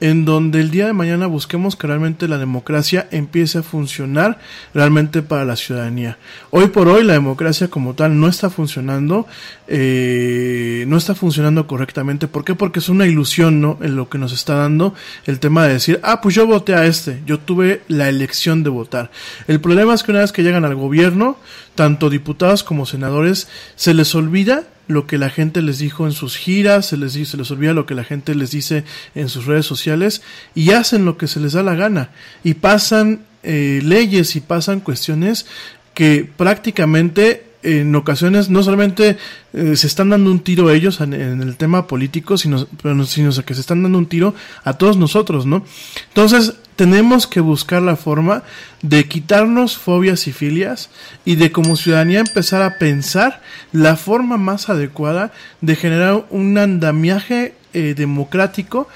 en 0.00 0.24
donde 0.24 0.60
el 0.60 0.70
día 0.70 0.86
de 0.86 0.92
mañana 0.92 1.26
busquemos 1.26 1.76
que 1.76 1.86
realmente 1.86 2.28
la 2.28 2.38
democracia 2.38 3.08
empiece 3.10 3.58
a 3.58 3.62
funcionar 3.62 4.38
realmente 4.74 5.22
para 5.22 5.44
la 5.44 5.56
ciudadanía. 5.56 6.18
Hoy 6.50 6.68
por 6.68 6.88
hoy 6.88 7.04
la 7.04 7.14
democracia 7.14 7.68
como 7.68 7.94
tal 7.94 8.18
no 8.18 8.28
está 8.28 8.50
funcionando, 8.50 9.26
eh, 9.66 10.84
no 10.88 10.96
está 10.96 11.14
funcionando 11.14 11.66
correctamente. 11.66 12.28
¿Por 12.28 12.44
qué? 12.44 12.54
Porque 12.54 12.78
es 12.78 12.88
una 12.88 13.06
ilusión, 13.06 13.60
¿no? 13.60 13.78
En 13.82 13.96
lo 13.96 14.08
que 14.08 14.18
nos 14.18 14.32
está 14.32 14.54
dando 14.54 14.94
el 15.26 15.40
tema 15.40 15.66
de 15.66 15.74
decir, 15.74 16.00
ah, 16.02 16.20
pues 16.20 16.34
yo 16.34 16.46
voté 16.46 16.74
a 16.74 16.86
este, 16.86 17.22
yo 17.26 17.38
tuve 17.38 17.82
la 17.88 18.08
elección 18.08 18.62
de 18.62 18.70
votar. 18.70 19.10
El 19.46 19.60
problema 19.60 19.94
es 19.94 20.02
que 20.02 20.12
una 20.12 20.20
vez 20.20 20.32
que 20.32 20.42
llegan 20.42 20.64
al 20.64 20.74
gobierno, 20.74 21.36
tanto 21.74 22.10
diputados 22.10 22.62
como 22.62 22.86
senadores, 22.86 23.48
se 23.76 23.94
les 23.94 24.14
olvida 24.14 24.64
lo 24.88 25.06
que 25.06 25.18
la 25.18 25.30
gente 25.30 25.62
les 25.62 25.78
dijo 25.78 26.06
en 26.06 26.12
sus 26.12 26.36
giras, 26.36 26.86
se 26.86 26.96
les, 26.96 27.12
se 27.12 27.36
les 27.36 27.50
olvida 27.50 27.74
lo 27.74 27.86
que 27.86 27.94
la 27.94 28.04
gente 28.04 28.34
les 28.34 28.50
dice 28.50 28.84
en 29.14 29.28
sus 29.28 29.46
redes 29.46 29.66
sociales 29.66 30.22
y 30.54 30.70
hacen 30.70 31.04
lo 31.04 31.16
que 31.16 31.28
se 31.28 31.40
les 31.40 31.52
da 31.52 31.62
la 31.62 31.74
gana 31.74 32.10
y 32.42 32.54
pasan 32.54 33.20
eh, 33.42 33.80
leyes 33.84 34.34
y 34.34 34.40
pasan 34.40 34.80
cuestiones 34.80 35.46
que 35.94 36.28
prácticamente 36.36 37.44
en 37.62 37.94
ocasiones 37.94 38.50
no 38.50 38.62
solamente 38.62 39.18
eh, 39.52 39.76
se 39.76 39.86
están 39.86 40.10
dando 40.10 40.30
un 40.30 40.40
tiro 40.40 40.70
ellos 40.70 41.00
en, 41.00 41.12
en, 41.12 41.42
el 41.42 41.56
tema 41.56 41.86
político, 41.86 42.38
sino, 42.38 42.66
sino 43.06 43.30
que 43.44 43.54
se 43.54 43.60
están 43.60 43.82
dando 43.82 43.98
un 43.98 44.06
tiro 44.06 44.34
a 44.64 44.74
todos 44.74 44.96
nosotros, 44.96 45.44
¿no? 45.44 45.64
Entonces, 46.08 46.54
tenemos 46.78 47.26
que 47.26 47.40
buscar 47.40 47.82
la 47.82 47.96
forma 47.96 48.44
de 48.82 49.08
quitarnos 49.08 49.76
fobias 49.76 50.28
y 50.28 50.32
filias 50.32 50.90
y 51.24 51.34
de 51.34 51.50
como 51.50 51.74
ciudadanía 51.74 52.20
empezar 52.20 52.62
a 52.62 52.78
pensar 52.78 53.42
la 53.72 53.96
forma 53.96 54.36
más 54.36 54.68
adecuada 54.68 55.32
de 55.60 55.74
generar 55.74 56.26
un 56.30 56.56
andamiaje 56.56 57.56
eh, 57.72 57.94
democrático 57.96 58.86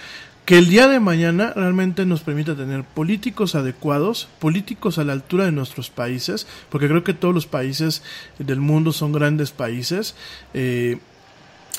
que 0.45 0.59
el 0.59 0.69
día 0.69 0.87
de 0.87 1.01
mañana 1.01 1.55
realmente 1.57 2.07
nos 2.07 2.21
permita 2.21 2.55
tener 2.55 2.85
políticos 2.85 3.57
adecuados, 3.57 4.29
políticos 4.39 4.99
a 4.99 5.05
la 5.05 5.15
altura 5.15 5.47
de 5.47 5.53
nuestros 5.53 5.91
países, 5.91 6.47
porque 6.71 6.87
creo 6.87 7.03
que 7.03 7.15
todos 7.15 7.35
los 7.35 7.47
países 7.47 8.05
del 8.39 8.61
mundo 8.61 8.93
son 8.93 9.11
grandes 9.11 9.51
países, 9.51 10.15
eh, 10.55 10.99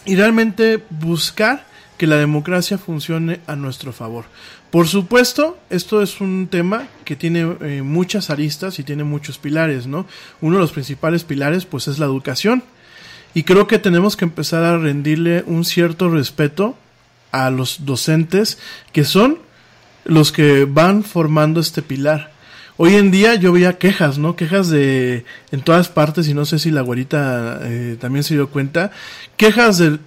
y 0.05 0.17
realmente 0.17 0.83
buscar 0.89 1.65
que 1.97 2.07
la 2.07 2.17
democracia 2.17 2.77
funcione 2.77 3.39
a 3.47 3.55
nuestro 3.55 3.93
favor. 3.93 4.25
Por 4.73 4.87
supuesto, 4.87 5.59
esto 5.69 6.01
es 6.01 6.19
un 6.19 6.47
tema 6.47 6.87
que 7.05 7.15
tiene 7.15 7.41
eh, 7.61 7.83
muchas 7.83 8.31
aristas 8.31 8.79
y 8.79 8.83
tiene 8.83 9.03
muchos 9.03 9.37
pilares, 9.37 9.85
¿no? 9.85 10.07
Uno 10.41 10.55
de 10.55 10.63
los 10.63 10.71
principales 10.71 11.23
pilares, 11.23 11.65
pues, 11.65 11.87
es 11.87 11.99
la 11.99 12.07
educación. 12.07 12.63
Y 13.35 13.43
creo 13.43 13.67
que 13.67 13.77
tenemos 13.77 14.17
que 14.17 14.25
empezar 14.25 14.63
a 14.63 14.79
rendirle 14.79 15.43
un 15.45 15.63
cierto 15.63 16.09
respeto 16.09 16.75
a 17.31 17.51
los 17.51 17.85
docentes 17.85 18.57
que 18.91 19.03
son 19.03 19.37
los 20.05 20.31
que 20.31 20.65
van 20.65 21.03
formando 21.03 21.59
este 21.59 21.83
pilar. 21.83 22.31
Hoy 22.75 22.95
en 22.95 23.11
día 23.11 23.35
yo 23.35 23.51
veía 23.51 23.77
quejas, 23.77 24.17
¿no? 24.17 24.35
Quejas 24.35 24.69
de 24.71 25.23
en 25.51 25.61
todas 25.61 25.89
partes 25.89 26.27
y 26.27 26.33
no 26.33 26.45
sé 26.45 26.57
si 26.57 26.71
la 26.71 26.81
güerita 26.81 27.59
eh, 27.61 27.95
también 28.01 28.23
se 28.23 28.33
dio 28.33 28.49
cuenta. 28.49 28.89
Quejas 29.37 29.77
de 29.77 29.99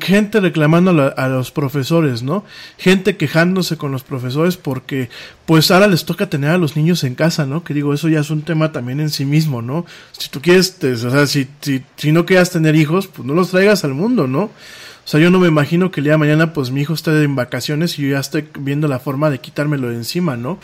gente 0.00 0.40
reclamando 0.40 1.12
a, 1.16 1.28
los 1.28 1.50
profesores, 1.50 2.22
¿no? 2.22 2.44
Gente 2.78 3.16
quejándose 3.16 3.76
con 3.76 3.92
los 3.92 4.02
profesores 4.02 4.56
porque 4.56 5.08
pues 5.46 5.70
ahora 5.70 5.86
les 5.86 6.04
toca 6.04 6.28
tener 6.28 6.50
a 6.50 6.58
los 6.58 6.76
niños 6.76 7.04
en 7.04 7.14
casa, 7.14 7.46
¿no? 7.46 7.64
Que 7.64 7.74
digo, 7.74 7.94
eso 7.94 8.08
ya 8.08 8.20
es 8.20 8.30
un 8.30 8.42
tema 8.42 8.72
también 8.72 9.00
en 9.00 9.10
sí 9.10 9.24
mismo, 9.24 9.62
¿no? 9.62 9.86
Si 10.12 10.28
tú 10.28 10.40
quieres, 10.40 10.78
te, 10.78 10.92
o 10.92 11.10
sea, 11.10 11.26
si, 11.26 11.48
si, 11.60 11.82
si 11.96 12.12
no 12.12 12.26
quieras 12.26 12.50
tener 12.50 12.76
hijos, 12.76 13.06
pues 13.06 13.26
no 13.26 13.34
los 13.34 13.50
traigas 13.50 13.84
al 13.84 13.94
mundo, 13.94 14.26
¿no? 14.26 14.50
O 15.04 15.08
sea, 15.08 15.18
yo 15.18 15.30
no 15.30 15.40
me 15.40 15.48
imagino 15.48 15.90
que 15.90 16.00
el 16.00 16.04
día 16.04 16.12
de 16.12 16.18
mañana 16.18 16.52
pues 16.52 16.70
mi 16.70 16.82
hijo 16.82 16.94
esté 16.94 17.22
en 17.22 17.34
vacaciones 17.34 17.98
y 17.98 18.02
yo 18.02 18.10
ya 18.10 18.20
esté 18.20 18.48
viendo 18.58 18.86
la 18.88 19.00
forma 19.00 19.30
de 19.30 19.40
quitármelo 19.40 19.88
de 19.88 19.96
encima, 19.96 20.36
¿no? 20.36 20.58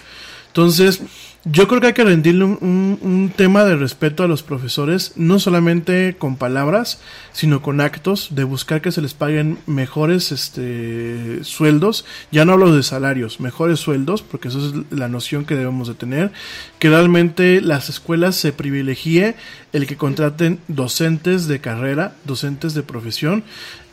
Entonces, 0.48 1.02
yo 1.44 1.68
creo 1.68 1.80
que 1.80 1.86
hay 1.88 1.92
que 1.92 2.04
rendirle 2.04 2.44
un, 2.44 3.32
tema 3.36 3.64
de 3.64 3.76
respeto 3.76 4.24
a 4.24 4.28
los 4.28 4.42
profesores, 4.42 5.12
no 5.14 5.38
solamente 5.38 6.16
con 6.18 6.36
palabras, 6.36 7.00
sino 7.32 7.62
con 7.62 7.80
actos, 7.80 8.28
de 8.32 8.42
buscar 8.42 8.80
que 8.80 8.90
se 8.90 9.00
les 9.00 9.14
paguen 9.14 9.58
mejores 9.66 10.32
este, 10.32 11.44
sueldos. 11.44 12.04
Ya 12.32 12.44
no 12.44 12.54
hablo 12.54 12.74
de 12.74 12.82
salarios, 12.82 13.38
mejores 13.38 13.78
sueldos, 13.78 14.22
porque 14.22 14.48
eso 14.48 14.66
es 14.66 14.74
la 14.90 15.08
noción 15.08 15.44
que 15.44 15.54
debemos 15.54 15.86
de 15.86 15.94
tener. 15.94 16.32
Que 16.80 16.90
realmente 16.90 17.60
las 17.60 17.88
escuelas 17.88 18.34
se 18.34 18.52
privilegie 18.52 19.36
el 19.72 19.86
que 19.86 19.96
contraten 19.96 20.58
docentes 20.66 21.46
de 21.46 21.60
carrera, 21.60 22.16
docentes 22.24 22.74
de 22.74 22.82
profesión, 22.82 23.44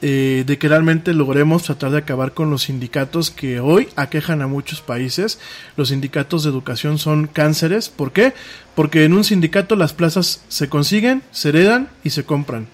eh, 0.01 0.43
de 0.45 0.57
que 0.57 0.67
realmente 0.67 1.13
logremos 1.13 1.63
tratar 1.63 1.91
de 1.91 1.99
acabar 1.99 2.33
con 2.33 2.49
los 2.49 2.63
sindicatos 2.63 3.31
que 3.31 3.59
hoy 3.59 3.87
aquejan 3.95 4.41
a 4.41 4.47
muchos 4.47 4.81
países. 4.81 5.39
Los 5.77 5.89
sindicatos 5.89 6.43
de 6.43 6.49
educación 6.49 6.97
son 6.97 7.27
cánceres. 7.27 7.89
¿Por 7.89 8.11
qué? 8.11 8.33
Porque 8.75 9.05
en 9.05 9.13
un 9.13 9.23
sindicato 9.23 9.75
las 9.75 9.93
plazas 9.93 10.43
se 10.47 10.69
consiguen, 10.69 11.23
se 11.31 11.49
heredan 11.49 11.89
y 12.03 12.11
se 12.11 12.25
compran. 12.25 12.67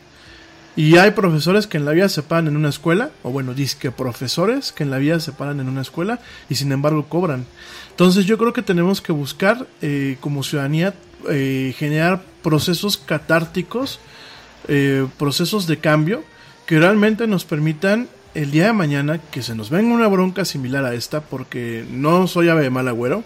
Y 0.76 0.97
hay 0.97 1.11
profesores 1.11 1.67
que 1.67 1.78
en 1.78 1.86
la 1.86 1.91
vida 1.91 2.07
se 2.07 2.24
paran 2.24 2.47
en 2.47 2.55
una 2.55 2.69
escuela, 2.69 3.11
o 3.24 3.30
bueno, 3.30 3.53
disque 3.53 3.91
profesores 3.91 4.72
que 4.72 4.84
en 4.84 4.91
la 4.91 4.99
vida 4.99 5.19
se 5.19 5.34
paran 5.34 5.59
en 5.59 5.67
una 5.67 5.82
escuela 5.82 6.19
y 6.49 6.55
sin 6.55 6.72
embargo 6.72 7.07
cobran. 7.09 7.45
Entonces 7.89 8.26
yo 8.26 8.38
creo 8.38 8.53
que 8.53 8.61
tenemos 8.61 9.01
que 9.01 9.11
buscar 9.11 9.67
eh, 9.82 10.17
como 10.22 10.43
ciudadanía 10.43 10.93
eh, 11.30 11.76
generar 11.78 12.24
procesos 12.41 12.97
catárticos, 12.97 13.99
eh, 14.67 15.05
procesos 15.19 15.67
de 15.67 15.78
cambio 15.78 16.24
que 16.72 16.80
realmente 16.80 17.28
nos 17.28 17.43
permitan 17.43 18.07
el 18.34 18.49
día 18.49 18.67
de 18.67 18.72
mañana 18.72 19.19
que 19.19 19.43
se 19.43 19.55
nos 19.55 19.69
venga 19.69 19.93
una 19.93 20.07
bronca 20.07 20.45
similar 20.45 20.86
a 20.86 20.93
esta, 20.93 21.19
porque 21.19 21.84
no 21.91 22.28
soy 22.28 22.47
ave 22.47 22.63
de 22.63 22.69
mal 22.69 22.88
agüero, 22.88 23.26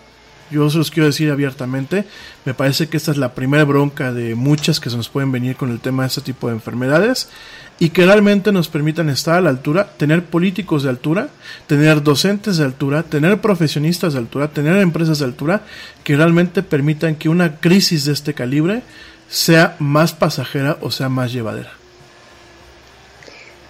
yo 0.50 0.68
se 0.72 0.80
los 0.80 0.90
quiero 0.90 1.06
decir 1.06 1.30
abiertamente, 1.30 2.06
me 2.44 2.56
parece 2.56 2.90
que 2.90 2.98
esta 2.98 3.12
es 3.12 3.18
la 3.18 3.36
primera 3.36 3.64
bronca 3.64 4.12
de 4.12 4.34
muchas 4.34 4.80
que 4.80 4.90
se 4.90 4.98
nos 4.98 5.10
pueden 5.10 5.32
venir 5.32 5.58
con 5.58 5.70
el 5.70 5.80
tema 5.80 6.02
de 6.02 6.08
este 6.08 6.22
tipo 6.22 6.48
de 6.48 6.56
enfermedades 6.56 7.30
y 7.78 7.90
que 7.90 8.08
realmente 8.08 8.52
nos 8.52 8.68
permitan 8.68 9.10
estar 9.10 9.36
a 9.36 9.42
la 9.42 9.52
altura, 9.52 9.92
tener 9.96 10.26
políticos 10.26 10.82
de 10.82 10.90
altura, 10.90 11.30
tener 11.68 12.02
docentes 12.02 12.58
de 12.58 12.66
altura, 12.66 13.04
tener 13.04 13.42
profesionistas 13.42 14.14
de 14.14 14.20
altura, 14.22 14.48
tener 14.48 14.78
empresas 14.78 15.20
de 15.20 15.26
altura 15.26 15.62
que 16.04 16.18
realmente 16.18 16.64
permitan 16.64 17.16
que 17.16 17.30
una 17.30 17.58
crisis 17.58 18.06
de 18.06 18.14
este 18.14 18.34
calibre 18.34 18.82
sea 19.30 19.76
más 19.78 20.14
pasajera 20.14 20.80
o 20.82 20.90
sea 20.90 21.10
más 21.10 21.32
llevadera. 21.32 21.85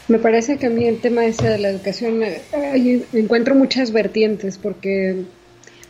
Me 0.08 0.20
parece 0.20 0.58
que 0.58 0.68
a 0.68 0.70
mí 0.70 0.86
el 0.86 1.00
tema 1.00 1.26
ese 1.26 1.50
de 1.50 1.58
la 1.58 1.70
educación, 1.70 2.22
eh, 2.22 2.42
encuentro 3.14 3.56
muchas 3.56 3.92
vertientes 3.92 4.58
porque 4.58 5.24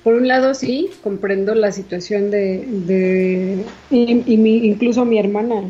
por 0.03 0.13
un 0.13 0.27
lado 0.27 0.53
sí, 0.53 0.91
comprendo 1.03 1.55
la 1.55 1.71
situación 1.71 2.29
de, 2.29 2.63
de 2.85 3.63
y, 3.89 4.37
mi, 4.37 4.57
incluso 4.57 5.03
mi 5.03 5.17
hermana 5.17 5.63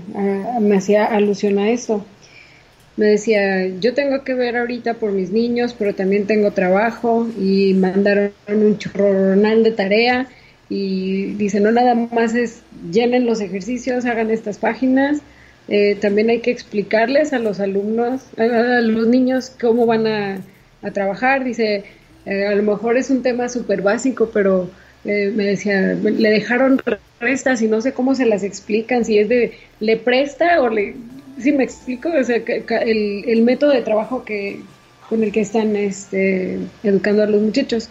me 0.60 0.76
hacía 0.76 1.06
alusión 1.06 1.58
a 1.58 1.72
eso. 1.72 2.06
Me 2.98 3.08
decía, 3.08 3.68
yo 3.80 3.94
tengo 3.94 4.24
que 4.24 4.34
ver 4.34 4.58
ahorita 4.58 4.96
por 4.96 5.12
mis 5.12 5.32
niños, 5.32 5.74
pero 5.78 5.96
también 5.96 6.28
tengo 6.28 6.52
trabajo 6.52 7.28
y 7.40 7.74
mandaron 7.74 8.32
un 8.48 8.78
chorronal 8.78 9.64
de 9.64 9.72
tarea 9.72 10.28
y 10.70 11.34
dice, 11.34 11.60
no 11.60 11.72
nada 11.72 11.96
más 11.96 12.36
es 12.36 12.62
llenen 12.92 13.26
los 13.26 13.40
ejercicios, 13.42 14.06
hagan 14.06 14.32
estas 14.32 14.58
páginas, 14.58 15.20
eh, 15.68 15.96
también 16.00 16.30
hay 16.30 16.40
que 16.40 16.52
explicarles 16.52 17.34
a 17.34 17.40
los 17.40 17.60
alumnos, 17.60 18.22
a, 18.38 18.82
los 18.82 19.08
niños 19.08 19.52
cómo 19.60 19.86
van 19.86 20.08
a, 20.08 20.42
a 20.82 20.92
trabajar, 20.92 21.44
dice, 21.44 21.84
eh, 22.26 22.46
a 22.46 22.56
lo 22.56 22.64
mejor 22.64 22.98
es 22.98 23.10
un 23.10 23.22
tema 23.24 23.50
súper 23.50 23.82
básico, 23.82 24.30
pero 24.34 24.70
eh, 25.06 25.32
me 25.36 25.46
decía, 25.46 25.94
le 25.94 26.30
dejaron 26.30 26.82
restas 27.20 27.62
y 27.62 27.68
no 27.68 27.82
sé 27.82 27.94
cómo 27.94 28.16
se 28.16 28.26
las 28.26 28.44
explican, 28.44 29.06
si 29.06 29.20
es 29.20 29.30
de, 29.30 29.54
le 29.80 29.98
presta 29.98 30.62
o 30.62 30.70
le, 30.70 30.96
si 31.40 31.52
me 31.52 31.64
explico, 31.64 32.10
o 32.10 32.24
sea, 32.24 32.38
el, 32.38 33.24
el 33.28 33.42
método 33.42 33.72
de 33.72 33.82
trabajo 33.82 34.24
que 34.24 34.60
con 35.10 35.24
el 35.24 35.32
que 35.32 35.42
están 35.42 35.76
este, 35.76 36.60
educando 36.84 37.24
a 37.24 37.28
los 37.28 37.42
muchachos. 37.42 37.90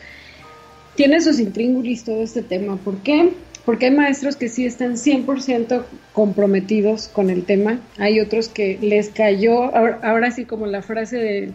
Tiene 0.95 1.21
sus 1.21 1.41
intríngulis 1.41 2.05
todo 2.05 2.23
este 2.23 2.43
tema. 2.43 2.77
¿Por 2.77 2.99
qué? 2.99 3.31
Porque 3.65 3.87
hay 3.87 3.93
maestros 3.93 4.37
que 4.37 4.49
sí 4.49 4.67
están 4.67 4.95
100% 4.95 5.85
comprometidos 6.13 7.09
con 7.09 7.31
el 7.31 7.45
tema. 7.45 7.81
Hay 7.99 8.21
otros 8.21 8.49
que 8.49 8.79
les 8.83 9.09
cayó, 9.09 9.75
ahora, 9.75 10.01
ahora 10.03 10.31
sí 10.31 10.45
como 10.45 10.67
la 10.67 10.83
frase 10.83 11.17
de 11.17 11.53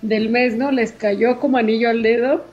del 0.00 0.28
mes, 0.28 0.54
¿no? 0.54 0.70
Les 0.70 0.92
cayó 0.92 1.40
como 1.40 1.56
anillo 1.56 1.88
al 1.88 2.02
dedo 2.02 2.44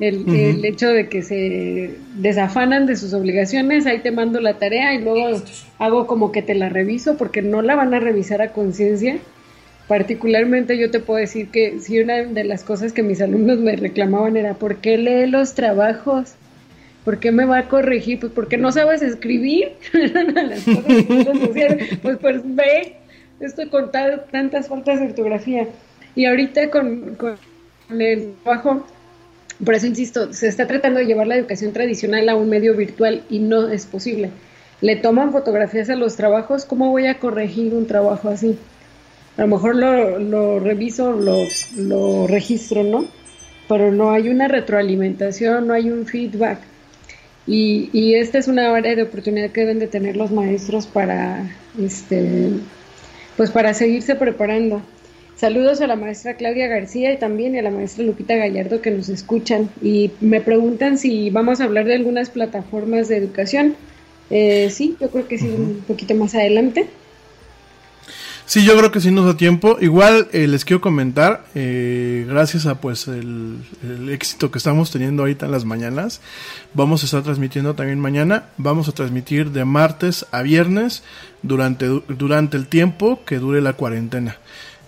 el, 0.00 0.28
el, 0.28 0.64
hecho 0.64 0.88
de 0.90 1.08
que 1.08 1.22
se 1.22 1.94
desafanan 2.16 2.86
de 2.86 2.96
sus 2.96 3.14
obligaciones, 3.14 3.86
ahí 3.86 4.00
te 4.00 4.10
mando 4.10 4.40
la 4.40 4.58
tarea 4.58 4.94
y 4.94 5.02
luego 5.02 5.42
hago 5.78 6.06
como 6.06 6.32
que 6.32 6.42
te 6.42 6.54
la 6.54 6.68
reviso 6.68 7.16
porque 7.16 7.40
no 7.40 7.62
la 7.62 7.76
van 7.76 7.94
a 7.94 8.00
revisar 8.00 8.42
a 8.42 8.52
conciencia. 8.52 9.18
Particularmente 9.88 10.76
yo 10.76 10.90
te 10.90 11.00
puedo 11.00 11.20
decir 11.20 11.48
que 11.48 11.78
si 11.78 12.00
una 12.00 12.24
de 12.24 12.44
las 12.44 12.64
cosas 12.64 12.92
que 12.92 13.02
mis 13.02 13.20
alumnos 13.20 13.58
me 13.58 13.76
reclamaban 13.76 14.36
era 14.36 14.54
¿por 14.54 14.76
qué 14.78 14.98
lee 14.98 15.30
los 15.30 15.54
trabajos? 15.54 16.34
¿Por 17.06 17.20
qué 17.20 17.30
me 17.30 17.44
va 17.44 17.58
a 17.58 17.68
corregir? 17.68 18.18
Pues 18.18 18.32
porque 18.32 18.58
no 18.58 18.72
sabes 18.72 19.00
escribir. 19.00 19.74
las 19.92 20.64
pues, 22.02 22.18
pues 22.20 22.40
ve, 22.42 22.96
estoy 23.38 23.68
contando 23.68 24.22
tantas 24.32 24.66
faltas 24.66 24.98
de 24.98 25.06
ortografía. 25.06 25.68
Y 26.16 26.24
ahorita 26.24 26.68
con, 26.68 27.16
el 27.90 28.34
trabajo, 28.42 28.84
por 29.64 29.74
eso 29.76 29.86
insisto, 29.86 30.32
se 30.32 30.48
está 30.48 30.66
tratando 30.66 30.98
de 30.98 31.06
llevar 31.06 31.28
la 31.28 31.36
educación 31.36 31.72
tradicional 31.72 32.28
a 32.28 32.34
un 32.34 32.48
medio 32.48 32.74
virtual 32.74 33.22
y 33.30 33.38
no 33.38 33.68
es 33.68 33.86
posible. 33.86 34.30
Le 34.80 34.96
toman 34.96 35.30
fotografías 35.30 35.88
a 35.90 35.94
los 35.94 36.16
trabajos, 36.16 36.64
¿cómo 36.64 36.90
voy 36.90 37.06
a 37.06 37.20
corregir 37.20 37.72
un 37.72 37.86
trabajo 37.86 38.30
así? 38.30 38.58
A 39.36 39.42
lo 39.42 39.46
mejor 39.46 39.76
lo, 39.76 40.18
lo 40.18 40.58
reviso, 40.58 41.12
lo, 41.12 41.36
lo 41.76 42.26
registro, 42.26 42.82
¿no? 42.82 43.06
Pero 43.68 43.92
no 43.92 44.10
hay 44.10 44.28
una 44.28 44.48
retroalimentación, 44.48 45.68
no 45.68 45.72
hay 45.72 45.88
un 45.88 46.04
feedback. 46.04 46.58
Y, 47.46 47.90
y 47.92 48.14
esta 48.14 48.38
es 48.38 48.48
una 48.48 48.74
área 48.74 48.96
de 48.96 49.02
oportunidad 49.02 49.50
que 49.50 49.60
deben 49.60 49.78
de 49.78 49.86
tener 49.86 50.16
los 50.16 50.32
maestros 50.32 50.86
para, 50.86 51.48
este, 51.80 52.50
pues 53.36 53.50
para 53.50 53.72
seguirse 53.74 54.16
preparando. 54.16 54.82
Saludos 55.36 55.82
a 55.82 55.86
la 55.86 55.96
maestra 55.96 56.34
Claudia 56.34 56.66
García 56.66 57.12
y 57.12 57.18
también 57.18 57.56
a 57.56 57.62
la 57.62 57.70
maestra 57.70 58.04
Lupita 58.04 58.36
Gallardo 58.36 58.80
que 58.80 58.90
nos 58.90 59.10
escuchan 59.10 59.68
y 59.82 60.10
me 60.20 60.40
preguntan 60.40 60.96
si 60.96 61.28
vamos 61.28 61.60
a 61.60 61.64
hablar 61.64 61.84
de 61.84 61.94
algunas 61.94 62.30
plataformas 62.30 63.08
de 63.08 63.18
educación. 63.18 63.76
Eh, 64.30 64.70
sí, 64.70 64.96
yo 64.98 65.10
creo 65.10 65.28
que 65.28 65.38
sí, 65.38 65.46
un 65.46 65.84
poquito 65.86 66.14
más 66.14 66.34
adelante. 66.34 66.86
Sí, 68.46 68.64
yo 68.64 68.78
creo 68.78 68.92
que 68.92 69.00
sí 69.00 69.10
nos 69.10 69.26
da 69.26 69.36
tiempo. 69.36 69.76
Igual 69.80 70.28
eh, 70.32 70.46
les 70.46 70.64
quiero 70.64 70.80
comentar, 70.80 71.44
eh, 71.56 72.24
gracias 72.28 72.66
a 72.66 72.80
pues 72.80 73.08
el, 73.08 73.58
éxito 74.08 74.52
que 74.52 74.58
estamos 74.58 74.92
teniendo 74.92 75.24
ahorita 75.24 75.46
en 75.46 75.52
las 75.52 75.64
mañanas, 75.64 76.20
vamos 76.72 77.02
a 77.02 77.06
estar 77.06 77.24
transmitiendo 77.24 77.74
también 77.74 77.98
mañana. 77.98 78.44
Vamos 78.56 78.88
a 78.88 78.92
transmitir 78.92 79.50
de 79.50 79.64
martes 79.64 80.26
a 80.30 80.42
viernes 80.42 81.02
durante, 81.42 81.86
durante 81.86 82.56
el 82.56 82.68
tiempo 82.68 83.24
que 83.26 83.38
dure 83.38 83.60
la 83.60 83.72
cuarentena. 83.72 84.38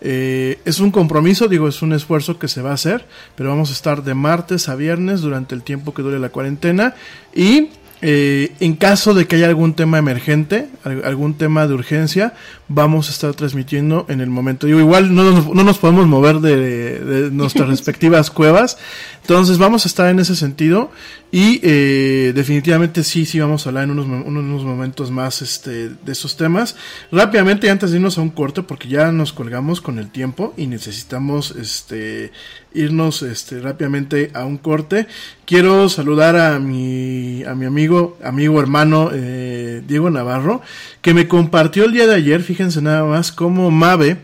Eh, 0.00 0.60
es 0.64 0.78
un 0.78 0.92
compromiso, 0.92 1.48
digo, 1.48 1.66
es 1.66 1.82
un 1.82 1.92
esfuerzo 1.92 2.38
que 2.38 2.46
se 2.46 2.62
va 2.62 2.70
a 2.70 2.74
hacer, 2.74 3.06
pero 3.34 3.48
vamos 3.48 3.70
a 3.70 3.72
estar 3.72 4.04
de 4.04 4.14
martes 4.14 4.68
a 4.68 4.76
viernes 4.76 5.20
durante 5.20 5.56
el 5.56 5.64
tiempo 5.64 5.92
que 5.92 6.02
dure 6.02 6.20
la 6.20 6.28
cuarentena 6.28 6.94
y 7.34 7.70
eh, 8.00 8.52
en 8.60 8.76
caso 8.76 9.12
de 9.12 9.26
que 9.26 9.36
haya 9.36 9.48
algún 9.48 9.74
tema 9.74 9.98
emergente, 9.98 10.68
algún 10.84 11.34
tema 11.34 11.66
de 11.66 11.74
urgencia, 11.74 12.34
vamos 12.68 13.08
a 13.08 13.12
estar 13.12 13.34
transmitiendo 13.34 14.06
en 14.08 14.20
el 14.20 14.30
momento. 14.30 14.66
Digo, 14.66 14.78
igual 14.78 15.14
no 15.14 15.24
nos, 15.24 15.54
no 15.54 15.64
nos 15.64 15.78
podemos 15.78 16.06
mover 16.06 16.40
de, 16.40 17.00
de 17.00 17.30
nuestras 17.30 17.68
respectivas 17.68 18.30
cuevas, 18.30 18.78
entonces 19.22 19.58
vamos 19.58 19.84
a 19.84 19.88
estar 19.88 20.08
en 20.08 20.20
ese 20.20 20.36
sentido 20.36 20.90
y 21.30 21.60
eh, 21.62 22.32
definitivamente 22.34 23.04
sí, 23.04 23.26
sí 23.26 23.38
vamos 23.38 23.66
a 23.66 23.68
hablar 23.68 23.84
en 23.84 23.90
unos, 23.90 24.06
unos 24.06 24.64
momentos 24.64 25.10
más 25.10 25.42
este, 25.42 25.90
de 25.90 26.12
esos 26.12 26.38
temas. 26.38 26.76
Rápidamente, 27.12 27.68
antes 27.68 27.90
de 27.90 27.98
irnos 27.98 28.16
a 28.16 28.22
un 28.22 28.30
corte, 28.30 28.62
porque 28.62 28.88
ya 28.88 29.12
nos 29.12 29.34
colgamos 29.34 29.82
con 29.82 29.98
el 29.98 30.10
tiempo 30.10 30.54
y 30.56 30.66
necesitamos 30.66 31.50
este, 31.50 32.32
irnos 32.72 33.20
este, 33.22 33.60
rápidamente 33.60 34.30
a 34.32 34.46
un 34.46 34.56
corte, 34.56 35.06
quiero 35.44 35.90
saludar 35.90 36.36
a 36.36 36.58
mi, 36.58 37.44
a 37.44 37.54
mi 37.54 37.66
amigo, 37.66 38.16
amigo 38.24 38.58
hermano 38.60 39.10
eh, 39.12 39.82
Diego 39.86 40.08
Navarro, 40.08 40.62
que 41.00 41.14
me 41.14 41.28
compartió 41.28 41.84
el 41.84 41.92
día 41.92 42.06
de 42.06 42.14
ayer, 42.14 42.42
fíjense 42.42 42.82
nada 42.82 43.04
más, 43.04 43.32
como 43.32 43.70
Mave, 43.70 44.18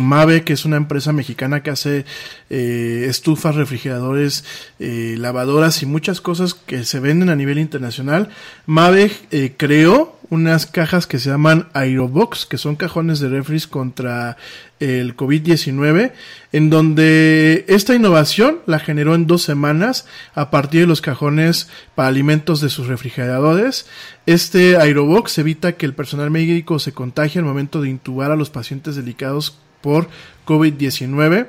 Mave, 0.00 0.44
que 0.44 0.52
es 0.52 0.64
una 0.64 0.76
empresa 0.76 1.12
mexicana 1.12 1.62
que 1.62 1.70
hace 1.70 2.04
eh, 2.50 3.06
estufas, 3.08 3.54
refrigeradores, 3.54 4.44
eh, 4.78 5.14
lavadoras 5.18 5.82
y 5.82 5.86
muchas 5.86 6.20
cosas 6.20 6.54
que 6.54 6.84
se 6.84 7.00
venden 7.00 7.30
a 7.30 7.36
nivel 7.36 7.58
internacional. 7.58 8.28
Mave 8.66 9.10
eh, 9.30 9.54
creó 9.56 10.15
unas 10.30 10.66
cajas 10.66 11.06
que 11.06 11.18
se 11.18 11.30
llaman 11.30 11.68
Aerobox, 11.72 12.46
que 12.46 12.58
son 12.58 12.76
cajones 12.76 13.20
de 13.20 13.28
refris 13.28 13.66
contra 13.66 14.36
el 14.80 15.16
COVID-19, 15.16 16.12
en 16.52 16.70
donde 16.70 17.64
esta 17.68 17.94
innovación 17.94 18.58
la 18.66 18.78
generó 18.78 19.14
en 19.14 19.26
dos 19.26 19.42
semanas 19.42 20.06
a 20.34 20.50
partir 20.50 20.80
de 20.82 20.86
los 20.86 21.00
cajones 21.00 21.68
para 21.94 22.08
alimentos 22.08 22.60
de 22.60 22.68
sus 22.68 22.86
refrigeradores. 22.86 23.86
Este 24.26 24.76
Aerobox 24.76 25.38
evita 25.38 25.72
que 25.72 25.86
el 25.86 25.94
personal 25.94 26.30
médico 26.30 26.78
se 26.78 26.92
contagie 26.92 27.38
al 27.38 27.46
momento 27.46 27.80
de 27.80 27.90
intubar 27.90 28.30
a 28.30 28.36
los 28.36 28.50
pacientes 28.50 28.96
delicados 28.96 29.58
por 29.80 30.08
COVID-19. 30.46 31.46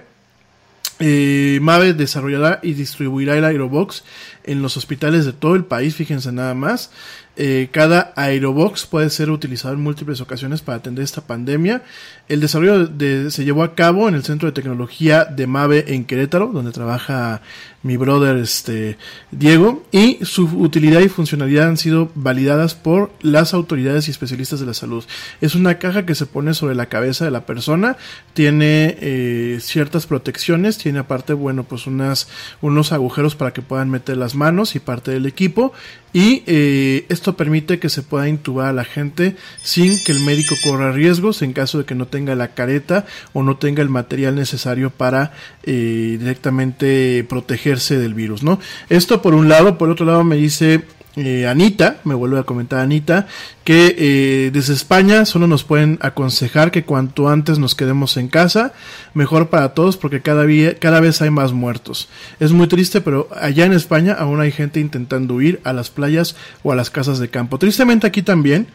Eh, 0.99 1.59
Mave 1.61 1.93
desarrollará 1.93 2.59
y 2.63 2.73
distribuirá 2.73 3.37
el 3.37 3.45
Aerobox 3.45 4.03
en 4.43 4.63
los 4.63 4.77
hospitales 4.77 5.25
de 5.25 5.33
todo 5.33 5.55
el 5.55 5.65
país, 5.65 5.95
fíjense 5.95 6.31
nada 6.31 6.55
más. 6.55 6.91
Eh, 7.39 7.69
cada 7.71 8.13
Aerobox 8.15 8.87
puede 8.87 9.11
ser 9.11 9.29
utilizado 9.29 9.75
en 9.75 9.81
múltiples 9.81 10.21
ocasiones 10.21 10.61
para 10.61 10.79
atender 10.79 11.03
esta 11.03 11.21
pandemia. 11.21 11.83
El 12.27 12.41
desarrollo 12.41 12.87
de, 12.87 13.31
se 13.31 13.45
llevó 13.45 13.63
a 13.63 13.73
cabo 13.73 14.09
en 14.09 14.15
el 14.15 14.23
Centro 14.23 14.47
de 14.47 14.51
Tecnología 14.51 15.23
de 15.23 15.47
Mave 15.47 15.93
en 15.93 16.03
Querétaro, 16.03 16.47
donde 16.47 16.73
trabaja 16.73 17.41
mi 17.83 17.95
brother 17.95 18.35
este, 18.35 18.97
Diego, 19.31 19.83
y 19.93 20.17
su 20.25 20.43
utilidad 20.43 20.99
y 20.99 21.07
funcionalidad 21.07 21.69
han 21.69 21.77
sido 21.77 22.11
validadas 22.15 22.75
por 22.75 23.11
las 23.21 23.53
autoridades 23.53 24.07
y 24.07 24.11
especialistas 24.11 24.59
de 24.59 24.65
la 24.65 24.73
salud. 24.73 25.05
Es 25.39 25.55
una 25.55 25.79
caja 25.79 26.05
que 26.05 26.15
se 26.15 26.25
pone 26.25 26.53
sobre 26.53 26.75
la 26.75 26.87
cabeza 26.87 27.23
de 27.23 27.31
la 27.31 27.45
persona, 27.45 27.95
tiene 28.33 28.97
eh, 28.99 29.59
ciertas 29.61 30.05
protecciones, 30.05 30.77
tiene 30.77 30.99
aparte, 30.99 31.31
bueno, 31.31 31.63
pues 31.63 31.87
unas, 31.87 32.27
unos 32.61 32.91
agujeros 32.91 33.35
para 33.35 33.53
que 33.53 33.61
puedan 33.61 33.89
meter 33.89 34.17
las 34.17 34.35
manos 34.35 34.75
y 34.75 34.79
parte 34.79 35.11
del 35.11 35.25
equipo, 35.25 35.71
y 36.13 36.43
eh, 36.47 37.05
esto 37.09 37.37
permite 37.37 37.79
que 37.79 37.89
se 37.89 38.01
pueda 38.01 38.27
intubar 38.27 38.67
a 38.67 38.73
la 38.73 38.85
gente 38.85 39.35
sin 39.61 40.03
que 40.03 40.13
el 40.13 40.21
médico 40.21 40.55
corra 40.63 40.91
riesgos 40.91 41.41
en 41.41 41.53
caso 41.53 41.77
de 41.77 41.85
que 41.85 41.95
no 41.95 42.07
tenga 42.07 42.16
la 42.25 42.49
careta 42.49 43.05
o 43.33 43.43
no 43.43 43.57
tenga 43.57 43.81
el 43.81 43.89
material 43.89 44.35
necesario 44.35 44.89
para 44.89 45.33
eh, 45.63 46.17
directamente 46.19 47.25
protegerse 47.27 47.97
del 47.97 48.13
virus, 48.13 48.43
¿no? 48.43 48.59
Esto 48.89 49.21
por 49.21 49.33
un 49.33 49.49
lado, 49.49 49.77
por 49.77 49.89
otro 49.89 50.05
lado 50.05 50.23
me 50.23 50.35
dice 50.35 50.83
eh, 51.19 51.47
Anita, 51.47 51.97
me 52.03 52.13
vuelve 52.13 52.37
a 52.37 52.43
comentar 52.43 52.79
Anita, 52.79 53.25
que 53.63 53.95
eh, 53.97 54.51
desde 54.53 54.73
España 54.73 55.25
solo 55.25 55.47
nos 55.47 55.63
pueden 55.63 55.97
aconsejar 56.01 56.69
que 56.69 56.83
cuanto 56.83 57.27
antes 57.27 57.57
nos 57.57 57.73
quedemos 57.73 58.17
en 58.17 58.27
casa, 58.27 58.73
mejor 59.15 59.49
para 59.49 59.73
todos 59.73 59.97
porque 59.97 60.21
cada, 60.21 60.45
cada 60.79 60.99
vez 60.99 61.19
hay 61.23 61.31
más 61.31 61.53
muertos. 61.53 62.07
Es 62.39 62.51
muy 62.51 62.67
triste, 62.67 63.01
pero 63.01 63.29
allá 63.35 63.65
en 63.65 63.73
España 63.73 64.13
aún 64.13 64.41
hay 64.41 64.51
gente 64.51 64.79
intentando 64.79 65.33
huir 65.33 65.59
a 65.63 65.73
las 65.73 65.89
playas 65.89 66.35
o 66.61 66.71
a 66.71 66.75
las 66.75 66.91
casas 66.91 67.17
de 67.17 67.29
campo. 67.29 67.57
Tristemente 67.57 68.05
aquí 68.05 68.21
también 68.21 68.67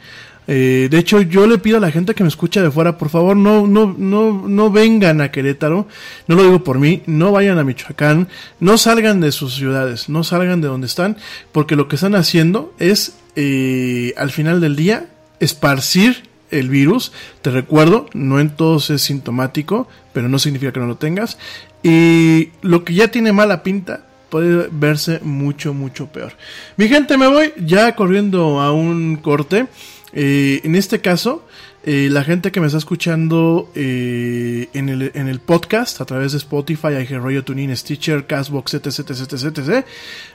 Eh, 0.49 0.89
de 0.91 0.99
hecho, 0.99 1.21
yo 1.21 1.47
le 1.47 1.59
pido 1.59 1.77
a 1.77 1.81
la 1.81 1.91
gente 1.91 2.15
que 2.15 2.25
me 2.25 2.29
escucha 2.29 2.63
de 2.63 2.71
fuera, 2.71 2.99
por 2.99 3.11
favor, 3.11 3.37
no, 3.37 3.67
no, 3.67 3.95
no, 3.97 4.49
no 4.49 4.71
vengan 4.71 5.21
a 5.21 5.31
Querétaro. 5.31 5.87
No 6.27 6.35
lo 6.35 6.43
digo 6.43 6.65
por 6.65 6.79
mí, 6.79 7.03
no 7.07 7.33
vayan 7.33 7.59
a 7.59 7.65
Michoacán, 7.65 8.29
no 8.61 8.79
salgan 8.79 9.21
de 9.21 9.33
sus 9.33 9.55
ciudades, 9.55 10.09
no 10.09 10.25
salgan 10.25 10.61
de 10.61 10.69
donde 10.69 10.87
están, 10.87 11.17
porque 11.53 11.77
lo 11.77 11.89
que 11.89 11.97
están 11.97 12.15
haciendo 12.15 12.75
es, 12.79 13.17
eh, 13.37 14.15
al 14.17 14.31
final 14.31 14.61
del 14.61 14.77
día, 14.77 15.07
esparcir 15.41 16.29
el 16.51 16.69
virus. 16.69 17.13
Te 17.43 17.51
recuerdo, 17.51 18.07
no 18.13 18.41
en 18.41 18.51
todos 18.51 18.91
es 18.91 19.03
sintomático, 19.03 19.89
pero 20.13 20.29
no 20.29 20.39
significa 20.39 20.73
que 20.73 20.81
no 20.81 20.87
lo 20.87 20.97
tengas. 20.97 21.39
Y 21.83 22.51
lo 22.61 22.85
que 22.85 22.95
ya 22.95 23.09
tiene 23.09 23.33
mala 23.33 23.63
pinta 23.63 24.05
puede 24.31 24.69
verse 24.71 25.21
mucho, 25.23 25.75
mucho 25.75 26.07
peor. 26.07 26.33
Mi 26.77 26.89
gente, 26.89 27.19
me 27.19 27.27
voy 27.27 27.53
ya 27.59 27.95
corriendo 27.97 28.61
a 28.61 28.73
un 28.73 29.17
corte. 29.17 29.67
Eh, 30.13 30.61
en 30.65 30.75
este 30.75 31.01
caso, 31.01 31.45
eh, 31.85 32.09
la 32.11 32.23
gente 32.23 32.53
que 32.53 32.61
me 32.61 32.67
está 32.67 32.79
escuchando 32.79 33.69
eh, 33.75 34.69
en, 34.73 34.89
el, 34.89 35.11
en 35.15 35.29
el 35.29 35.41
podcast 35.41 36.01
a 36.01 36.05
través 36.05 36.33
de 36.33 36.39
Spotify, 36.39 36.89
iHeartRadio, 36.89 37.45
TuneIn, 37.45 37.77
Stitcher, 37.77 38.27
Castbox, 38.27 38.75
etc, 38.75 38.87
etc, 38.87 39.11
etc, 39.11 39.59
etc, 39.59 39.87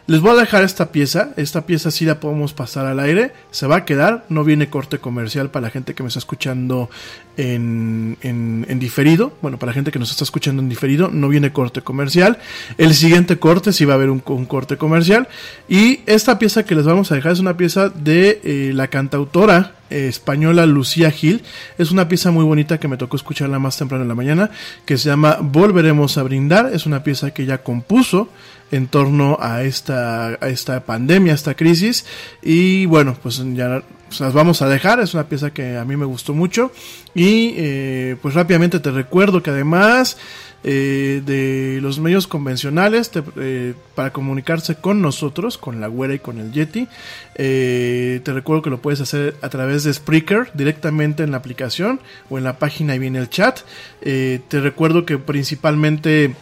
les 0.08 0.22
voy 0.22 0.32
a 0.32 0.36
dejar 0.36 0.64
esta 0.64 0.92
pieza. 0.94 1.32
Esta 1.36 1.66
pieza 1.66 1.92
sí 1.92 2.06
la 2.06 2.22
podemos 2.22 2.54
pasar 2.54 2.86
al 2.86 3.02
aire. 3.02 3.34
Se 3.52 3.68
va 3.68 3.78
a 3.78 3.86
quedar. 3.86 4.26
No 4.30 4.46
viene 4.46 4.70
corte 4.70 5.00
comercial 5.00 5.52
para 5.52 5.68
la 5.68 5.70
gente 5.70 5.94
que 5.94 6.02
me 6.02 6.08
está 6.08 6.20
escuchando 6.20 6.90
en, 7.36 8.18
en, 8.22 8.80
diferido. 8.80 9.34
Bueno, 9.42 9.60
para 9.60 9.72
la 9.72 9.74
gente 9.74 9.92
que 9.92 10.00
nos 10.00 10.10
está 10.10 10.24
escuchando 10.24 10.62
en 10.62 10.70
diferido, 10.70 11.10
no 11.10 11.28
viene 11.28 11.52
corte 11.52 11.82
comercial. 11.82 12.38
El 12.78 12.94
siguiente 12.94 13.38
corte 13.38 13.74
sí 13.74 13.84
va 13.84 13.94
a 13.94 13.96
haber 13.96 14.10
un, 14.10 14.24
un 14.26 14.46
corte 14.46 14.78
comercial. 14.78 15.28
Y 15.68 16.00
esta 16.06 16.40
pieza 16.40 16.64
que 16.64 16.76
les 16.76 16.86
vamos 16.86 17.12
a 17.12 17.16
dejar 17.16 17.34
es 17.34 17.40
una 17.40 17.58
pieza 17.58 17.90
de 17.90 18.40
eh, 18.46 18.72
la 18.74 18.88
cantautora 18.88 19.74
eh, 19.90 20.08
española 20.08 20.66
Lucía 20.66 21.12
Gil. 21.12 21.44
Es 21.78 21.92
una 21.92 22.08
pieza 22.08 22.32
muy 22.32 22.46
bonita 22.46 22.80
que 22.80 22.88
me 22.88 22.96
tocó 22.96 23.18
escucharla 23.18 23.60
más 23.60 23.78
temprano 23.78 24.04
en 24.04 24.10
la 24.10 24.16
mañana, 24.16 24.52
que 24.86 24.98
se 24.98 25.10
llama 25.10 25.38
Volveremos 25.42 26.18
a 26.18 26.24
brindar. 26.24 26.72
Es 26.74 26.86
una 26.86 27.04
pieza 27.04 27.32
que 27.32 27.44
ella 27.44 27.58
compuso 27.58 28.30
en 28.72 28.88
torno 28.88 29.38
a 29.40 29.64
esta, 29.64 30.28
a 30.28 30.50
esta 30.50 30.86
pandemia, 30.86 31.34
a 31.34 31.36
esta 31.36 31.56
crisis. 31.56 32.06
Y 32.42 32.86
bueno, 32.86 33.16
pues 33.22 33.42
ya 33.54 33.84
pues 34.08 34.20
las 34.20 34.34
vamos 34.34 34.62
a 34.62 34.70
dejar. 34.70 35.00
Es 35.00 35.14
una 35.14 35.28
pieza 35.28 35.52
que 35.52 35.78
a 35.78 35.86
mí 35.86 35.96
me 35.98 36.06
gustó 36.06 36.34
mucho. 36.34 36.72
Y 37.14 37.54
eh, 37.58 38.16
pues 38.22 38.34
rápidamente 38.34 38.80
te 38.80 38.92
recuerdo 38.92 39.44
que 39.44 39.50
además 39.50 40.18
eh, 40.64 41.22
de 41.26 41.80
los 41.82 42.00
medios 42.00 42.28
convencionales 42.28 43.12
eh, 43.38 43.74
para 43.96 44.12
comunicarse 44.12 44.76
con 44.76 45.02
nosotros, 45.02 45.58
con 45.58 45.80
la 45.80 45.88
güera 45.88 46.16
y 46.16 46.20
con 46.20 46.40
el 46.40 46.52
Yeti. 46.52 46.88
Te 47.36 48.34
recuerdo 48.34 48.62
que 48.62 48.70
lo 48.70 48.82
puedes 48.82 49.02
hacer 49.02 49.36
a 49.42 49.50
través 49.50 49.84
de 49.84 49.94
Spreaker, 49.94 50.52
directamente 50.54 51.24
en 51.24 51.32
la 51.32 51.38
aplicación 51.38 52.00
o 52.30 52.38
en 52.38 52.44
la 52.44 52.60
página 52.60 52.96
y 52.96 53.00
viene 53.00 53.20
el 53.20 53.30
chat. 53.30 53.60
Te 54.02 54.60
recuerdo 54.62 55.06
que 55.06 55.18
principalmente 55.18 56.36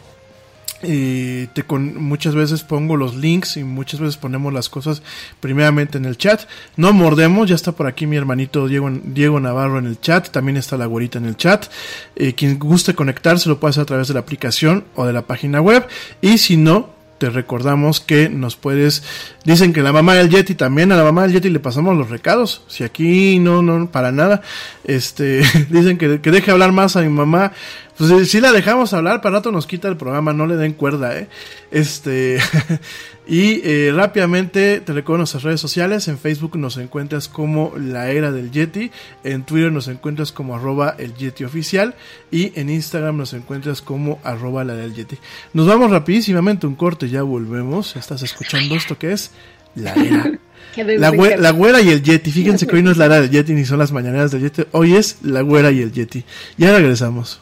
y 0.83 1.47
te 1.47 1.63
con, 1.63 2.01
muchas 2.01 2.35
veces 2.35 2.63
pongo 2.63 2.97
los 2.97 3.15
links 3.15 3.57
y 3.57 3.63
muchas 3.63 3.99
veces 3.99 4.17
ponemos 4.17 4.53
las 4.53 4.69
cosas 4.69 5.01
primeramente 5.39 5.97
en 5.97 6.05
el 6.05 6.17
chat. 6.17 6.41
No 6.75 6.93
mordemos, 6.93 7.49
ya 7.49 7.55
está 7.55 7.71
por 7.71 7.87
aquí 7.87 8.07
mi 8.07 8.17
hermanito 8.17 8.67
Diego, 8.67 8.89
Diego 9.03 9.39
Navarro 9.39 9.79
en 9.79 9.87
el 9.87 9.99
chat, 9.99 10.29
también 10.29 10.57
está 10.57 10.77
la 10.77 10.85
güerita 10.85 11.17
en 11.17 11.25
el 11.25 11.37
chat. 11.37 11.67
Eh, 12.15 12.33
quien 12.33 12.59
guste 12.59 12.93
conectarse 12.93 13.49
lo 13.49 13.59
puede 13.59 13.71
hacer 13.71 13.83
a 13.83 13.85
través 13.85 14.07
de 14.07 14.13
la 14.13 14.19
aplicación 14.21 14.85
o 14.95 15.05
de 15.05 15.13
la 15.13 15.23
página 15.23 15.61
web. 15.61 15.87
Y 16.21 16.37
si 16.37 16.57
no, 16.57 16.94
te 17.17 17.29
recordamos 17.29 18.01
que 18.01 18.29
nos 18.29 18.55
puedes 18.55 19.03
dicen 19.45 19.73
que 19.73 19.81
la 19.81 19.93
mamá 19.93 20.15
del 20.15 20.29
Yeti 20.29 20.55
también 20.55 20.91
a 20.91 20.97
la 20.97 21.03
mamá 21.03 21.23
del 21.23 21.33
Yeti 21.33 21.49
le 21.49 21.59
pasamos 21.59 21.95
los 21.95 22.09
recados. 22.09 22.63
Si 22.67 22.83
aquí 22.83 23.39
no 23.39 23.61
no 23.61 23.89
para 23.89 24.11
nada 24.11 24.41
este 24.83 25.41
dicen 25.69 25.97
que, 25.97 26.21
que 26.21 26.31
deje 26.31 26.51
hablar 26.51 26.71
más 26.71 26.95
a 26.95 27.01
mi 27.01 27.09
mamá. 27.09 27.53
Pues 27.97 28.29
si 28.29 28.41
la 28.41 28.51
dejamos 28.51 28.93
hablar 28.93 29.21
para 29.21 29.37
rato 29.37 29.51
nos 29.51 29.67
quita 29.67 29.87
el 29.87 29.95
programa 29.95 30.33
no 30.33 30.47
le 30.47 30.57
den 30.57 30.73
cuerda 30.73 31.17
eh 31.17 31.29
este 31.71 32.39
y 33.27 33.61
eh, 33.63 33.91
rápidamente 33.93 34.81
te 34.81 34.93
recuerdo 34.93 35.19
nuestras 35.19 35.43
redes 35.43 35.61
sociales 35.61 36.07
en 36.07 36.17
Facebook 36.17 36.57
nos 36.57 36.77
encuentras 36.77 37.27
como 37.27 37.73
la 37.77 38.11
era 38.11 38.31
del 38.31 38.51
Yeti 38.51 38.91
en 39.23 39.43
Twitter 39.43 39.71
nos 39.71 39.87
encuentras 39.87 40.31
como 40.31 40.55
arroba 40.55 40.95
el 40.97 41.15
Yeti 41.15 41.43
oficial 41.43 41.95
y 42.31 42.51
en 42.59 42.69
Instagram 42.69 43.17
nos 43.17 43.33
encuentras 43.33 43.81
como 43.81 44.19
arroba 44.23 44.63
la 44.63 44.75
del 44.75 44.93
Yeti 44.93 45.17
nos 45.53 45.67
vamos 45.67 45.91
rapidísimamente 45.91 46.67
un 46.67 46.75
corte 46.75 47.09
ya 47.09 47.23
volvemos 47.23 47.95
estás 47.95 48.21
escuchando 48.21 48.75
esto 48.75 48.97
que 48.97 49.11
es 49.11 49.31
la 49.75 49.93
era 49.93 50.31
la, 50.75 51.09
güe 51.09 51.37
la, 51.37 51.51
güera 51.51 51.81
y 51.81 51.89
el 51.89 52.03
Yeti. 52.03 52.31
Fíjense 52.31 52.67
que 52.67 52.75
hoy 52.75 52.83
no 52.83 52.91
es 52.91 52.97
la 52.97 53.05
era 53.05 53.21
del 53.21 53.29
Yeti 53.29 53.53
ni 53.53 53.65
son 53.65 53.79
las 53.79 53.91
mañaneras 53.91 54.31
del 54.31 54.41
Yeti. 54.41 54.63
Hoy 54.71 54.95
es 54.95 55.17
la 55.21 55.41
güera 55.41 55.71
y 55.71 55.81
el 55.81 55.91
Yeti. 55.91 56.23
Ya 56.57 56.75
regresamos. 56.75 57.41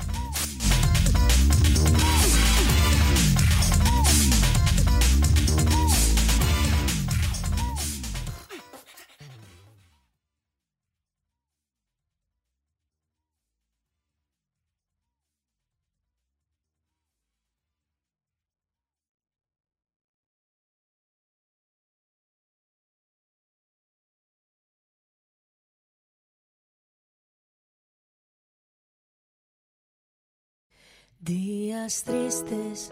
Días 31.23 32.03
tristes, 32.03 32.89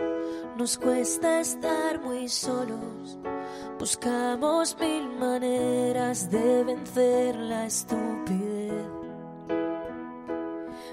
nos 0.55 0.77
cuesta 0.77 1.39
estar 1.39 1.99
muy 1.99 2.29
solos. 2.29 3.17
Buscamos 3.79 4.77
mil 4.79 5.09
maneras 5.17 6.29
de 6.29 6.63
vencer 6.63 7.35
la 7.35 7.65
estupidez. 7.65 8.85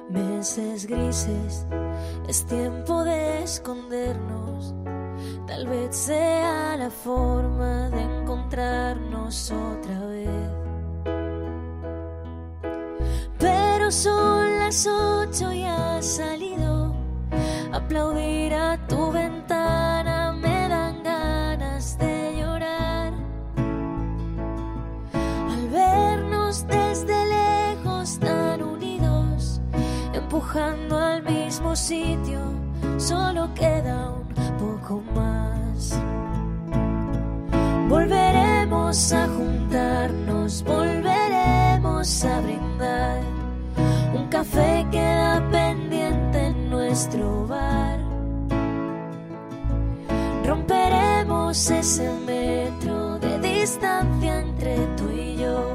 Meses 0.08 0.86
grises, 0.86 1.66
es 2.26 2.46
tiempo 2.46 3.04
de 3.04 3.42
escondernos. 3.42 4.74
Tal 5.46 5.66
vez 5.66 5.94
sea 5.94 6.74
la 6.78 6.88
forma 6.88 7.90
de 7.90 8.00
encontrarnos 8.00 9.52
otra 9.52 10.06
vez. 10.06 10.26
Pero 13.38 13.90
son 13.90 14.58
las 14.58 14.86
ocho 14.86 15.52
y 15.52 15.64
ha 15.64 16.00
salido 16.00 16.65
aplaudir 17.86 18.52
a 18.52 18.76
tu 18.88 19.12
ventana 19.12 20.32
me 20.32 20.68
dan 20.68 21.04
ganas 21.04 21.96
de 21.98 22.34
llorar. 22.36 23.12
Al 25.52 25.68
vernos 25.68 26.66
desde 26.66 27.16
lejos 27.38 28.18
tan 28.18 28.60
unidos, 28.62 29.60
empujando 30.12 30.98
al 30.98 31.22
mismo 31.22 31.76
sitio, 31.76 32.40
solo 32.98 33.54
queda 33.54 34.10
un 34.10 34.26
poco 34.58 35.02
más. 35.14 35.96
Volveremos 37.88 39.12
a 39.12 39.28
juntarnos, 39.28 40.64
volveremos 40.64 42.24
a 42.24 42.40
brindar. 42.40 43.20
Un 44.12 44.26
café 44.28 44.84
queda 44.90 45.48
pendiente 45.52 46.46
en 46.46 46.55
nuestro 46.96 47.46
bar. 47.46 47.98
Romperemos 50.46 51.70
ese 51.70 52.10
metro 52.24 53.18
de 53.18 53.38
distancia 53.38 54.40
entre 54.40 54.76
tú 54.96 55.10
y 55.10 55.36
yo. 55.36 55.74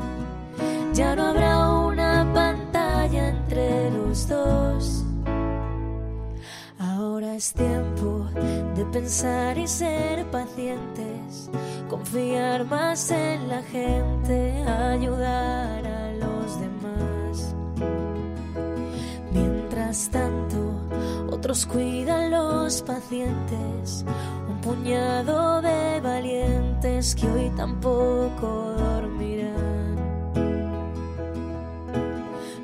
Ya 0.95 1.15
no 1.15 1.27
habrá 1.27 1.69
una 1.69 2.27
pantalla 2.33 3.27
entre 3.27 3.91
los 3.91 4.27
dos. 4.27 5.05
Ahora 6.79 7.35
es 7.35 7.53
tiempo 7.53 8.25
de 8.75 8.83
pensar 8.85 9.59
y 9.59 9.67
ser 9.67 10.25
pacientes, 10.31 11.51
confiar 11.87 12.65
más 12.65 13.11
en 13.11 13.47
la 13.47 13.61
gente, 13.61 14.63
ayudar 14.63 15.85
a 15.85 16.13
los 16.13 16.59
demás. 16.59 17.55
Mientras 19.31 20.09
tanto, 20.09 20.30
otros 21.51 21.65
cuidan 21.65 22.31
los 22.31 22.81
pacientes, 22.83 24.05
un 24.47 24.61
puñado 24.61 25.61
de 25.61 25.99
valientes 25.99 27.13
que 27.13 27.27
hoy 27.27 27.51
tampoco 27.57 28.73
dormirán. 28.77 29.97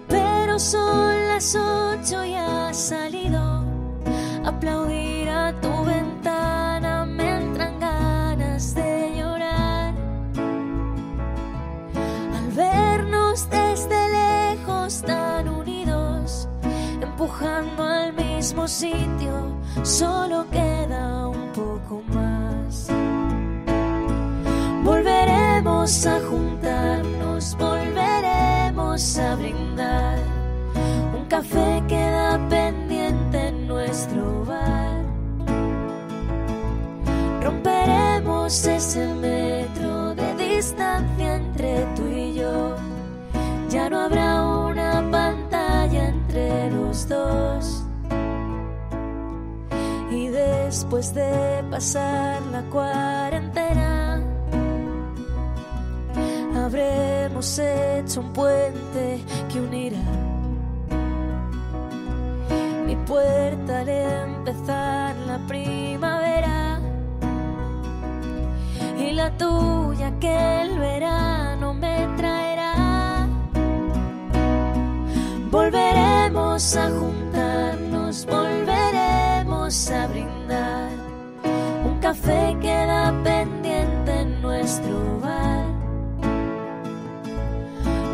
Pero 0.08 0.58
son 0.58 1.28
las 1.28 1.54
ocho 1.54 2.24
y 2.24 2.36
ha 2.36 2.74
salido 2.74 3.66
aplaudir 4.46 5.30
a 5.32 5.52
tu 5.60 5.68
ventana. 5.84 6.07
Empujando 17.38 17.84
al 17.84 18.14
mismo 18.14 18.68
sitio. 18.68 19.58
Solo 19.84 20.46
queda 20.52 21.28
un 21.28 21.52
poco 21.54 22.02
más. 22.08 22.88
Volveremos 24.84 26.06
a 26.06 26.20
juntarnos, 26.30 27.56
volveremos 27.58 29.18
a 29.20 29.36
brindar. 29.36 30.20
Un 31.18 31.26
café 31.26 31.84
queda 31.88 32.40
pendiente 32.50 33.48
en 33.48 33.68
nuestro 33.68 34.46
bar. 34.46 35.04
Romperemos 37.44 38.66
ese 38.66 39.06
metro 39.16 40.16
de 40.16 40.36
distancia 40.36 41.36
entre 41.36 41.86
tú 41.96 42.08
y 42.08 42.34
yo. 42.36 42.76
Ya 43.70 43.90
no 43.90 44.00
habrá 44.00 44.44
entre 44.44 44.57
dos. 47.06 47.84
Y 50.10 50.30
después 50.30 51.14
de 51.14 51.64
pasar 51.70 52.41
la 52.52 52.62
cuarentena, 52.72 54.24
habremos 56.56 57.60
hecho 57.60 58.22
un 58.22 58.34
puente 58.34 59.24
que 59.52 59.60
unirá 59.60 60.02
mi 62.86 62.95
puerta 62.95 63.82
al 63.82 63.89
empezar 63.89 65.16
la 65.28 65.38
primavera 65.45 66.80
y 68.98 69.12
la 69.12 69.30
tuya 69.38 70.14
que 70.20 70.62
el 70.62 70.80
verano 70.80 71.74
me 71.74 72.08
traerá. 72.18 72.38
A 76.58 76.89
juntarnos, 76.89 78.26
volveremos 78.26 79.91
a 79.91 80.08
brindar. 80.08 80.89
Un 81.86 81.99
café 81.99 82.58
queda 82.60 83.14
pendiente 83.24 84.22
en 84.22 84.41
nuestro 84.41 85.20
bar. 85.20 85.66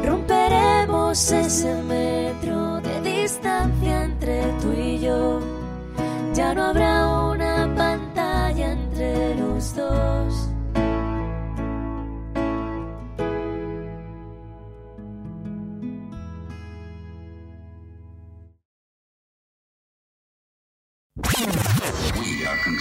Romperemos 0.05 1.31
ese 1.31 1.73
metro 1.83 2.81
de 2.81 2.99
distancia 2.99 4.03
entre 4.03 4.43
tú 4.61 4.73
y 4.73 4.99
yo. 4.99 5.39
Ya 6.33 6.53
no 6.53 6.63
habrá 6.63 7.07
una 7.07 7.73
pantalla 7.77 8.73
entre 8.73 9.35
los 9.35 9.73
dos. 9.73 10.32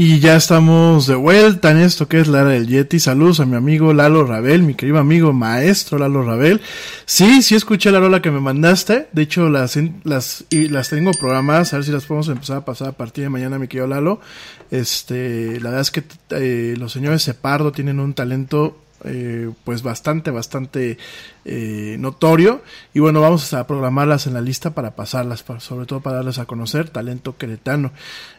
Y 0.00 0.20
ya 0.20 0.36
estamos 0.36 1.08
de 1.08 1.16
vuelta 1.16 1.72
en 1.72 1.78
esto 1.78 2.06
que 2.06 2.20
es 2.20 2.28
la 2.28 2.42
era 2.42 2.50
del 2.50 2.68
Yeti. 2.68 3.00
Saludos 3.00 3.40
a 3.40 3.46
mi 3.46 3.56
amigo 3.56 3.92
Lalo 3.92 4.24
Rabel, 4.24 4.62
mi 4.62 4.74
querido 4.74 4.98
amigo 4.98 5.32
maestro 5.32 5.98
Lalo 5.98 6.22
Rabel. 6.22 6.60
Sí, 7.04 7.42
sí 7.42 7.56
escuché 7.56 7.90
la 7.90 7.98
rola 7.98 8.22
que 8.22 8.30
me 8.30 8.38
mandaste. 8.38 9.08
De 9.10 9.22
hecho, 9.22 9.50
las, 9.50 9.76
las, 10.04 10.44
y 10.50 10.68
las 10.68 10.90
tengo 10.90 11.10
programadas. 11.10 11.72
A 11.72 11.78
ver 11.78 11.84
si 11.84 11.90
las 11.90 12.04
podemos 12.04 12.28
empezar 12.28 12.58
a 12.58 12.64
pasar 12.64 12.90
a 12.90 12.92
partir 12.92 13.24
de 13.24 13.30
mañana, 13.30 13.58
mi 13.58 13.66
querido 13.66 13.88
Lalo. 13.88 14.20
Este, 14.70 15.58
la 15.58 15.70
verdad 15.70 15.80
es 15.80 15.90
que 15.90 16.04
eh, 16.30 16.76
los 16.78 16.92
señores 16.92 17.24
Separdo 17.24 17.72
tienen 17.72 17.98
un 17.98 18.14
talento 18.14 18.78
eh, 19.04 19.50
pues 19.64 19.82
bastante, 19.82 20.30
bastante 20.30 20.98
eh, 21.44 21.96
notorio. 21.98 22.62
Y 22.92 23.00
bueno, 23.00 23.20
vamos 23.20 23.52
a 23.54 23.66
programarlas 23.66 24.26
en 24.26 24.34
la 24.34 24.40
lista 24.40 24.70
para 24.70 24.94
pasarlas, 24.94 25.44
sobre 25.58 25.86
todo 25.86 26.00
para 26.00 26.16
darles 26.16 26.38
a 26.38 26.44
conocer 26.44 26.90
talento 26.90 27.36
queretano. 27.36 27.92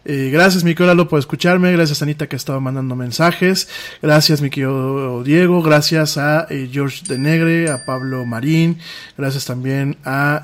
Eh, 0.06 0.30
gracias, 0.32 0.64
mi 0.64 0.76
querido 0.76 1.08
por 1.08 1.20
escucharme. 1.20 1.72
Gracias, 1.72 2.02
Anita, 2.02 2.28
que 2.28 2.36
estaba 2.36 2.60
mandando 2.60 2.96
mensajes. 2.96 3.70
Gracias, 4.02 4.42
mi 4.42 4.50
querido 4.50 5.24
Diego. 5.24 5.62
Gracias 5.62 6.18
a 6.18 6.46
eh, 6.50 6.70
George 6.72 7.04
de 7.08 7.18
Negre, 7.18 7.70
a 7.70 7.86
Pablo 7.86 8.26
Marín. 8.26 8.78
Gracias 9.18 9.46
también 9.46 9.98
a. 10.06 10.44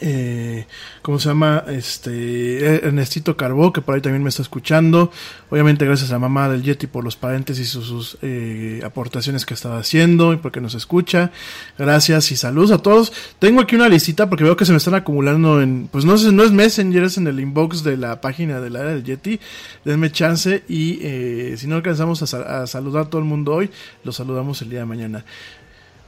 Eh, 0.00 0.54
eh, 0.54 0.66
¿cómo 1.02 1.18
se 1.18 1.28
llama? 1.28 1.64
Este, 1.68 2.86
Ernestito 2.86 3.36
Carbó, 3.36 3.72
que 3.72 3.80
por 3.80 3.94
ahí 3.94 4.00
también 4.00 4.22
me 4.22 4.28
está 4.28 4.42
escuchando. 4.42 5.10
Obviamente 5.50 5.84
gracias 5.84 6.10
a 6.10 6.14
la 6.14 6.18
mamá 6.18 6.48
del 6.48 6.62
Yeti 6.62 6.86
por 6.86 7.04
los 7.04 7.16
paréntesis 7.16 7.68
y 7.68 7.70
sus, 7.70 8.18
eh, 8.22 8.80
aportaciones 8.84 9.46
que 9.46 9.54
estaba 9.54 9.78
haciendo 9.78 10.32
y 10.32 10.36
porque 10.36 10.60
nos 10.60 10.74
escucha. 10.74 11.30
Gracias 11.78 12.30
y 12.32 12.36
saludos 12.36 12.70
a 12.70 12.78
todos. 12.78 13.12
Tengo 13.38 13.60
aquí 13.60 13.76
una 13.76 13.88
listita 13.88 14.28
porque 14.28 14.44
veo 14.44 14.56
que 14.56 14.64
se 14.64 14.72
me 14.72 14.78
están 14.78 14.94
acumulando 14.94 15.60
en, 15.60 15.88
pues 15.90 16.04
no 16.04 16.14
no 16.14 16.42
es 16.44 16.52
Messenger, 16.52 17.04
es 17.04 17.18
en 17.18 17.26
el 17.26 17.40
inbox 17.40 17.82
de 17.82 17.96
la 17.96 18.20
página 18.20 18.60
de 18.60 18.70
la 18.70 18.80
era 18.80 18.90
del 18.90 19.04
Yeti. 19.04 19.40
Denme 19.84 20.10
chance 20.10 20.64
y 20.68 20.98
eh, 21.02 21.54
si 21.58 21.66
no 21.66 21.76
alcanzamos 21.76 22.34
a, 22.34 22.62
a 22.62 22.66
saludar 22.66 23.06
a 23.06 23.10
todo 23.10 23.20
el 23.20 23.26
mundo 23.26 23.54
hoy, 23.54 23.70
los 24.04 24.16
saludamos 24.16 24.60
el 24.62 24.70
día 24.70 24.80
de 24.80 24.86
mañana. 24.86 25.24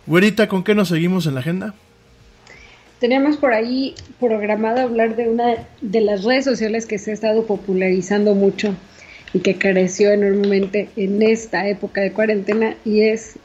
Güerita, 0.07 0.49
¿con 0.49 0.63
qué 0.63 0.75
nos 0.75 0.89
seguimos 0.89 1.27
en 1.27 1.35
la 1.35 1.41
agenda? 1.41 1.75
Teníamos 3.01 3.37
por 3.37 3.53
ahí 3.53 3.95
programado 4.19 4.81
hablar 4.81 5.17
de 5.17 5.29
una 5.29 5.67
de 5.83 6.01
las 6.01 6.25
redes 6.25 6.45
sociales 6.45 6.87
que 6.87 6.99
se 6.99 7.11
ha 7.11 7.15
estado 7.15 7.47
popularizando 7.47 8.35
mucho 8.35 8.75
y 9.35 9.41
que 9.41 9.59
creció 9.59 10.13
enormemente 10.13 10.89
en 10.97 11.21
esta 11.23 11.69
época 11.69 12.01
de 12.01 12.13
cuarentena 12.13 12.75
y 12.85 13.03
es 13.03 13.39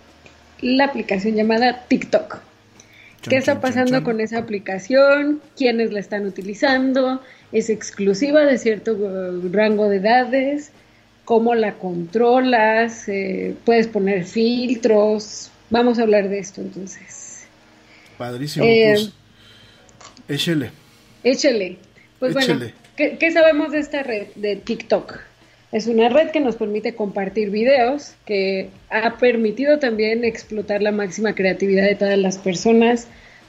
la 0.62 0.86
aplicación 0.86 1.36
llamada 1.36 1.86
TikTok. 1.88 2.40
¿Qué 3.22 3.36
está 3.36 3.60
pasando 3.60 4.04
con 4.04 4.20
esa 4.20 4.40
aplicación? 4.40 5.42
¿Quiénes 5.56 5.92
la 5.92 6.00
están 6.00 6.26
utilizando? 6.26 7.22
¿Es 7.52 7.70
exclusiva 7.70 8.42
de 8.46 8.58
cierto 8.58 8.94
uh, 8.94 9.50
rango 9.52 9.90
de 9.90 9.98
edades? 9.98 10.72
¿Cómo 11.26 11.54
la 11.54 11.74
controlas? 11.74 13.08
Eh, 13.10 13.54
¿Puedes 13.64 13.88
poner 13.88 14.26
filtros? 14.26 15.52
Vamos 15.70 16.00
a 16.00 16.04
hablar 16.04 16.30
de 16.30 16.40
esto 16.40 16.62
entonces. 16.62 17.46
Padrísimo, 18.18 18.66
Eh, 18.66 18.94
pues. 18.96 19.14
Échele. 20.32 20.72
Échele. 21.24 21.78
Pues 22.20 22.34
bueno. 22.34 22.72
¿qué, 22.96 23.18
qué 23.18 23.32
sabemos 23.32 23.72
de 23.72 23.80
esta 23.80 24.04
red 24.04 24.28
de 24.36 24.56
TikTok? 24.56 25.20
Es 25.72 25.88
una 25.88 26.10
red 26.10 26.32
que 26.32 26.40
nos 26.40 26.58
permite 26.58 26.96
compartir 26.96 27.50
videos, 27.50 28.14
que 28.26 28.70
ha 28.90 29.18
permitido 29.18 29.80
también 29.80 30.26
explotar 30.26 30.82
la 30.82 30.92
máxima 30.92 31.34
creatividad 31.34 31.86
de 31.86 31.96
todas 31.96 32.18
las 32.18 32.38
personas. 32.38 33.08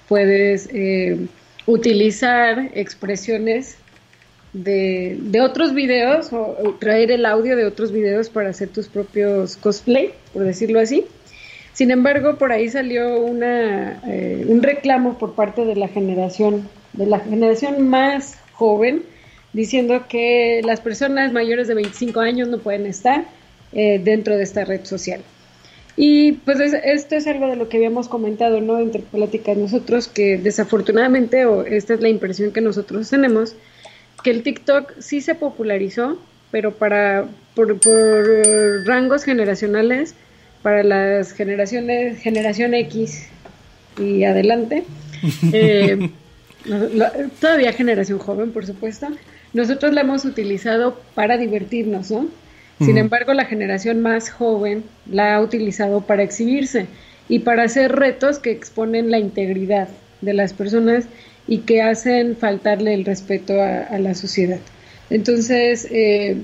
Puedes 0.08 0.68
eh, 0.72 1.18
utilizar 1.66 2.70
expresiones 2.74 3.76
de, 4.52 5.18
de 5.20 5.40
otros 5.40 5.74
videos 5.74 6.32
o, 6.32 6.56
o 6.62 6.74
traer 6.74 7.10
el 7.10 7.26
audio 7.26 7.56
de 7.56 7.64
otros 7.64 7.90
videos 7.90 8.28
para 8.28 8.50
hacer 8.50 8.68
tus 8.68 8.88
propios 8.88 9.56
cosplay, 9.56 10.12
por 10.32 10.44
decirlo 10.44 10.78
así. 10.78 11.04
Sin 11.74 11.90
embargo, 11.90 12.36
por 12.36 12.52
ahí 12.52 12.68
salió 12.68 13.26
eh, 13.42 14.44
un 14.46 14.62
reclamo 14.62 15.18
por 15.18 15.34
parte 15.34 15.64
de 15.64 15.74
la 15.74 15.88
generación, 15.88 16.68
de 16.92 17.06
la 17.06 17.20
generación 17.20 17.88
más 17.88 18.38
joven, 18.52 19.02
diciendo 19.52 20.04
que 20.08 20.60
las 20.64 20.80
personas 20.80 21.32
mayores 21.32 21.68
de 21.68 21.74
25 21.74 22.20
años 22.20 22.48
no 22.48 22.58
pueden 22.58 22.86
estar 22.86 23.24
eh, 23.72 24.00
dentro 24.02 24.36
de 24.36 24.42
esta 24.42 24.64
red 24.64 24.84
social. 24.84 25.20
Y 25.96 26.32
pues 26.32 26.60
es- 26.60 26.74
esto 26.84 27.16
es 27.16 27.26
algo 27.26 27.46
de 27.48 27.56
lo 27.56 27.68
que 27.68 27.78
habíamos 27.78 28.08
comentado, 28.08 28.60
¿no? 28.60 28.78
Entre 28.78 29.00
pláticas 29.02 29.56
nosotros, 29.56 30.08
que 30.08 30.36
desafortunadamente, 30.38 31.46
o 31.46 31.64
esta 31.64 31.94
es 31.94 32.00
la 32.00 32.08
impresión 32.08 32.52
que 32.52 32.60
nosotros 32.60 33.08
tenemos, 33.08 33.54
que 34.22 34.30
el 34.30 34.42
TikTok 34.42 34.92
sí 35.00 35.20
se 35.22 35.34
popularizó, 35.34 36.18
pero 36.50 36.72
para 36.72 37.26
por 37.54 37.78
rangos 38.86 39.24
generacionales, 39.24 40.14
para 40.62 40.82
las 40.82 41.32
generaciones 41.32 42.20
generación 42.20 42.74
X 42.74 43.28
y 43.98 44.24
adelante, 44.24 44.84
eh, 45.52 46.10
todavía 47.40 47.72
generación 47.72 48.18
joven, 48.18 48.52
por 48.52 48.66
supuesto, 48.66 49.08
nosotros 49.52 49.92
la 49.92 50.02
hemos 50.02 50.24
utilizado 50.24 51.00
para 51.14 51.36
divertirnos, 51.36 52.10
¿no? 52.10 52.28
Sin 52.80 52.98
embargo, 52.98 53.32
la 53.32 53.44
generación 53.44 54.00
más 54.00 54.30
joven 54.30 54.82
la 55.08 55.36
ha 55.36 55.40
utilizado 55.40 56.00
para 56.00 56.24
exhibirse 56.24 56.86
y 57.28 57.40
para 57.40 57.62
hacer 57.62 57.92
retos 57.92 58.40
que 58.40 58.50
exponen 58.50 59.10
la 59.10 59.18
integridad 59.18 59.88
de 60.20 60.32
las 60.32 60.52
personas 60.52 61.04
y 61.46 61.58
que 61.58 61.80
hacen 61.82 62.36
faltarle 62.36 62.94
el 62.94 63.04
respeto 63.04 63.54
a, 63.62 63.98
la 63.98 64.14
sociedad. 64.14 64.58
Entonces, 65.10 65.86
eh, 65.92 66.38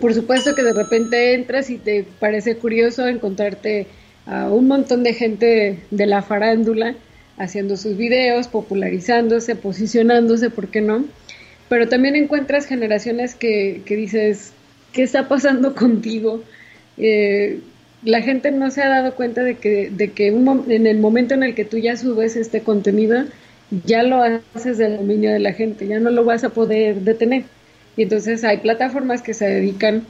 por 0.00 0.14
supuesto 0.14 0.54
que 0.54 0.62
de 0.62 0.72
repente 0.72 1.34
entras 1.34 1.70
y 1.70 1.78
te 1.78 2.04
parece 2.18 2.56
curioso 2.56 3.06
encontrarte 3.06 3.86
a 4.26 4.48
un 4.48 4.66
montón 4.66 5.02
de 5.02 5.14
gente 5.14 5.78
de 5.90 6.06
la 6.06 6.22
farándula 6.22 6.94
haciendo 7.36 7.76
sus 7.76 7.96
videos, 7.96 8.48
popularizándose, 8.48 9.56
posicionándose, 9.56 10.50
¿por 10.50 10.68
qué 10.68 10.80
no? 10.80 11.04
Pero 11.68 11.88
también 11.88 12.16
encuentras 12.16 12.66
generaciones 12.66 13.34
que, 13.34 13.82
que 13.84 13.96
dices, 13.96 14.52
¿qué 14.92 15.02
está 15.02 15.28
pasando 15.28 15.74
contigo? 15.76 16.42
Eh, 16.96 17.60
la 18.04 18.22
gente 18.22 18.50
no 18.50 18.70
se 18.70 18.82
ha 18.82 18.88
dado 18.88 19.14
cuenta 19.14 19.42
de 19.42 19.56
que, 19.56 19.90
de 19.90 20.12
que 20.12 20.28
en 20.28 20.86
el 20.86 20.98
momento 20.98 21.34
en 21.34 21.42
el 21.42 21.54
que 21.54 21.64
tú 21.64 21.78
ya 21.78 21.96
subes 21.96 22.36
este 22.36 22.60
contenido, 22.60 23.24
ya 23.84 24.02
lo 24.02 24.22
haces 24.54 24.78
del 24.78 24.98
dominio 24.98 25.32
de 25.32 25.38
la 25.38 25.54
gente, 25.54 25.86
ya 25.86 25.98
no 25.98 26.10
lo 26.10 26.24
vas 26.24 26.44
a 26.44 26.50
poder 26.50 27.00
detener. 27.00 27.44
Y 27.96 28.02
entonces 28.02 28.44
hay 28.44 28.58
plataformas 28.58 29.22
que 29.22 29.34
se 29.34 29.46
dedican 29.46 30.04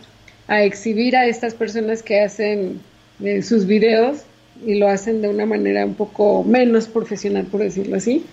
a 0.47 0.63
exhibir 0.63 1.17
a 1.17 1.27
estas 1.27 1.55
personas 1.55 2.03
que 2.03 2.21
hacen 2.21 2.81
eh, 3.23 3.43
sus 3.43 3.67
videos 3.67 4.23
y 4.65 4.75
lo 4.75 4.89
hacen 4.89 5.23
de 5.23 5.29
una 5.29 5.47
manera 5.47 5.85
un 5.85 5.95
poco 5.95 6.45
menos 6.45 6.87
profesional, 6.87 7.47
por 7.47 7.61
decirlo 7.61 7.97
así. 7.97 8.25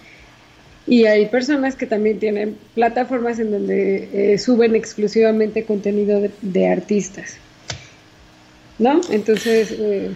Y 0.87 1.05
hay 1.05 1.27
personas 1.27 1.75
que 1.75 1.85
también 1.85 2.19
tienen 2.19 2.57
plataformas 2.73 3.39
en 3.39 3.51
donde 3.51 4.33
eh, 4.33 4.37
suben 4.37 4.75
exclusivamente 4.75 5.63
contenido 5.63 6.21
de, 6.41 6.67
artistas. 6.67 7.37
¿No? 8.79 8.99
Entonces, 9.11 9.75
eh, 9.77 10.09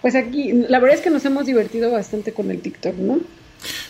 pues 0.00 0.14
aquí, 0.14 0.52
la 0.52 0.78
verdad 0.78 0.98
es 0.98 1.02
que 1.02 1.10
nos 1.10 1.24
hemos 1.24 1.46
divertido 1.46 1.90
bastante 1.90 2.32
con 2.32 2.50
el 2.50 2.60
TikTok, 2.60 2.94
¿no? 2.96 3.20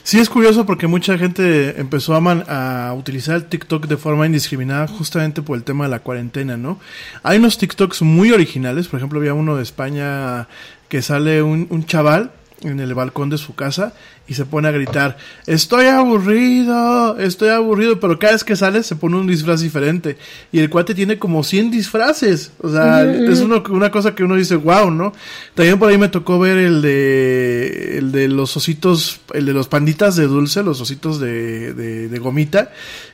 Sí, 0.05 0.19
es 0.19 0.29
curioso 0.29 0.66
porque 0.66 0.89
mucha 0.89 1.16
gente 1.16 1.81
empezó 1.81 2.15
a, 2.16 2.89
a, 2.89 2.95
utilizar 2.95 3.37
el 3.37 3.45
TikTok 3.45 3.87
de 3.87 3.97
forma 3.97 4.27
indiscriminada 4.27 4.89
justamente 4.89 5.43
por 5.43 5.57
el 5.57 5.62
tema 5.62 5.85
de 5.85 5.91
la 5.91 6.01
cuarentena, 6.01 6.57
¿no? 6.57 6.81
Hay 7.23 7.39
unos 7.39 7.57
TikToks 7.57 8.03
muy 8.03 8.33
originales, 8.33 8.89
por 8.89 8.99
ejemplo, 8.99 9.20
había 9.20 9.33
uno 9.33 9.57
de 9.57 9.62
España 9.62 10.49
que 10.89 11.03
sale 11.03 11.43
un, 11.43 11.69
un 11.70 11.87
chaval 11.87 12.33
en 12.62 12.81
el 12.81 12.95
balcón 12.95 13.31
de 13.31 13.39
su 13.39 13.55
casa 13.55 13.93
y 14.28 14.35
se 14.35 14.44
pone 14.44 14.69
a 14.69 14.70
gritar, 14.70 15.16
estoy 15.47 15.86
aburrido, 15.86 17.19
estoy 17.19 17.49
aburrido, 17.49 17.99
pero 17.99 18.19
cada 18.19 18.35
vez 18.35 18.44
que 18.44 18.55
sale 18.55 18.82
se 18.82 18.94
pone 18.94 19.16
un 19.16 19.27
disfraz 19.27 19.61
diferente. 19.61 20.16
Y 20.53 20.61
el 20.61 20.70
cuate 20.70 20.94
tiene 20.94 21.19
como 21.19 21.43
100 21.43 21.70
disfraces. 21.70 22.53
O 22.61 22.70
sea, 22.70 23.05
es 23.05 23.40
una 23.40 23.90
cosa 23.90 24.15
que 24.15 24.23
uno 24.23 24.36
dice, 24.36 24.57
wow, 24.57 24.90
¿no? 24.90 25.12
También 25.55 25.78
por 25.78 25.90
ahí 25.90 25.99
me 25.99 26.09
tocó 26.09 26.39
ver 26.39 26.57
el 26.57 26.82
de, 26.82 27.99
el 27.99 28.12
de 28.12 28.28
los 28.28 28.57
ositos, 28.57 29.20
el 29.35 29.44
de 29.44 29.53
los 29.53 29.69
panditas 29.69 30.16
de 30.16 30.27
dulce, 30.27 30.62
los 30.62 30.81
ositos 30.81 31.19
de, 31.20 31.74
de, 31.74 32.19
gomita, 32.19 32.70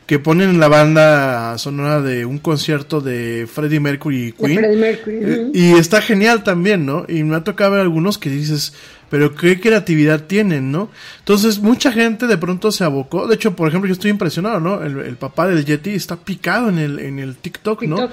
que 0.07 0.19
ponen 0.19 0.51
en 0.51 0.61
la 0.61 0.69
banda 0.69 1.57
sonora 1.57 2.03
de 2.03 2.27
un 2.27 2.39
concierto 2.39 3.01
de 3.01 3.49
Freddie 3.51 3.81
Mercury 3.81 4.27
y 4.27 4.33
Queen. 4.33 5.51
Y 5.55 5.73
está 5.73 6.03
genial 6.03 6.45
también, 6.45 6.85
¿no? 6.85 7.07
Y 7.09 7.25
me 7.25 7.37
ha 7.37 7.45
tocado 7.45 7.73
ver 7.73 7.81
algunos 7.81 8.19
que 8.19 8.29
dices, 8.29 8.75
pero 9.11 9.35
qué 9.35 9.61
creatividad 9.61 10.25
tienen, 10.25 10.71
¿no? 10.71 10.91
Entonces, 11.19 11.59
mucha 11.61 11.93
gente 11.93 12.27
de 12.27 12.39
pronto 12.39 12.73
se 12.73 12.85
abocó. 12.85 13.27
De 13.27 13.35
hecho, 13.35 13.55
por 13.55 13.69
ejemplo, 13.69 13.89
yo 13.89 13.93
estoy 13.93 14.11
impresionado, 14.11 14.61
¿no? 14.61 14.83
El, 14.83 15.17
papá 15.17 15.47
del 15.47 15.65
Yeti 15.65 15.91
está 15.91 16.17
picado 16.17 16.69
en 16.69 16.79
el, 16.79 16.99
en 16.99 17.19
el 17.19 17.37
TikTok, 17.37 17.83
¿no? 17.83 18.09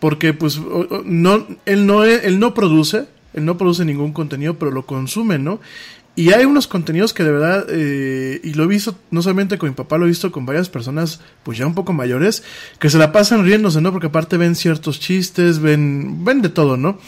Porque, 0.00 0.32
pues, 0.34 0.60
no, 1.04 1.46
él 1.66 1.86
no, 1.86 2.04
él 2.04 2.38
no 2.38 2.54
produce, 2.54 3.06
él 3.32 3.44
no 3.44 3.56
produce 3.58 3.84
ningún 3.84 4.12
contenido, 4.12 4.54
pero 4.54 4.70
lo 4.70 4.86
consume, 4.86 5.38
¿no? 5.38 5.60
Y 6.16 6.32
hay 6.32 6.44
unos 6.44 6.68
contenidos 6.68 7.12
que 7.12 7.24
de 7.24 7.32
verdad, 7.32 7.66
eh, 7.68 8.40
y 8.44 8.54
lo 8.54 8.64
he 8.64 8.66
visto 8.68 8.96
no 9.10 9.20
solamente 9.20 9.58
con 9.58 9.68
mi 9.68 9.74
papá, 9.74 9.98
lo 9.98 10.04
he 10.04 10.08
visto 10.08 10.30
con 10.30 10.46
varias 10.46 10.68
personas, 10.68 11.20
pues 11.42 11.58
ya 11.58 11.66
un 11.66 11.74
poco 11.74 11.92
mayores, 11.92 12.44
que 12.78 12.88
se 12.88 12.98
la 12.98 13.10
pasan 13.10 13.44
riéndose, 13.44 13.80
¿no? 13.80 13.90
Porque 13.90 14.06
aparte 14.06 14.36
ven 14.36 14.54
ciertos 14.54 15.00
chistes, 15.00 15.58
ven, 15.58 16.24
ven 16.24 16.40
de 16.40 16.50
todo, 16.50 16.76
¿no? 16.76 16.98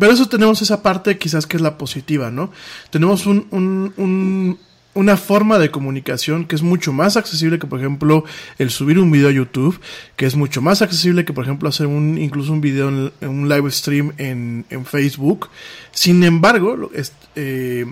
Pero 0.00 0.12
eso 0.12 0.28
tenemos 0.28 0.62
esa 0.62 0.82
parte 0.82 1.16
quizás 1.16 1.46
que 1.46 1.56
es 1.56 1.62
la 1.62 1.78
positiva, 1.78 2.32
¿no? 2.32 2.50
Tenemos 2.90 3.26
un, 3.26 3.46
un, 3.52 3.92
un, 3.96 4.58
una 4.96 5.18
forma 5.18 5.58
de 5.58 5.70
comunicación 5.70 6.46
que 6.46 6.56
es 6.56 6.62
mucho 6.62 6.92
más 6.92 7.18
accesible 7.18 7.58
que, 7.58 7.66
por 7.66 7.78
ejemplo, 7.78 8.24
el 8.58 8.70
subir 8.70 8.98
un 8.98 9.10
video 9.10 9.28
a 9.28 9.32
YouTube, 9.32 9.78
que 10.16 10.24
es 10.24 10.36
mucho 10.36 10.62
más 10.62 10.80
accesible 10.80 11.26
que, 11.26 11.34
por 11.34 11.44
ejemplo, 11.44 11.68
hacer 11.68 11.86
un, 11.86 12.16
incluso 12.16 12.52
un 12.52 12.62
video 12.62 12.88
en, 12.88 13.12
un 13.28 13.48
live 13.48 13.70
stream 13.70 14.14
en, 14.16 14.64
en 14.70 14.86
Facebook. 14.86 15.50
Sin 15.92 16.24
embargo, 16.24 16.90
eh, 17.34 17.84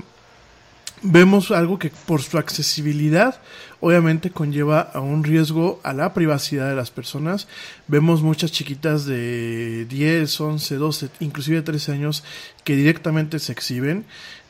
vemos 1.02 1.50
algo 1.50 1.78
que 1.78 1.92
por 2.06 2.22
su 2.22 2.38
accesibilidad 2.38 3.38
obviamente 3.80 4.30
conlleva 4.30 4.80
a 4.80 5.00
un 5.00 5.24
riesgo 5.24 5.80
a 5.82 5.92
la 5.92 6.14
privacidad 6.14 6.70
de 6.70 6.74
las 6.74 6.90
personas. 6.90 7.48
Vemos 7.86 8.22
muchas 8.22 8.50
chiquitas 8.50 9.04
de 9.04 9.84
10, 9.84 10.40
11, 10.40 10.76
12, 10.76 11.08
inclusive 11.20 11.60
13 11.60 11.92
años 11.92 12.24
que 12.64 12.76
directamente 12.76 13.38
se 13.38 13.52
exhiben 13.52 14.06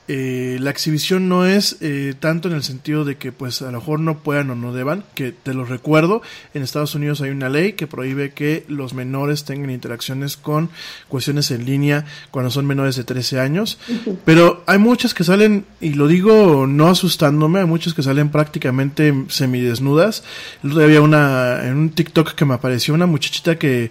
eh, 0.06 0.58
la 0.60 0.70
exhibición 0.70 1.28
no 1.28 1.46
es 1.46 1.78
eh, 1.80 2.14
tanto 2.20 2.48
en 2.48 2.54
el 2.54 2.62
sentido 2.62 3.04
de 3.04 3.16
que 3.16 3.32
pues 3.32 3.62
a 3.62 3.70
lo 3.70 3.80
mejor 3.80 4.00
no 4.00 4.18
puedan 4.18 4.50
o 4.50 4.54
no 4.54 4.74
deban, 4.74 5.04
que 5.14 5.32
te 5.32 5.54
lo 5.54 5.64
recuerdo, 5.64 6.20
en 6.52 6.62
Estados 6.62 6.94
Unidos 6.94 7.22
hay 7.22 7.30
una 7.30 7.48
ley 7.48 7.72
que 7.72 7.86
prohíbe 7.86 8.32
que 8.32 8.64
los 8.68 8.92
menores 8.92 9.44
tengan 9.44 9.70
interacciones 9.70 10.36
con 10.36 10.68
cuestiones 11.08 11.50
en 11.50 11.64
línea 11.64 12.04
cuando 12.30 12.50
son 12.50 12.66
menores 12.66 12.96
de 12.96 13.04
13 13.04 13.40
años, 13.40 13.78
pero 14.24 14.62
hay 14.66 14.78
muchas 14.78 15.14
que 15.14 15.24
salen, 15.24 15.64
y 15.80 15.94
lo 15.94 16.06
digo 16.06 16.66
no 16.66 16.88
asustándome, 16.88 17.60
hay 17.60 17.66
muchas 17.66 17.94
que 17.94 18.02
salen 18.02 18.28
prácticamente 18.28 19.24
semidesnudas. 19.28 20.22
Había 20.62 21.00
una, 21.00 21.66
en 21.66 21.76
un 21.76 21.90
TikTok 21.90 22.34
que 22.34 22.44
me 22.44 22.54
apareció 22.54 22.94
una 22.94 23.06
muchachita 23.06 23.58
que 23.58 23.90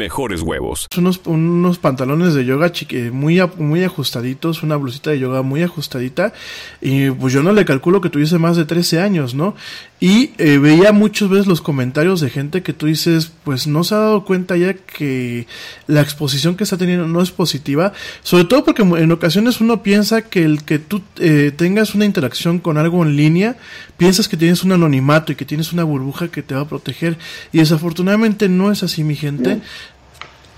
mejores 0.00 0.40
huevos. 0.40 0.86
Unos, 0.96 1.20
unos 1.26 1.78
pantalones 1.78 2.32
de 2.32 2.46
yoga 2.46 2.72
muy, 3.12 3.38
muy 3.58 3.84
ajustaditos, 3.84 4.62
una 4.62 4.76
blusita 4.76 5.10
de 5.10 5.18
yoga 5.18 5.42
muy 5.42 5.62
ajustadita 5.62 6.32
y 6.80 7.10
pues 7.10 7.34
yo 7.34 7.42
no 7.42 7.52
le 7.52 7.66
calculo 7.66 8.00
que 8.00 8.08
tuviese 8.08 8.38
más 8.38 8.56
de 8.56 8.64
13 8.64 8.98
años, 9.00 9.34
¿no? 9.34 9.54
Y 10.00 10.30
eh, 10.38 10.56
veía 10.56 10.92
muchas 10.92 11.28
veces 11.28 11.46
los 11.46 11.60
comentarios 11.60 12.22
de 12.22 12.30
gente 12.30 12.62
que 12.62 12.72
tú 12.72 12.86
dices, 12.86 13.30
pues 13.44 13.66
no 13.66 13.84
se 13.84 13.94
ha 13.94 13.98
dado 13.98 14.24
cuenta 14.24 14.56
ya 14.56 14.72
que 14.72 15.46
la 15.86 16.00
exposición 16.00 16.56
que 16.56 16.64
está 16.64 16.78
teniendo 16.78 17.06
no 17.06 17.20
es 17.20 17.30
positiva, 17.30 17.92
sobre 18.22 18.44
todo 18.44 18.64
porque 18.64 18.80
en 18.80 19.12
ocasiones 19.12 19.60
uno 19.60 19.82
piensa 19.82 20.22
que 20.22 20.44
el 20.44 20.64
que 20.64 20.78
tú 20.78 21.02
eh, 21.18 21.52
tengas 21.54 21.94
una 21.94 22.06
interacción 22.06 22.60
con 22.60 22.78
algo 22.78 23.04
en 23.04 23.14
línea, 23.14 23.58
piensas 23.98 24.28
que 24.28 24.38
tienes 24.38 24.64
un 24.64 24.72
anonimato 24.72 25.32
y 25.32 25.34
que 25.34 25.44
tienes 25.44 25.74
una 25.74 25.84
burbuja 25.84 26.28
que 26.28 26.42
te 26.42 26.54
va 26.54 26.62
a 26.62 26.68
proteger 26.68 27.18
y 27.52 27.58
desafortunadamente 27.58 28.48
no 28.48 28.72
es 28.72 28.82
así 28.82 29.04
mi 29.04 29.16
gente. 29.16 29.60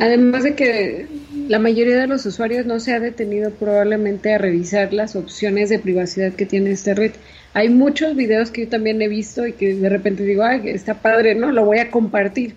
Además 0.03 0.43
de 0.43 0.57
que 0.57 1.07
la 1.47 1.61
mayoría 1.61 1.97
de 1.97 2.09
los 2.09 2.27
usuarios 2.27 2.67
no 2.67 2.81
se 2.81 2.93
ha 2.93 2.99
detenido 2.99 3.53
probablemente 3.53 4.35
a 4.35 4.39
revisar 4.39 4.93
las 4.93 5.15
opciones 5.15 5.69
de 5.69 5.79
privacidad 5.79 6.33
que 6.33 6.45
tiene 6.45 6.73
esta 6.73 6.93
red. 6.93 7.13
Hay 7.55 7.69
muchos 7.69 8.17
videos 8.17 8.51
que 8.51 8.65
yo 8.65 8.69
también 8.69 9.01
he 9.01 9.07
visto 9.07 9.47
y 9.47 9.53
que 9.53 9.77
de 9.77 9.89
repente 9.89 10.25
digo, 10.25 10.43
ay, 10.43 10.63
está 10.71 10.95
padre, 10.95 11.37
¿no? 11.37 11.53
Lo 11.53 11.65
voy 11.65 11.79
a 11.79 11.93
compartir. 11.93 12.57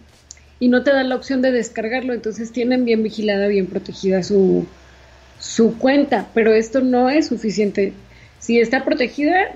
Y 0.59 0.69
no 0.69 0.81
te 0.81 0.89
dan 0.89 1.07
la 1.07 1.17
opción 1.17 1.43
de 1.43 1.51
descargarlo, 1.51 2.15
entonces 2.15 2.51
tienen 2.51 2.84
bien 2.84 3.03
vigilada, 3.03 3.45
bien 3.45 3.67
protegida 3.67 4.23
su, 4.23 4.65
su 5.38 5.77
cuenta, 5.77 6.27
pero 6.34 6.51
esto 6.51 6.81
no 6.81 7.11
es 7.11 7.27
suficiente. 7.27 7.93
Si 8.39 8.59
está 8.59 8.84
protegida, 8.84 9.51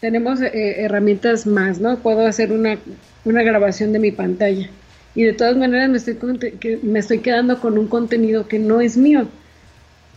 tenemos 0.00 0.40
eh, 0.40 0.84
herramientas 0.84 1.48
más, 1.48 1.80
¿no? 1.80 1.98
Puedo 1.98 2.24
hacer 2.24 2.52
una, 2.52 2.78
una 3.24 3.42
grabación 3.42 3.92
de 3.92 3.98
mi 3.98 4.12
pantalla 4.12 4.70
y 5.16 5.24
de 5.24 5.32
todas 5.32 5.56
maneras 5.56 5.88
me 5.88 5.96
estoy, 5.96 6.16
que 6.60 6.78
me 6.82 6.98
estoy 6.98 7.18
quedando 7.20 7.58
con 7.58 7.78
un 7.78 7.88
contenido 7.88 8.46
que 8.46 8.58
no 8.58 8.82
es 8.82 8.96
mío. 8.98 9.26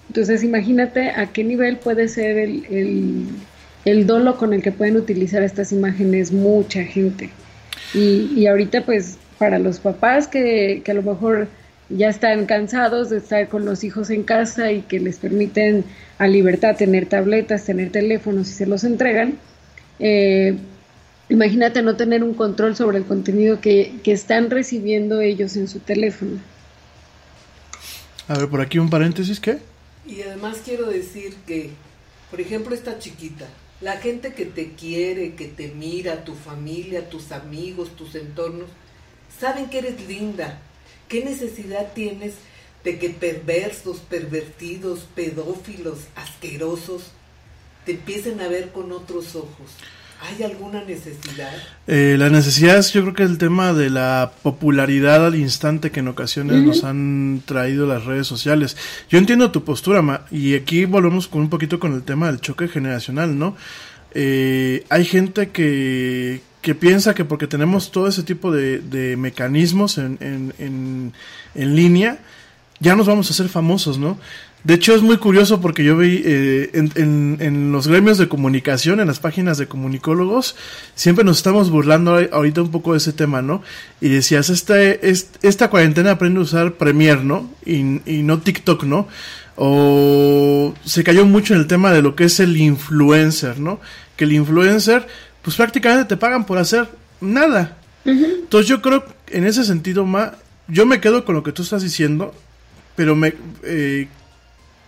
Entonces 0.10 0.44
imagínate 0.44 1.12
a 1.12 1.28
qué 1.28 1.44
nivel 1.44 1.78
puede 1.78 2.10
ser 2.10 2.38
el, 2.38 3.28
el, 3.86 4.06
dolo 4.06 4.38
con 4.38 4.54
el 4.54 4.62
que 4.62 4.74
pueden 4.74 4.98
utilizar 4.98 5.42
estas 5.42 5.72
imágenes 5.72 6.34
mucha 6.34 6.84
gente. 6.84 7.30
Y, 7.94 8.30
y 8.36 8.48
ahorita 8.48 8.86
pues 8.86 9.18
para 9.38 9.58
los 9.58 9.80
papás 9.80 10.28
que, 10.28 10.82
que, 10.84 10.92
a 10.92 10.96
lo 10.96 11.04
mejor 11.04 11.48
ya 11.88 12.10
están 12.10 12.46
cansados 12.46 13.10
de 13.10 13.18
estar 13.18 13.48
con 13.48 13.64
los 13.64 13.86
hijos 13.86 14.10
en 14.10 14.24
casa 14.24 14.72
y 14.74 14.82
que 14.82 15.00
les 15.00 15.18
permiten 15.18 15.86
a 16.18 16.28
libertad 16.28 16.76
tener 16.76 17.06
tabletas, 17.06 17.64
tener 17.64 17.90
teléfonos 17.90 18.50
y 18.50 18.54
se 18.54 18.66
los 18.66 18.84
entregan, 18.84 19.36
eh, 20.00 20.58
Imagínate 21.30 21.84
no 21.84 21.96
tener 21.96 22.24
un 22.24 22.34
control 22.34 22.76
sobre 22.76 22.98
el 22.98 23.06
contenido 23.06 23.62
que, 23.62 24.00
están 24.04 24.50
recibiendo 24.50 25.22
ellos 25.22 25.56
en 25.56 25.68
su 25.68 25.80
teléfono. 25.80 26.40
A 28.28 28.38
ver, 28.38 28.50
por 28.50 28.62
aquí 28.62 28.80
un 28.80 28.90
paréntesis, 28.90 29.40
¿qué? 29.40 29.60
Y 30.08 30.24
además 30.24 30.58
quiero 30.66 30.88
decir 30.88 31.36
que, 31.46 31.70
por 32.32 32.42
ejemplo, 32.42 32.74
esta 32.74 32.98
chiquita, 32.98 33.46
la 33.80 33.98
gente 33.98 34.34
que 34.34 34.46
te 34.46 34.74
quiere, 34.74 35.36
que 35.36 35.48
te 35.48 35.68
mira, 35.68 36.24
tu 36.26 36.34
familia, 36.34 37.10
tus 37.10 37.32
amigos, 37.32 37.96
tus 37.96 38.16
entornos, 38.16 38.70
saben 39.40 39.70
que 39.70 39.78
eres 39.78 40.08
linda. 40.08 40.60
¿Qué 41.08 41.24
necesidad 41.24 41.94
tienes 41.94 42.36
de 42.84 42.98
que 42.98 43.10
perversos, 43.10 44.00
pervertidos, 44.00 45.08
pedófilos, 45.14 46.00
asquerosos, 46.16 47.12
te 47.86 47.92
empiecen 47.92 48.42
a 48.42 48.48
ver 48.48 48.72
con 48.72 48.92
otros 48.92 49.36
ojos? 49.36 49.70
¿Hay 50.22 50.44
alguna 50.44 50.84
necesidad? 50.84 51.52
Eh, 51.88 52.16
la 52.20 52.30
necesidad 52.30 52.78
es 52.78 52.92
yo 52.92 53.02
creo 53.04 53.14
que 53.14 53.24
el 53.24 53.38
tema 53.38 53.74
de 53.74 53.90
la 53.90 54.34
popularidad 54.44 55.26
al 55.26 55.36
instante 55.36 55.92
que 55.92 56.02
en 56.02 56.10
ocasiones 56.10 56.62
nos 56.62 56.84
han 56.84 57.42
traído 57.46 57.88
las 57.88 58.04
redes 58.04 58.28
sociales. 58.28 58.76
Yo 59.10 59.18
entiendo 59.18 59.52
tu 59.52 59.64
postura, 59.64 60.02
Ma, 60.02 60.26
y 60.30 60.56
aquí 60.56 60.84
volvemos 60.84 61.28
con 61.30 61.42
un 61.42 61.50
poquito 61.50 61.80
con 61.80 61.94
el 61.94 62.04
tema 62.04 62.28
del 62.28 62.42
choque 62.42 62.68
generacional, 62.68 63.40
¿no? 63.40 63.56
Eh, 64.14 64.84
hay 64.90 65.06
gente 65.06 65.50
que, 65.50 66.42
que 66.62 66.76
piensa 66.76 67.14
que 67.14 67.24
porque 67.24 67.48
tenemos 67.48 67.92
todo 67.92 68.08
ese 68.08 68.24
tipo 68.24 68.52
de, 68.52 68.80
de 68.80 69.16
mecanismos 69.16 69.98
en, 69.98 70.18
en, 70.20 70.54
en, 70.60 71.14
en 71.56 71.76
línea, 71.76 72.20
ya 72.82 72.96
nos 72.96 73.08
vamos 73.08 73.30
a 73.30 73.34
hacer 73.34 73.48
famosos, 73.48 73.98
¿no? 73.98 74.18
De 74.64 74.74
hecho, 74.74 74.94
es 74.94 75.02
muy 75.02 75.18
curioso 75.18 75.62
porque 75.62 75.86
yo 75.86 75.98
vi 75.98 76.22
eh, 76.26 76.72
en, 76.74 77.38
en, 77.40 77.72
los 77.72 77.88
gremios 77.88 78.18
de 78.18 78.28
comunicación, 78.28 79.00
en 79.00 79.08
las 79.08 79.20
páginas 79.20 79.58
de 79.58 79.68
comunicólogos, 79.68 80.56
siempre 80.96 81.24
nos 81.24 81.38
estamos 81.38 81.70
burlando 81.70 82.20
ahorita 82.32 82.62
un 82.62 82.72
poco 82.72 82.92
de 82.92 82.98
ese 82.98 83.14
tema, 83.14 83.42
¿no? 83.42 83.64
Y 84.02 84.10
decías, 84.10 84.50
esta, 84.50 84.82
esta 84.82 85.70
cuarentena 85.70 86.12
aprende 86.12 86.42
a 86.42 86.44
usar 86.44 86.74
Premiere, 86.74 87.24
¿no? 87.24 87.50
Y, 87.66 88.02
y 88.06 88.24
no 88.24 88.40
TikTok, 88.40 88.84
¿no? 88.84 89.08
O 89.56 90.74
se 90.84 91.06
cayó 91.06 91.26
mucho 91.26 91.54
en 91.54 91.62
el 91.62 91.68
tema 91.68 91.94
de 91.94 92.02
lo 92.02 92.16
que 92.16 92.26
es 92.26 92.42
el 92.42 92.58
influencer, 92.58 93.60
¿no? 93.60 93.80
Que 94.18 94.26
el 94.26 94.34
influencer, 94.34 95.08
pues 95.42 95.56
prácticamente 95.56 96.06
te 96.06 96.18
pagan 96.18 96.46
por 96.46 96.58
hacer 96.58 96.90
nada. 97.22 97.78
Entonces 98.04 98.68
yo 98.68 98.82
creo, 98.82 99.06
en 99.28 99.46
ese 99.46 99.64
sentido, 99.64 100.06
Ma, 100.06 100.34
yo 100.68 100.86
me 100.86 101.00
quedo 101.00 101.24
con 101.24 101.36
lo 101.36 101.44
que 101.44 101.54
tú 101.54 101.62
estás 101.62 101.82
diciendo, 101.82 102.34
pero 102.98 103.16
me... 103.16 103.34
Eh, 103.64 104.10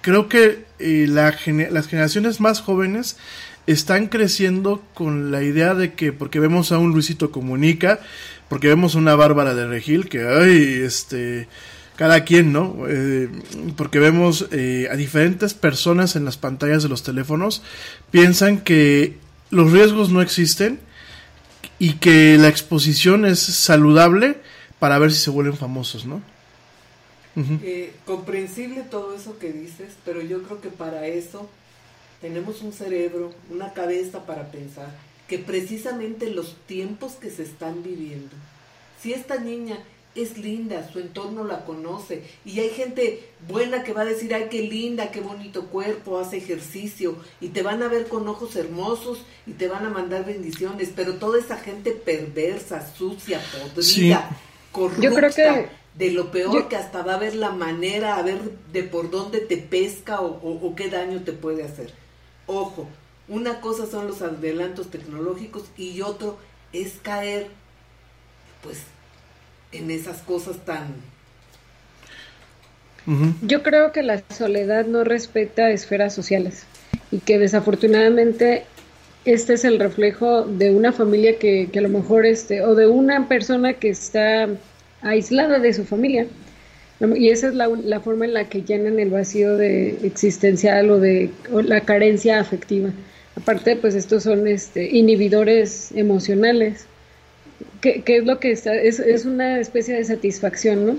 creo 0.01 0.27
que 0.27 0.65
eh, 0.79 1.05
las 1.07 1.37
generaciones 1.37 2.39
más 2.39 2.61
jóvenes 2.61 3.17
están 3.67 4.07
creciendo 4.07 4.83
con 4.93 5.31
la 5.31 5.43
idea 5.43 5.75
de 5.75 5.93
que 5.93 6.11
porque 6.11 6.39
vemos 6.39 6.71
a 6.71 6.77
un 6.77 6.91
Luisito 6.91 7.31
Comunica, 7.31 7.99
porque 8.49 8.67
vemos 8.67 8.95
a 8.95 8.99
una 8.99 9.15
Bárbara 9.15 9.53
de 9.53 9.67
Regil, 9.67 10.09
que 10.09 10.27
ay, 10.27 10.81
este, 10.83 11.47
cada 11.95 12.23
quien, 12.23 12.51
¿no? 12.51 12.85
Eh, 12.87 13.29
porque 13.77 13.99
vemos 13.99 14.47
eh, 14.51 14.87
a 14.91 14.95
diferentes 14.95 15.53
personas 15.53 16.15
en 16.15 16.25
las 16.25 16.37
pantallas 16.37 16.83
de 16.83 16.89
los 16.89 17.03
teléfonos, 17.03 17.61
piensan 18.09 18.59
que 18.59 19.17
los 19.51 19.71
riesgos 19.71 20.09
no 20.09 20.21
existen 20.21 20.79
y 21.77 21.93
que 21.93 22.37
la 22.37 22.47
exposición 22.47 23.25
es 23.25 23.39
saludable 23.39 24.37
para 24.79 24.97
ver 24.97 25.11
si 25.11 25.19
se 25.19 25.29
vuelven 25.29 25.55
famosos, 25.55 26.05
¿no? 26.05 26.21
Eh, 27.35 27.93
comprensible 28.05 28.81
todo 28.81 29.15
eso 29.15 29.39
que 29.39 29.53
dices, 29.53 29.93
pero 30.03 30.21
yo 30.21 30.43
creo 30.43 30.59
que 30.59 30.69
para 30.69 31.07
eso 31.07 31.49
tenemos 32.19 32.61
un 32.61 32.73
cerebro, 32.73 33.31
una 33.49 33.73
cabeza 33.73 34.25
para 34.25 34.51
pensar 34.51 34.89
que 35.27 35.39
precisamente 35.39 36.29
los 36.29 36.57
tiempos 36.67 37.13
que 37.13 37.29
se 37.29 37.43
están 37.43 37.83
viviendo, 37.83 38.35
si 39.01 39.13
esta 39.13 39.39
niña 39.39 39.79
es 40.13 40.37
linda, 40.37 40.89
su 40.91 40.99
entorno 40.99 41.45
la 41.45 41.63
conoce 41.63 42.23
y 42.43 42.59
hay 42.59 42.69
gente 42.69 43.29
buena 43.47 43.83
que 43.83 43.93
va 43.93 44.01
a 44.01 44.05
decir, 44.05 44.33
ay, 44.33 44.47
qué 44.51 44.61
linda, 44.63 45.09
qué 45.09 45.21
bonito 45.21 45.67
cuerpo, 45.67 46.19
hace 46.19 46.37
ejercicio 46.37 47.15
y 47.39 47.49
te 47.49 47.61
van 47.61 47.81
a 47.81 47.87
ver 47.87 48.07
con 48.07 48.27
ojos 48.27 48.57
hermosos 48.57 49.23
y 49.47 49.53
te 49.53 49.69
van 49.69 49.85
a 49.85 49.89
mandar 49.89 50.25
bendiciones, 50.25 50.91
pero 50.93 51.15
toda 51.15 51.39
esa 51.39 51.57
gente 51.57 51.91
perversa, 51.91 52.93
sucia, 52.93 53.41
podrida, 53.73 54.29
corrupta, 54.73 55.01
yo 55.01 55.13
creo 55.13 55.33
que 55.33 55.80
de 55.95 56.11
lo 56.11 56.31
peor 56.31 56.67
que 56.69 56.75
hasta 56.75 57.03
va 57.03 57.15
a 57.15 57.19
ver 57.19 57.35
la 57.35 57.51
manera, 57.51 58.15
a 58.15 58.23
ver 58.23 58.39
de 58.71 58.83
por 58.83 59.11
dónde 59.11 59.39
te 59.39 59.57
pesca 59.57 60.21
o, 60.21 60.73
qué 60.75 60.89
daño 60.89 61.21
te 61.21 61.33
puede 61.33 61.63
hacer. 61.63 61.91
Ojo, 62.47 62.87
una 63.27 63.61
cosa 63.61 63.85
son 63.85 64.07
los 64.07 64.21
adelantos 64.21 64.89
tecnológicos 64.89 65.65
y 65.77 66.01
otro 66.01 66.37
es 66.73 66.93
caer, 67.01 67.47
pues, 68.63 68.79
en 69.71 69.91
esas 69.91 70.21
cosas 70.21 70.57
tan... 70.65 70.95
Yo 73.41 73.63
creo 73.63 73.91
que 73.91 74.03
la 74.03 74.21
soledad 74.29 74.85
no 74.85 75.03
respeta 75.03 75.71
esferas 75.71 76.13
sociales 76.13 76.65
y 77.09 77.17
que 77.17 77.39
desafortunadamente 77.39 78.65
este 79.25 79.53
es 79.53 79.65
el 79.65 79.79
reflejo 79.79 80.43
de 80.43 80.73
una 80.73 80.91
familia 80.91 81.39
que, 81.39 81.69
que 81.71 81.79
a 81.79 81.81
lo 81.81 81.89
mejor 81.89 82.27
este, 82.27 82.61
o 82.61 82.75
de 82.75 82.87
una 82.87 83.27
persona 83.27 83.73
que 83.73 83.89
está 83.89 84.47
aislada 85.01 85.59
de 85.59 85.73
su 85.73 85.85
familia. 85.85 86.27
Y 87.15 87.29
esa 87.29 87.47
es 87.47 87.55
la, 87.55 87.67
la, 87.67 87.99
forma 87.99 88.25
en 88.25 88.33
la 88.35 88.47
que 88.47 88.61
llenan 88.61 88.99
el 88.99 89.09
vacío 89.09 89.57
de 89.57 89.97
existencial 90.03 90.91
o 90.91 90.99
de 90.99 91.31
la 91.49 91.81
carencia 91.81 92.39
afectiva. 92.39 92.91
Aparte, 93.35 93.75
pues 93.75 93.95
estos 93.95 94.23
son 94.23 94.47
este, 94.47 94.85
inhibidores 94.95 95.91
emocionales, 95.93 96.85
que, 97.81 98.03
es 98.05 98.25
lo 98.25 98.39
que 98.39 98.51
está, 98.51 98.75
es, 98.75 98.99
es, 98.99 99.25
una 99.25 99.59
especie 99.59 99.95
de 99.95 100.03
satisfacción, 100.03 100.85
¿no? 100.85 100.97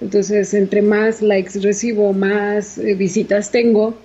Entonces, 0.00 0.54
entre 0.54 0.82
más 0.82 1.22
likes 1.22 1.58
recibo, 1.60 2.12
más 2.12 2.78
eh, 2.78 2.94
visitas 2.94 3.50
tengo, 3.50 3.96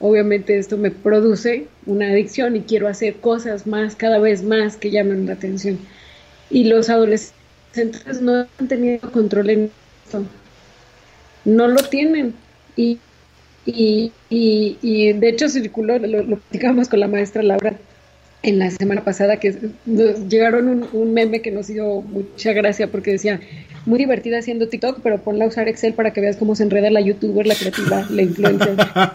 obviamente 0.00 0.58
esto 0.58 0.76
me 0.76 0.90
produce 0.90 1.66
una 1.86 2.08
adicción 2.08 2.56
y 2.56 2.62
quiero 2.62 2.88
hacer 2.88 3.16
cosas 3.16 3.66
más, 3.66 3.94
cada 3.94 4.18
vez 4.18 4.42
más 4.42 4.76
que 4.76 4.90
llamen 4.90 5.26
la 5.26 5.34
atención. 5.34 5.78
Y 6.50 6.64
los 6.64 6.88
adolescentes 6.90 7.39
entonces 7.74 8.20
no 8.20 8.46
han 8.58 8.68
tenido 8.68 9.10
control 9.10 9.50
en 9.50 9.70
esto. 10.04 10.24
No 11.44 11.68
lo 11.68 11.82
tienen. 11.82 12.34
Y, 12.76 12.98
y, 13.66 14.12
y, 14.28 15.12
de 15.12 15.28
hecho 15.28 15.48
circuló, 15.48 15.98
lo, 15.98 16.22
lo 16.22 16.36
platicamos 16.38 16.88
con 16.88 17.00
la 17.00 17.08
maestra 17.08 17.42
Laura 17.42 17.76
en 18.42 18.58
la 18.58 18.70
semana 18.70 19.04
pasada, 19.04 19.38
que 19.38 19.54
llegaron 19.86 20.68
un, 20.68 20.88
un, 20.92 21.12
meme 21.12 21.42
que 21.42 21.50
nos 21.50 21.66
dio 21.66 22.00
mucha 22.00 22.52
gracia 22.54 22.90
porque 22.90 23.12
decía, 23.12 23.38
muy 23.84 23.98
divertida 23.98 24.38
haciendo 24.38 24.68
TikTok, 24.68 25.00
pero 25.02 25.18
ponla 25.18 25.44
a 25.44 25.48
usar 25.48 25.68
Excel 25.68 25.92
para 25.92 26.12
que 26.12 26.22
veas 26.22 26.36
cómo 26.36 26.54
se 26.54 26.62
enreda 26.62 26.90
la 26.90 27.00
youtuber, 27.00 27.46
la 27.46 27.54
creativa, 27.54 28.06
la 28.08 28.22
influencer. 28.22 28.76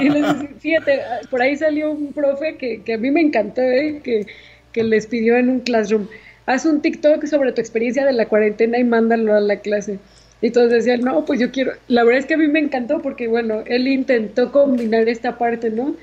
y 0.00 0.58
fíjate, 0.58 1.00
por 1.30 1.42
ahí 1.42 1.56
salió 1.56 1.90
un 1.90 2.12
profe 2.12 2.56
que, 2.56 2.82
que 2.82 2.94
a 2.94 2.98
mí 2.98 3.10
me 3.10 3.20
encantó, 3.20 3.60
¿eh? 3.60 4.00
que, 4.02 4.26
que 4.72 4.84
les 4.84 5.06
pidió 5.06 5.36
en 5.36 5.50
un 5.50 5.60
classroom, 5.60 6.08
haz 6.46 6.64
un 6.66 6.82
TikTok 6.82 7.24
sobre 7.26 7.52
tu 7.52 7.60
experiencia 7.60 8.04
de 8.04 8.12
la 8.12 8.26
cuarentena 8.26 8.78
y 8.78 8.84
mándalo 8.84 9.34
a 9.34 9.40
la 9.40 9.60
clase. 9.60 9.98
Y 10.40 10.50
todos 10.50 10.70
decían, 10.70 11.00
no, 11.00 11.24
pues 11.24 11.40
yo 11.40 11.50
quiero, 11.50 11.72
la 11.88 12.04
verdad 12.04 12.20
es 12.20 12.26
que 12.26 12.34
a 12.34 12.38
mí 12.38 12.48
me 12.48 12.60
encantó 12.60 13.00
porque, 13.00 13.28
bueno, 13.28 13.62
él 13.66 13.88
intentó 13.88 14.52
combinar 14.52 15.08
esta 15.08 15.38
parte, 15.38 15.70
¿no? 15.70 15.94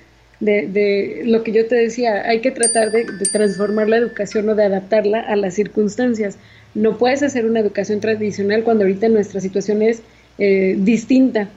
de, 0.42 0.68
de 0.68 1.22
lo 1.26 1.44
que 1.44 1.54
yo 1.54 1.68
te 1.68 1.76
decía, 1.76 2.28
hay 2.28 2.42
que 2.42 2.52
tratar 2.52 2.92
de, 2.92 3.06
transformar 3.32 3.88
la 3.88 3.98
educación 3.98 4.50
o 4.50 4.56
de 4.56 4.66
adaptarla 4.66 5.22
a 5.22 5.36
las 5.38 5.54
circunstancias. 5.54 6.38
No 6.74 6.98
puedes 6.98 7.24
hacer 7.24 7.46
una 7.46 7.60
educación 7.60 8.02
tradicional 8.02 8.64
cuando 8.64 8.84
ahorita 8.84 9.08
nuestra 9.08 9.40
situación 9.40 9.82
es 9.84 10.02
eh, 10.40 10.76
distinta. 10.80 11.48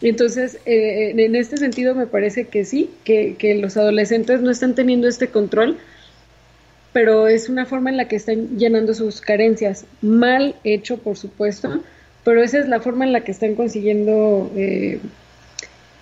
Entonces, 0.00 0.58
eh, 0.64 1.12
en 1.16 1.36
este 1.36 1.58
sentido 1.58 1.94
me 1.94 2.06
parece 2.06 2.44
que 2.44 2.64
sí, 2.64 2.90
que 3.04 3.58
los 3.60 3.76
adolescentes 3.76 4.40
no 4.40 4.50
están 4.50 4.74
teniendo 4.74 5.08
este 5.08 5.28
control, 5.28 5.76
pero 6.92 7.28
es 7.28 7.48
una 7.48 7.66
forma 7.66 7.90
en 7.90 7.96
la 7.96 8.08
que 8.08 8.16
están 8.16 8.58
llenando 8.58 8.94
sus 8.94 9.20
carencias. 9.20 9.84
Mal 10.02 10.56
hecho, 10.64 10.98
por 10.98 11.16
supuesto, 11.16 11.82
pero 12.24 12.42
esa 12.42 12.58
es 12.58 12.68
la 12.68 12.80
forma 12.80 13.04
en 13.04 13.12
la 13.12 13.22
que 13.22 13.32
están 13.32 13.54
consiguiendo 13.54 14.50
eh, 14.56 15.00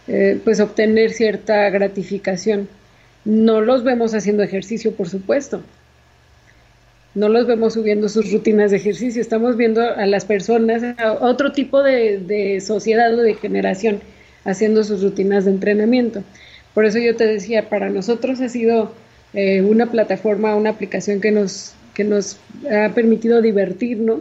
eh, 0.07 0.41
pues 0.43 0.61
obtener 0.61 1.11
cierta 1.11 1.69
gratificación. 1.71 2.69
No 3.25 3.61
los 3.61 3.85
vemos 3.85 4.15
haciendo 4.15 4.43
ejercicio, 4.43 4.95
por 4.95 5.09
supuesto. 5.09 5.63
No 7.15 7.29
los 7.29 7.47
vemos 7.47 7.75
subiendo 7.75 8.09
sus 8.09 8.33
rutinas 8.33 8.71
de 8.71 8.79
ejercicio. 8.79 9.21
Estamos 9.21 9.57
viendo 9.57 9.83
a 9.83 10.07
las 10.07 10.25
personas, 10.25 10.83
a 10.99 11.13
otro 11.13 11.53
tipo 11.53 11.83
de, 11.83 12.19
de 12.19 12.61
sociedad 12.61 13.13
o 13.13 13.23
de 13.23 13.35
generación, 13.35 14.01
haciendo 14.45 14.85
sus 14.85 15.03
rutinas 15.03 15.45
de 15.45 15.51
entrenamiento. 15.51 16.23
Por 16.75 16.87
eso 16.87 16.99
yo 16.99 17.17
te 17.17 17.27
decía, 17.27 17.69
para 17.69 17.91
nosotros 17.91 18.41
ha 18.41 18.49
sido 18.49 18.93
eh, 19.35 19.63
una 19.63 19.91
plataforma, 19.91 20.57
una 20.57 20.71
aplicación 20.71 21.21
que 21.21 21.31
nos, 21.31 21.75
que 21.95 22.05
nos 22.05 22.39
ha 22.71 22.91
permitido 22.95 23.43
divertirnos, 23.43 24.21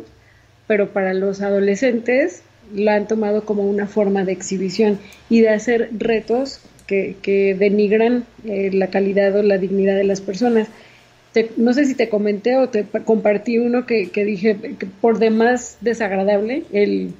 pero 0.68 0.90
para 0.90 1.14
los 1.14 1.42
adolescentes 1.42 2.42
la 2.74 2.96
han 2.96 3.08
tomado 3.08 3.46
como 3.46 3.64
una 3.64 3.88
forma 3.88 4.26
de 4.26 4.34
exhibición 4.34 5.00
y 5.30 5.42
de 5.42 5.50
hacer 5.50 5.90
retos 5.98 6.60
que, 6.86 7.16
que 7.22 7.56
denigran 7.56 8.26
eh, 8.46 8.72
la 8.74 8.88
calidad 8.88 9.36
o 9.36 9.44
la 9.44 9.58
dignidad 9.58 9.96
de 9.96 10.04
las 10.04 10.22
personas. 10.22 10.68
Te, 11.34 11.52
no 11.58 11.74
sé 11.74 11.86
si 11.86 11.96
te 11.96 12.10
comenté 12.10 12.58
o 12.58 12.70
te 12.70 12.86
compartí 13.06 13.60
uno 13.60 13.86
que, 13.86 14.10
que 14.10 14.26
dije 14.26 14.58
que 14.80 14.86
por 14.86 15.20
demás 15.20 15.78
desagradable, 15.82 16.64
el 16.72 17.12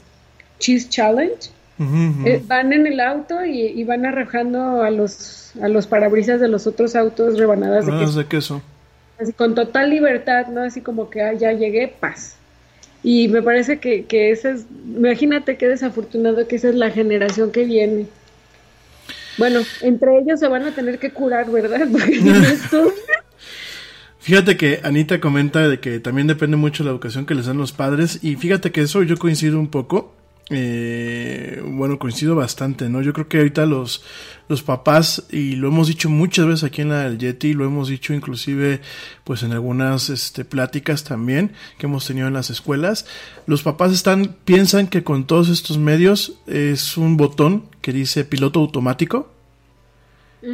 Cheese 0.60 0.90
Challenge. 0.90 1.38
Uh 1.80 1.84
-huh. 1.84 2.28
eh, 2.28 2.42
van 2.48 2.74
en 2.74 2.88
el 2.88 3.00
auto 3.00 3.46
y, 3.46 3.62
y, 3.62 3.84
van 3.84 4.06
arrojando 4.06 4.82
a 4.82 4.90
los 4.90 5.56
a 5.62 5.68
los 5.68 5.86
parabrisas 5.88 6.42
de 6.42 6.48
los 6.48 6.66
otros 6.66 6.96
autos 6.96 7.38
rebanadas 7.38 7.86
de 7.86 7.92
queso. 7.92 8.18
de 8.18 8.26
queso. 8.26 8.62
Así 9.20 9.34
con 9.34 9.56
total 9.56 9.90
libertad, 9.90 10.48
¿no? 10.48 10.62
Así 10.62 10.82
como 10.82 11.10
que 11.10 11.22
ah, 11.22 11.34
ya 11.34 11.52
llegué, 11.52 11.88
paz. 11.88 12.36
Y 13.04 13.28
me 13.28 13.42
parece 13.42 13.80
que, 13.80 14.06
que 14.06 14.32
esa 14.32 14.52
es, 14.52 14.66
imagínate 14.86 15.58
qué 15.58 15.68
desafortunado 15.68 16.48
que 16.48 16.56
esa 16.56 16.70
es 16.70 16.76
la 16.76 16.92
generación 16.92 17.52
que 17.52 17.64
viene. 17.64 18.08
Bueno, 19.38 19.60
entre 19.82 20.20
ellos 20.20 20.40
se 20.40 20.48
van 20.48 20.64
a 20.64 20.72
tener 20.72 21.00
que 21.00 21.12
curar, 21.12 21.50
¿verdad? 21.50 21.88
Porque 21.92 22.20
esto... 22.52 22.92
Fíjate 24.20 24.58
que 24.58 24.82
Anita 24.84 25.22
comenta 25.22 25.70
de 25.70 25.80
que 25.80 26.02
también 26.02 26.28
depende 26.28 26.58
mucho 26.58 26.84
de 26.84 26.90
la 26.90 26.92
educación 26.92 27.26
que 27.26 27.34
les 27.34 27.46
dan 27.46 27.58
los 27.58 27.72
padres 27.72 28.20
y 28.22 28.36
fíjate 28.36 28.74
que 28.74 28.82
eso 28.82 29.02
yo 29.04 29.18
coincido 29.18 29.58
un 29.58 29.70
poco. 29.70 30.17
Eh, 30.50 31.62
bueno, 31.66 32.00
coincido 32.00 32.36
bastante, 32.36 32.88
¿no? 32.88 33.02
Yo 33.02 33.12
creo 33.12 33.28
que 33.28 33.40
ahorita 33.40 33.66
los, 33.66 34.04
los 34.48 34.64
papás, 34.64 35.24
y 35.30 35.58
lo 35.58 35.68
hemos 35.68 35.90
dicho 35.90 36.10
muchas 36.10 36.46
veces 36.46 36.64
aquí 36.64 36.82
en 36.82 36.90
la 36.90 37.04
del 37.04 37.18
Yeti, 37.18 37.54
lo 37.54 37.66
hemos 37.66 37.90
dicho 37.90 38.14
inclusive 38.14 38.80
pues 39.26 39.44
en 39.44 39.52
algunas 39.52 40.10
este, 40.10 40.46
pláticas 40.46 41.04
también 41.04 41.52
que 41.78 41.88
hemos 41.88 42.08
tenido 42.08 42.28
en 42.28 42.34
las 42.34 42.50
escuelas, 42.50 43.06
los 43.46 43.62
papás 43.62 43.92
están, 43.92 44.38
piensan 44.46 44.88
que 44.88 45.04
con 45.04 45.28
todos 45.28 45.50
estos 45.50 45.78
medios 45.78 46.40
es 46.48 46.96
un 46.96 47.18
botón 47.18 47.66
que 47.82 47.92
dice 47.92 48.24
piloto 48.24 48.62
automático, 48.62 49.34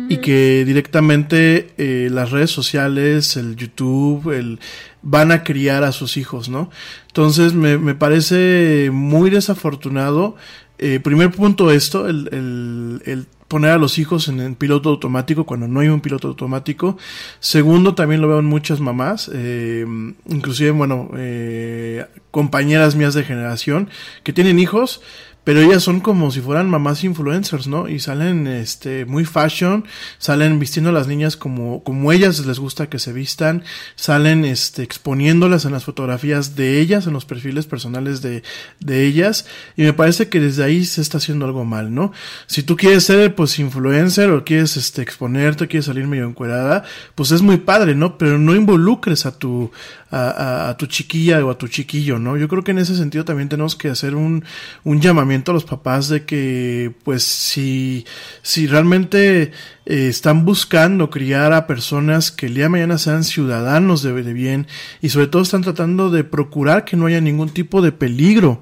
y 0.10 0.18
que 0.18 0.64
directamente 0.66 1.74
eh, 1.78 2.10
las 2.10 2.32
redes 2.32 2.50
sociales, 2.50 3.36
el 3.36 3.58
YouTube, 3.58 4.32
el, 4.32 4.60
van 5.04 5.32
a 5.32 5.44
criar 5.44 5.84
a 5.84 5.92
sus 5.92 6.18
hijos, 6.18 6.50
¿no? 6.50 6.70
Entonces 7.08 7.54
me, 7.54 7.78
me 7.78 7.94
parece 7.94 8.90
muy 8.92 9.30
desafortunado. 9.30 10.36
Eh, 10.80 11.00
primer 11.00 11.30
punto 11.32 11.72
esto, 11.72 12.08
el, 12.08 12.30
el, 12.32 13.02
el 13.06 13.28
poner 13.48 13.72
a 13.72 13.78
los 13.78 14.00
hijos 14.00 14.28
en 14.30 14.40
el 14.40 14.56
piloto 14.56 14.90
automático 14.90 15.46
cuando 15.46 15.68
no 15.68 15.82
hay 15.82 15.88
un 15.88 16.02
piloto 16.02 16.28
automático. 16.28 16.98
Segundo, 17.40 17.94
también 17.94 18.22
lo 18.22 18.28
veo 18.28 18.40
en 18.40 18.46
muchas 18.46 18.80
mamás, 18.80 19.30
eh, 19.32 19.86
inclusive, 20.28 20.72
bueno, 20.72 21.12
eh, 21.16 22.06
compañeras 22.32 22.96
mías 22.96 23.14
de 23.14 23.24
generación 23.24 23.90
que 24.24 24.34
tienen 24.34 24.58
hijos, 24.58 25.02
pero 25.44 25.60
ellas 25.60 25.84
son 25.84 26.00
como 26.00 26.32
si 26.32 26.40
fueran 26.42 26.70
mamás 26.70 27.04
influencers, 27.04 27.68
¿no? 27.68 27.90
Y 27.90 28.00
salen 28.00 28.48
este 28.48 29.06
muy 29.06 29.26
fashion, 29.26 29.86
salen 30.18 30.60
vistiendo 30.60 30.90
a 30.90 30.94
las 30.94 31.08
niñas 31.08 31.36
como 31.36 31.84
como 31.84 32.12
ellas 32.12 32.46
les 32.46 32.60
gusta 32.60 32.88
que 32.88 33.00
se 33.00 33.14
vistan, 33.14 33.64
salen 33.96 34.46
este 34.46 34.84
exponiéndolas 34.84 35.66
en 35.66 35.74
las 35.74 35.84
fotografías 35.84 36.56
de 36.56 36.80
ellas, 36.80 37.08
en 37.08 37.14
los 37.14 37.26
perfiles 37.26 37.66
personales 37.66 38.22
de 38.22 38.44
de 38.80 39.06
ellas 39.06 39.46
y 39.76 39.84
me 39.84 39.94
parece 39.94 40.30
que 40.30 40.40
desde 40.40 40.64
ahí 40.64 40.86
se 40.86 41.02
está 41.02 41.18
haciendo 41.18 41.46
algo 41.46 41.66
mal, 41.66 41.94
¿no? 41.94 42.14
Si 42.48 42.64
tú 42.64 42.78
quieres 42.78 43.04
ser 43.04 43.36
pues 43.36 43.60
influencer 43.60 44.30
o 44.32 44.44
quieres 44.46 44.78
este 44.78 45.02
exponerte, 45.02 45.68
quieres 45.68 45.86
salir 45.86 46.08
medio 46.08 46.26
encuerada, 46.26 46.84
pues 47.16 47.32
es 47.32 47.42
muy 47.42 47.58
padre, 47.58 47.96
¿no? 47.96 48.18
Pero 48.18 48.40
no 48.40 48.56
involucres 48.56 49.26
a 49.26 49.38
tu 49.38 49.72
a, 50.16 50.76
tu 50.78 50.86
chiquilla 50.86 51.44
o 51.44 51.50
a 51.50 51.58
tu 51.58 51.68
chiquillo, 51.68 52.20
¿no? 52.20 52.38
Yo 52.38 52.48
creo 52.48 52.64
que 52.64 52.70
en 52.70 52.78
ese 52.78 52.96
sentido 52.96 53.26
también 53.26 53.50
tenemos 53.50 53.76
que 53.76 53.90
hacer 53.90 54.16
un 54.16 54.46
un 54.84 55.02
llamamiento 55.02 55.33
a 55.34 55.54
los 55.54 55.66
papás 55.66 56.10
de 56.10 56.26
que 56.26 56.94
pues 57.04 57.24
si, 57.24 58.06
si 58.42 58.68
realmente 58.68 59.52
eh, 59.86 60.08
están 60.08 60.46
buscando 60.46 61.10
criar 61.10 61.54
a 61.54 61.68
personas 61.68 62.32
que 62.32 62.46
el 62.46 62.54
día 62.54 62.66
de 62.66 62.70
mañana 62.70 62.98
sean 62.98 63.24
ciudadanos 63.24 64.04
de, 64.04 64.14
bien 64.34 64.68
y 65.02 65.10
sobre 65.10 65.28
todo 65.28 65.42
están 65.42 65.62
tratando 65.62 66.10
de 66.10 66.24
procurar 66.24 66.86
que 66.86 66.96
no 66.96 67.08
haya 67.08 67.22
ningún 67.22 67.50
tipo 67.50 67.82
de 67.82 67.92
peligro 67.92 68.62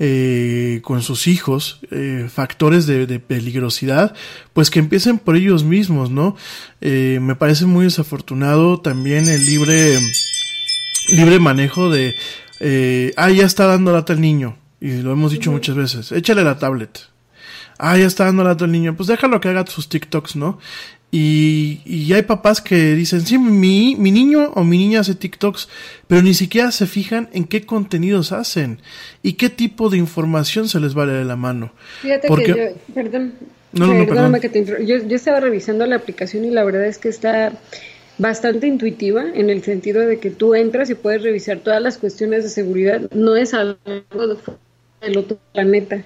eh, 0.00 0.80
con 0.82 1.02
sus 1.02 1.26
hijos, 1.26 1.80
eh, 1.90 2.28
factores 2.32 2.86
de, 2.86 3.18
peligrosidad, 3.18 4.14
pues 4.52 4.70
que 4.70 4.78
empiecen 4.78 5.18
por 5.18 5.36
ellos 5.36 5.64
mismos, 5.64 6.10
¿no? 6.10 6.36
Me 6.80 7.34
parece 7.34 7.66
muy 7.66 7.84
desafortunado 7.84 8.80
también 8.80 9.28
el 9.28 9.44
libre, 9.44 9.98
libre 11.10 11.40
manejo 11.40 11.90
de, 11.90 12.14
ah, 13.16 13.30
ya 13.30 13.44
está 13.44 13.66
dando 13.66 13.92
lata 13.92 14.12
el 14.12 14.20
niño, 14.20 14.56
y 14.80 15.02
lo 15.02 15.12
hemos 15.12 15.32
dicho 15.32 15.50
uh 15.50 15.52
-huh. 15.52 15.56
muchas 15.56 15.76
veces, 15.76 16.12
échale 16.12 16.44
la 16.44 16.58
tablet. 16.58 17.00
Ah, 17.78 17.96
ya 17.96 18.06
está 18.06 18.24
dando 18.24 18.42
lata 18.42 18.64
el 18.64 18.72
niño, 18.72 18.96
pues 18.96 19.06
déjalo 19.06 19.40
que 19.40 19.48
haga 19.48 19.64
sus 19.66 19.88
TikToks, 19.88 20.34
¿no? 20.34 20.58
Y, 21.10 21.80
y 21.86 22.12
hay 22.12 22.22
papás 22.22 22.60
que 22.60 22.94
dicen, 22.94 23.22
sí, 23.22 23.38
mi, 23.38 23.94
mi 23.96 24.10
niño 24.10 24.50
o 24.54 24.64
mi 24.64 24.76
niña 24.76 25.00
hace 25.00 25.14
TikToks, 25.14 25.68
pero 26.06 26.20
ni 26.20 26.34
siquiera 26.34 26.70
se 26.70 26.86
fijan 26.86 27.30
en 27.32 27.44
qué 27.44 27.64
contenidos 27.64 28.32
hacen 28.32 28.82
y 29.22 29.34
qué 29.34 29.48
tipo 29.48 29.88
de 29.88 29.96
información 29.96 30.68
se 30.68 30.80
les 30.80 30.92
vale 30.92 31.12
de 31.12 31.24
la 31.24 31.36
mano. 31.36 31.72
Fíjate 32.02 32.28
Porque... 32.28 32.52
que 32.52 32.74
yo, 32.88 32.94
perdón, 32.94 33.32
no, 33.72 33.86
no, 33.86 34.06
perdóname 34.06 34.38
no, 34.38 34.42
que 34.42 34.48
te 34.48 34.64
yo, 34.84 34.98
yo 34.98 35.16
estaba 35.16 35.40
revisando 35.40 35.86
la 35.86 35.96
aplicación 35.96 36.44
y 36.44 36.50
la 36.50 36.64
verdad 36.64 36.84
es 36.84 36.98
que 36.98 37.08
está 37.08 37.52
bastante 38.18 38.66
intuitiva 38.66 39.24
en 39.32 39.48
el 39.48 39.62
sentido 39.62 40.02
de 40.02 40.18
que 40.18 40.30
tú 40.30 40.54
entras 40.54 40.90
y 40.90 40.94
puedes 40.94 41.22
revisar 41.22 41.60
todas 41.60 41.80
las 41.80 41.96
cuestiones 41.96 42.42
de 42.42 42.50
seguridad, 42.50 43.08
no 43.12 43.36
es 43.36 43.54
algo 43.54 43.78
del 45.00 45.18
otro 45.18 45.38
planeta. 45.52 46.02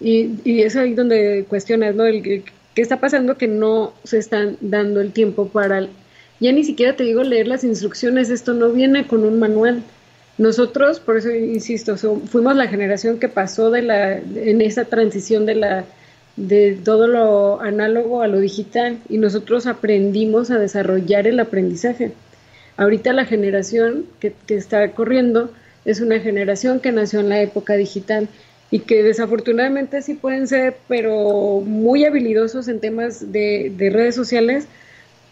Y, 0.00 0.40
y 0.44 0.62
es 0.62 0.76
ahí 0.76 0.94
donde 0.94 1.44
cuestionas, 1.48 1.94
¿no? 1.94 2.04
El, 2.04 2.26
el, 2.26 2.44
¿Qué 2.74 2.82
está 2.82 3.00
pasando 3.00 3.36
que 3.36 3.48
no 3.48 3.92
se 4.04 4.18
están 4.18 4.56
dando 4.60 5.00
el 5.00 5.12
tiempo 5.12 5.48
para, 5.48 5.88
ya 6.38 6.52
ni 6.52 6.64
siquiera 6.64 6.96
te 6.96 7.04
digo 7.04 7.22
leer 7.22 7.48
las 7.48 7.64
instrucciones, 7.64 8.30
esto 8.30 8.54
no 8.54 8.70
viene 8.70 9.06
con 9.06 9.24
un 9.24 9.38
manual. 9.38 9.82
Nosotros, 10.38 11.00
por 11.00 11.16
eso 11.16 11.30
insisto, 11.30 11.96
fuimos 11.96 12.56
la 12.56 12.68
generación 12.68 13.18
que 13.18 13.28
pasó 13.28 13.70
de 13.70 13.82
la, 13.82 14.16
en 14.16 14.62
esa 14.62 14.84
transición 14.84 15.46
de 15.46 15.54
la 15.56 15.84
de 16.36 16.78
todo 16.82 17.06
lo 17.08 17.60
análogo 17.60 18.22
a 18.22 18.28
lo 18.28 18.38
digital 18.38 18.98
y 19.08 19.18
nosotros 19.18 19.66
aprendimos 19.66 20.50
a 20.50 20.58
desarrollar 20.58 21.26
el 21.26 21.40
aprendizaje. 21.40 22.12
Ahorita 22.76 23.12
la 23.12 23.26
generación 23.26 24.06
que 24.20 24.32
está 24.48 24.92
corriendo 24.92 25.50
es 25.84 26.00
una 26.00 26.20
generación 26.20 26.80
que 26.80 26.92
nació 26.92 27.20
en 27.20 27.28
la 27.28 27.40
época 27.40 27.76
digital 27.76 28.28
y 28.70 28.80
que 28.80 29.02
desafortunadamente 29.02 30.00
sí 30.02 30.14
pueden 30.14 30.46
ser, 30.46 30.76
pero 30.88 31.62
muy 31.64 32.04
habilidosos 32.04 32.68
en 32.68 32.80
temas 32.80 33.32
de, 33.32 33.72
de, 33.76 33.90
redes 33.90 34.14
sociales, 34.14 34.66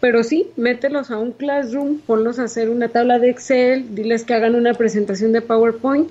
pero 0.01 0.23
sí, 0.23 0.47
mételos 0.57 1.11
a 1.11 1.17
un 1.17 1.31
classroom, 1.31 1.99
ponlos 1.99 2.39
a 2.39 2.43
hacer 2.43 2.69
una 2.69 2.89
tabla 2.89 3.19
de 3.19 3.29
Excel, 3.29 3.95
diles 3.95 4.23
que 4.23 4.33
hagan 4.33 4.55
una 4.55 4.73
presentación 4.73 5.31
de 5.31 5.41
PowerPoint 5.41 6.09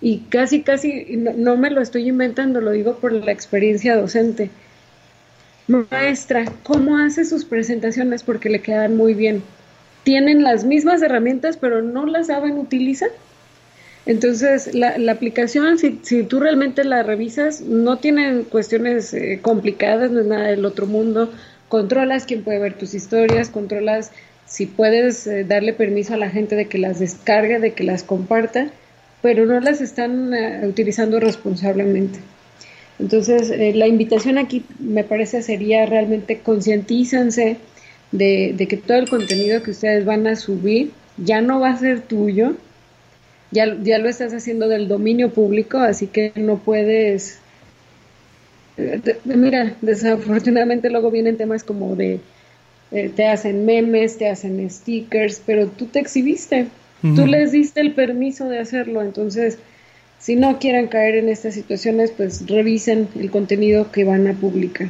y 0.00 0.20
casi, 0.28 0.62
casi, 0.62 1.16
no, 1.16 1.32
no 1.32 1.56
me 1.56 1.70
lo 1.70 1.80
estoy 1.80 2.08
inventando, 2.08 2.60
lo 2.60 2.72
digo 2.72 2.96
por 2.96 3.12
la 3.12 3.32
experiencia 3.32 3.96
docente. 3.96 4.50
Maestra, 5.68 6.44
¿cómo 6.62 6.98
hace 6.98 7.24
sus 7.24 7.44
presentaciones? 7.44 8.22
Porque 8.22 8.48
le 8.48 8.60
quedan 8.60 8.96
muy 8.96 9.14
bien. 9.14 9.42
Tienen 10.04 10.44
las 10.44 10.64
mismas 10.64 11.02
herramientas, 11.02 11.56
pero 11.56 11.82
no 11.82 12.06
las 12.06 12.28
saben 12.28 12.58
utilizar. 12.58 13.10
Entonces, 14.06 14.72
la, 14.74 14.98
la 14.98 15.12
aplicación, 15.12 15.78
si, 15.78 15.98
si, 16.02 16.22
tú 16.22 16.38
realmente 16.38 16.84
la 16.84 17.02
revisas, 17.02 17.60
no 17.60 17.98
tiene 17.98 18.42
cuestiones 18.42 19.12
eh, 19.12 19.40
complicadas, 19.42 20.12
no 20.12 20.20
es 20.20 20.26
nada 20.26 20.46
del 20.46 20.64
otro 20.64 20.86
mundo, 20.86 21.32
controlas 21.68 22.24
quién 22.24 22.44
puede 22.44 22.60
ver 22.60 22.74
tus 22.74 22.94
historias, 22.94 23.50
controlas 23.50 24.12
si 24.46 24.66
puedes 24.66 25.26
eh, 25.26 25.44
darle 25.44 25.72
permiso 25.72 26.14
a 26.14 26.16
la 26.16 26.30
gente 26.30 26.54
de 26.54 26.66
que 26.66 26.78
las 26.78 27.00
descargue, 27.00 27.58
de 27.58 27.72
que 27.72 27.84
las 27.84 28.02
comparta, 28.04 28.70
pero 29.22 29.44
no 29.44 29.58
las 29.60 29.80
están 29.80 30.32
eh, 30.32 30.62
utilizando 30.66 31.18
responsablemente. 31.20 32.20
Entonces, 32.98 33.50
eh, 33.50 33.72
la 33.74 33.88
invitación 33.88 34.38
aquí 34.38 34.64
me 34.78 35.04
parece 35.04 35.42
sería 35.42 35.84
realmente 35.84 36.38
concientícense 36.38 37.56
de, 38.12 38.54
de 38.56 38.68
que 38.68 38.76
todo 38.76 38.98
el 38.98 39.10
contenido 39.10 39.62
que 39.62 39.72
ustedes 39.72 40.04
van 40.04 40.26
a 40.26 40.36
subir 40.36 40.92
ya 41.18 41.40
no 41.40 41.60
va 41.60 41.70
a 41.70 41.76
ser 41.76 42.02
tuyo, 42.02 42.54
ya, 43.56 43.76
ya 43.82 43.98
lo 43.98 44.08
estás 44.08 44.32
haciendo 44.34 44.68
del 44.68 44.86
dominio 44.86 45.30
público, 45.30 45.78
así 45.78 46.06
que 46.06 46.32
no 46.36 46.58
puedes... 46.58 47.38
eh, 48.76 49.00
Mira, 49.24 49.74
desafortunadamente 49.80 50.90
luego 50.90 51.10
vienen 51.10 51.36
temas 51.36 51.64
como 51.64 51.96
de 51.96 52.20
eh, 52.92 53.10
te 53.14 53.26
hacen 53.26 53.64
memes, 53.64 54.18
te 54.18 54.28
hacen 54.28 54.68
stickers, 54.70 55.42
pero 55.44 55.68
tú 55.68 55.86
te 55.86 55.98
exhibiste, 55.98 56.66
tú 57.14 57.26
les 57.26 57.52
diste 57.52 57.80
el 57.80 57.92
permiso 57.94 58.48
de 58.48 58.58
hacerlo, 58.58 59.02
entonces 59.02 59.58
si 60.18 60.36
no 60.36 60.58
quieren 60.58 60.88
caer 60.88 61.16
en 61.16 61.28
estas 61.28 61.54
situaciones, 61.54 62.10
pues 62.10 62.46
revisen 62.46 63.08
el 63.18 63.30
contenido 63.30 63.90
que 63.92 64.04
van 64.04 64.26
a 64.26 64.34
publicar. 64.34 64.88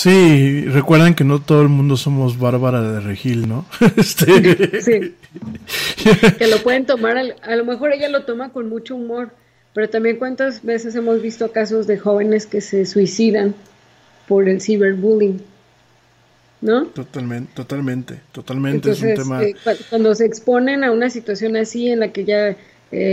Sí, 0.00 0.64
recuerden 0.66 1.14
que 1.16 1.24
no 1.24 1.40
todo 1.40 1.60
el 1.62 1.68
mundo 1.68 1.96
somos 1.96 2.38
Bárbara 2.38 2.80
de 2.82 3.00
Regil, 3.00 3.48
¿no? 3.48 3.66
Este, 3.96 4.80
Sí. 4.80 5.14
que 6.38 6.46
lo 6.46 6.58
pueden 6.62 6.86
tomar, 6.86 7.16
a 7.18 7.56
lo 7.56 7.64
mejor 7.64 7.92
ella 7.92 8.08
lo 8.08 8.22
toma 8.22 8.50
con 8.52 8.68
mucho 8.68 8.94
humor, 8.94 9.30
pero 9.74 9.90
también 9.90 10.16
cuántas 10.18 10.62
veces 10.62 10.94
hemos 10.94 11.20
visto 11.20 11.50
casos 11.50 11.88
de 11.88 11.98
jóvenes 11.98 12.46
que 12.46 12.60
se 12.60 12.86
suicidan 12.86 13.56
por 14.28 14.48
el 14.48 14.60
ciberbullying, 14.60 15.42
¿no? 16.60 16.84
Totalmente, 16.86 17.50
totalmente, 17.54 18.20
totalmente 18.30 18.76
Entonces, 18.90 19.02
es 19.02 19.18
un 19.18 19.24
tema. 19.24 19.42
eh, 19.42 19.54
cu- 19.64 19.82
cuando 19.90 20.14
se 20.14 20.26
exponen 20.26 20.84
a 20.84 20.92
una 20.92 21.10
situación 21.10 21.56
así 21.56 21.88
en 21.88 21.98
la 21.98 22.12
que 22.12 22.24
ya 22.24 22.50
eh, 22.50 22.56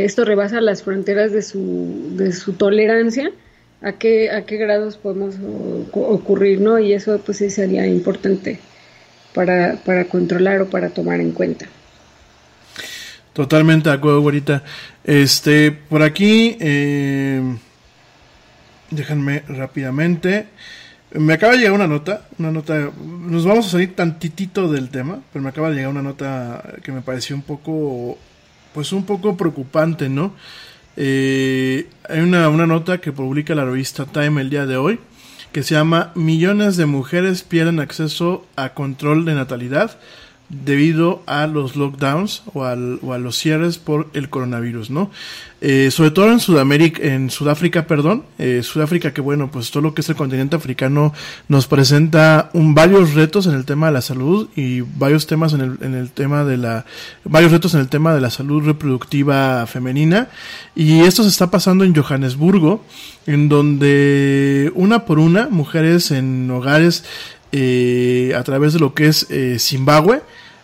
esto 0.05 0.23
rebasa 0.23 0.61
las 0.61 0.83
fronteras 0.83 1.31
de 1.31 1.41
su, 1.41 2.11
de 2.15 2.31
su 2.31 2.53
tolerancia, 2.53 3.31
¿a 3.81 3.93
qué, 3.93 4.31
a 4.31 4.45
qué 4.45 4.57
grados 4.57 4.97
podemos 4.97 5.35
ocurrir, 5.93 6.61
no? 6.61 6.79
Y 6.79 6.93
eso 6.93 7.19
pues 7.25 7.37
sí 7.39 7.49
sería 7.49 7.85
importante 7.87 8.59
para, 9.33 9.77
para 9.85 10.05
controlar 10.05 10.61
o 10.61 10.69
para 10.69 10.89
tomar 10.89 11.19
en 11.19 11.31
cuenta. 11.31 11.65
Totalmente 13.33 13.89
de 13.89 13.95
acuerdo, 13.95 14.21
güerita. 14.21 14.63
Este, 15.03 15.71
por 15.71 16.01
aquí, 16.01 16.55
eh, 16.59 17.41
déjenme 18.91 19.43
rápidamente. 19.47 20.47
Me 21.11 21.33
acaba 21.33 21.53
de 21.53 21.59
llegar 21.59 21.73
una 21.73 21.87
nota, 21.87 22.27
una 22.39 22.51
nota, 22.51 22.91
nos 22.97 23.45
vamos 23.45 23.67
a 23.67 23.71
salir 23.71 23.95
tantitito 23.95 24.71
del 24.71 24.89
tema, 24.89 25.19
pero 25.31 25.43
me 25.43 25.49
acaba 25.49 25.69
de 25.69 25.75
llegar 25.75 25.91
una 25.91 26.01
nota 26.01 26.63
que 26.81 26.91
me 26.91 27.01
pareció 27.01 27.35
un 27.35 27.41
poco, 27.41 28.17
pues 28.73 28.91
un 28.91 29.05
poco 29.05 29.35
preocupante, 29.37 30.09
¿no? 30.09 30.33
Eh, 30.97 31.87
hay 32.07 32.19
una, 32.21 32.49
una 32.49 32.67
nota 32.67 32.99
que 32.99 33.11
publica 33.11 33.55
la 33.55 33.65
revista 33.65 34.05
Time 34.05 34.41
el 34.41 34.49
día 34.49 34.65
de 34.65 34.77
hoy, 34.77 34.99
que 35.51 35.63
se 35.63 35.75
llama 35.75 36.11
Millones 36.15 36.77
de 36.77 36.85
mujeres 36.85 37.43
pierden 37.43 37.79
acceso 37.79 38.45
a 38.55 38.73
control 38.73 39.25
de 39.25 39.33
natalidad 39.33 39.97
debido 40.49 41.23
a 41.25 41.47
los 41.47 41.75
lockdowns 41.75 42.43
o, 42.53 42.63
al- 42.65 42.99
o 43.01 43.13
a 43.13 43.17
los 43.17 43.37
cierres 43.37 43.77
por 43.77 44.07
el 44.13 44.29
coronavirus, 44.29 44.89
¿no? 44.91 45.09
Eh, 45.61 45.89
sobre 45.89 46.11
todo 46.11 46.31
en 46.31 46.39
Sudamérica, 46.39 47.01
en 47.01 47.31
Sudáfrica, 47.31 47.87
perdón, 47.87 48.23
eh, 48.37 48.61
Sudáfrica 48.61 49.13
que 49.13 49.21
bueno, 49.21 49.49
pues 49.49 49.71
todo 49.71 49.81
lo 49.81 49.93
que 49.95 50.01
es 50.01 50.09
el 50.09 50.15
continente 50.15 50.55
africano 50.55 51.13
nos 51.47 51.65
presenta 51.65 52.51
un, 52.53 52.75
varios 52.75 53.15
retos 53.15 53.47
en 53.47 53.55
el 53.55 53.65
tema 53.65 53.87
de 53.87 53.93
la 53.93 54.01
salud 54.01 54.49
y 54.55 54.81
varios 54.81 55.25
temas 55.25 55.53
en 55.53 55.61
el, 55.61 55.77
en 55.81 55.95
el 55.95 56.11
tema 56.11 56.43
de 56.43 56.57
la, 56.57 56.85
varios 57.23 57.51
retos 57.51 57.73
en 57.73 57.79
el 57.79 57.87
tema 57.87 58.13
de 58.13 58.21
la 58.21 58.29
salud 58.29 58.63
reproductiva 58.63 59.65
femenina 59.65 60.27
y 60.75 60.99
esto 60.99 61.23
se 61.23 61.29
está 61.29 61.49
pasando 61.49 61.83
en 61.83 61.95
Johannesburgo, 61.95 62.83
en 63.25 63.49
donde 63.49 64.71
una 64.75 65.05
por 65.05 65.17
una 65.17 65.47
mujeres 65.49 66.11
en 66.11 66.51
hogares 66.51 67.05
eh, 67.57 68.33
a 68.35 68.43
través 68.43 68.73
de 68.73 68.79
lo 68.79 68.93
que 68.93 69.07
es 69.07 69.27
eh, 69.29 69.57
Zimbabue, 69.59 70.21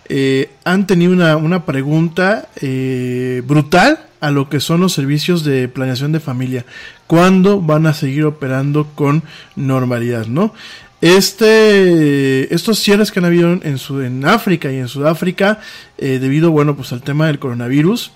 eh, 0.09 0.49
han 0.65 0.87
tenido 0.87 1.13
una, 1.13 1.37
una 1.37 1.65
pregunta 1.65 2.49
eh, 2.61 3.41
brutal 3.47 3.99
a 4.19 4.29
lo 4.29 4.49
que 4.49 4.59
son 4.59 4.81
los 4.81 4.91
servicios 4.91 5.45
de 5.45 5.69
planeación 5.69 6.11
de 6.11 6.19
familia. 6.19 6.65
¿Cuándo 7.07 7.61
van 7.61 7.85
a 7.87 7.93
seguir 7.93 8.25
operando 8.25 8.87
con 8.93 9.23
normalidad, 9.55 10.25
no? 10.27 10.53
Este, 11.01 12.53
estos 12.53 12.77
cierres 12.79 13.11
que 13.11 13.19
han 13.19 13.25
habido 13.25 13.51
en, 13.53 13.77
Sud- 13.77 14.03
en 14.05 14.25
África 14.25 14.71
y 14.71 14.77
en 14.77 14.87
Sudáfrica, 14.87 15.59
debido, 15.97 16.51
bueno, 16.51 16.75
pues 16.75 16.91
al 16.91 17.01
tema 17.01 17.27
del 17.27 17.39
coronavirus, 17.39 18.11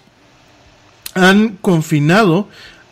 han 1.15 1.57
confinado 1.61 2.47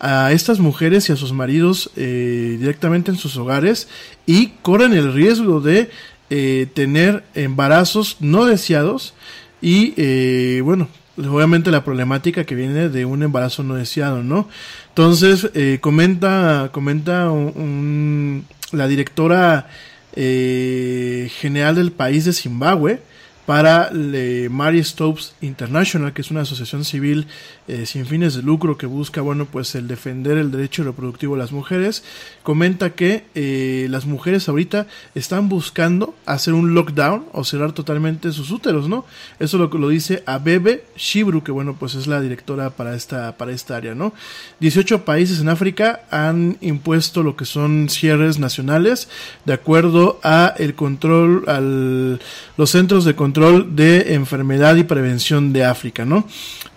a 0.05 0.31
estas 0.34 0.59
mujeres 0.59 1.07
y 1.09 1.13
a 1.13 1.15
sus 1.15 1.31
maridos 1.31 1.89
eh, 1.95 2.57
directamente 2.59 3.09
en 3.09 3.17
sus 3.17 3.38
hogares 3.38 3.88
y 4.25 4.47
corren 4.61 4.91
el 4.93 5.13
riesgo 5.13 5.61
de 5.61 5.89
eh, 6.30 6.67
tener 6.73 7.23
embarazos 7.35 8.17
no 8.19 8.45
deseados 8.45 9.13
y 9.61 9.93
eh, 9.97 10.61
bueno 10.63 10.89
obviamente 11.17 11.71
la 11.71 11.84
problemática 11.85 12.43
que 12.43 12.55
viene 12.55 12.89
de 12.89 13.05
un 13.05 13.23
embarazo 13.23 13.63
no 13.63 13.75
deseado 13.75 14.23
no 14.23 14.49
entonces 14.89 15.49
eh, 15.53 15.77
comenta 15.80 16.69
comenta 16.73 17.30
un- 17.31 17.53
un- 17.55 18.45
la 18.77 18.88
directora 18.88 19.67
eh, 20.15 21.30
general 21.39 21.75
del 21.75 21.91
país 21.91 22.25
de 22.25 22.34
Zimbabue 22.34 22.99
para 23.45 23.91
le 23.91 24.49
Mary 24.49 24.84
Stopes 24.84 25.34
International, 25.41 26.14
que 26.14 26.22
es 26.22 26.32
una 26.32 26.41
asociación 26.41 26.86
civil 26.86 27.28
eh, 27.68 27.86
sin 27.86 28.06
fines 28.06 28.36
de 28.36 28.41
lucro 28.41 28.78
que 28.78 28.86
busca, 28.86 29.22
bueno, 29.22 29.45
pues 29.45 29.76
el 29.76 29.88
defender 29.88 30.38
el 30.38 30.52
derecho 30.52 30.84
reproductivo 30.84 31.36
de 31.36 31.41
las 31.41 31.52
mujeres, 31.52 32.03
comenta 32.41 32.91
que 32.91 33.26
eh, 33.36 33.88
las 33.90 34.06
mujeres 34.06 34.48
ahorita 34.48 34.88
están 35.14 35.49
buscando 35.49 36.15
hacer 36.26 36.53
un 36.53 36.74
lockdown 36.74 37.26
o 37.34 37.44
cerrar 37.44 37.74
totalmente 37.74 38.32
sus 38.32 38.52
úteros, 38.52 38.88
¿no? 38.88 39.06
Eso 39.40 39.57
lo, 39.57 39.68
lo 39.68 39.90
dice 39.90 40.24
Abebe 40.26 40.86
Shibru, 40.95 41.44
que 41.44 41.52
bueno, 41.52 41.76
pues 41.78 41.95
es 41.95 42.07
la 42.07 42.22
directora 42.22 42.70
para 42.70 42.95
esta, 42.95 43.38
para 43.38 43.52
esta 43.52 43.76
área, 43.76 43.94
¿no? 43.94 44.14
18 44.61 45.03
países 45.03 45.41
en 45.41 45.49
África 45.49 46.02
han 46.11 46.57
impuesto 46.61 47.24
lo 47.24 47.36
que 47.36 47.45
son 47.45 47.90
cierres 47.90 48.40
nacionales 48.40 49.10
de 49.45 49.53
acuerdo 49.53 50.20
a 50.24 50.53
el 50.57 50.76
control, 50.76 51.44
al, 51.48 52.22
los 52.57 52.70
centros 52.70 53.03
de 53.03 53.15
control 53.15 53.32
de 53.34 54.14
enfermedad 54.14 54.76
y 54.76 54.84
prevención 54.84 55.53
de 55.53 55.65
África, 55.65 56.05
¿no? 56.05 56.27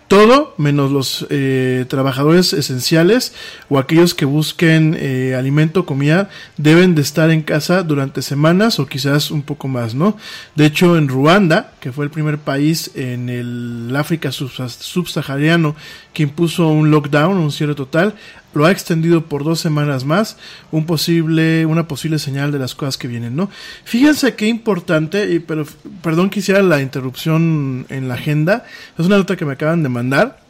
Todo 0.09 0.55
menos 0.57 0.93
los 0.93 1.27
eh, 1.31 1.85
trabajadores 1.89 2.53
esenciales 2.53 3.35
o 3.69 3.77
aquellos 3.81 4.15
que 4.15 4.25
busquen 4.25 4.97
eh, 4.97 5.35
alimento, 5.37 5.85
comida, 5.85 6.31
deben 6.57 6.95
de 6.95 7.03
estar 7.03 7.29
en 7.33 7.43
casa 7.43 7.83
durante 7.83 8.23
semanas 8.23 8.79
o 8.79 8.87
quizás 8.87 9.33
un 9.33 9.43
poco 9.43 9.67
más, 9.67 9.97
¿no? 9.97 10.17
De 10.55 10.65
hecho, 10.65 10.97
en 10.97 11.09
Ruanda, 11.09 11.73
que 11.81 11.91
fue 11.91 12.05
el 12.05 12.13
primer 12.13 12.39
país 12.39 12.93
en 12.95 13.29
el 13.29 13.93
África 13.97 14.29
subsa- 14.31 14.69
subsahariano 14.69 15.75
que 16.13 16.23
impuso 16.23 16.69
un 16.69 16.93
lockdown, 16.93 17.37
un 17.37 17.51
cierre 17.51 17.75
total, 17.75 18.15
lo 18.57 18.65
ha 18.65 18.71
extendido 18.71 19.27
por 19.27 19.45
dos 19.45 19.61
semanas 19.61 20.05
más, 20.05 20.37
un 20.73 20.87
posible, 20.87 21.67
una 21.67 21.87
posible 21.87 22.19
señal 22.19 22.53
de 22.53 22.59
las 22.59 22.75
cosas 22.75 22.97
que 22.97 23.07
vienen, 23.07 23.37
¿no? 23.37 23.51
Fíjense 23.85 24.35
qué 24.35 24.47
importante, 24.47 25.33
y, 25.33 25.39
pero 25.39 25.67
perdón 26.03 26.31
que 26.31 26.41
hiciera 26.41 26.63
la 26.63 26.81
interrupción 26.81 27.87
en 27.91 28.09
la 28.09 28.15
agenda, 28.15 28.65
es 28.99 29.07
una 29.07 29.19
nota 29.19 29.37
que 29.37 29.45
me 29.45 29.53
acaban 29.53 29.83
de 29.83 29.89
mandar. 29.89 30.41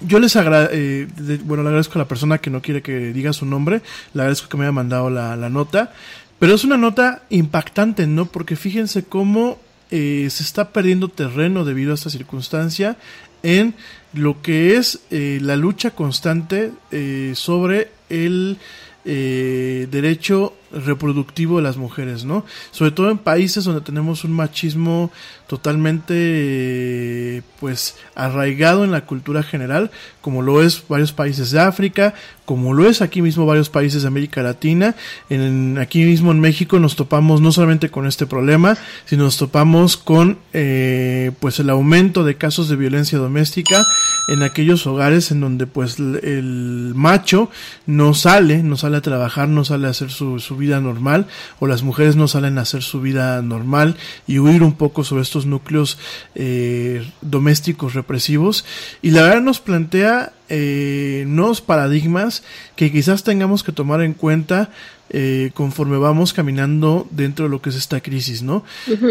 Yo 0.00 0.18
les 0.18 0.34
agradezco, 0.34 1.44
bueno, 1.44 1.62
le 1.62 1.68
agradezco 1.68 1.98
a 1.98 2.02
la 2.02 2.08
persona 2.08 2.38
que 2.38 2.50
no 2.50 2.60
quiere 2.60 2.82
que 2.82 3.12
diga 3.12 3.32
su 3.32 3.46
nombre, 3.46 3.80
le 4.12 4.22
agradezco 4.22 4.48
que 4.48 4.56
me 4.56 4.64
haya 4.64 4.72
mandado 4.72 5.08
la, 5.08 5.36
la 5.36 5.48
nota, 5.48 5.92
pero 6.40 6.54
es 6.54 6.64
una 6.64 6.76
nota 6.76 7.22
impactante, 7.30 8.08
¿no? 8.08 8.26
Porque 8.26 8.56
fíjense 8.56 9.04
cómo 9.04 9.58
eh, 9.90 10.26
se 10.30 10.42
está 10.42 10.70
perdiendo 10.70 11.08
terreno 11.08 11.64
debido 11.64 11.92
a 11.92 11.94
esta 11.94 12.10
circunstancia 12.10 12.96
en 13.44 13.74
lo 14.14 14.40
que 14.42 14.76
es 14.76 15.00
eh, 15.10 15.38
la 15.42 15.56
lucha 15.56 15.90
constante 15.90 16.72
eh, 16.90 17.32
sobre 17.34 17.90
el 18.08 18.58
eh, 19.04 19.86
derecho 19.90 20.54
reproductivo 20.74 21.56
de 21.56 21.62
las 21.62 21.76
mujeres, 21.76 22.24
¿no? 22.24 22.44
Sobre 22.70 22.90
todo 22.90 23.10
en 23.10 23.18
países 23.18 23.64
donde 23.64 23.80
tenemos 23.80 24.24
un 24.24 24.32
machismo 24.32 25.10
totalmente, 25.46 27.42
pues, 27.60 27.96
arraigado 28.14 28.82
en 28.84 28.90
la 28.90 29.04
cultura 29.04 29.42
general, 29.42 29.90
como 30.20 30.40
lo 30.40 30.62
es 30.62 30.82
varios 30.88 31.12
países 31.12 31.50
de 31.50 31.60
África, 31.60 32.14
como 32.46 32.72
lo 32.72 32.88
es 32.88 33.02
aquí 33.02 33.20
mismo 33.20 33.44
varios 33.46 33.68
países 33.68 34.02
de 34.02 34.08
América 34.08 34.42
Latina. 34.42 34.94
En, 35.28 35.78
aquí 35.78 36.04
mismo 36.04 36.30
en 36.32 36.40
México 36.40 36.78
nos 36.78 36.96
topamos 36.96 37.40
no 37.42 37.52
solamente 37.52 37.90
con 37.90 38.06
este 38.06 38.26
problema, 38.26 38.76
sino 39.04 39.24
nos 39.24 39.36
topamos 39.36 39.98
con, 39.98 40.38
eh, 40.54 41.32
pues, 41.40 41.60
el 41.60 41.68
aumento 41.70 42.24
de 42.24 42.36
casos 42.36 42.68
de 42.68 42.76
violencia 42.76 43.18
doméstica 43.18 43.84
en 44.28 44.42
aquellos 44.42 44.86
hogares 44.86 45.30
en 45.30 45.40
donde, 45.40 45.66
pues, 45.66 45.98
el, 45.98 46.20
el 46.24 46.92
macho 46.94 47.50
no 47.86 48.14
sale, 48.14 48.62
no 48.62 48.78
sale 48.78 48.96
a 48.96 49.02
trabajar, 49.02 49.48
no 49.48 49.64
sale 49.64 49.88
a 49.88 49.90
hacer 49.90 50.10
su, 50.10 50.40
su 50.40 50.56
vida 50.56 50.63
vida 50.64 50.80
normal 50.80 51.26
o 51.60 51.66
las 51.66 51.82
mujeres 51.82 52.16
no 52.16 52.28
salen 52.28 52.58
a 52.58 52.62
hacer 52.62 52.82
su 52.82 53.00
vida 53.00 53.40
normal 53.42 53.96
y 54.26 54.38
huir 54.38 54.62
un 54.62 54.74
poco 54.74 55.04
sobre 55.04 55.22
estos 55.22 55.46
núcleos 55.46 55.98
eh, 56.34 57.06
domésticos 57.20 57.94
represivos 57.94 58.64
y 59.02 59.10
la 59.10 59.22
verdad 59.22 59.42
nos 59.42 59.60
plantea 59.60 60.32
eh, 60.48 61.24
nuevos 61.26 61.60
paradigmas 61.60 62.42
que 62.76 62.92
quizás 62.92 63.24
tengamos 63.24 63.62
que 63.62 63.72
tomar 63.72 64.02
en 64.02 64.12
cuenta 64.12 64.70
eh, 65.10 65.50
conforme 65.54 65.96
vamos 65.96 66.32
caminando 66.32 67.06
dentro 67.10 67.44
de 67.44 67.50
lo 67.50 67.62
que 67.62 67.70
es 67.70 67.76
esta 67.76 68.00
crisis, 68.00 68.42
¿no? 68.42 68.64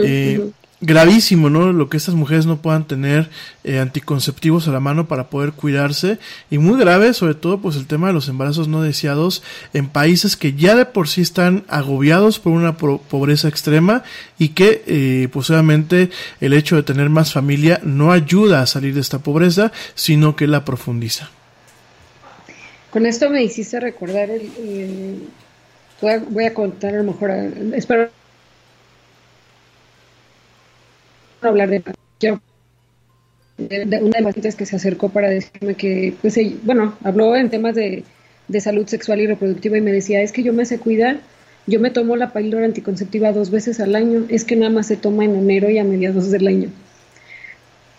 eh, 0.03 0.51
gravísimo, 0.85 1.49
¿no? 1.49 1.71
Lo 1.71 1.89
que 1.89 1.95
estas 1.97 2.13
mujeres 2.13 2.45
no 2.45 2.57
puedan 2.57 2.85
tener 2.85 3.29
eh, 3.63 3.79
anticonceptivos 3.79 4.67
a 4.67 4.71
la 4.71 4.81
mano 4.81 5.07
para 5.07 5.29
poder 5.29 5.53
cuidarse 5.53 6.19
y 6.51 6.57
muy 6.57 6.77
grave, 6.77 7.13
sobre 7.13 7.35
todo, 7.35 7.59
pues 7.61 7.77
el 7.77 7.87
tema 7.87 8.07
de 8.07 8.13
los 8.13 8.27
embarazos 8.27 8.67
no 8.67 8.81
deseados 8.81 9.43
en 9.73 9.87
países 9.87 10.35
que 10.35 10.53
ya 10.53 10.75
de 10.75 10.85
por 10.85 11.07
sí 11.07 11.21
están 11.21 11.63
agobiados 11.69 12.39
por 12.39 12.51
una 12.51 12.75
pro- 12.77 12.97
pobreza 12.99 13.47
extrema 13.47 14.03
y 14.37 14.49
que, 14.49 14.83
eh, 14.85 15.29
pues 15.31 15.49
el 15.49 16.53
hecho 16.53 16.75
de 16.75 16.83
tener 16.83 17.09
más 17.09 17.31
familia 17.31 17.79
no 17.83 18.11
ayuda 18.11 18.61
a 18.61 18.65
salir 18.67 18.93
de 18.93 19.01
esta 19.01 19.19
pobreza, 19.19 19.71
sino 19.95 20.35
que 20.35 20.47
la 20.47 20.65
profundiza. 20.65 21.29
Con 22.91 23.05
esto 23.05 23.29
me 23.29 23.41
hiciste 23.43 23.79
recordar 23.79 24.29
el... 24.29 25.23
voy, 26.01 26.11
a, 26.11 26.19
voy 26.19 26.45
a 26.45 26.53
contar 26.53 26.93
a 26.93 26.97
lo 26.97 27.05
mejor... 27.05 27.31
a- 27.31 27.45
espero 27.75 28.03
no 28.03 28.09
hablar 31.49 31.69
de... 31.69 31.83
una 33.57 33.67
de 33.87 33.99
las 33.99 34.23
pacientes 34.23 34.55
que 34.55 34.65
se 34.65 34.75
acercó 34.75 35.09
para 35.09 35.29
decirme 35.29 35.75
que, 35.75 36.13
pues, 36.21 36.37
bueno, 36.63 36.97
habló 37.03 37.35
en 37.35 37.49
temas 37.49 37.75
de, 37.75 38.03
de 38.47 38.61
salud 38.61 38.87
sexual 38.87 39.21
y 39.21 39.27
reproductiva 39.27 39.77
y 39.77 39.81
me 39.81 39.91
decía, 39.91 40.21
es 40.21 40.31
que 40.31 40.43
yo 40.43 40.53
me 40.53 40.65
sé 40.65 40.79
cuidar, 40.79 41.19
yo 41.67 41.79
me 41.79 41.91
tomo 41.91 42.15
la 42.15 42.33
píldora 42.33 42.65
anticonceptiva 42.65 43.31
dos 43.31 43.49
veces 43.49 43.79
al 43.79 43.95
año, 43.95 44.25
es 44.29 44.43
que 44.43 44.55
nada 44.55 44.71
más 44.71 44.87
se 44.87 44.97
toma 44.97 45.25
en 45.25 45.35
enero 45.35 45.69
y 45.69 45.77
a 45.77 45.83
mediados 45.83 46.31
del 46.31 46.47
año. 46.47 46.69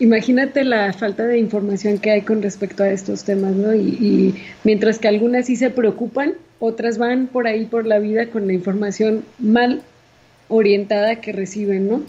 Imagínate 0.01 0.65
la 0.65 0.93
falta 0.93 1.25
de 1.25 1.39
información 1.39 1.99
que 1.99 2.11
hay 2.11 2.23
con 2.23 2.43
respecto 2.43 2.83
a 2.83 2.91
estos 2.91 3.25
temas, 3.25 3.53
¿no? 3.55 3.75
Y 3.75 4.35
mientras 4.65 4.99
que 4.99 5.07
algunas 5.07 5.47
sí 5.47 5.55
se 5.55 5.71
preocupan, 5.71 6.35
otras 6.59 6.99
van 6.99 7.29
por 7.29 7.47
ahí 7.47 7.67
por 7.67 7.87
la 7.87 8.01
vida 8.01 8.27
con 8.27 8.47
la 8.49 8.53
información 8.53 9.25
mal 9.39 9.83
orientada 10.49 11.21
que 11.21 11.33
reciben, 11.33 11.89
¿no? 11.89 12.03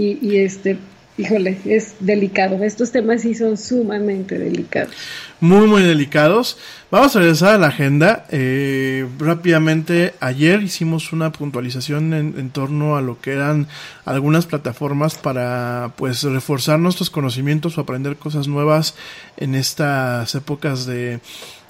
Y, 0.00 0.18
y 0.22 0.38
este, 0.38 0.78
híjole, 1.18 1.58
es 1.66 1.94
delicado. 2.00 2.62
Estos 2.64 2.90
temas 2.90 3.20
sí 3.20 3.34
son 3.34 3.58
sumamente 3.58 4.38
delicados. 4.38 4.94
muy 5.40 5.66
muy 5.66 5.82
delicados. 5.82 6.56
Vamos 6.90 7.14
a 7.14 7.18
regresar 7.20 7.54
a 7.54 7.58
la 7.58 7.66
agenda. 7.66 8.24
Eh, 8.30 9.06
rápidamente, 9.18 10.14
ayer 10.20 10.62
hicimos 10.62 11.12
una 11.12 11.30
puntualización 11.32 12.14
en, 12.14 12.34
en 12.38 12.50
torno 12.50 12.96
a 12.96 13.02
lo 13.02 13.20
que 13.20 13.32
eran 13.32 13.68
algunas 14.06 14.46
plataformas 14.46 15.16
para 15.16 15.92
pues 15.96 16.22
reforzar 16.22 16.78
nuestros 16.78 17.10
conocimientos 17.10 17.76
o 17.76 17.82
aprender 17.82 18.16
cosas 18.16 18.48
nuevas 18.48 18.94
en 19.36 19.54
estas 19.54 20.34
épocas 20.34 20.86
de, 20.86 21.20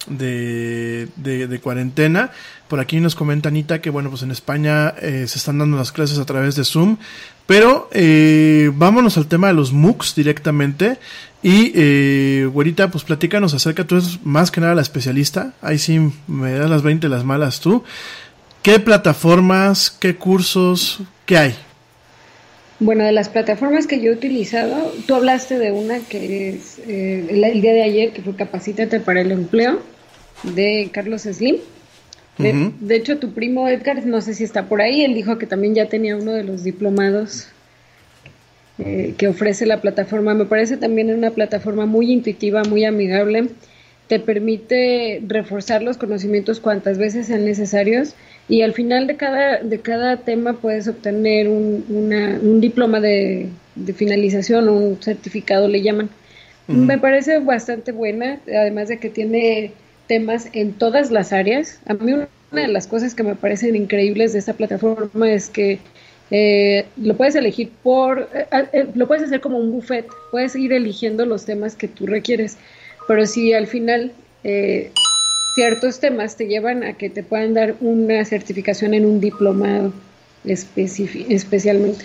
de, 0.07 1.09
de, 1.17 1.47
de 1.47 1.61
cuarentena. 1.61 2.31
Por 2.69 2.81
aquí 2.81 3.01
nos 3.01 3.15
comenta 3.15 3.49
Anita 3.49 3.81
que 3.81 3.91
bueno, 3.91 4.11
pues 4.11 4.23
en 4.23 4.31
España 4.31 4.95
eh, 5.01 5.27
se 5.27 5.39
están 5.39 5.59
dando 5.59 5.77
las 5.77 5.93
clases 5.93 6.19
a 6.19 6.25
través 6.25 6.55
de 6.57 6.65
Zoom. 6.65 6.99
Pero 7.47 7.89
eh, 7.93 8.71
vámonos 8.75 9.17
al 9.17 9.27
tema 9.27 9.49
de 9.49 9.55
los 9.55 9.73
MOOCs 9.73 10.15
directamente. 10.15 10.99
Y, 11.43 11.73
eh, 11.75 12.49
güerita, 12.53 12.91
pues 12.91 13.03
platícanos 13.03 13.55
acerca, 13.55 13.85
tú 13.85 13.97
eres 13.97 14.25
más 14.25 14.51
que 14.51 14.61
nada 14.61 14.75
la 14.75 14.83
especialista. 14.83 15.55
Ahí 15.63 15.79
sí 15.79 15.99
me 16.29 16.53
das 16.53 16.71
las 16.71 16.83
20 16.83 17.09
las 17.09 17.25
malas 17.25 17.61
tú. 17.61 17.83
¿Qué 18.63 18.79
plataformas, 18.79 19.91
qué 19.91 20.17
cursos, 20.17 21.01
qué 21.27 21.39
hay? 21.39 21.70
Bueno, 22.81 23.05
de 23.05 23.13
las 23.13 23.29
plataformas 23.29 23.87
que 23.87 24.01
yo 24.01 24.11
he 24.11 24.15
utilizado, 24.15 24.93
tú 25.07 25.15
hablaste 25.15 25.59
de 25.59 25.71
una 25.71 26.01
que 26.01 26.49
es 26.49 26.79
eh, 26.89 27.27
el, 27.29 27.45
el 27.45 27.61
día 27.61 27.75
de 27.75 27.83
ayer, 27.83 28.13
que 28.13 28.23
fue 28.23 28.35
Capacítate 28.35 29.01
para 29.01 29.21
el 29.21 29.31
Empleo, 29.31 29.81
de 30.43 30.89
Carlos 30.93 31.23
Slim. 31.23 31.57
De 32.39 32.97
hecho, 32.97 33.19
tu 33.19 33.33
primo 33.33 33.69
Edgar, 33.69 34.07
no 34.07 34.23
sé 34.23 34.33
si 34.33 34.45
está 34.45 34.67
por 34.67 34.81
ahí, 34.81 35.05
él 35.05 35.13
dijo 35.13 35.37
que 35.37 35.47
también 35.47 35.75
ya 35.75 35.91
tenía 35.91 36.17
uno 36.17 36.33
de 36.33 36.43
los 36.43 36.65
diplomados 36.65 37.49
eh, 38.79 39.15
que 39.19 39.29
ofrece 39.29 39.67
la 39.67 39.83
plataforma. 39.83 40.33
Me 40.33 40.47
parece 40.47 40.79
también 40.79 41.13
una 41.13 41.33
plataforma 41.33 41.85
muy 41.85 42.11
intuitiva, 42.11 42.63
muy 42.65 42.87
amigable. 42.87 43.49
Te 44.09 44.21
permite 44.21 45.23
reforzar 45.27 45.83
los 45.83 45.99
conocimientos 45.99 46.61
cuantas 46.61 46.97
veces 46.97 47.27
sean 47.27 47.45
necesarios 47.45 48.15
y 48.51 48.63
al 48.63 48.75
final 48.75 49.07
de 49.07 49.17
cada, 49.17 49.59
de 49.63 49.79
cada 49.81 50.17
tema 50.19 50.55
puedes 50.55 50.89
obtener 50.89 51.49
un, 51.49 51.85
una- 51.89 52.39
un 52.43 52.61
diploma 52.61 53.01
de, 53.01 53.47
de 53.77 53.93
finalización 53.95 54.69
o 54.69 54.75
un 54.75 55.03
certificado, 55.03 55.69
le 55.69 55.81
llaman. 55.83 56.11
Me 56.67 56.99
parece 56.99 57.39
bastante 57.41 57.91
buena, 57.91 58.39
además 58.47 58.89
de 58.89 58.99
que 58.99 59.09
tiene 59.11 59.73
temas 60.07 60.49
en 60.53 60.73
todas 60.73 61.11
las 61.11 61.33
áreas. 61.33 61.81
A 61.87 61.95
mí 61.95 62.13
una 62.13 62.29
de 62.53 62.69
las 62.69 62.87
cosas 62.87 63.15
que 63.15 63.25
me 63.25 63.35
parecen 63.35 63.75
increíbles 63.75 64.33
de 64.33 64.39
esta 64.39 64.53
plataforma 64.53 65.33
es 65.33 65.49
que 65.49 65.79
eh, 66.31 66.85
lo 66.97 67.17
puedes 67.17 67.35
elegir 67.35 67.71
por, 67.83 68.29
eh, 68.35 68.47
eh, 68.73 68.87
lo 68.95 69.09
puedes 69.09 69.25
hacer 69.25 69.41
como 69.41 69.59
un 69.59 69.73
buffet, 69.73 70.07
puedes 70.31 70.55
ir 70.55 70.73
eligiendo 70.73 71.27
los 71.27 71.45
temas 71.45 71.75
que 71.75 71.89
tú 71.89 72.07
requieres, 72.07 72.57
pero 73.09 73.27
si 73.27 73.53
al 73.53 73.67
final 73.67 74.13
eh, 74.45 74.93
ciertos 75.55 76.01
temas 76.01 76.37
te 76.37 76.47
llevan 76.47 76.85
a 76.85 76.95
que 76.95 77.11
te 77.11 77.23
puedan 77.23 77.55
dar 77.55 77.75
una 77.81 78.25
certificación 78.25 78.95
en 78.95 79.05
un 79.05 79.21
diplomado 79.21 79.93
especialmente. 80.45 82.05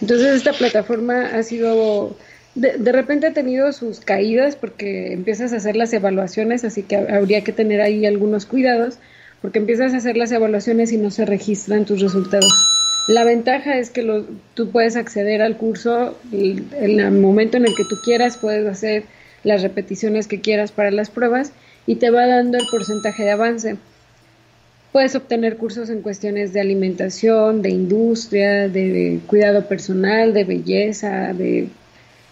Entonces 0.00 0.34
esta 0.36 0.52
plataforma 0.52 1.26
ha 1.34 1.42
sido, 1.42 2.16
de, 2.54 2.78
de 2.78 2.92
repente 2.92 3.26
ha 3.28 3.32
tenido 3.32 3.72
sus 3.72 4.00
caídas 4.00 4.56
porque 4.56 5.12
empiezas 5.12 5.52
a 5.52 5.56
hacer 5.56 5.76
las 5.76 5.92
evaluaciones, 5.92 6.64
así 6.64 6.82
que 6.82 6.96
ha- 6.96 7.16
habría 7.16 7.42
que 7.42 7.52
tener 7.52 7.80
ahí 7.80 8.06
algunos 8.06 8.46
cuidados, 8.46 8.98
porque 9.42 9.58
empiezas 9.58 9.94
a 9.94 9.98
hacer 9.98 10.16
las 10.16 10.32
evaluaciones 10.32 10.92
y 10.92 10.96
no 10.96 11.10
se 11.10 11.24
registran 11.24 11.84
tus 11.84 12.00
resultados. 12.00 12.52
La 13.08 13.22
ventaja 13.24 13.78
es 13.78 13.90
que 13.90 14.24
tú 14.54 14.70
puedes 14.70 14.96
acceder 14.96 15.40
al 15.42 15.56
curso 15.56 16.18
en 16.32 16.66
el 17.00 17.12
momento 17.12 17.56
en 17.56 17.66
el 17.66 17.74
que 17.76 17.84
tú 17.84 17.96
quieras, 18.04 18.36
puedes 18.36 18.66
hacer 18.66 19.04
las 19.44 19.62
repeticiones 19.62 20.26
que 20.26 20.40
quieras 20.40 20.72
para 20.72 20.90
las 20.90 21.08
pruebas 21.10 21.52
y 21.86 21.96
te 21.96 22.10
va 22.10 22.26
dando 22.26 22.58
el 22.58 22.64
porcentaje 22.70 23.24
de 23.24 23.30
avance. 23.30 23.76
Puedes 24.92 25.14
obtener 25.14 25.56
cursos 25.56 25.90
en 25.90 26.02
cuestiones 26.02 26.52
de 26.52 26.60
alimentación, 26.60 27.62
de 27.62 27.70
industria, 27.70 28.68
de 28.68 29.20
cuidado 29.26 29.66
personal, 29.68 30.32
de 30.32 30.44
belleza, 30.44 31.34
de 31.34 31.68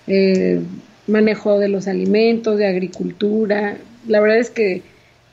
eh, 0.06 0.60
manejo 1.06 1.59
de 1.59 1.68
los 1.68 1.89
alimentos, 1.89 2.59
de 2.59 2.66
agricultura. 2.66 3.76
La 4.09 4.20
verdad 4.20 4.39
es 4.39 4.51
que 4.51 4.82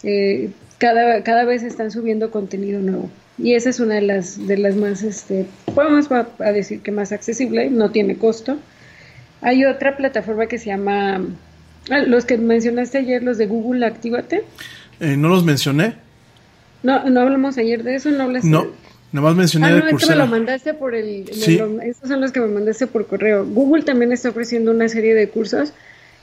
eh, 0.03 0.49
cada, 0.77 1.23
cada 1.23 1.45
vez 1.45 1.63
están 1.63 1.91
subiendo 1.91 2.31
contenido 2.31 2.79
nuevo. 2.81 3.09
Y 3.37 3.53
esa 3.55 3.69
es 3.69 3.79
una 3.79 3.95
de 3.95 4.01
las, 4.01 4.45
de 4.47 4.57
las 4.57 4.75
más, 4.75 5.03
este, 5.03 5.45
podemos 5.73 6.11
a, 6.11 6.27
a 6.39 6.51
decir 6.51 6.81
que 6.81 6.91
más 6.91 7.11
accesible, 7.11 7.69
no 7.69 7.91
tiene 7.91 8.17
costo. 8.17 8.57
Hay 9.41 9.65
otra 9.65 9.97
plataforma 9.97 10.47
que 10.47 10.59
se 10.59 10.67
llama, 10.67 11.21
los 11.99 12.25
que 12.25 12.37
mencionaste 12.37 12.99
ayer, 12.99 13.23
los 13.23 13.37
de 13.37 13.47
Google, 13.47 13.85
Actívate. 13.85 14.43
Eh, 14.99 15.15
no 15.17 15.29
los 15.29 15.43
mencioné. 15.43 15.95
No, 16.83 17.07
no 17.09 17.21
hablamos 17.21 17.57
ayer 17.57 17.83
de 17.83 17.95
eso, 17.95 18.09
no 18.11 18.23
hablaste. 18.23 18.47
No, 18.49 18.67
nomás 19.11 19.35
mencioné 19.35 19.67
Ah, 19.67 19.69
de 19.69 19.75
no, 19.75 19.79
es 19.79 19.83
que 19.83 19.93
me 19.93 19.99
Coursera. 19.99 20.15
lo 20.15 20.27
mandaste 20.27 20.73
por 20.73 20.95
el. 20.95 21.25
Sí. 21.31 21.59
esos 21.83 22.07
son 22.07 22.21
los 22.21 22.31
que 22.31 22.39
me 22.39 22.47
mandaste 22.47 22.87
por 22.87 23.05
correo. 23.07 23.45
Google 23.45 23.83
también 23.83 24.11
está 24.11 24.29
ofreciendo 24.29 24.71
una 24.71 24.87
serie 24.89 25.13
de 25.13 25.27
cursos 25.29 25.73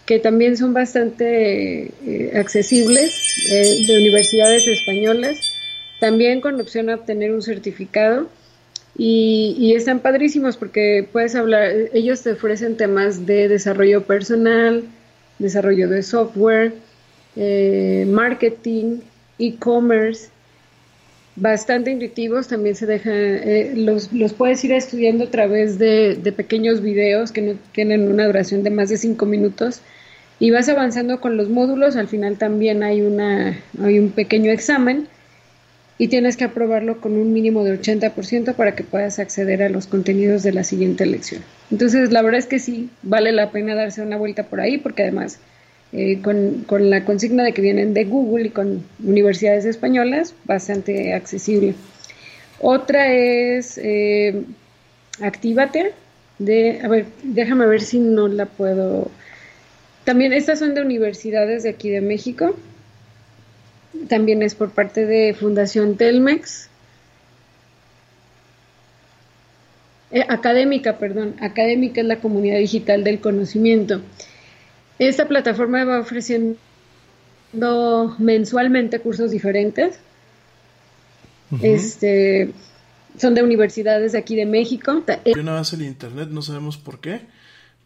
que 0.07 0.19
también 0.19 0.57
son 0.57 0.73
bastante 0.73 1.91
eh, 2.07 2.33
accesibles 2.35 3.13
eh, 3.53 3.85
de 3.87 3.99
universidades 4.01 4.67
españolas, 4.67 5.37
también 6.01 6.41
con 6.41 6.59
opción 6.61 6.89
a 6.89 6.95
obtener 6.95 7.33
un 7.33 7.43
certificado. 7.43 8.29
Y, 8.97 9.55
y 9.61 9.75
están 9.75 10.01
padrísimos 10.01 10.57
porque 10.57 11.07
puedes 11.13 11.35
hablar, 11.37 11.71
ellos 11.93 12.23
te 12.23 12.33
ofrecen 12.33 12.77
temas 12.77 13.27
de 13.27 13.47
desarrollo 13.49 14.05
personal, 14.05 14.83
desarrollo 15.39 15.89
de 15.89 16.03
software, 16.03 16.75
eh, 17.37 18.07
marketing, 18.09 19.01
e-commerce, 19.39 20.29
bastante 21.37 21.91
intuitivos, 21.91 22.49
también 22.49 22.75
se 22.75 22.87
dejan, 22.87 23.13
eh, 23.15 23.73
los, 23.77 24.13
los 24.13 24.33
puedes 24.33 24.65
ir 24.65 24.73
estudiando 24.73 25.25
a 25.25 25.31
través 25.31 25.79
de, 25.79 26.17
de 26.17 26.33
pequeños 26.33 26.83
videos 26.83 27.31
que 27.31 27.43
no 27.43 27.55
tienen 27.73 28.11
una 28.11 28.27
duración 28.27 28.63
de 28.63 28.71
más 28.71 28.89
de 28.89 28.97
cinco 28.97 29.27
minutos 29.27 29.81
y 30.41 30.51
vas 30.51 30.69
avanzando 30.69 31.21
con 31.21 31.37
los 31.37 31.49
módulos, 31.49 31.97
al 31.97 32.09
final 32.09 32.39
también 32.39 32.83
hay, 32.83 33.03
una, 33.03 33.59
hay 33.83 33.99
un 33.99 34.11
pequeño 34.11 34.51
examen 34.51 35.09
y 35.99 36.09
tienes 36.09 36.37
que 36.37 36.45
aprobarlo 36.45 37.01
con 37.01 37.15
un 37.15 37.33
mínimo 37.33 37.65
de 37.65 37.81
80% 37.81 38.55
para 38.55 38.77
que 38.77 38.85
puedas 38.85 39.19
acceder 39.19 39.63
a 39.63 39.69
los 39.69 39.89
contenidos 39.89 40.45
de 40.45 40.53
la 40.53 40.63
siguiente 40.63 41.05
lección. 41.05 41.43
Entonces, 41.73 42.13
la 42.13 42.23
verdad 42.23 42.39
es 42.39 42.47
que 42.47 42.61
sí, 42.61 42.89
vale 43.03 43.33
la 43.33 43.51
pena 43.51 43.75
darse 43.75 44.01
una 44.03 44.17
vuelta 44.17 44.45
por 44.45 44.61
ahí 44.61 44.79
porque 44.79 45.03
además 45.03 45.41
eh, 45.93 46.21
con, 46.23 46.65
con 46.67 46.91
la 46.91 47.05
consigna 47.05 47.43
de 47.43 47.53
que 47.53 47.63
vienen 47.63 47.95
de 47.95 48.05
Google 48.05 48.47
y 48.47 48.51
con 48.51 48.85
universidades 49.03 49.65
españolas, 49.65 50.35
bastante 50.45 51.15
accesible. 51.15 51.75
Otra 52.61 53.13
es 53.13 53.79
eh, 53.83 54.45
Actívate, 55.21 55.93
de, 56.39 56.81
a 56.83 56.89
ver, 56.89 57.07
déjame 57.23 57.67
ver 57.67 57.81
si 57.81 57.99
no 57.99 58.29
la 58.29 58.47
puedo. 58.47 59.11
También 60.05 60.33
estas 60.33 60.61
son 60.61 60.75
de 60.75 60.83
universidades 60.83 61.65
de 61.65 61.71
aquí 61.71 61.91
de 61.91 62.01
México. 62.01 62.55
También 64.09 64.43
es 64.43 64.55
por 64.55 64.71
parte 64.71 65.07
de 65.07 65.35
Fundación 65.35 65.97
Telmex. 65.97 66.69
Eh, 70.11 70.25
académica, 70.29 70.99
perdón. 70.99 71.37
Académica 71.41 72.01
es 72.01 72.07
la 72.07 72.21
comunidad 72.21 72.59
digital 72.59 73.05
del 73.05 73.21
conocimiento. 73.21 74.01
Esta 74.99 75.29
plataforma 75.29 75.85
va 75.85 76.01
ofreciendo 76.01 76.57
mensualmente 78.19 79.01
cursos 79.01 79.31
diferentes. 79.31 79.99
Este 81.63 82.53
son 83.17 83.35
de 83.35 83.43
universidades 83.43 84.13
de 84.13 84.19
aquí 84.19 84.37
de 84.37 84.47
México. 84.47 85.03
Yo 85.25 85.43
no 85.43 85.57
hace 85.57 85.77
el 85.77 85.83
internet, 85.83 86.29
no 86.31 86.43
sabemos 86.43 86.77
por 86.77 87.01
qué. 87.01 87.23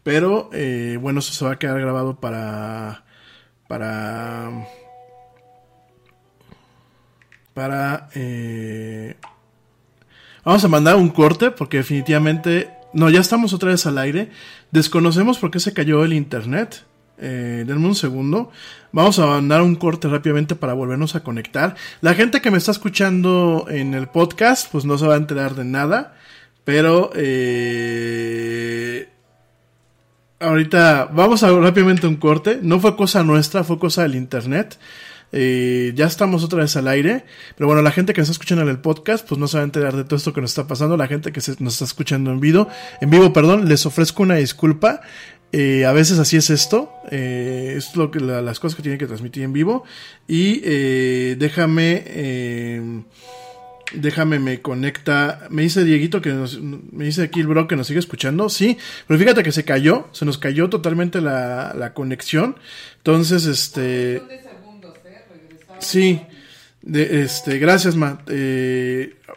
Pero 0.03 0.51
eh, 0.53 0.99
bueno, 1.01 1.21
eso 1.21 1.33
se 1.33 1.45
va 1.45 1.53
a 1.53 1.59
quedar 1.59 1.81
grabado 1.81 2.19
para. 2.19 3.05
Para. 3.69 4.67
Para. 7.55 8.09
Eh, 8.15 9.17
vamos 10.45 10.65
a 10.65 10.69
mandar 10.69 10.97
un 10.97 11.09
corte 11.09 11.51
porque 11.51 11.79
definitivamente. 11.79 12.71
No, 12.95 13.09
ya 13.09 13.21
estamos 13.21 13.53
otra 13.53 13.71
vez 13.71 13.87
al 13.87 13.99
aire. 13.99 14.31
Desconocemos 14.71 15.39
por 15.39 15.51
qué 15.51 15.61
se 15.61 15.73
cayó 15.73 16.05
el 16.05 16.13
internet. 16.13 16.85
Eh, 17.19 17.65
denme 17.67 17.87
un 17.87 17.95
segundo. 17.95 18.51
Vamos 18.91 19.19
a 19.19 19.27
mandar 19.27 19.63
un 19.63 19.77
corte 19.77 20.09
rápidamente 20.09 20.57
para 20.57 20.73
volvernos 20.73 21.15
a 21.15 21.23
conectar. 21.23 21.77
La 22.01 22.15
gente 22.15 22.41
que 22.41 22.51
me 22.51 22.59
está 22.59 22.73
escuchando 22.73 23.67
en 23.69 23.95
el 23.95 24.09
podcast, 24.09 24.71
pues 24.71 24.85
no 24.85 24.99
se 24.99 25.07
va 25.07 25.15
a 25.15 25.19
enterar 25.19 25.55
de 25.55 25.65
nada. 25.65 26.15
Pero 26.65 27.11
eh, 27.15 29.09
ahorita 30.41 31.11
vamos 31.13 31.43
a 31.43 31.51
rápidamente 31.53 32.07
un 32.07 32.17
corte. 32.17 32.59
No 32.63 32.81
fue 32.81 32.97
cosa 32.97 33.23
nuestra, 33.23 33.65
fue 33.65 33.79
cosa 33.79 34.03
del 34.03 34.17
internet. 34.17 34.79
Eh, 35.33 35.93
ya 35.97 36.07
estamos 36.07 36.45
otra 36.45 36.61
vez 36.61 36.77
al 36.77 36.89
aire. 36.89 37.25
Pero 37.57 37.67
bueno, 37.67 37.83
la 37.83 37.91
gente 37.91 38.13
que 38.13 38.21
nos 38.21 38.29
está 38.29 38.35
escuchando 38.35 38.63
en 38.63 38.69
el 38.69 38.79
podcast, 38.79 39.27
pues 39.27 39.39
no 39.39 39.49
se 39.49 39.57
va 39.57 39.63
a 39.63 39.65
enterar 39.65 39.97
de 39.97 40.05
todo 40.05 40.17
esto 40.17 40.33
que 40.33 40.41
nos 40.41 40.51
está 40.51 40.67
pasando. 40.67 40.97
La 40.97 41.07
gente 41.07 41.33
que 41.33 41.41
nos 41.59 41.75
está 41.75 41.85
escuchando 41.85 42.31
en 42.31 42.41
vivo, 42.41 42.69
en 43.01 43.11
vivo, 43.11 43.33
perdón, 43.33 43.69
les 43.69 43.87
ofrezco 43.87 44.23
una 44.23 44.37
disculpa. 44.37 45.01
Eh, 45.53 45.85
a 45.85 45.93
veces 45.93 46.19
así 46.19 46.37
es 46.37 46.49
esto. 46.51 46.91
Eh, 47.11 47.75
es 47.77 47.95
lo 47.95 48.11
que 48.11 48.21
las 48.21 48.59
cosas 48.59 48.75
que 48.75 48.83
tienen 48.83 48.99
que 48.99 49.07
transmitir 49.07 49.43
en 49.43 49.53
vivo. 49.53 49.85
Y 50.27 50.63
eh, 50.65 51.37
déjame. 51.39 52.03
Eh, 52.07 53.03
déjame, 53.95 54.39
me 54.39 54.63
conecta. 54.63 55.47
Me 55.51 55.63
dice 55.63 55.85
Dieguito 55.85 56.23
que 56.23 56.31
nos, 56.31 56.59
me 56.61 57.05
dice 57.05 57.25
aquí 57.25 57.41
el 57.41 57.47
bro 57.47 57.69
que 57.69 57.77
nos 57.77 57.87
sigue 57.87 58.01
escuchando. 58.01 58.49
Sí, 58.49 58.79
pero 59.07 59.21
fíjate 59.21 59.43
que 59.43 59.53
se 59.53 59.65
cayó. 59.65 60.09
Se 60.13 60.25
nos 60.25 60.39
cayó 60.39 60.71
totalmente 60.71 61.21
la, 61.21 61.75
la 61.77 61.93
conexión. 61.93 62.57
Entonces, 62.97 63.45
este. 63.45 64.23
Sí. 65.83 66.21
De, 66.81 67.23
este, 67.23 67.59
gracias, 67.59 67.95
Matt. 67.95 68.29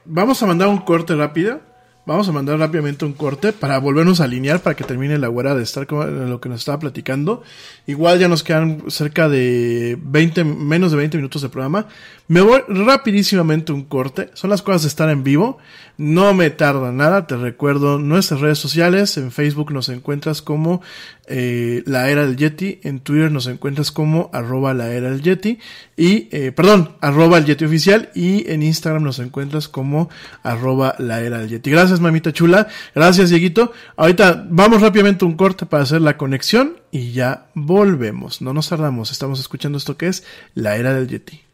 vamos 0.06 0.42
a 0.42 0.46
mandar 0.46 0.68
un 0.68 0.80
corte 0.80 1.16
rápido. 1.16 1.62
Vamos 2.08 2.30
a 2.30 2.32
mandar 2.32 2.60
rápidamente 2.60 3.04
un 3.04 3.14
corte 3.14 3.52
para 3.52 3.80
volvernos 3.80 4.22
a 4.22 4.26
alinear 4.26 4.62
para 4.62 4.76
que 4.76 4.84
termine 4.84 5.18
la 5.18 5.28
güera 5.28 5.56
de 5.56 5.64
estar 5.64 5.88
con 5.88 6.30
lo 6.30 6.40
que 6.40 6.50
nos 6.50 6.60
estaba 6.60 6.78
platicando. 6.78 7.42
Igual 7.88 8.20
ya 8.20 8.28
nos 8.28 8.44
quedan 8.44 8.84
cerca 8.90 9.28
de 9.28 9.98
20, 10.00 10.44
menos 10.44 10.92
de 10.92 10.98
20 10.98 11.18
minutos 11.18 11.42
de 11.42 11.50
programa. 11.50 11.88
Me 12.28 12.42
voy 12.42 12.62
rapidísimamente 12.68 13.72
un 13.72 13.84
corte. 13.84 14.32
Son 14.34 14.50
las 14.50 14.64
cosas 14.64 14.82
de 14.82 14.88
estar 14.88 15.10
en 15.10 15.24
vivo. 15.24 15.60
No 15.98 16.34
me 16.34 16.50
tarda 16.50 16.92
nada. 16.92 17.28
Te 17.28 17.38
recuerdo 17.38 18.00
nuestras 18.00 18.42
redes 18.42 18.58
sociales. 18.58 19.16
En 19.18 19.32
Facebook 19.32 19.72
nos 19.72 19.90
encuentras 19.90 20.42
como 20.42 20.82
eh, 21.28 21.84
La 21.86 22.10
Era 22.10 22.26
del 22.26 22.36
Yeti. 22.36 22.80
En 22.82 23.00
Twitter 23.00 23.32
nos 23.32 23.46
encuentras 23.46 23.92
como 23.92 24.32
arroba 24.34 24.74
la 24.74 24.92
era 24.92 25.12
del 25.12 25.22
Yeti. 25.22 25.60
Y, 25.98 26.28
eh, 26.32 26.52
perdón, 26.52 26.96
arroba 27.00 27.38
el 27.38 27.46
Yeti 27.46 27.66
oficial. 27.66 28.10
Y 28.16 28.50
en 28.50 28.64
Instagram 28.64 29.04
nos 29.04 29.20
encuentras 29.20 29.68
como 29.68 30.10
arroba 30.42 30.96
la 30.98 31.22
era 31.22 31.38
del 31.38 31.50
Yeti. 31.50 31.70
Gracias, 31.70 32.00
mamita 32.00 32.34
chula. 32.34 32.68
Gracias, 32.96 33.30
Dieguito. 33.30 33.72
Ahorita 33.98 34.48
vamos 34.50 34.82
rápidamente 34.82 35.26
un 35.26 35.36
corte 35.36 35.68
para 35.68 35.84
hacer 35.84 36.02
la 36.02 36.18
conexión 36.18 36.78
y 36.90 37.12
ya 37.12 37.50
volvemos. 37.54 38.42
No 38.42 38.52
nos 38.52 38.70
tardamos. 38.70 39.12
Estamos 39.12 39.40
escuchando 39.40 39.78
esto 39.78 39.96
que 39.96 40.08
es 40.08 40.24
La 40.56 40.76
Era 40.78 40.92
del 40.96 41.08
Yeti. 41.08 41.46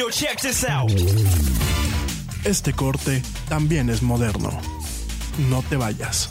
Yo, 0.00 0.10
check 0.10 0.40
this 0.40 0.64
out. 0.64 0.90
Este 2.44 2.72
corte 2.72 3.20
también 3.50 3.90
es 3.90 4.00
moderno. 4.00 4.50
No 5.50 5.62
te 5.68 5.76
vayas. 5.76 6.30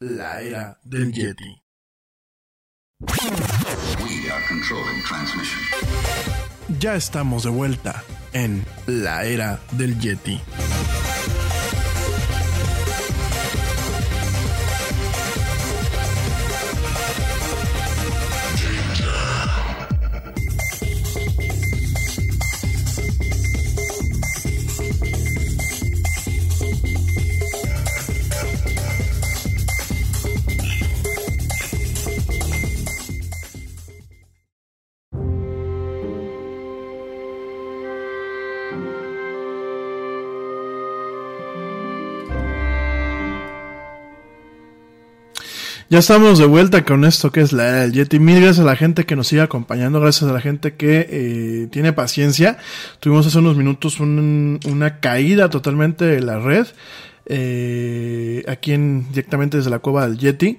La 0.00 0.40
era 0.40 0.78
del 0.84 1.12
Yeti. 1.12 1.62
We 3.00 4.30
are 4.30 4.42
controlling 4.48 5.02
transmission. 5.02 5.60
Ya 6.78 6.94
estamos 6.94 7.42
de 7.44 7.50
vuelta 7.50 8.04
en 8.32 8.64
la 8.86 9.24
era 9.24 9.58
del 9.72 9.98
Yeti. 9.98 10.40
Ya 45.90 46.00
estamos 46.00 46.38
de 46.38 46.44
vuelta 46.44 46.84
con 46.84 47.06
esto 47.06 47.32
que 47.32 47.40
es 47.40 47.52
la 47.54 47.66
era 47.68 47.80
del 47.80 47.92
Yeti. 47.92 48.18
Mil 48.18 48.36
gracias 48.42 48.58
a 48.58 48.64
la 48.64 48.76
gente 48.76 49.06
que 49.06 49.16
nos 49.16 49.28
sigue 49.28 49.40
acompañando, 49.40 50.00
gracias 50.00 50.28
a 50.30 50.34
la 50.34 50.40
gente 50.40 50.74
que 50.74 51.06
eh, 51.08 51.68
tiene 51.70 51.94
paciencia. 51.94 52.58
Tuvimos 53.00 53.26
hace 53.26 53.38
unos 53.38 53.56
minutos 53.56 53.98
un- 53.98 54.60
una 54.66 55.00
caída 55.00 55.48
totalmente 55.48 56.04
de 56.04 56.20
la 56.20 56.38
red, 56.40 56.66
eh, 57.24 58.44
aquí 58.48 58.72
en, 58.72 59.06
directamente 59.10 59.56
desde 59.56 59.70
la 59.70 59.78
cueva 59.78 60.06
del 60.06 60.18
Yeti. 60.18 60.58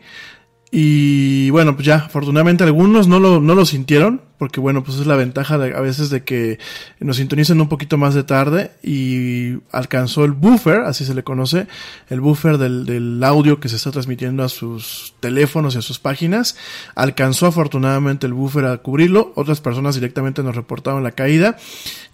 y 0.72 1.50
bueno, 1.52 1.76
pues 1.76 1.86
ya, 1.88 1.96
afortunadamente 1.96 2.64
algunos 2.64 3.08
no 3.08 3.20
lo, 3.20 3.40
no 3.42 3.56
lo 3.56 3.66
sintieron, 3.66 4.22
porque 4.40 4.62
bueno, 4.62 4.86
pues 4.86 4.98
es 4.98 5.06
la 5.06 5.18
ventaja 5.18 5.58
de, 5.58 5.76
a 5.76 5.82
veces 5.82 6.10
de 6.10 6.24
que 6.24 6.60
nos 7.02 7.18
sintonicen 7.18 7.60
un 7.60 7.68
poquito 7.68 7.98
más 7.98 8.14
de 8.14 8.24
tarde 8.24 8.72
y 8.82 9.58
alcanzó 9.70 10.24
el 10.24 10.32
buffer, 10.32 10.80
así 10.82 11.04
se 11.04 11.14
le 11.14 11.24
conoce, 11.24 11.68
el 12.10 12.22
buffer 12.22 12.58
del, 12.58 12.86
del 12.86 13.22
audio 13.22 13.60
que 13.60 13.68
se 13.68 13.76
está 13.76 13.92
transmitiendo 13.92 14.44
a 14.44 14.50
sus 14.50 15.14
teléfonos 15.20 15.76
y 15.76 15.80
a 15.80 15.82
sus 15.82 16.00
páginas, 16.00 16.56
alcanzó 16.96 17.48
afortunadamente 17.48 18.28
el 18.28 18.34
buffer 18.34 18.66
a 18.66 18.78
cubrirlo, 18.78 19.34
otras 19.36 19.60
personas 19.60 19.96
directamente 19.96 20.42
nos 20.42 20.56
reportaron 20.56 21.04
la 21.04 21.12
caída, 21.12 21.58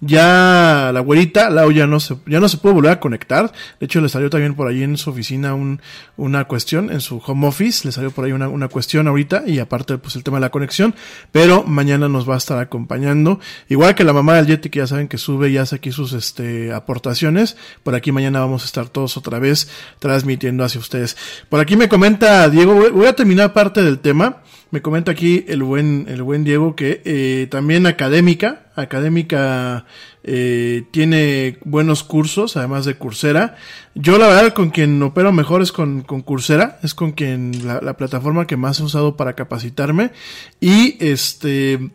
ya 0.02 0.90
la 0.92 1.00
güerita, 1.02 1.52
Lau 1.52 1.72
ya 1.72 1.86
no 1.86 2.00
se, 2.00 2.18
ya 2.26 2.40
no 2.40 2.50
se 2.50 2.58
pudo 2.58 2.74
volver 2.74 2.92
a 2.92 3.00
conectar, 3.00 3.54
de 3.80 3.86
hecho 3.86 4.02
le 4.02 4.10
salió 4.10 4.32
también 4.32 4.56
por 4.56 4.68
ahí 4.68 4.82
en 4.82 4.98
su 4.98 5.12
oficina 5.12 5.54
un, 5.54 5.80
una 6.18 6.46
cuestión, 6.46 6.92
en 6.92 7.02
su 7.02 7.22
home 7.24 7.46
office, 7.46 7.86
le 7.86 7.92
salió 7.92 8.10
por 8.10 8.26
ahí 8.26 8.32
una, 8.32 8.50
una 8.50 8.68
cuestión 8.68 9.08
ahorita 9.08 9.44
y 9.46 9.60
aparte 9.60 10.00
pues 10.00 10.16
el 10.16 10.24
tema 10.24 10.38
de 10.38 10.42
la 10.42 10.50
conexión, 10.50 10.96
pero 11.32 11.62
mañana 11.64 12.10
nos 12.16 12.28
va 12.28 12.36
a 12.36 12.38
estar 12.38 12.58
acompañando. 12.58 13.40
Igual 13.70 13.94
que 13.94 14.04
la 14.04 14.14
mamá 14.14 14.36
del 14.36 14.48
Yeti, 14.48 14.70
que 14.70 14.80
ya 14.80 14.88
saben 14.88 15.08
que 15.08 15.18
sube 15.18 15.50
y 15.50 15.58
hace 15.58 15.76
aquí 15.76 15.92
sus 15.92 16.14
este, 16.14 16.74
aportaciones. 16.74 17.58
Por 17.84 17.94
aquí 17.94 18.12
mañana 18.12 18.40
vamos 18.40 18.64
a 18.64 18.66
estar 18.66 18.90
todos 18.90 19.18
otra 19.18 19.40
vez 19.40 19.70
transmitiendo 20.00 20.64
hacia 20.64 20.80
ustedes. 20.80 21.18
Por 21.50 21.60
aquí 21.60 21.76
me 21.76 21.90
comenta 21.90 22.50
Diego, 22.50 22.74
voy 22.92 23.08
a 23.08 23.14
terminar 23.14 23.54
parte 23.54 23.84
del 23.84 24.00
tema. 24.00 24.42
Me 24.72 24.82
comenta 24.82 25.12
aquí 25.12 25.46
el 25.48 25.64
buen, 25.64 26.06
el 26.10 26.24
buen 26.24 26.44
Diego 26.44 26.76
que 26.76 27.02
eh, 27.06 27.48
también 27.50 27.86
académica, 27.86 28.66
académica 28.76 29.86
eh, 30.24 30.84
tiene 30.92 31.60
buenos 31.64 32.04
cursos, 32.04 32.58
además 32.58 32.84
de 32.84 32.98
Coursera. 32.98 33.56
Yo 33.94 34.18
la 34.18 34.28
verdad 34.28 34.54
con 34.54 34.72
quien 34.72 35.02
opero 35.02 35.32
mejor 35.32 35.62
es 35.62 35.72
con, 35.72 36.02
con 36.02 36.24
Coursera, 36.24 36.80
es 36.84 36.94
con 36.94 37.12
quien 37.12 37.66
la, 37.66 37.80
la 37.80 37.96
plataforma 37.96 38.48
que 38.48 38.58
más 38.58 38.80
he 38.80 38.84
usado 38.84 39.16
para 39.16 39.34
capacitarme. 39.34 40.12
Y 40.60 40.98
este, 41.00 41.92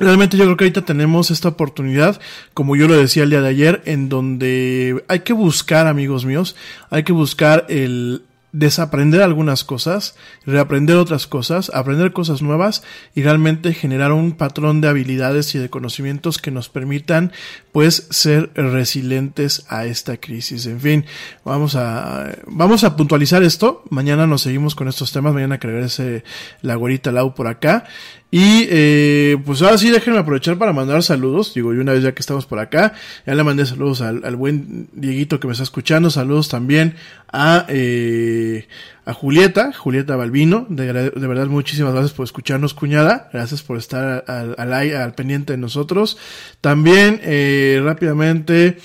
Realmente 0.00 0.36
yo 0.36 0.44
creo 0.44 0.56
que 0.56 0.64
ahorita 0.64 0.84
tenemos 0.84 1.30
esta 1.30 1.48
oportunidad, 1.48 2.20
como 2.54 2.74
yo 2.74 2.88
lo 2.88 2.96
decía 2.96 3.22
el 3.22 3.30
día 3.30 3.42
de 3.42 3.48
ayer, 3.48 3.82
en 3.84 4.08
donde 4.08 5.04
hay 5.08 5.20
que 5.20 5.32
buscar, 5.32 5.86
amigos 5.86 6.24
míos, 6.24 6.56
hay 6.90 7.04
que 7.04 7.12
buscar 7.12 7.66
el, 7.68 8.22
desaprender 8.52 9.22
algunas 9.22 9.62
cosas, 9.62 10.16
reaprender 10.44 10.96
otras 10.96 11.26
cosas, 11.26 11.70
aprender 11.72 12.12
cosas 12.12 12.42
nuevas 12.42 12.82
y 13.14 13.22
realmente 13.22 13.74
generar 13.74 14.12
un 14.12 14.32
patrón 14.32 14.80
de 14.80 14.88
habilidades 14.88 15.54
y 15.54 15.58
de 15.58 15.70
conocimientos 15.70 16.38
que 16.38 16.50
nos 16.50 16.68
permitan 16.68 17.32
pues 17.72 18.08
ser 18.10 18.50
resilientes 18.54 19.64
a 19.68 19.86
esta 19.86 20.16
crisis. 20.16 20.66
En 20.66 20.80
fin, 20.80 21.04
vamos 21.44 21.76
a 21.76 22.36
vamos 22.46 22.82
a 22.82 22.96
puntualizar 22.96 23.42
esto. 23.42 23.84
Mañana 23.90 24.26
nos 24.26 24.42
seguimos 24.42 24.74
con 24.74 24.88
estos 24.88 25.12
temas. 25.12 25.32
Mañana 25.32 25.60
que 25.60 25.68
regrese 25.68 26.24
la 26.62 26.74
güerita 26.74 27.12
Lau 27.12 27.34
por 27.34 27.46
acá 27.46 27.84
y 28.30 28.68
eh, 28.70 29.38
pues 29.44 29.60
ahora 29.62 29.76
sí, 29.76 29.90
déjenme 29.90 30.18
aprovechar 30.20 30.56
para 30.56 30.72
mandar 30.72 31.02
saludos. 31.02 31.52
Digo, 31.52 31.74
y 31.74 31.78
una 31.78 31.92
vez 31.92 32.04
ya 32.04 32.12
que 32.12 32.20
estamos 32.20 32.46
por 32.46 32.60
acá, 32.60 32.94
ya 33.26 33.34
le 33.34 33.42
mandé 33.42 33.66
saludos 33.66 34.02
al, 34.02 34.24
al 34.24 34.36
buen 34.36 34.88
Dieguito 34.92 35.40
que 35.40 35.48
me 35.48 35.52
está 35.52 35.64
escuchando. 35.64 36.10
Saludos 36.10 36.48
también 36.48 36.94
a, 37.32 37.66
eh, 37.68 38.68
a 39.04 39.14
Julieta, 39.14 39.72
Julieta 39.72 40.14
Balbino. 40.14 40.64
De, 40.68 40.92
de, 40.92 41.26
verdad, 41.26 41.46
muchísimas 41.48 41.92
gracias 41.92 42.12
por 42.12 42.24
escucharnos, 42.24 42.72
cuñada. 42.72 43.28
Gracias 43.32 43.62
por 43.62 43.78
estar 43.78 44.24
al, 44.28 44.54
al, 44.58 44.72
al 44.72 45.14
pendiente 45.14 45.54
de 45.54 45.58
nosotros. 45.58 46.16
También, 46.60 47.20
eh, 47.24 47.80
rápidamente, 47.82 48.78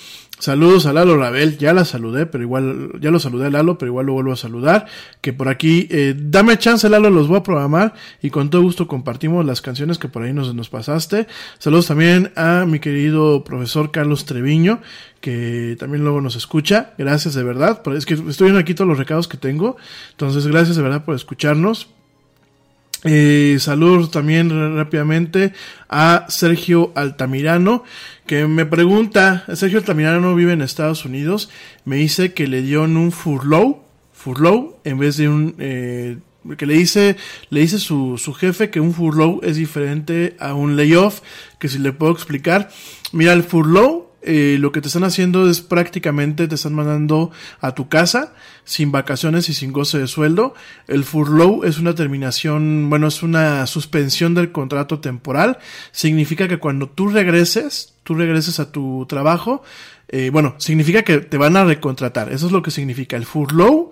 Saludos 0.45 0.85
a 0.85 0.93
Lalo 0.93 1.17
Rabel, 1.17 1.57
ya 1.57 1.73
la 1.73 1.85
saludé, 1.85 2.27
pero 2.27 2.43
igual, 2.43 2.91
ya 3.01 3.09
lo 3.09 3.17
saludé 3.17 3.47
a 3.47 3.49
Lalo, 3.49 3.79
pero 3.79 3.89
igual 3.89 4.05
lo 4.05 4.13
vuelvo 4.13 4.31
a 4.31 4.35
saludar. 4.35 4.85
Que 5.19 5.33
por 5.33 5.49
aquí, 5.49 5.87
eh, 5.89 6.13
dame 6.15 6.59
chance 6.59 6.87
Lalo, 6.87 7.09
los 7.09 7.27
voy 7.27 7.37
a 7.37 7.41
programar 7.41 7.95
y 8.21 8.29
con 8.29 8.51
todo 8.51 8.61
gusto 8.61 8.87
compartimos 8.87 9.43
las 9.43 9.63
canciones 9.63 9.97
que 9.97 10.07
por 10.07 10.21
ahí 10.21 10.33
nos, 10.33 10.53
nos 10.53 10.69
pasaste. 10.69 11.25
Saludos 11.57 11.87
también 11.87 12.31
a 12.35 12.65
mi 12.67 12.77
querido 12.77 13.43
profesor 13.43 13.89
Carlos 13.89 14.25
Treviño, 14.25 14.81
que 15.19 15.77
también 15.79 16.03
luego 16.03 16.21
nos 16.21 16.35
escucha. 16.35 16.93
Gracias 16.95 17.33
de 17.33 17.41
verdad, 17.41 17.81
es 17.97 18.05
que 18.05 18.13
estoy 18.13 18.45
viendo 18.45 18.59
aquí 18.59 18.75
todos 18.75 18.87
los 18.87 18.99
recados 18.99 19.27
que 19.27 19.37
tengo. 19.37 19.77
Entonces, 20.11 20.45
gracias 20.45 20.75
de 20.75 20.83
verdad 20.83 21.03
por 21.03 21.15
escucharnos. 21.15 21.89
Eh, 23.03 23.57
saludos 23.59 24.09
también 24.09 24.75
rápidamente 24.75 25.53
a 25.89 26.25
Sergio 26.29 26.91
Altamirano, 26.95 27.83
que 28.25 28.47
me 28.47 28.65
pregunta, 28.65 29.45
Sergio 29.53 29.79
Altamirano 29.79 30.33
vive 30.33 30.53
en 30.53 30.61
Estados 30.61 31.05
Unidos, 31.05 31.49
me 31.83 31.97
dice 31.97 32.33
que 32.33 32.47
le 32.47 32.61
dio 32.61 32.83
un 32.83 33.11
furlough, 33.11 33.83
furlough, 34.11 34.77
en 34.85 34.97
vez 34.97 35.17
de 35.17 35.29
un, 35.29 35.55
eh, 35.59 36.17
que 36.57 36.65
le 36.65 36.75
dice, 36.75 37.15
le 37.49 37.59
dice 37.59 37.77
su, 37.79 38.17
su 38.17 38.33
jefe 38.33 38.69
que 38.69 38.79
un 38.79 38.93
furlough 38.93 39.43
es 39.43 39.57
diferente 39.57 40.35
a 40.39 40.53
un 40.53 40.75
layoff, 40.75 41.21
que 41.59 41.67
si 41.67 41.77
le 41.77 41.93
puedo 41.93 42.11
explicar, 42.11 42.69
mira, 43.11 43.33
el 43.33 43.43
furlough 43.43 44.04
eh, 44.25 44.57
lo 44.59 44.71
que 44.71 44.81
te 44.81 44.87
están 44.87 45.03
haciendo 45.03 45.49
es 45.49 45.61
prácticamente 45.61 46.47
te 46.47 46.55
están 46.55 46.73
mandando 46.73 47.31
a 47.61 47.75
tu 47.75 47.87
casa 47.89 48.33
sin 48.63 48.91
vacaciones 48.91 49.47
y 49.49 49.53
sin 49.53 49.71
goce 49.71 49.99
de 49.99 50.07
sueldo. 50.07 50.55
El 50.87 51.03
furlough 51.03 51.63
es 51.63 51.77
una 51.77 51.93
terminación, 51.95 52.89
bueno, 52.89 53.07
es 53.07 53.23
una 53.23 53.67
suspensión 53.67 54.33
del 54.33 54.51
contrato 54.51 54.99
temporal. 54.99 55.59
Significa 55.91 56.47
que 56.47 56.57
cuando 56.57 56.89
tú 56.89 57.09
regreses, 57.09 57.93
tú 58.03 58.15
regreses 58.15 58.59
a 58.59 58.71
tu 58.71 59.05
trabajo, 59.07 59.63
eh, 60.07 60.29
bueno, 60.31 60.55
significa 60.59 61.03
que 61.03 61.19
te 61.19 61.37
van 61.37 61.57
a 61.57 61.65
recontratar. 61.65 62.31
Eso 62.31 62.45
es 62.47 62.51
lo 62.51 62.61
que 62.61 62.71
significa 62.71 63.17
el 63.17 63.25
furlough. 63.25 63.91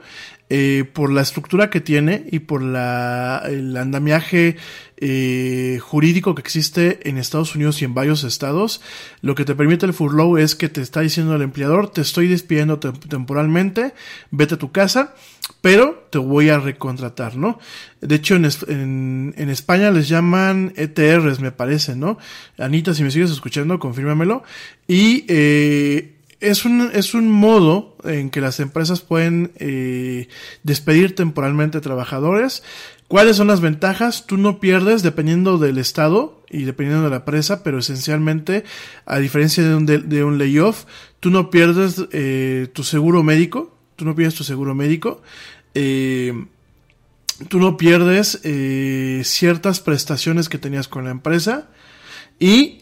Eh, 0.56 0.84
por 0.84 1.12
la 1.12 1.22
estructura 1.22 1.72
que 1.72 1.82
tiene 1.82 2.28
y 2.32 2.38
por 2.38 2.62
la, 2.62 3.42
el 3.48 3.76
andamiaje 3.76 4.56
eh, 4.98 5.80
jurídico 5.82 6.36
que 6.36 6.42
existe 6.42 7.10
en 7.10 7.18
Estados 7.18 7.56
Unidos 7.56 7.82
y 7.82 7.86
en 7.86 7.96
varios 7.96 8.24
estados, 8.24 8.80
lo 9.22 9.34
que 9.34 9.46
te 9.46 9.56
permite 9.56 9.88
el 9.88 9.96
furlough 9.96 10.38
es 10.38 10.54
que 10.54 10.70
te 10.70 10.82
está 10.82 11.02
diciendo 11.02 11.34
el 11.34 11.42
empleador, 11.42 11.90
te 11.90 12.02
estoy 12.02 12.28
despidiendo 12.28 12.78
te 12.78 12.92
temporalmente, 12.92 13.96
vete 14.30 14.54
a 14.54 14.60
tu 14.60 14.72
casa, 14.72 15.16
pero 15.62 16.06
te 16.12 16.20
voy 16.20 16.50
a 16.50 16.60
recontratar, 16.60 17.36
¿no? 17.36 17.58
De 18.02 18.14
hecho, 18.14 18.36
en, 18.36 18.46
en, 18.68 19.34
en, 19.36 19.50
España 19.50 19.90
les 19.90 20.08
llaman 20.08 20.72
ETRs, 20.76 21.40
me 21.40 21.52
parece, 21.52 21.96
¿no? 21.96 22.20
Anita, 22.60 22.94
si 22.94 23.02
me 23.02 23.10
sigues 23.10 23.32
escuchando, 23.32 23.80
confírmamelo. 23.80 24.44
Y 24.88 25.26
eh, 25.30 26.14
es 26.44 26.66
un, 26.66 26.92
es 26.94 27.14
un 27.14 27.32
modo 27.32 27.96
en 28.04 28.30
que 28.30 28.42
las 28.42 28.60
empresas 28.60 29.02
pueden 29.02 29.54
eh, 29.58 30.28
despedir 30.64 31.16
temporalmente 31.16 31.80
trabajadores. 31.80 32.64
¿Cuáles 33.08 33.38
son 33.38 33.48
las 33.48 33.62
ventajas? 33.62 34.28
Tú 34.28 34.38
no 34.38 34.60
pierdes 34.60 35.04
dependiendo 35.04 35.58
del 35.58 35.78
estado 35.78 36.44
y 36.50 36.64
dependiendo 36.64 37.06
de 37.06 37.10
la 37.12 37.18
empresa, 37.18 37.64
pero 37.64 37.80
esencialmente, 37.80 38.66
a 39.06 39.20
diferencia 39.20 39.64
de 39.64 39.76
un, 39.76 39.86
de, 39.86 40.24
un 40.24 40.38
layoff, 40.38 40.86
tú 41.20 41.30
no 41.30 41.50
pierdes 41.50 42.04
eh, 42.12 42.68
tu 42.74 42.84
seguro 42.84 43.24
médico, 43.24 43.76
tú 43.96 44.04
no 44.04 44.14
pierdes 44.14 44.36
tu 44.36 44.44
seguro 44.44 44.76
médico, 44.76 45.22
eh, 45.74 46.46
tú 47.48 47.60
no 47.60 47.78
pierdes 47.78 48.42
eh, 48.44 49.22
ciertas 49.24 49.80
prestaciones 49.80 50.50
que 50.50 50.58
tenías 50.58 50.88
con 50.88 51.06
la 51.06 51.12
empresa 51.12 51.70
y 52.38 52.80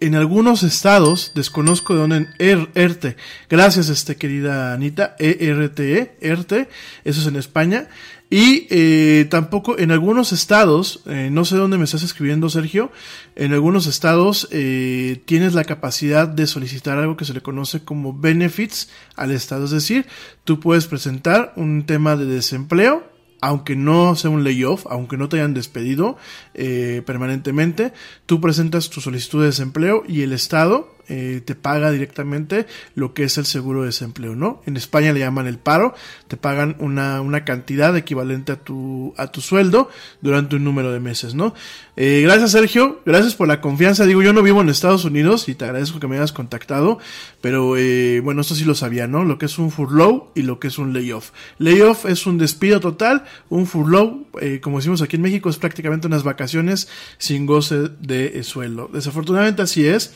en 0.00 0.14
algunos 0.14 0.62
estados, 0.62 1.32
desconozco 1.34 1.94
de 1.94 2.00
dónde, 2.00 2.26
er, 2.38 2.68
ERTE, 2.74 3.16
gracias 3.48 3.88
este 3.88 4.16
querida 4.16 4.72
Anita, 4.72 5.14
ERTE, 5.18 6.16
ERTE, 6.20 6.68
eso 7.04 7.20
es 7.20 7.26
en 7.26 7.36
España, 7.36 7.88
y 8.30 8.68
eh, 8.70 9.26
tampoco 9.28 9.76
en 9.76 9.90
algunos 9.90 10.32
estados, 10.32 11.02
eh, 11.06 11.28
no 11.32 11.44
sé 11.44 11.56
dónde 11.56 11.78
me 11.78 11.84
estás 11.84 12.04
escribiendo 12.04 12.48
Sergio, 12.48 12.92
en 13.34 13.52
algunos 13.52 13.86
estados 13.86 14.48
eh, 14.52 15.20
tienes 15.26 15.52
la 15.54 15.64
capacidad 15.64 16.28
de 16.28 16.46
solicitar 16.46 16.96
algo 16.96 17.16
que 17.16 17.24
se 17.24 17.34
le 17.34 17.42
conoce 17.42 17.84
como 17.84 18.16
benefits 18.16 18.88
al 19.16 19.32
estado, 19.32 19.64
es 19.64 19.72
decir, 19.72 20.06
tú 20.44 20.60
puedes 20.60 20.86
presentar 20.86 21.52
un 21.56 21.84
tema 21.86 22.16
de 22.16 22.26
desempleo, 22.26 23.09
aunque 23.40 23.76
no 23.76 24.14
sea 24.16 24.30
un 24.30 24.44
layoff, 24.44 24.86
aunque 24.88 25.16
no 25.16 25.28
te 25.28 25.36
hayan 25.36 25.54
despedido 25.54 26.16
eh, 26.54 27.02
permanentemente, 27.06 27.92
tú 28.26 28.40
presentas 28.40 28.90
tu 28.90 29.00
solicitud 29.00 29.40
de 29.40 29.46
desempleo 29.46 30.02
y 30.06 30.22
el 30.22 30.32
Estado 30.32 30.94
eh, 31.12 31.42
te 31.44 31.56
paga 31.56 31.90
directamente 31.90 32.66
lo 32.94 33.14
que 33.14 33.24
es 33.24 33.36
el 33.36 33.44
seguro 33.44 33.80
de 33.80 33.86
desempleo, 33.86 34.36
¿no? 34.36 34.62
En 34.64 34.76
España 34.76 35.12
le 35.12 35.18
llaman 35.18 35.48
el 35.48 35.58
paro, 35.58 35.92
te 36.28 36.36
pagan 36.36 36.76
una, 36.78 37.20
una 37.20 37.44
cantidad 37.44 37.96
equivalente 37.96 38.52
a 38.52 38.56
tu, 38.56 39.12
a 39.16 39.26
tu 39.26 39.40
sueldo 39.40 39.90
durante 40.20 40.54
un 40.54 40.62
número 40.62 40.92
de 40.92 41.00
meses, 41.00 41.34
¿no? 41.34 41.52
Eh, 41.96 42.20
gracias 42.22 42.52
Sergio, 42.52 43.00
gracias 43.04 43.34
por 43.34 43.48
la 43.48 43.60
confianza. 43.60 44.06
Digo, 44.06 44.22
yo 44.22 44.32
no 44.32 44.42
vivo 44.42 44.60
en 44.60 44.68
Estados 44.68 45.04
Unidos 45.04 45.48
y 45.48 45.56
te 45.56 45.64
agradezco 45.64 45.98
que 45.98 46.06
me 46.06 46.16
hayas 46.16 46.32
contactado, 46.32 47.00
pero 47.40 47.76
eh, 47.76 48.20
bueno, 48.20 48.42
esto 48.42 48.54
sí 48.54 48.64
lo 48.64 48.76
sabía, 48.76 49.08
¿no? 49.08 49.24
Lo 49.24 49.36
que 49.36 49.46
es 49.46 49.58
un 49.58 49.72
furlough 49.72 50.28
y 50.36 50.42
lo 50.42 50.60
que 50.60 50.68
es 50.68 50.78
un 50.78 50.92
layoff. 50.92 51.32
Layoff 51.58 52.06
es 52.06 52.24
un 52.24 52.38
despido 52.38 52.78
total, 52.78 53.24
un 53.48 53.66
furlough, 53.66 54.28
eh, 54.40 54.60
como 54.60 54.78
decimos 54.78 55.02
aquí 55.02 55.16
en 55.16 55.22
México, 55.22 55.50
es 55.50 55.56
prácticamente 55.56 56.06
unas 56.06 56.22
vacaciones 56.22 56.86
sin 57.18 57.46
goce 57.46 57.88
de 57.98 58.44
sueldo. 58.44 58.88
Desafortunadamente 58.92 59.62
así 59.62 59.84
es. 59.88 60.14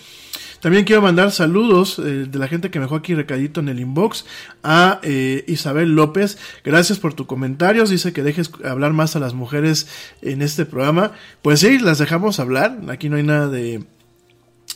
También 0.64 0.86
quiero 0.86 1.02
mandar 1.02 1.30
saludos 1.30 1.98
eh, 1.98 2.24
de 2.26 2.38
la 2.38 2.48
gente 2.48 2.70
que 2.70 2.78
me 2.78 2.86
dejó 2.86 2.96
aquí 2.96 3.14
recadito 3.14 3.60
en 3.60 3.68
el 3.68 3.80
inbox 3.80 4.24
a 4.62 4.98
eh, 5.02 5.44
Isabel 5.46 5.94
López. 5.94 6.38
Gracias 6.64 6.98
por 6.98 7.12
tu 7.12 7.26
comentarios. 7.26 7.90
Dice 7.90 8.14
que 8.14 8.22
dejes 8.22 8.50
hablar 8.64 8.94
más 8.94 9.14
a 9.14 9.18
las 9.18 9.34
mujeres 9.34 9.86
en 10.22 10.40
este 10.40 10.64
programa. 10.64 11.12
Pues 11.42 11.60
sí, 11.60 11.78
las 11.78 11.98
dejamos 11.98 12.40
hablar. 12.40 12.78
Aquí 12.88 13.10
no 13.10 13.16
hay 13.16 13.24
nada 13.24 13.48
de 13.48 13.84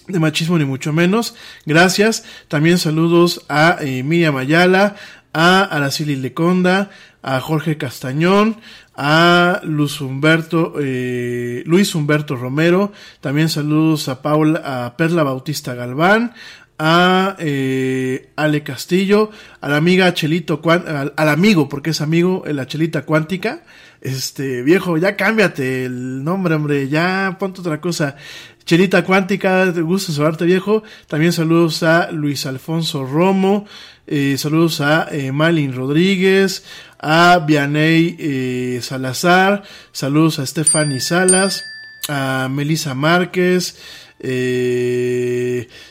de 0.08 0.18
machismo 0.18 0.58
ni 0.58 0.66
mucho 0.66 0.92
menos. 0.92 1.34
Gracias. 1.64 2.22
También 2.48 2.76
saludos 2.76 3.46
a 3.48 3.78
eh, 3.80 4.02
Miriam 4.02 4.36
Ayala, 4.36 4.94
a 5.32 5.62
Araceli 5.62 6.16
Leconda, 6.16 6.90
a 7.22 7.40
Jorge 7.40 7.78
Castañón, 7.78 8.60
a 9.00 9.60
Luis 9.62 10.00
Humberto, 10.00 10.74
eh, 10.80 11.62
Luis 11.66 11.94
Humberto 11.94 12.34
Romero. 12.34 12.92
También 13.20 13.48
saludos 13.48 14.08
a 14.08 14.22
Paula, 14.22 14.86
a 14.86 14.96
Perla 14.96 15.22
Bautista 15.22 15.72
Galván, 15.74 16.34
a 16.80 17.36
eh, 17.38 18.30
Ale 18.34 18.64
Castillo, 18.64 19.30
a 19.60 19.68
la 19.68 19.76
amiga 19.76 20.12
Chelito, 20.14 20.60
al, 20.64 21.12
al, 21.16 21.28
amigo, 21.28 21.68
porque 21.68 21.90
es 21.90 22.00
amigo, 22.00 22.42
la 22.44 22.66
Chelita 22.66 23.02
Cuántica. 23.02 23.62
Este, 24.00 24.62
viejo, 24.62 24.96
ya 24.98 25.16
cámbiate 25.16 25.84
el 25.84 26.24
nombre, 26.24 26.56
hombre, 26.56 26.88
ya 26.88 27.36
ponte 27.38 27.60
otra 27.60 27.80
cosa. 27.80 28.16
Chelita 28.64 29.04
Cuántica, 29.04 29.72
te 29.72 29.80
gusta 29.80 30.12
saludarte, 30.12 30.44
viejo. 30.44 30.82
También 31.06 31.32
saludos 31.32 31.84
a 31.84 32.10
Luis 32.10 32.46
Alfonso 32.46 33.06
Romo, 33.06 33.64
eh, 34.10 34.38
saludos 34.38 34.80
a 34.80 35.08
eh, 35.12 35.32
Malin 35.32 35.74
Rodríguez, 35.74 36.64
a 36.98 37.44
Vianey 37.46 38.16
eh, 38.18 38.80
Salazar, 38.80 39.64
saludos 39.92 40.38
a 40.38 40.46
Stephanie 40.46 41.00
Salas, 41.00 41.62
a 42.08 42.48
Melisa 42.50 42.94
Márquez, 42.94 43.76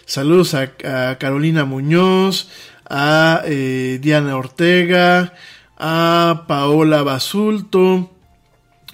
saludos 0.08 0.56
a, 0.56 0.72
a, 0.84 1.18
Carolina 1.20 1.64
Muñoz, 1.66 2.50
a 2.90 3.44
Diana 3.46 4.36
Ortega, 4.36 5.36
a 5.78 6.46
Paola 6.48 7.04
Basulto, 7.04 8.12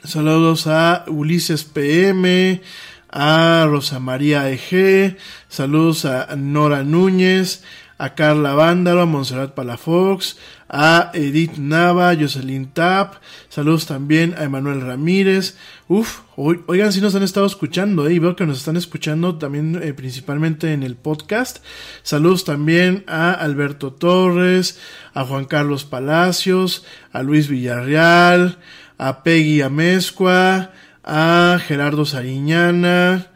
saludos 0.04 0.68
a 0.68 1.06
Ulises 1.08 1.64
PM, 1.64 2.62
a 3.10 3.66
Rosa 3.70 4.00
María 4.00 4.50
Eg, 4.50 5.18
saludos 5.48 6.04
a 6.04 6.36
Nora 6.36 6.84
Núñez, 6.84 7.64
a 7.98 8.16
Carla 8.16 8.54
Vándalo, 8.54 9.02
a 9.02 9.06
Monserrat 9.06 9.54
Palafox, 9.54 10.38
a 10.68 11.12
Edith 11.14 11.58
Nava, 11.58 12.16
Jocelyn 12.16 12.68
Tap, 12.74 13.16
saludos 13.50 13.86
también 13.86 14.34
a 14.38 14.44
Emanuel 14.44 14.82
Ramírez, 14.82 15.56
uf, 15.88 16.22
oigan 16.36 16.92
si 16.92 17.02
nos 17.02 17.14
han 17.16 17.24
estado 17.24 17.46
escuchando, 17.46 18.08
eh, 18.08 18.14
y 18.14 18.20
veo 18.20 18.36
que 18.36 18.46
nos 18.46 18.58
están 18.58 18.78
escuchando 18.78 19.38
también 19.38 19.80
eh, 19.84 19.94
principalmente 19.94 20.74
en 20.74 20.82
el 20.84 20.96
podcast, 20.96 21.60
saludos 22.02 22.44
también 22.44 23.04
a 23.08 23.32
Alberto 23.32 23.94
Torres, 23.94 24.80
a 25.14 25.26
Juan 25.26 25.46
Carlos 25.46 25.86
Palacios, 25.86 26.86
a 27.12 27.22
Luis 27.22 27.48
Villarreal, 27.48 28.58
a 28.98 29.24
Peggy 29.24 29.62
Amezcua, 29.62 30.72
a 31.04 31.60
Gerardo 31.68 32.06
Sariñana, 32.06 33.33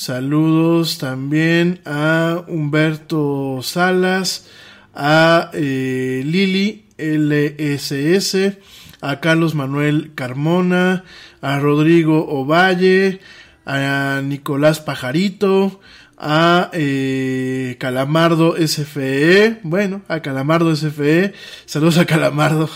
saludos 0.00 0.96
también 0.96 1.82
a 1.84 2.42
Humberto 2.48 3.60
Salas, 3.62 4.48
a 4.94 5.50
eh, 5.52 6.22
Lili 6.24 6.86
LSS, 6.96 8.56
a 9.02 9.20
Carlos 9.20 9.54
Manuel 9.54 10.12
Carmona, 10.14 11.04
a 11.42 11.58
Rodrigo 11.58 12.26
Ovalle, 12.30 13.20
a 13.66 14.22
Nicolás 14.24 14.80
Pajarito, 14.80 15.80
a 16.16 16.70
eh, 16.72 17.76
Calamardo 17.78 18.56
SFE, 18.56 19.60
bueno, 19.64 20.00
a 20.08 20.20
Calamardo 20.20 20.74
SFE, 20.74 21.34
saludos 21.66 21.98
a 21.98 22.06
Calamardo, 22.06 22.70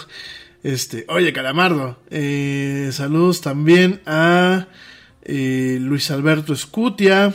este, 0.63 1.07
oye 1.09 1.33
Calamardo, 1.33 1.99
eh, 2.11 2.91
saludos 2.93 3.41
también 3.41 4.03
a 4.05 4.67
eh, 5.25 5.79
Luis 5.81 6.11
Alberto 6.11 6.53
Escutia, 6.53 7.33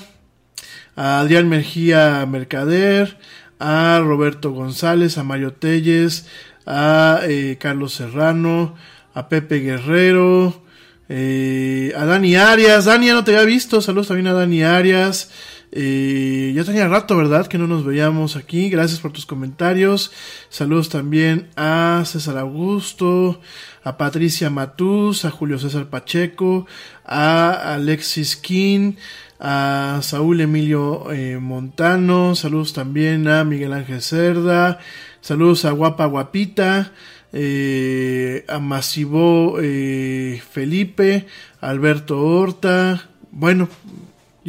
a 0.95 1.19
Adrián 1.19 1.49
Mejía 1.49 2.25
Mercader, 2.25 3.17
a 3.59 3.99
Roberto 4.03 4.51
González, 4.51 5.17
a 5.17 5.23
Mario 5.23 5.53
Telles, 5.53 6.27
a 6.65 7.21
eh, 7.23 7.57
Carlos 7.59 7.93
Serrano, 7.93 8.75
a 9.13 9.27
Pepe 9.27 9.59
Guerrero, 9.59 10.63
eh, 11.09 11.93
a 11.97 12.05
Dani 12.05 12.35
Arias. 12.35 12.85
Dani, 12.85 13.07
ya 13.07 13.13
no 13.13 13.23
te 13.23 13.31
había 13.35 13.45
visto. 13.45 13.81
Saludos 13.81 14.07
también 14.09 14.27
a 14.27 14.33
Dani 14.33 14.63
Arias. 14.63 15.31
Eh, 15.71 16.51
ya 16.55 16.63
tenía 16.63 16.87
rato, 16.87 17.15
¿verdad? 17.15 17.47
Que 17.47 17.57
no 17.57 17.67
nos 17.67 17.85
veíamos 17.85 18.35
aquí. 18.35 18.69
Gracias 18.69 18.99
por 18.99 19.11
tus 19.11 19.25
comentarios. 19.25 20.11
Saludos 20.49 20.89
también 20.89 21.49
a 21.55 22.03
César 22.05 22.37
Augusto, 22.37 23.39
a 23.83 23.97
Patricia 23.97 24.49
Matús, 24.49 25.25
a 25.25 25.31
Julio 25.31 25.59
César 25.59 25.89
Pacheco, 25.89 26.65
a 27.05 27.75
Alexis 27.75 28.35
King, 28.35 28.93
a 29.39 29.99
Saúl 30.01 30.41
Emilio 30.41 31.11
eh, 31.11 31.37
Montano. 31.39 32.35
Saludos 32.35 32.73
también 32.73 33.27
a 33.27 33.43
Miguel 33.43 33.73
Ángel 33.73 34.01
Cerda. 34.01 34.79
Saludos 35.21 35.65
a 35.65 35.71
Guapa 35.71 36.05
Guapita. 36.05 36.91
Eh, 37.31 38.43
a 38.47 38.57
Masivo 38.57 39.59
eh, 39.61 40.41
Felipe, 40.49 41.27
Alberto 41.61 42.19
Horta, 42.19 43.07
bueno, 43.29 43.69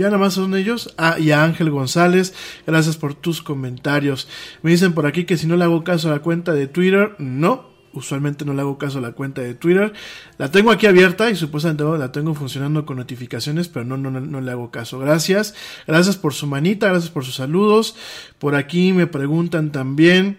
ya 0.01 0.07
nada 0.07 0.19
más 0.19 0.35
son 0.35 0.55
ellos. 0.55 0.95
Ah, 0.97 1.19
y 1.19 1.31
a 1.31 1.45
Ángel 1.45 1.71
González, 1.71 2.35
gracias 2.67 2.97
por 2.97 3.15
tus 3.15 3.43
comentarios. 3.43 4.29
Me 4.63 4.71
dicen 4.71 4.95
por 4.95 5.07
aquí 5.07 5.25
que 5.25 5.37
si 5.37 5.47
no 5.47 5.57
le 5.57 5.65
hago 5.65 5.85
caso 5.85 6.09
a 6.09 6.13
la 6.13 6.21
cuenta 6.21 6.53
de 6.53 6.67
Twitter, 6.67 7.15
no. 7.19 7.69
Usualmente 7.93 8.45
no 8.45 8.55
le 8.55 8.61
hago 8.63 8.79
caso 8.79 8.99
a 8.99 9.01
la 9.03 9.13
cuenta 9.13 9.43
de 9.43 9.55
Twitter. 9.55 9.93
La 10.39 10.51
tengo 10.51 10.71
aquí 10.71 10.87
abierta 10.87 11.29
y 11.29 11.37
supuestamente 11.37 11.85
la 11.85 12.13
tengo 12.13 12.35
funcionando 12.35 12.87
con 12.87 12.97
notificaciones, 12.97 13.69
pero 13.69 13.85
no, 13.85 13.97
no, 13.97 14.11
no, 14.11 14.41
le 14.41 14.51
hago 14.51 14.71
caso. 14.71 14.99
Gracias. 14.99 15.55
Gracias 15.87 16.17
por 16.17 16.33
su 16.33 16.47
manita, 16.47 16.89
gracias 16.89 17.11
por 17.11 17.25
sus 17.25 17.35
saludos. 17.35 17.97
Por 18.39 18.55
aquí 18.55 18.93
me 18.93 19.07
preguntan 19.07 19.71
también 19.71 20.39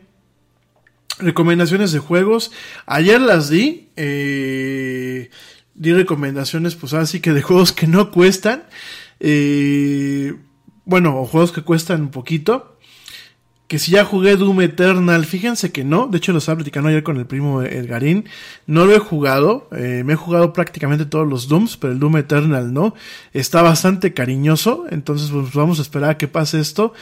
recomendaciones 1.20 1.92
de 1.92 2.00
juegos. 2.00 2.52
Ayer 2.88 3.22
las 3.22 3.50
di. 3.50 3.90
Eh, 3.96 5.30
di 5.74 5.94
recomendaciones, 5.94 6.76
pues 6.76 6.94
así 6.94 7.22
que 7.22 7.34
de 7.34 7.42
juegos 7.42 7.72
que 7.72 7.88
no 7.88 8.12
cuestan. 8.12 8.64
Eh, 9.24 10.34
bueno, 10.84 11.22
o 11.22 11.26
juegos 11.26 11.52
que 11.52 11.62
cuestan 11.62 12.02
un 12.02 12.12
poquito. 12.12 12.78
Que 13.68 13.80
si 13.80 13.92
ya 13.92 14.04
jugué 14.04 14.36
Doom 14.36 14.62
Eternal, 14.62 15.24
fíjense 15.26 15.72
que 15.72 15.86
no. 15.86 16.08
De 16.08 16.18
hecho, 16.18 16.34
lo 16.34 16.40
estaba 16.40 16.58
platicando 16.58 16.90
ayer 16.90 17.04
con 17.04 17.16
el 17.16 17.26
primo 17.26 17.62
Edgarín. 17.62 18.26
No 18.68 18.86
lo 18.86 18.94
he 18.94 19.00
jugado. 19.00 19.70
Eh, 19.72 20.04
me 20.06 20.14
he 20.14 20.16
jugado 20.18 20.52
prácticamente 20.52 21.06
todos 21.06 21.26
los 21.26 21.48
Dooms, 21.48 21.78
pero 21.78 21.94
el 21.94 22.00
Doom 22.00 22.18
Eternal 22.18 22.74
no. 22.74 22.94
Está 23.32 23.62
bastante 23.62 24.14
cariñoso. 24.14 24.88
Entonces, 24.90 25.30
pues 25.32 25.54
vamos 25.54 25.80
a 25.80 25.84
esperar 25.84 26.10
a 26.10 26.18
que 26.18 26.28
pase 26.28 26.60
esto. 26.60 26.94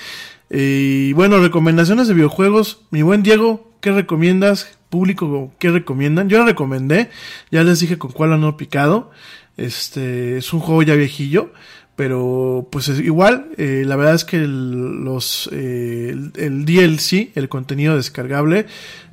Eh, 0.51 1.07
y 1.09 1.13
bueno, 1.13 1.39
recomendaciones 1.39 2.07
de 2.07 2.13
videojuegos. 2.13 2.81
Mi 2.91 3.01
buen 3.01 3.23
Diego, 3.23 3.73
¿qué 3.81 3.91
recomiendas? 3.91 4.77
Público, 4.89 5.51
¿qué 5.57 5.71
recomiendan? 5.71 6.29
Yo 6.29 6.37
lo 6.37 6.45
recomendé. 6.45 7.09
Ya 7.49 7.63
les 7.63 7.79
dije 7.79 7.97
con 7.97 8.11
cuál 8.11 8.33
han 8.33 8.57
picado. 8.57 9.09
Este 9.57 10.37
es 10.37 10.53
un 10.53 10.59
juego 10.59 10.83
ya 10.83 10.93
viejillo 10.93 11.51
pero 11.99 12.65
pues 12.71 12.87
es 12.87 13.01
igual 13.01 13.47
eh, 13.57 13.83
la 13.85 13.97
verdad 13.97 14.15
es 14.15 14.23
que 14.23 14.37
el, 14.37 15.03
los 15.03 15.49
eh, 15.51 16.15
el, 16.37 16.63
DLC 16.63 17.31
el 17.35 17.49
contenido 17.49 17.97
descargable 17.97 18.67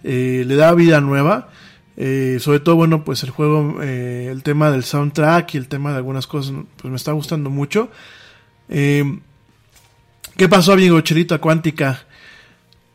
eh, 0.04 0.44
le 0.46 0.54
da 0.54 0.72
vida 0.72 1.00
nueva. 1.00 1.48
Sobre 1.96 2.60
todo 2.60 2.76
bueno 2.76 3.02
pues 3.04 3.24
el 3.24 3.30
juego 3.30 3.82
el 3.82 4.40
tema 4.44 4.70
del 4.70 4.84
soundtrack 4.84 5.54
y 5.54 5.56
el 5.58 5.66
tema 5.66 5.90
de 5.90 5.96
algunas 5.96 6.28
cosas 6.28 6.54
pues 6.76 6.88
me 6.88 6.96
está 6.96 7.10
gustando 7.10 7.50
mucho. 7.50 7.90
Qué 8.68 9.18
pasó 10.48 10.74
amigo 10.74 11.00
Chelita 11.00 11.38
Cuántica 11.38 12.06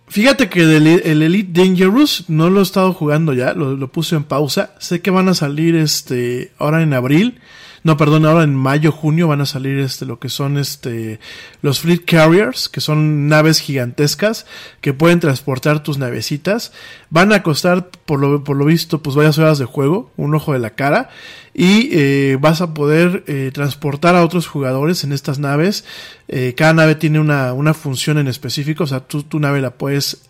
Fíjate 0.07 0.47
que 0.47 0.61
el, 0.61 0.87
el, 0.87 1.21
Elite 1.21 1.61
Dangerous 1.61 2.29
no 2.29 2.49
lo 2.49 2.61
he 2.61 2.63
estado 2.63 2.93
jugando 2.93 3.33
ya, 3.33 3.53
lo, 3.53 3.75
lo 3.75 3.87
puse 3.89 4.15
en 4.15 4.23
pausa. 4.23 4.73
Sé 4.79 5.01
que 5.01 5.09
van 5.09 5.27
a 5.27 5.33
salir 5.33 5.75
este 5.75 6.51
ahora 6.59 6.81
en 6.81 6.93
abril 6.93 7.41
no, 7.83 7.97
perdón, 7.97 8.25
ahora 8.25 8.43
en 8.43 8.55
mayo, 8.55 8.91
junio 8.91 9.27
van 9.27 9.41
a 9.41 9.45
salir 9.47 9.79
este, 9.79 10.05
lo 10.05 10.19
que 10.19 10.29
son 10.29 10.57
este, 10.57 11.19
los 11.63 11.79
Fleet 11.79 12.05
Carriers, 12.05 12.69
que 12.69 12.79
son 12.79 13.27
naves 13.27 13.59
gigantescas 13.59 14.45
que 14.81 14.93
pueden 14.93 15.19
transportar 15.19 15.81
tus 15.81 15.97
navecitas. 15.97 16.73
Van 17.09 17.33
a 17.33 17.41
costar, 17.41 17.89
por 18.05 18.19
lo, 18.19 18.43
por 18.43 18.55
lo 18.55 18.65
visto, 18.65 19.01
pues 19.01 19.15
varias 19.15 19.39
horas 19.39 19.57
de 19.57 19.65
juego, 19.65 20.11
un 20.15 20.35
ojo 20.35 20.53
de 20.53 20.59
la 20.59 20.71
cara, 20.71 21.09
y 21.55 21.89
eh, 21.91 22.37
vas 22.39 22.61
a 22.61 22.75
poder 22.75 23.23
eh, 23.27 23.49
transportar 23.51 24.15
a 24.15 24.23
otros 24.23 24.47
jugadores 24.47 25.03
en 25.03 25.11
estas 25.11 25.39
naves. 25.39 25.83
Eh, 26.27 26.53
cada 26.55 26.73
nave 26.73 26.93
tiene 26.95 27.19
una, 27.19 27.53
una 27.53 27.73
función 27.73 28.19
en 28.19 28.27
específico, 28.27 28.83
o 28.83 28.87
sea, 28.87 28.99
tú, 29.01 29.23
tu 29.23 29.39
nave 29.39 29.59
la 29.59 29.71
puedes 29.71 30.21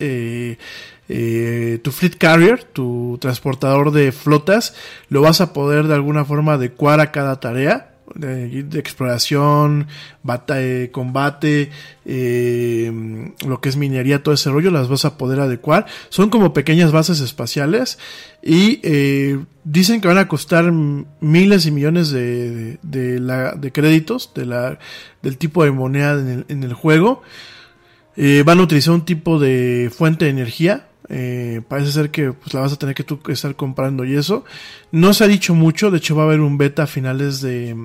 eh, 1.14 1.78
tu 1.82 1.92
fleet 1.92 2.16
carrier, 2.16 2.64
tu 2.64 3.18
transportador 3.20 3.90
de 3.90 4.12
flotas, 4.12 4.74
lo 5.10 5.20
vas 5.20 5.42
a 5.42 5.52
poder 5.52 5.86
de 5.86 5.94
alguna 5.94 6.24
forma 6.24 6.54
adecuar 6.54 7.00
a 7.00 7.12
cada 7.12 7.38
tarea. 7.38 7.90
de, 8.14 8.78
exploración, 8.78 9.88
eh, 10.48 10.88
combate, 10.92 11.70
eh, 12.04 13.30
lo 13.46 13.60
que 13.60 13.68
es 13.68 13.76
minería, 13.76 14.22
todo 14.22 14.34
ese 14.34 14.50
rollo, 14.50 14.70
las 14.70 14.88
vas 14.88 15.04
a 15.04 15.16
poder 15.18 15.40
adecuar. 15.40 15.86
Son 16.08 16.30
como 16.30 16.52
pequeñas 16.52 16.92
bases 16.92 17.20
espaciales 17.20 17.98
y 18.42 18.80
eh, 18.82 19.38
dicen 19.64 20.00
que 20.00 20.08
van 20.08 20.18
a 20.18 20.28
costar 20.28 20.72
miles 20.72 21.66
y 21.66 21.70
millones 21.70 22.10
de, 22.10 22.78
de, 22.82 23.20
de 23.56 23.72
créditos 23.72 24.30
la, 24.34 24.78
del 25.22 25.38
tipo 25.38 25.64
de 25.64 25.72
moneda 25.72 26.44
en 26.48 26.62
el, 26.62 26.72
juego. 26.74 27.22
Van 28.16 28.58
a 28.58 28.62
utilizar 28.62 28.94
un 28.94 29.04
tipo 29.04 29.38
de 29.38 29.90
fuente 29.94 30.26
de 30.26 30.30
energía. 30.30 30.86
Eh, 31.14 31.60
parece 31.68 31.92
ser 31.92 32.10
que 32.10 32.32
pues, 32.32 32.54
la 32.54 32.60
vas 32.60 32.72
a 32.72 32.78
tener 32.78 32.94
que 32.94 33.04
tú 33.04 33.20
estar 33.28 33.54
comprando 33.54 34.04
y 34.04 34.16
eso. 34.16 34.44
No 34.90 35.12
se 35.12 35.24
ha 35.24 35.28
dicho 35.28 35.54
mucho, 35.54 35.90
de 35.90 35.98
hecho 35.98 36.16
va 36.16 36.22
a 36.22 36.26
haber 36.26 36.40
un 36.40 36.56
beta 36.56 36.84
a 36.84 36.86
finales 36.86 37.42
de, 37.42 37.76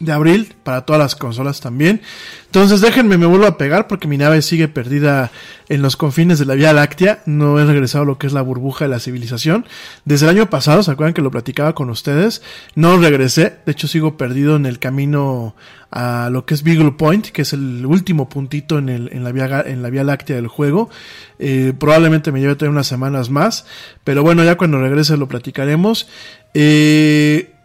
de 0.00 0.12
abril 0.12 0.54
para 0.62 0.84
todas 0.84 1.00
las 1.00 1.16
consolas 1.16 1.60
también. 1.60 2.02
Entonces 2.46 2.80
déjenme, 2.80 3.18
me 3.18 3.26
vuelvo 3.26 3.46
a 3.46 3.58
pegar 3.58 3.86
porque 3.86 4.08
mi 4.08 4.18
nave 4.18 4.42
sigue 4.42 4.68
perdida 4.68 5.30
en 5.68 5.82
los 5.82 5.96
confines 5.96 6.38
de 6.38 6.46
la 6.46 6.54
Vía 6.54 6.72
Láctea. 6.72 7.22
No 7.26 7.58
he 7.58 7.64
regresado 7.64 8.04
a 8.04 8.06
lo 8.06 8.18
que 8.18 8.26
es 8.26 8.32
la 8.32 8.42
burbuja 8.42 8.84
de 8.84 8.90
la 8.90 9.00
civilización. 9.00 9.66
Desde 10.04 10.26
el 10.26 10.36
año 10.36 10.50
pasado, 10.50 10.82
¿se 10.82 10.90
acuerdan 10.90 11.14
que 11.14 11.22
lo 11.22 11.30
platicaba 11.30 11.74
con 11.74 11.90
ustedes? 11.90 12.42
No 12.74 12.96
regresé, 12.98 13.56
de 13.64 13.72
hecho 13.72 13.88
sigo 13.88 14.16
perdido 14.16 14.56
en 14.56 14.66
el 14.66 14.78
camino 14.78 15.54
a 15.90 16.28
lo 16.30 16.44
que 16.44 16.54
es 16.54 16.62
Beagle 16.62 16.92
Point, 16.92 17.28
que 17.28 17.42
es 17.42 17.52
el 17.52 17.86
último 17.86 18.28
puntito 18.28 18.78
en, 18.78 19.24
la, 19.24 19.32
vía, 19.32 20.04
Láctea 20.04 20.36
del 20.36 20.48
juego. 20.48 20.90
Eh, 21.38 21.72
probablemente 21.78 22.32
me 22.32 22.40
lleve 22.40 22.68
unas 22.68 22.86
semanas 22.86 23.30
más, 23.30 23.66
pero 24.04 24.22
bueno, 24.22 24.44
ya 24.44 24.56
cuando 24.56 24.80
regrese 24.80 25.16
lo 25.16 25.28
platicaremos. 25.28 26.08
Eh, 26.54 27.55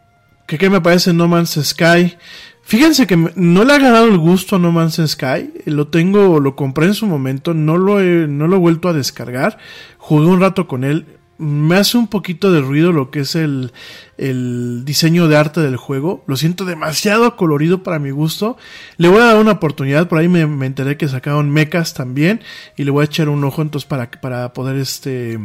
qué 0.57 0.69
me 0.69 0.81
parece 0.81 1.13
No 1.13 1.27
Man's 1.27 1.59
Sky. 1.61 2.17
Fíjense 2.61 3.07
que 3.07 3.17
no 3.17 3.63
le 3.63 3.73
ha 3.73 3.79
ganado 3.79 4.05
el 4.07 4.17
gusto 4.17 4.55
a 4.55 4.59
No 4.59 4.71
Man's 4.71 5.01
Sky. 5.05 5.51
Lo 5.65 5.87
tengo, 5.87 6.39
lo 6.39 6.55
compré 6.55 6.87
en 6.87 6.93
su 6.93 7.05
momento, 7.07 7.53
no 7.53 7.77
lo 7.77 7.99
he, 7.99 8.27
no 8.27 8.47
lo 8.47 8.55
he 8.55 8.59
vuelto 8.59 8.87
a 8.87 8.93
descargar. 8.93 9.57
Jugué 9.97 10.27
un 10.27 10.39
rato 10.39 10.67
con 10.67 10.83
él. 10.83 11.05
Me 11.37 11.75
hace 11.75 11.97
un 11.97 12.07
poquito 12.07 12.51
de 12.51 12.61
ruido 12.61 12.91
lo 12.91 13.09
que 13.09 13.21
es 13.21 13.35
el, 13.35 13.71
el 14.17 14.83
diseño 14.85 15.27
de 15.27 15.37
arte 15.37 15.59
del 15.59 15.75
juego. 15.75 16.23
Lo 16.27 16.37
siento 16.37 16.65
demasiado 16.65 17.35
colorido 17.35 17.81
para 17.81 17.97
mi 17.97 18.11
gusto. 18.11 18.57
Le 18.97 19.07
voy 19.07 19.21
a 19.21 19.25
dar 19.25 19.37
una 19.37 19.53
oportunidad. 19.53 20.07
Por 20.07 20.19
ahí 20.19 20.27
me, 20.27 20.45
me 20.45 20.67
enteré 20.67 20.97
que 20.97 21.07
sacaron 21.07 21.49
mechas 21.49 21.95
también. 21.95 22.41
Y 22.77 22.83
le 22.83 22.91
voy 22.91 23.01
a 23.01 23.05
echar 23.05 23.27
un 23.27 23.43
ojo 23.43 23.63
entonces 23.63 23.87
para, 23.87 24.11
para 24.11 24.53
poder 24.53 24.75
este 24.77 25.39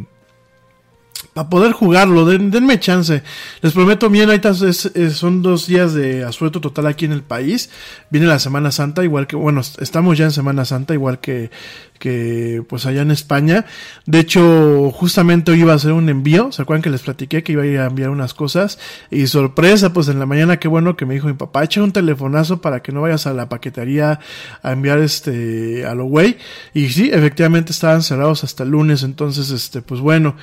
para 1.36 1.50
poder 1.50 1.72
jugarlo, 1.72 2.24
Den, 2.24 2.50
denme 2.50 2.80
chance. 2.80 3.22
Les 3.60 3.74
prometo 3.74 4.08
bien, 4.08 4.30
ahorita 4.30 4.52
es, 4.52 4.86
es, 4.86 5.16
son 5.18 5.42
dos 5.42 5.66
días 5.66 5.92
de 5.92 6.24
asueto 6.24 6.62
total 6.62 6.86
aquí 6.86 7.04
en 7.04 7.12
el 7.12 7.22
país. 7.22 7.68
Viene 8.08 8.26
la 8.26 8.38
Semana 8.38 8.70
Santa, 8.70 9.04
igual 9.04 9.26
que, 9.26 9.36
bueno, 9.36 9.60
estamos 9.60 10.16
ya 10.16 10.24
en 10.24 10.30
Semana 10.30 10.64
Santa, 10.64 10.94
igual 10.94 11.20
que, 11.20 11.50
que 11.98 12.64
pues 12.66 12.86
allá 12.86 13.02
en 13.02 13.10
España. 13.10 13.66
De 14.06 14.20
hecho, 14.20 14.90
justamente 14.92 15.52
hoy 15.52 15.60
iba 15.60 15.74
a 15.74 15.76
hacer 15.76 15.92
un 15.92 16.08
envío. 16.08 16.52
¿Se 16.52 16.62
acuerdan 16.62 16.80
que 16.80 16.88
les 16.88 17.02
platiqué 17.02 17.42
que 17.42 17.52
iba 17.52 17.64
a 17.64 17.66
ir 17.66 17.80
a 17.80 17.86
enviar 17.88 18.08
unas 18.08 18.32
cosas? 18.32 18.78
Y 19.10 19.26
sorpresa, 19.26 19.92
pues 19.92 20.08
en 20.08 20.18
la 20.18 20.24
mañana, 20.24 20.58
qué 20.58 20.68
bueno 20.68 20.96
que 20.96 21.04
me 21.04 21.12
dijo 21.12 21.26
mi 21.26 21.34
papá, 21.34 21.64
echa 21.64 21.82
un 21.82 21.92
telefonazo 21.92 22.62
para 22.62 22.80
que 22.80 22.92
no 22.92 23.02
vayas 23.02 23.26
a 23.26 23.34
la 23.34 23.50
paquetería 23.50 24.20
a 24.62 24.72
enviar 24.72 25.00
este, 25.00 25.84
a 25.84 25.94
lo 25.94 26.06
güey. 26.06 26.38
Y 26.72 26.88
sí, 26.88 27.10
efectivamente 27.12 27.72
estaban 27.72 28.00
cerrados 28.00 28.42
hasta 28.42 28.62
el 28.62 28.70
lunes. 28.70 29.02
Entonces, 29.02 29.50
este, 29.50 29.82
pues 29.82 30.00
bueno. 30.00 30.34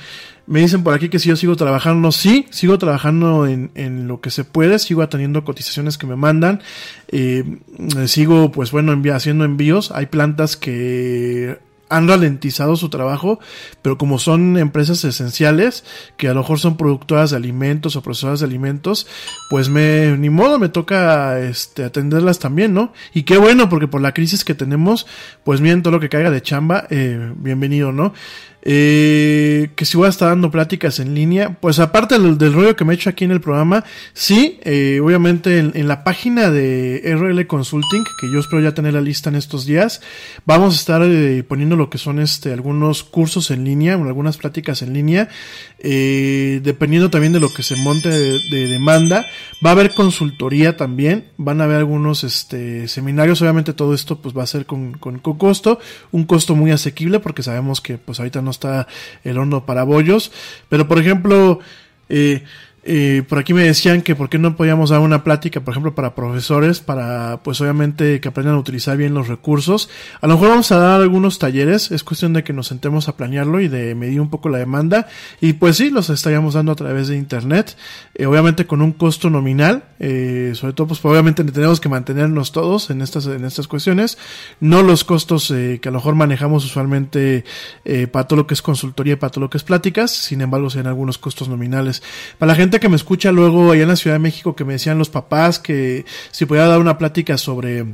Me 0.46 0.60
dicen 0.60 0.82
por 0.82 0.92
aquí 0.92 1.08
que 1.08 1.18
si 1.18 1.30
yo 1.30 1.36
sigo 1.36 1.56
trabajando, 1.56 2.12
sí, 2.12 2.46
sigo 2.50 2.76
trabajando 2.78 3.46
en, 3.46 3.70
en 3.74 4.08
lo 4.08 4.20
que 4.20 4.30
se 4.30 4.44
puede, 4.44 4.78
sigo 4.78 5.02
atendiendo 5.02 5.44
cotizaciones 5.44 5.96
que 5.96 6.06
me 6.06 6.16
mandan, 6.16 6.60
eh, 7.08 7.44
sigo 8.06 8.52
pues 8.52 8.70
bueno 8.70 9.00
haciendo 9.14 9.44
envíos, 9.44 9.90
hay 9.90 10.06
plantas 10.06 10.56
que 10.58 11.58
han 11.88 12.08
ralentizado 12.08 12.76
su 12.76 12.88
trabajo, 12.88 13.38
pero 13.82 13.98
como 13.98 14.18
son 14.18 14.58
empresas 14.58 15.04
esenciales, 15.04 15.84
que 16.16 16.28
a 16.28 16.34
lo 16.34 16.40
mejor 16.40 16.58
son 16.58 16.76
productoras 16.76 17.30
de 17.30 17.36
alimentos 17.36 17.96
o 17.96 18.02
procesadoras 18.02 18.40
de 18.40 18.46
alimentos, 18.46 19.06
pues 19.50 19.68
me, 19.68 20.16
ni 20.16 20.30
modo, 20.30 20.58
me 20.58 20.68
toca 20.68 21.38
este, 21.40 21.84
atenderlas 21.84 22.38
también, 22.38 22.74
¿no? 22.74 22.92
Y 23.12 23.22
qué 23.22 23.36
bueno, 23.36 23.68
porque 23.68 23.88
por 23.88 24.00
la 24.00 24.12
crisis 24.12 24.44
que 24.44 24.54
tenemos, 24.54 25.06
pues 25.44 25.60
miren 25.60 25.82
todo 25.82 25.92
lo 25.92 26.00
que 26.00 26.08
caiga 26.08 26.30
de 26.30 26.42
chamba, 26.42 26.86
eh, 26.90 27.32
bienvenido, 27.36 27.92
¿no? 27.92 28.12
Eh, 28.66 29.70
que 29.76 29.84
si 29.84 29.98
voy 29.98 30.06
a 30.06 30.10
estar 30.10 30.28
dando 30.30 30.50
pláticas 30.50 30.98
en 30.98 31.14
línea, 31.14 31.58
pues 31.60 31.78
aparte 31.78 32.18
del, 32.18 32.52
rollo 32.54 32.76
que 32.76 32.84
me 32.84 32.94
he 32.94 32.96
hecho 32.96 33.10
aquí 33.10 33.24
en 33.24 33.30
el 33.30 33.40
programa, 33.40 33.84
sí, 34.14 34.58
eh, 34.62 35.00
obviamente 35.02 35.58
en, 35.58 35.86
la 35.86 36.02
página 36.02 36.50
de 36.50 37.02
RL 37.04 37.46
Consulting, 37.46 38.04
que 38.18 38.30
yo 38.32 38.40
espero 38.40 38.62
ya 38.62 38.72
tener 38.72 38.94
la 38.94 39.02
lista 39.02 39.28
en 39.28 39.36
estos 39.36 39.66
días, 39.66 40.00
vamos 40.46 40.74
a 40.74 40.78
estar 40.78 41.02
eh, 41.04 41.42
poniendo 41.46 41.76
lo 41.76 41.90
que 41.90 41.98
son 41.98 42.18
este 42.18 42.52
algunos 42.54 43.04
cursos 43.04 43.50
en 43.50 43.64
línea, 43.64 43.94
algunas 43.94 44.38
pláticas 44.38 44.80
en 44.80 44.94
línea, 44.94 45.28
eh, 45.78 46.60
dependiendo 46.62 47.10
también 47.10 47.34
de 47.34 47.40
lo 47.40 47.52
que 47.52 47.62
se 47.62 47.76
monte 47.76 48.08
de, 48.08 48.40
de, 48.50 48.68
demanda, 48.68 49.26
va 49.64 49.70
a 49.70 49.72
haber 49.72 49.92
consultoría 49.92 50.78
también, 50.78 51.26
van 51.36 51.60
a 51.60 51.64
haber 51.64 51.76
algunos 51.76 52.24
este 52.24 52.88
seminarios, 52.88 53.42
obviamente 53.42 53.74
todo 53.74 53.92
esto 53.92 54.20
pues 54.22 54.34
va 54.34 54.42
a 54.42 54.46
ser 54.46 54.64
con, 54.64 54.94
con, 54.94 55.18
con 55.18 55.36
costo, 55.36 55.78
un 56.12 56.24
costo 56.24 56.54
muy 56.54 56.70
asequible 56.70 57.20
porque 57.20 57.42
sabemos 57.42 57.82
que 57.82 57.98
pues 57.98 58.18
ahorita 58.20 58.40
no 58.40 58.53
está 58.54 58.86
el 59.22 59.38
horno 59.38 59.66
para 59.66 59.84
bollos. 59.84 60.32
Pero 60.68 60.88
por 60.88 60.98
ejemplo, 60.98 61.60
eh, 62.08 62.42
eh, 62.84 63.22
por 63.28 63.38
aquí 63.38 63.54
me 63.54 63.64
decían 63.64 64.02
que 64.02 64.14
por 64.14 64.28
qué 64.28 64.38
no 64.38 64.56
podíamos 64.56 64.90
dar 64.90 65.00
una 65.00 65.24
plática, 65.24 65.60
por 65.60 65.72
ejemplo, 65.72 65.94
para 65.94 66.14
profesores, 66.14 66.80
para 66.80 67.40
pues 67.42 67.60
obviamente 67.60 68.20
que 68.20 68.28
aprendan 68.28 68.54
a 68.54 68.58
utilizar 68.58 68.96
bien 68.96 69.14
los 69.14 69.28
recursos. 69.28 69.88
A 70.20 70.26
lo 70.26 70.34
mejor 70.34 70.50
vamos 70.50 70.72
a 70.72 70.78
dar 70.78 71.00
algunos 71.00 71.38
talleres, 71.38 71.90
es 71.90 72.04
cuestión 72.04 72.32
de 72.32 72.44
que 72.44 72.52
nos 72.52 72.66
sentemos 72.66 73.08
a 73.08 73.16
planearlo 73.16 73.60
y 73.60 73.68
de 73.68 73.94
medir 73.94 74.20
un 74.20 74.30
poco 74.30 74.48
la 74.48 74.58
demanda. 74.58 75.08
Y 75.40 75.54
pues 75.54 75.76
sí, 75.76 75.90
los 75.90 76.10
estaríamos 76.10 76.54
dando 76.54 76.72
a 76.72 76.76
través 76.76 77.08
de 77.08 77.16
internet, 77.16 77.76
eh, 78.14 78.26
obviamente 78.26 78.66
con 78.66 78.82
un 78.82 78.92
costo 78.92 79.30
nominal, 79.30 79.84
eh, 79.98 80.52
sobre 80.54 80.74
todo 80.74 80.88
pues 80.88 81.04
obviamente 81.04 81.42
tenemos 81.44 81.80
que 81.80 81.88
mantenernos 81.88 82.52
todos 82.52 82.90
en 82.90 83.00
estas, 83.00 83.26
en 83.26 83.44
estas 83.44 83.68
cuestiones, 83.68 84.18
no 84.60 84.82
los 84.82 85.04
costos 85.04 85.50
eh, 85.50 85.78
que 85.80 85.88
a 85.88 85.92
lo 85.92 85.98
mejor 85.98 86.14
manejamos 86.14 86.64
usualmente 86.64 87.44
eh, 87.84 88.06
para 88.06 88.26
todo 88.26 88.38
lo 88.38 88.46
que 88.46 88.54
es 88.54 88.62
consultoría, 88.62 89.18
para 89.18 89.30
todo 89.30 89.42
lo 89.42 89.50
que 89.50 89.58
es 89.58 89.64
pláticas, 89.64 90.10
sin 90.10 90.40
embargo 90.40 90.70
sean 90.70 90.86
algunos 90.86 91.18
costos 91.18 91.48
nominales. 91.48 92.02
Para 92.38 92.52
la 92.52 92.56
gente 92.56 92.73
que 92.80 92.88
me 92.88 92.96
escucha 92.96 93.32
luego 93.32 93.72
allá 93.72 93.82
en 93.82 93.88
la 93.88 93.96
Ciudad 93.96 94.16
de 94.16 94.20
México 94.20 94.54
que 94.54 94.64
me 94.64 94.74
decían 94.74 94.98
los 94.98 95.10
papás 95.10 95.58
que 95.58 96.04
si 96.30 96.46
podía 96.46 96.66
dar 96.66 96.80
una 96.80 96.98
plática 96.98 97.38
sobre 97.38 97.84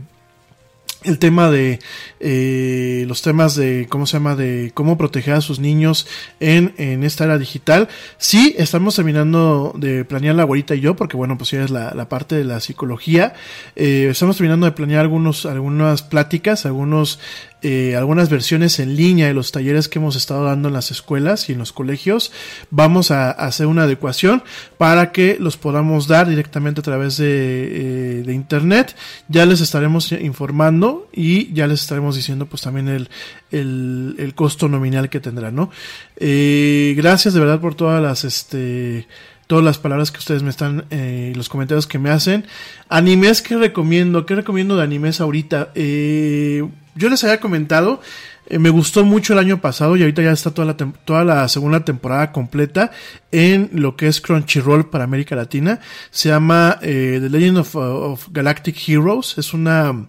el 1.05 1.19
tema 1.19 1.51
de 1.51 1.79
eh, 2.21 3.05
los 3.09 3.23
temas 3.23 3.55
de 3.57 3.87
cómo 3.89 4.07
se 4.07 4.15
llama 4.15 4.37
de 4.37 4.71
cómo 4.75 4.99
proteger 4.99 5.35
a 5.35 5.41
sus 5.41 5.59
niños 5.59 6.07
en, 6.41 6.75
en 6.77 7.05
esta 7.05 7.25
era 7.25 7.39
digital 7.39 7.89
sí 8.19 8.55
estamos 8.59 8.97
terminando 8.97 9.73
de 9.77 10.05
planear 10.05 10.35
la 10.35 10.43
abuelita 10.43 10.75
y 10.75 10.81
yo 10.81 10.97
porque 10.97 11.17
bueno 11.17 11.39
pues 11.39 11.53
ya 11.53 11.63
es 11.65 11.71
la, 11.71 11.95
la 11.95 12.09
parte 12.09 12.35
de 12.35 12.45
la 12.45 12.61
psicología 12.61 13.33
eh, 13.77 14.09
estamos 14.11 14.37
terminando 14.37 14.67
de 14.67 14.73
planear 14.73 15.01
algunos 15.01 15.47
algunas 15.47 16.03
pláticas 16.03 16.67
algunos 16.67 17.19
eh, 17.63 17.95
algunas 17.95 18.31
versiones 18.31 18.79
en 18.81 18.97
línea 18.97 19.27
de 19.27 19.35
los 19.35 19.53
talleres 19.53 19.89
que 19.89 19.99
hemos 19.99 20.17
estado 20.17 20.45
dando 20.45 20.69
en 20.69 20.75
las 20.75 20.91
escuelas 20.91 21.49
y 21.49 21.53
en 21.53 21.59
los 21.59 21.73
colegios. 21.73 22.33
Vamos 22.71 23.11
a, 23.11 23.31
a 23.31 23.47
hacer 23.47 23.67
una 23.67 23.83
adecuación 23.83 24.43
para 24.79 25.13
que 25.13 25.37
los 25.39 25.59
podamos 25.59 26.09
dar 26.09 26.27
directamente 26.27 26.81
a 26.81 26.85
través 26.85 27.19
de, 27.19 27.27
eh, 27.27 28.23
de, 28.25 28.33
internet. 28.33 28.97
Ya 29.29 29.45
les 29.45 29.61
estaremos 29.61 30.11
informando 30.13 30.90
y 31.13 31.53
ya 31.53 31.67
les 31.67 31.83
estaremos 31.83 32.17
diciendo 32.17 32.47
pues 32.47 32.63
también 32.63 32.89
el, 32.89 33.09
el, 33.51 34.33
costo 34.35 34.69
nominal 34.69 35.09
que 35.09 35.21
tendrá, 35.21 35.51
¿no? 35.51 35.71
Eh, 36.17 36.95
gracias 36.97 37.35
de 37.35 37.41
verdad 37.41 37.61
por 37.61 37.75
todas 37.75 38.03
las, 38.03 38.25
este, 38.25 39.07
todas 39.51 39.65
las 39.65 39.79
palabras 39.79 40.13
que 40.13 40.19
ustedes 40.19 40.45
me 40.45 40.51
están, 40.51 40.85
eh, 40.91 41.33
los 41.35 41.49
comentarios 41.49 41.89
que 41.89 41.99
me 41.99 42.11
hacen. 42.11 42.47
Animes 42.89 43.43
que 43.43 43.57
recomiendo, 43.57 44.25
¿qué 44.25 44.37
recomiendo 44.37 44.77
de 44.77 44.85
animes 44.85 45.21
ahorita? 45.21 45.73
Eh, 45.75 46.65
yo 46.95 47.09
les 47.09 47.25
había 47.25 47.41
comentado, 47.41 48.01
eh, 48.47 48.61
me 48.61 48.71
gustó 48.71 49.05
mucho 49.05 49.33
el 49.33 49.41
año 49.41 49.61
pasado 49.61 49.97
y 49.97 50.03
ahorita 50.03 50.23
ya 50.23 50.31
está 50.31 50.53
toda 50.55 50.67
la, 50.67 50.77
toda 50.77 51.25
la 51.25 51.49
segunda 51.49 51.85
temporada 51.85 52.31
completa 52.31 52.93
en 53.33 53.71
lo 53.73 53.97
que 53.97 54.07
es 54.07 54.21
Crunchyroll 54.21 54.89
para 54.89 55.03
América 55.03 55.35
Latina. 55.35 55.81
Se 56.13 56.29
llama 56.29 56.79
The 56.81 57.19
Legend 57.19 57.59
of, 57.59 58.29
Galactic 58.31 58.77
Heroes. 58.89 59.37
Es 59.37 59.53
una, 59.53 60.07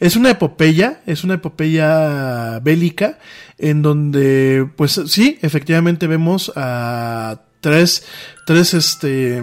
es 0.00 0.16
una 0.16 0.30
epopeya, 0.30 1.00
es 1.06 1.24
una 1.24 1.34
epopeya 1.34 2.58
bélica 2.60 3.18
en 3.58 3.82
donde, 3.82 4.68
pues 4.76 5.00
sí, 5.06 5.38
efectivamente 5.42 6.06
vemos 6.06 6.52
a 6.56 7.42
tres, 7.60 8.04
tres, 8.44 8.74
este, 8.74 9.42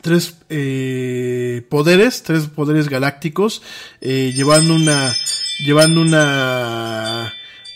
tres 0.00 0.38
eh, 0.48 1.66
poderes, 1.68 2.22
tres 2.22 2.46
poderes 2.46 2.88
galácticos, 2.88 3.62
eh, 4.00 4.32
llevando 4.34 4.74
una, 4.74 5.12
llevando 5.60 6.00
una, 6.00 7.32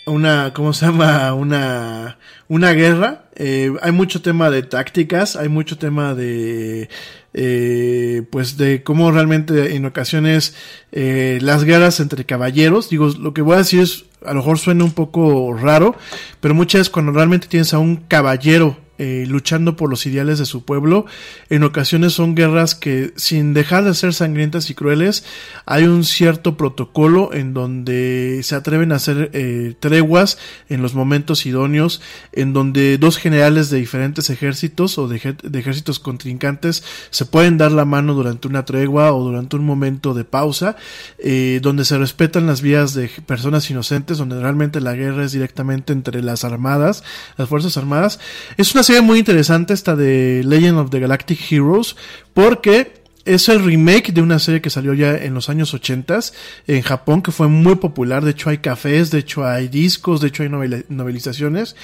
una, 0.07 0.53
¿cómo 0.55 0.73
se 0.73 0.87
llama? 0.87 1.35
Una, 1.35 2.19
una 2.49 2.73
guerra 2.73 3.25
Eh, 3.41 3.73
hay 3.83 3.93
mucho 3.93 4.21
tema 4.21 4.51
de 4.51 4.63
tácticas, 4.65 5.37
hay 5.37 5.49
mucho 5.49 5.79
tema 5.79 6.13
de, 6.15 6.89
eh, 7.35 8.23
pues 8.31 8.57
de 8.57 8.83
cómo 8.83 9.11
realmente 9.11 9.77
en 9.77 9.85
ocasiones 9.85 10.55
eh, 10.93 11.39
las 11.43 11.65
guerras 11.65 12.01
entre 12.01 12.25
caballeros, 12.25 12.89
digo, 12.89 13.09
lo 13.19 13.35
que 13.35 13.43
voy 13.43 13.55
a 13.55 13.59
decir 13.59 13.81
es, 13.81 14.05
a 14.25 14.31
lo 14.31 14.37
mejor 14.37 14.59
suena 14.59 14.85
un 14.85 14.93
poco 14.93 15.55
raro, 15.55 15.95
pero 16.41 16.55
muchas 16.55 16.81
veces 16.81 16.91
cuando 16.91 17.13
realmente 17.13 17.47
tienes 17.47 17.75
a 17.75 17.79
un 17.79 17.97
caballero 17.97 18.77
eh, 18.99 19.25
luchando 19.29 19.77
por 19.77 19.91
los 19.91 20.07
ideales 20.07 20.39
de 20.39 20.47
su 20.47 20.65
pueblo. 20.65 21.07
En 21.51 21.63
ocasiones 21.63 22.13
son 22.13 22.35
guerras 22.35 22.75
que, 22.75 23.13
sin 23.17 23.55
dejar 23.55 23.85
de 23.85 23.95
ser 23.95 24.13
sangrientas 24.13 24.71
y 24.71 24.75
crueles, 24.75 25.25
hay 25.67 25.85
un 25.85 26.05
cierto 26.05 26.57
protocolo 26.57 27.33
en 27.33 27.55
donde 27.55 28.41
se 28.43 28.55
atreven 28.55 28.93
a 28.93 28.97
hacer 28.97 29.31
eh, 29.33 29.75
treguas 29.79 30.39
en 30.69 30.83
los 30.83 30.95
momentos 30.95 31.47
idóneos, 31.47 32.01
en 32.33 32.53
donde 32.53 32.99
dos 32.99 33.19
generales 33.19 33.71
de 33.71 33.79
diferentes 33.79 34.31
ejércitos 34.31 34.99
o 34.99 35.09
de, 35.09 35.17
ejércitos 35.17 35.99
contrincantes 35.99 36.83
se 37.11 37.25
pueden 37.25 37.59
dar 37.59 37.73
la 37.73 37.85
mano 37.85 38.15
durante 38.15 38.49
una 38.49 38.65
tregua 38.65 39.13
o 39.13 39.23
durante 39.23 39.57
un 39.57 39.65
momento 39.65 40.15
de 40.15 40.25
pausa, 40.25 40.77
eh, 41.19 41.61
donde 41.63 41.85
se 41.85 41.99
respetan 41.99 42.47
las 42.47 42.63
vías 42.63 42.95
de 42.95 43.09
personas 43.27 43.71
inocentes, 43.71 44.19
donde 44.19 44.41
realmente 44.41 44.81
la 44.81 44.95
guerra 44.95 45.25
es 45.25 45.33
directamente 45.33 45.93
entre 45.93 46.23
las 46.23 46.45
armadas, 46.45 47.05
las 47.37 47.49
fuerzas 47.49 47.77
armadas. 47.77 48.19
Es 48.57 48.75
una 48.75 48.83
serie 48.89 49.03
muy 49.03 49.19
interesante 49.19 49.75
esta 49.75 49.95
de 49.97 50.43
Legend 50.43 50.79
of 50.79 50.89
the 50.89 50.99
Galactic 50.99 51.39
Heroes 51.53 51.95
porque 52.33 53.03
es 53.27 53.51
el 53.51 53.63
remake 53.63 54.15
de 54.15 54.23
una 54.23 54.39
serie 54.39 54.63
que 54.63 54.71
salió 54.71 54.95
ya 54.95 55.15
en 55.15 55.35
los 55.35 55.51
años 55.51 55.75
80 55.75 56.21
en 56.67 56.81
Japón, 56.81 57.21
que 57.21 57.31
fue 57.31 57.49
muy 57.49 57.75
popular. 57.75 58.25
De 58.25 58.31
hecho, 58.31 58.49
hay 58.49 58.59
cafés, 58.59 59.11
de 59.11 59.19
hecho, 59.19 59.45
hay 59.45 59.69
discos, 59.69 60.23
de 60.23 60.29
hecho, 60.29 60.43
hay 60.43 60.49
novelizaciones. 60.89 61.77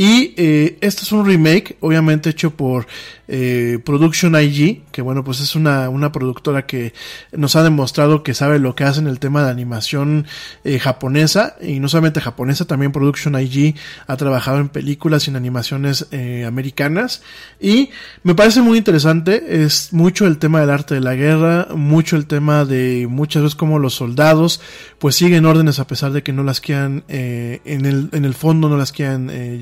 Y 0.00 0.32
eh, 0.36 0.78
este 0.80 1.02
es 1.02 1.10
un 1.10 1.26
remake, 1.26 1.76
obviamente 1.80 2.30
hecho 2.30 2.52
por 2.52 2.86
eh, 3.26 3.80
Production 3.84 4.40
IG, 4.40 4.84
que 4.92 5.02
bueno, 5.02 5.24
pues 5.24 5.40
es 5.40 5.56
una, 5.56 5.88
una 5.88 6.12
productora 6.12 6.66
que 6.66 6.94
nos 7.32 7.56
ha 7.56 7.64
demostrado 7.64 8.22
que 8.22 8.32
sabe 8.32 8.60
lo 8.60 8.76
que 8.76 8.84
hace 8.84 9.00
en 9.00 9.08
el 9.08 9.18
tema 9.18 9.42
de 9.42 9.50
animación 9.50 10.26
eh, 10.62 10.78
japonesa, 10.78 11.56
y 11.60 11.80
no 11.80 11.88
solamente 11.88 12.20
japonesa, 12.20 12.64
también 12.64 12.92
Production 12.92 13.38
IG 13.40 13.74
ha 14.06 14.16
trabajado 14.16 14.58
en 14.58 14.68
películas 14.68 15.26
y 15.26 15.30
en 15.30 15.36
animaciones 15.36 16.06
eh, 16.12 16.44
americanas. 16.46 17.22
Y 17.60 17.90
me 18.22 18.36
parece 18.36 18.62
muy 18.62 18.78
interesante, 18.78 19.64
es 19.64 19.92
mucho 19.92 20.28
el 20.28 20.38
tema 20.38 20.60
del 20.60 20.70
arte 20.70 20.94
de 20.94 21.00
la 21.00 21.16
guerra, 21.16 21.66
mucho 21.74 22.14
el 22.14 22.26
tema 22.26 22.64
de 22.64 23.08
muchas 23.10 23.42
veces 23.42 23.56
como 23.56 23.80
los 23.80 23.94
soldados 23.94 24.60
pues 24.98 25.14
siguen 25.14 25.46
órdenes 25.46 25.78
a 25.78 25.86
pesar 25.86 26.12
de 26.12 26.22
que 26.22 26.32
no 26.32 26.42
las 26.42 26.60
quieran, 26.60 27.04
eh, 27.08 27.60
en, 27.64 27.86
el, 27.86 28.08
en 28.12 28.24
el 28.24 28.34
fondo 28.34 28.68
no 28.68 28.76
las 28.76 28.92
quieran 28.92 29.30
eh, 29.30 29.58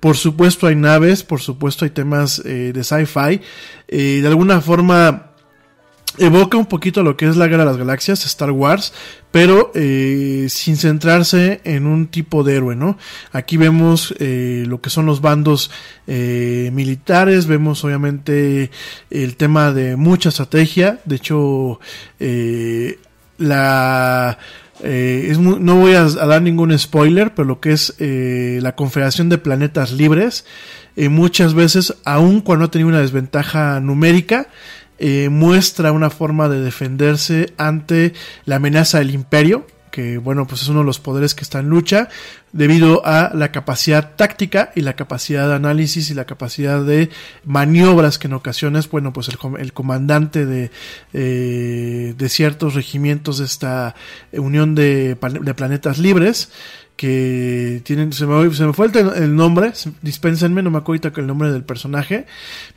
por 0.00 0.16
supuesto 0.16 0.66
hay 0.66 0.76
naves, 0.76 1.22
por 1.22 1.40
supuesto 1.40 1.84
hay 1.84 1.90
temas 1.90 2.42
eh, 2.44 2.72
de 2.74 2.84
sci-fi. 2.84 3.40
Eh, 3.88 4.20
de 4.22 4.26
alguna 4.26 4.60
forma 4.60 5.28
evoca 6.18 6.58
un 6.58 6.66
poquito 6.66 7.02
lo 7.02 7.16
que 7.16 7.26
es 7.26 7.36
la 7.36 7.46
guerra 7.46 7.64
de 7.64 7.70
las 7.70 7.78
galaxias, 7.78 8.26
Star 8.26 8.50
Wars, 8.50 8.92
pero 9.30 9.72
eh, 9.74 10.46
sin 10.50 10.76
centrarse 10.76 11.62
en 11.64 11.86
un 11.86 12.08
tipo 12.08 12.44
de 12.44 12.56
héroe, 12.56 12.76
¿no? 12.76 12.98
Aquí 13.32 13.56
vemos 13.56 14.14
lo 14.18 14.80
que 14.82 14.90
son 14.90 15.06
los 15.06 15.22
bandos 15.22 15.70
militares, 16.06 17.46
vemos 17.46 17.82
obviamente 17.84 18.70
el 19.10 19.36
tema 19.36 19.72
de 19.72 19.96
mucha 19.96 20.28
estrategia, 20.28 21.00
de 21.06 21.16
hecho 21.16 21.80
la 23.38 24.38
eh, 24.82 25.34
no 25.38 25.76
voy 25.76 25.94
a, 25.94 26.04
dar 26.04 26.42
ningún 26.42 26.76
spoiler, 26.78 27.34
pero 27.34 27.46
lo 27.46 27.60
que 27.60 27.72
es 27.72 27.94
eh, 27.98 28.58
la 28.62 28.74
Confederación 28.74 29.28
de 29.28 29.38
Planetas 29.38 29.92
Libres, 29.92 30.44
eh, 30.96 31.08
muchas 31.08 31.54
veces, 31.54 31.94
aun 32.04 32.40
cuando 32.40 32.64
ha 32.64 32.70
tenido 32.70 32.88
una 32.88 33.00
desventaja 33.00 33.80
numérica, 33.80 34.48
muestra 35.30 35.90
una 35.90 36.10
forma 36.10 36.48
de 36.48 36.60
defenderse 36.60 37.52
ante 37.56 38.12
la 38.44 38.56
amenaza 38.56 39.00
del 39.00 39.10
imperio, 39.10 39.66
que 39.92 40.18
bueno, 40.18 40.46
pues 40.48 40.62
es 40.62 40.68
uno 40.68 40.80
de 40.80 40.86
los 40.86 40.98
poderes 40.98 41.36
que 41.36 41.44
está 41.44 41.60
en 41.60 41.68
lucha, 41.68 42.08
debido 42.52 43.06
a 43.06 43.30
la 43.34 43.52
capacidad 43.52 44.16
táctica 44.16 44.72
y 44.74 44.80
la 44.80 44.94
capacidad 44.94 45.46
de 45.46 45.54
análisis 45.54 46.10
y 46.10 46.14
la 46.14 46.24
capacidad 46.24 46.82
de 46.82 47.10
maniobras 47.44 48.18
que 48.18 48.26
en 48.26 48.32
ocasiones, 48.32 48.90
bueno, 48.90 49.12
pues 49.12 49.28
el, 49.28 49.72
comandante 49.72 50.46
de, 50.46 50.70
eh, 51.12 52.14
de 52.16 52.28
ciertos 52.28 52.74
regimientos 52.74 53.38
de 53.38 53.44
esta 53.44 53.94
unión 54.32 54.74
de, 54.74 55.16
planetas 55.56 55.98
libres, 55.98 56.50
que 56.96 57.80
tienen, 57.84 58.12
se 58.12 58.26
me, 58.26 58.54
se 58.54 58.64
me 58.64 58.72
fue 58.72 58.86
el, 58.86 59.34
nombre, 59.34 59.72
dispénsenme, 60.02 60.62
no 60.62 60.70
me 60.70 60.78
acuerdo 60.78 61.10
el 61.16 61.26
nombre 61.26 61.50
del 61.50 61.64
personaje, 61.64 62.26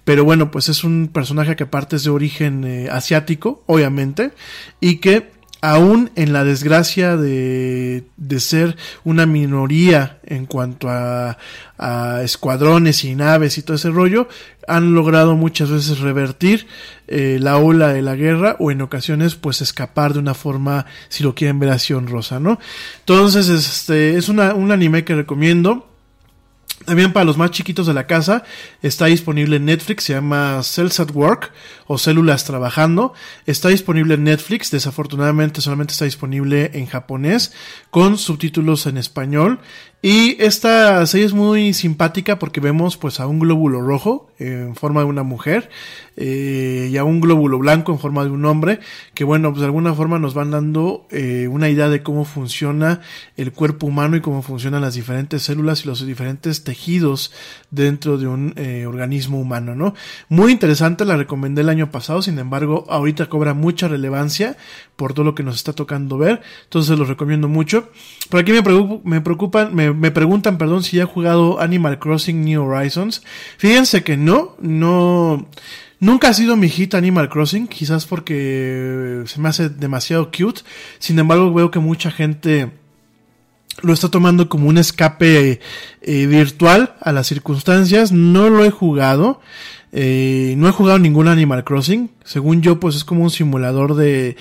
pero 0.04 0.24
bueno, 0.24 0.52
pues 0.52 0.68
es 0.68 0.84
un 0.84 1.10
personaje 1.14 1.56
que 1.56 1.64
aparte 1.64 1.98
es 1.98 2.04
de 2.04 2.10
origen 2.10 2.64
eh, 2.64 2.90
asiático, 2.90 3.64
obviamente, 3.68 4.32
y 4.80 4.98
que 4.98 5.35
aún 5.66 6.12
en 6.16 6.32
la 6.32 6.44
desgracia 6.44 7.18
de, 7.18 8.04
de 8.18 8.40
ser 8.40 8.78
una 9.04 9.26
minoría 9.26 10.20
en 10.24 10.46
cuanto 10.46 10.90
a, 10.90 11.40
a, 11.80 12.22
escuadrones 12.24 13.04
y 13.04 13.16
naves 13.16 13.58
y 13.58 13.64
todo 13.64 13.76
ese 13.76 13.90
rollo, 13.90 14.28
han 14.68 14.94
logrado 14.94 15.36
muchas 15.36 15.72
veces 15.72 16.00
revertir 16.00 16.68
eh, 17.08 17.40
la 17.42 17.58
ola 17.58 17.90
de 17.90 18.04
la 18.04 18.16
guerra 18.16 18.58
o 18.60 18.70
en 18.70 18.82
ocasiones 18.82 19.34
pues 19.34 19.62
escapar 19.62 20.14
de 20.14 20.20
una 20.20 20.36
forma, 20.36 20.86
si 21.10 21.24
lo 21.24 21.34
quieren 21.34 21.60
ver 21.60 21.70
así 21.70 21.94
honrosa, 21.94 22.40
¿no? 22.40 22.60
Entonces, 23.00 23.50
este, 23.50 24.18
es 24.18 24.30
una, 24.30 24.54
un 24.54 24.72
anime 24.72 25.04
que 25.04 25.16
recomiendo 25.16 25.95
también 26.86 27.14
para 27.14 27.26
los 27.26 27.38
más 27.38 27.52
chiquitos 27.52 27.88
de 27.88 27.94
la 27.94 28.08
casa 28.08 28.44
está 28.82 29.06
disponible 29.06 29.58
en 29.58 29.66
Netflix, 29.66 30.06
se 30.06 30.14
llama 30.14 30.62
Cells 30.64 31.00
at 31.00 31.12
Work 31.14 31.52
o 31.88 31.98
Células 31.98 32.46
Trabajando. 32.46 33.14
Está 33.46 33.70
disponible 33.70 34.14
en 34.14 34.24
Netflix, 34.24 34.72
desafortunadamente 34.72 35.62
solamente 35.62 35.94
está 35.94 36.06
disponible 36.06 36.72
en 36.74 36.86
japonés 36.86 37.54
con 37.90 38.18
subtítulos 38.18 38.86
en 38.86 38.98
español 38.98 39.60
y 40.08 40.38
esta 40.40 41.04
serie 41.08 41.26
es 41.26 41.34
muy 41.34 41.74
simpática 41.74 42.38
porque 42.38 42.60
vemos 42.60 42.96
pues 42.96 43.20
a 43.20 43.26
un 43.26 43.40
glóbulo 43.40 43.82
rojo 43.82 44.30
en 44.38 44.76
forma 44.76 45.00
de 45.00 45.08
una 45.08 45.24
mujer 45.24 45.72
eh, 46.16 46.90
y 46.92 46.98
a 46.98 47.04
un 47.04 47.22
glóbulo 47.22 47.58
blanco 47.58 47.92
en 47.92 47.98
forma 47.98 48.24
de 48.24 48.30
un 48.30 48.46
hombre 48.46 48.80
que 49.16 49.24
bueno 49.24 49.50
pues 49.50 49.62
de 49.62 49.66
alguna 49.66 49.96
forma 49.96 50.20
nos 50.20 50.36
van 50.36 50.52
dando 50.52 51.08
eh, 51.10 51.48
una 51.50 51.70
idea 51.70 51.90
de 51.90 52.04
cómo 52.04 52.24
funciona 52.24 53.02
el 53.36 53.52
cuerpo 53.52 53.88
humano 53.88 54.16
y 54.16 54.22
cómo 54.22 54.44
funcionan 54.44 54.82
las 54.82 54.94
diferentes 54.94 55.42
células 55.42 55.84
y 55.84 55.88
los 55.88 56.06
diferentes 56.06 56.64
tejidos 56.64 57.34
dentro 57.72 58.20
de 58.20 58.28
un 58.28 58.54
eh, 58.58 58.86
organismo 58.86 59.40
humano, 59.40 59.74
¿no? 59.74 59.96
Muy 60.30 60.52
interesante, 60.52 61.04
la 61.04 61.18
recomendé 61.18 61.62
el 61.62 61.70
año 61.70 61.90
pasado, 61.90 62.22
sin 62.22 62.38
embargo 62.38 62.86
ahorita 62.90 63.28
cobra 63.28 63.56
mucha 63.56 63.88
relevancia 63.88 64.56
por 64.96 65.14
todo 65.14 65.26
lo 65.26 65.36
que 65.36 65.44
nos 65.44 65.56
está 65.56 65.74
tocando 65.74 66.18
ver, 66.18 66.42
entonces 66.64 66.98
los 66.98 67.08
recomiendo 67.08 67.48
mucho. 67.48 67.90
Por 68.30 68.40
aquí 68.40 68.52
me, 68.52 68.62
me 69.04 69.22
preocupan, 69.22 69.76
me, 69.76 69.94
me 69.94 70.12
preguntan, 70.12 70.58
perdón, 70.58 70.84
si 70.84 70.98
ya 70.98 71.04
he 71.04 71.06
jugado 71.06 71.60
Animal 71.60 72.00
Crossing 72.00 72.44
New 72.46 72.64
Horizons. 72.64 73.24
Fíjense 73.58 74.04
que 74.04 74.18
no, 74.18 74.56
no, 74.60 75.48
nunca 76.00 76.30
ha 76.30 76.34
sido 76.34 76.56
mi 76.56 76.70
hit 76.70 76.96
Animal 76.96 77.30
Crossing, 77.30 77.68
quizás 77.68 78.06
porque 78.06 79.24
se 79.26 79.40
me 79.40 79.50
hace 79.50 79.70
demasiado 79.70 80.32
cute. 80.32 80.62
Sin 81.00 81.20
embargo, 81.20 81.54
veo 81.54 81.72
que 81.72 81.80
mucha 81.80 82.12
gente 82.12 82.72
lo 83.82 83.94
está 83.94 84.10
tomando 84.10 84.48
como 84.48 84.70
un 84.70 84.78
escape 84.78 85.60
eh, 86.02 86.28
virtual 86.28 86.96
a 87.02 87.12
las 87.12 87.28
circunstancias. 87.28 88.12
No 88.12 88.50
lo 88.50 88.64
he 88.64 88.72
jugado. 88.72 89.42
Eh, 89.92 90.56
no 90.58 90.68
he 90.68 90.72
jugado 90.72 91.00
ningún 91.00 91.28
Animal 91.28 91.64
Crossing. 91.64 92.12
Según 92.24 92.62
yo, 92.62 92.80
pues 92.80 92.96
es 92.96 93.04
como 93.04 93.24
un 93.24 93.30
simulador 93.30 93.96
de, 93.96 94.36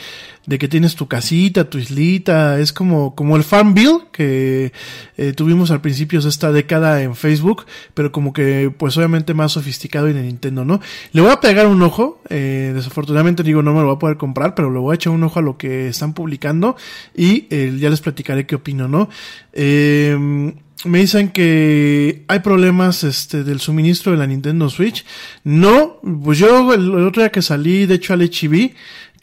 de 0.46 0.58
que 0.58 0.68
tienes 0.68 0.94
tu 0.94 1.08
casita, 1.08 1.68
tu 1.70 1.78
islita. 1.78 2.58
Es 2.60 2.72
como, 2.72 3.14
como 3.14 3.36
el 3.36 3.44
Farmville 3.44 4.00
que 4.12 4.72
eh, 5.16 5.32
tuvimos 5.32 5.70
al 5.70 5.80
principio 5.80 6.20
de 6.20 6.28
esta 6.28 6.52
década 6.52 7.02
en 7.02 7.14
Facebook, 7.16 7.66
pero 7.94 8.12
como 8.12 8.32
que, 8.32 8.72
pues 8.76 8.96
obviamente 8.96 9.34
más 9.34 9.52
sofisticado 9.52 10.08
en 10.08 10.16
el 10.16 10.26
Nintendo, 10.26 10.64
¿no? 10.64 10.80
Le 11.12 11.20
voy 11.20 11.30
a 11.30 11.40
pegar 11.40 11.66
un 11.66 11.82
ojo. 11.82 12.20
Eh, 12.28 12.72
desafortunadamente 12.74 13.42
digo, 13.42 13.62
no 13.62 13.72
me 13.72 13.80
lo 13.80 13.86
voy 13.86 13.96
a 13.96 13.98
poder 13.98 14.16
comprar, 14.16 14.54
pero 14.54 14.70
le 14.70 14.78
voy 14.78 14.92
a 14.92 14.96
echar 14.96 15.12
un 15.12 15.22
ojo 15.22 15.38
a 15.38 15.42
lo 15.42 15.56
que 15.56 15.88
están 15.88 16.14
publicando 16.14 16.76
y 17.14 17.46
eh, 17.50 17.76
ya 17.78 17.90
les 17.90 18.00
platicaré 18.00 18.46
qué 18.46 18.56
opino, 18.56 18.88
¿no? 18.88 19.08
Eh, 19.52 20.52
me 20.84 20.98
dicen 20.98 21.30
que 21.30 22.24
hay 22.28 22.40
problemas 22.40 23.04
este 23.04 23.42
del 23.42 23.60
suministro 23.60 24.12
de 24.12 24.18
la 24.18 24.26
Nintendo 24.26 24.68
Switch. 24.68 25.04
No, 25.42 25.98
pues 26.22 26.38
yo 26.38 26.72
el, 26.74 26.94
otro 26.94 27.22
día 27.22 27.32
que 27.32 27.42
salí, 27.42 27.86
de 27.86 27.94
hecho 27.94 28.12
al 28.12 28.22
HB, 28.22 28.72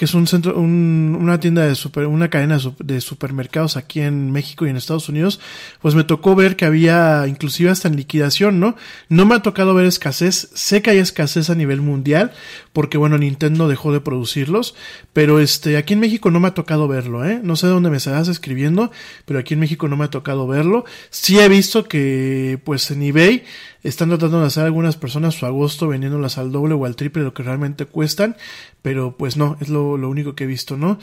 que 0.02 0.06
es 0.06 0.16
un 0.16 0.26
centro, 0.26 0.58
un- 0.58 1.16
una 1.22 1.40
tienda 1.40 1.64
de 1.64 1.76
super, 1.76 2.08
una 2.08 2.28
cadena 2.32 2.56
de 2.56 2.62
sup- 2.64 2.84
de 2.84 3.02
supermercados 3.02 3.78
aquí 3.78 4.02
en 4.02 4.32
México 4.32 4.66
y 4.66 4.72
en 4.72 4.76
Estados 4.76 5.10
Unidos, 5.10 5.40
pues 5.80 5.94
me 5.94 6.04
tocó 6.04 6.34
ver 6.34 6.56
que 6.56 6.66
había 6.66 7.28
inclusive 7.28 7.70
hasta 7.70 7.88
en 7.88 7.98
liquidación, 7.98 8.60
¿no? 8.60 8.76
No 9.10 9.28
me 9.28 9.36
ha 9.36 9.44
tocado 9.44 9.76
ver 9.76 9.86
escasez, 9.86 10.50
sé 10.56 10.82
que 10.82 10.90
hay 10.90 10.98
escasez 10.98 11.52
a 11.52 11.56
nivel 11.56 11.82
mundial, 11.82 12.32
porque 12.74 12.98
bueno, 12.98 13.20
Nintendo 13.20 13.68
dejó 13.68 13.94
de 13.94 14.02
producirlos, 14.02 14.74
pero 15.14 15.40
este, 15.40 15.78
aquí 15.78 15.94
en 15.94 16.00
México 16.00 16.32
no 16.32 16.40
me 16.40 16.48
ha 16.48 16.56
tocado 16.56 16.88
verlo, 16.88 17.24
¿eh? 17.24 17.40
No 17.44 17.56
sé 17.56 17.68
de 17.68 17.74
dónde 17.74 17.92
me 17.92 17.98
estarás 17.98 18.28
escribiendo, 18.28 18.90
pero 19.26 19.38
aquí 19.38 19.54
en 19.54 19.60
México 19.60 19.88
no 19.88 19.98
me 19.98 20.06
ha 20.06 20.10
tocado 20.10 20.48
verlo. 20.48 20.84
Sí 21.12 21.38
he 21.40 21.48
visto 21.48 21.84
que, 21.88 22.60
pues 22.64 22.90
en 22.90 23.04
eBay, 23.04 23.44
están 23.84 24.10
tratando 24.10 24.42
de 24.42 24.48
hacer 24.48 24.64
algunas 24.64 24.96
personas 24.96 25.36
su 25.36 25.46
agosto 25.46 25.88
vendiéndolas 25.88 26.38
al 26.38 26.52
doble 26.52 26.76
o 26.76 26.86
al 26.86 26.96
triple 26.96 27.22
de 27.22 27.26
lo 27.26 27.34
que 27.34 27.44
realmente 27.44 27.86
cuestan, 27.86 28.36
pero 28.82 29.18
pues 29.18 29.38
no, 29.38 29.58
es 29.60 29.70
lo, 29.70 29.94
único 29.94 30.36
que 30.36 30.46
he 30.46 30.48
visto, 30.48 30.78
¿no? 30.78 31.00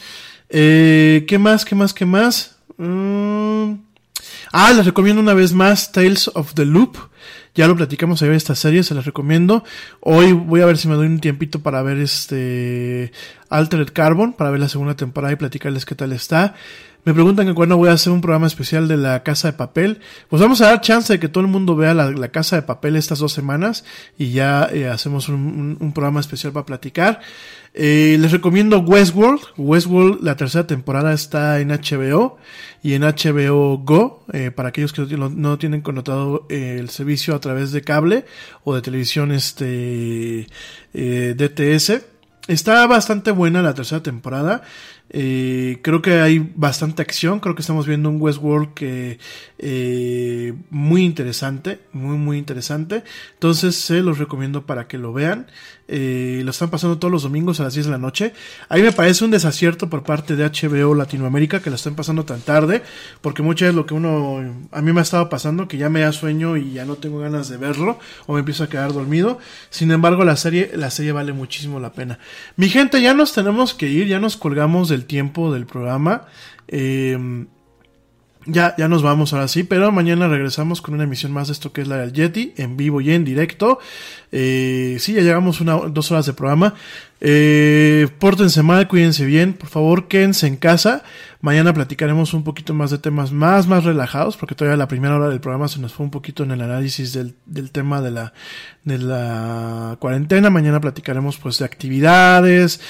Eh, 0.49 1.25
¿Qué 1.29 1.39
más? 1.39 1.65
¿Qué 1.65 1.75
más? 1.75 1.93
¿Qué 1.93 2.07
más? 2.07 2.57
Mm, 2.77 3.75
Ah, 4.53 4.73
les 4.73 4.87
recomiendo 4.87 5.21
una 5.21 5.35
vez 5.35 5.53
más 5.53 5.93
Tales 5.93 6.31
of 6.35 6.55
the 6.55 6.65
Loop. 6.65 6.97
Ya 7.55 7.67
lo 7.67 7.77
platicamos 7.77 8.23
ayer 8.23 8.35
esta 8.35 8.55
serie, 8.55 8.83
se 8.83 8.95
las 8.95 9.05
recomiendo. 9.05 9.65
Hoy 10.01 10.33
voy 10.33 10.61
a 10.61 10.67
ver 10.67 10.79
si 10.79 10.89
me 10.89 10.95
doy 10.95 11.07
un 11.07 11.21
tiempito 11.21 11.61
para 11.61 11.83
ver 11.83 11.99
este 11.99 13.13
Altered 13.49 13.93
Carbon, 13.93 14.33
para 14.33 14.51
ver 14.51 14.61
la 14.61 14.69
segunda 14.69 14.95
temporada 14.95 15.33
y 15.33 15.37
platicarles 15.37 15.85
qué 15.85 15.95
tal 15.95 16.13
está. 16.13 16.55
Me 17.09 17.15
preguntan 17.15 17.47
que 17.47 17.55
cuándo 17.55 17.79
voy 17.79 17.89
a 17.89 17.93
hacer 17.93 18.13
un 18.13 18.21
programa 18.21 18.47
especial 18.47 18.87
de 18.87 18.99
la 18.99 19.23
Casa 19.23 19.51
de 19.51 19.57
Papel. 19.57 20.01
Pues 20.29 20.43
vamos 20.43 20.61
a 20.61 20.67
dar 20.67 20.83
chance 20.83 21.11
de 21.11 21.19
que 21.19 21.31
todo 21.31 21.43
el 21.43 21.49
mundo 21.49 21.75
vea 21.75 21.95
la, 21.95 22.29
Casa 22.29 22.57
de 22.57 22.61
Papel 22.61 22.97
estas 22.97 23.19
dos 23.19 23.33
semanas 23.33 23.87
y 24.19 24.33
ya 24.33 24.69
eh, 24.71 24.89
hacemos 24.89 25.31
un, 25.31 25.93
programa 25.95 26.21
especial 26.21 26.53
para 26.53 26.67
platicar. 26.67 27.21
Eh, 27.73 28.19
les 28.21 28.31
recomiendo 28.31 28.81
Westworld. 28.81 29.41
Westworld, 29.57 30.23
la 30.23 30.37
tercera 30.37 30.67
temporada 30.67 31.15
está 31.15 31.61
en 31.61 31.69
HBO 31.69 32.37
y 32.83 32.93
en 32.93 33.01
HBO 33.01 33.79
Go, 33.79 34.27
eh, 34.35 34.51
para 34.51 34.69
aquellos 34.69 34.93
que 34.93 35.01
no, 35.17 35.59
tienen 35.59 35.81
connotado 35.81 36.45
el 36.51 36.91
servicio 36.91 37.35
a 37.35 37.41
través 37.41 37.73
de 37.73 37.81
cable 37.81 38.27
o 38.65 38.75
de 38.75 38.83
televisión 38.83 39.33
este 39.33 40.47
DTS. 40.93 42.03
Está 42.49 42.87
bastante 42.87 43.31
buena 43.31 43.61
la 43.61 43.75
tercera 43.75 44.03
temporada. 44.03 44.63
Eh, 45.11 45.79
creo 45.83 46.03
que 46.03 46.21
hay 46.21 46.39
bastante 46.55 47.03
acción. 47.03 47.41
Creo 47.41 47.55
que 47.55 47.63
estamos 47.63 47.87
viendo 47.87 48.11
un 48.11 48.21
Westworld 48.21 48.75
que 48.75 49.19
eh, 49.59 50.55
muy 50.71 51.05
interesante, 51.05 51.81
muy 51.93 52.17
muy 52.17 52.39
interesante. 52.39 53.05
Entonces 53.35 53.77
se 53.77 54.03
los 54.03 54.19
recomiendo 54.19 54.67
para 54.67 54.89
que 54.89 54.99
lo 54.99 55.13
vean. 55.13 55.47
Eh, 55.91 56.43
lo 56.45 56.51
están 56.51 56.69
pasando 56.69 56.99
todos 56.99 57.11
los 57.11 57.23
domingos 57.23 57.61
a 57.61 57.65
las 57.65 57.73
10 57.73 57.87
de 57.87 57.93
la 57.93 57.99
noche. 57.99 58.35
A 58.69 58.77
mí 58.77 58.83
me 58.83 58.93
parece 58.93 59.25
un 59.25 59.31
desacierto 59.31 59.89
por 59.89 60.03
parte 60.03 60.37
de 60.37 60.45
HBO 60.45 60.95
Latinoamérica 60.95 61.61
que 61.61 61.71
lo 61.71 61.77
estén 61.77 61.95
pasando 61.95 62.25
tan 62.25 62.41
tarde, 62.41 62.83
porque 63.23 63.43
muchas 63.43 63.69
veces 63.69 63.75
lo 63.75 63.87
que 63.87 63.95
uno 63.95 64.45
a 64.71 64.83
mí 64.83 64.93
me 64.93 65.01
ha 65.01 65.03
estado 65.03 65.31
pasando 65.31 65.67
que 65.67 65.79
ya 65.79 65.89
me 65.89 66.01
da 66.01 66.13
sueño 66.13 66.59
y 66.59 66.73
ya 66.73 66.85
no 66.85 66.97
tengo 66.97 67.19
ganas 67.21 67.49
de 67.49 67.57
verlo 67.57 67.99
o 68.27 68.35
me 68.35 68.41
empiezo 68.41 68.65
a 68.65 68.69
quedar 68.69 68.93
dormido. 68.93 69.39
Sin 69.71 69.91
embargo, 69.91 70.25
la 70.25 70.37
serie 70.37 70.71
la 70.75 70.91
serie 70.91 71.13
vale 71.13 71.33
muchísimo 71.33 71.81
la 71.81 71.93
pena. 71.93 72.19
Mi 72.57 72.69
gente, 72.69 73.01
ya 73.01 73.15
nos 73.15 73.33
tenemos 73.33 73.73
que 73.73 73.89
ir, 73.89 74.07
ya 74.07 74.21
nos 74.21 74.37
colgamos 74.37 74.91
del 74.91 75.07
tiempo 75.07 75.53
del 75.53 75.67
programa. 75.67 76.27
Eh, 76.69 77.47
ya, 78.49 78.75
ya 78.79 78.89
nos 78.89 79.03
vamos 79.03 79.33
ahora 79.33 79.47
sí, 79.47 79.63
pero 79.63 79.93
mañana 79.93 80.27
regresamos 80.27 80.81
con 80.81 80.95
una 80.95 81.05
emisión 81.05 81.33
más 81.33 81.49
de 81.49 81.53
esto 81.53 81.73
que 81.73 81.83
es 81.83 81.89
la 81.89 81.99
del 81.99 82.13
Yeti, 82.13 82.55
en 82.57 82.77
vivo 82.77 83.01
y 83.01 83.13
en 83.13 83.25
directo. 83.25 83.79
Eh, 84.33 84.97
sí, 85.01 85.13
ya 85.13 85.21
llegamos 85.21 85.61
una, 85.61 85.77
dos 85.77 86.11
horas 86.11 86.27
de 86.27 86.33
programa. 86.33 86.75
Eh, 87.21 88.09
pórtense 88.19 88.63
mal, 88.63 88.89
cuídense 88.89 89.27
bien, 89.27 89.53
por 89.53 89.69
favor, 89.69 90.09
quédense 90.09 90.47
en 90.47 90.57
casa. 90.57 91.03
Mañana 91.41 91.75
platicaremos 91.75 92.33
un 92.33 92.43
poquito 92.43 92.73
más 92.75 92.91
de 92.91 92.99
temas 92.99 93.33
más, 93.33 93.67
más 93.67 93.85
relajados, 93.85 94.37
porque 94.37 94.55
todavía 94.55 94.77
la 94.77 94.89
primera 94.89 95.17
hora 95.17 95.29
del 95.29 95.41
programa 95.41 95.69
se 95.69 95.79
nos 95.79 95.93
fue 95.93 96.05
un 96.05 96.11
poquito 96.11 96.43
en 96.43 96.51
el 96.51 96.63
análisis 96.63 97.13
del, 97.13 97.35
del 97.45 97.71
tema 97.71 98.01
de 98.01 98.11
la, 98.11 98.33
de 98.85 98.99
la 98.99 99.97
cuarentena. 100.01 100.49
Mañana 100.49 100.81
platicaremos 100.81 101.37
pues 101.37 101.59
de 101.59 101.67
actividades, 101.67 102.81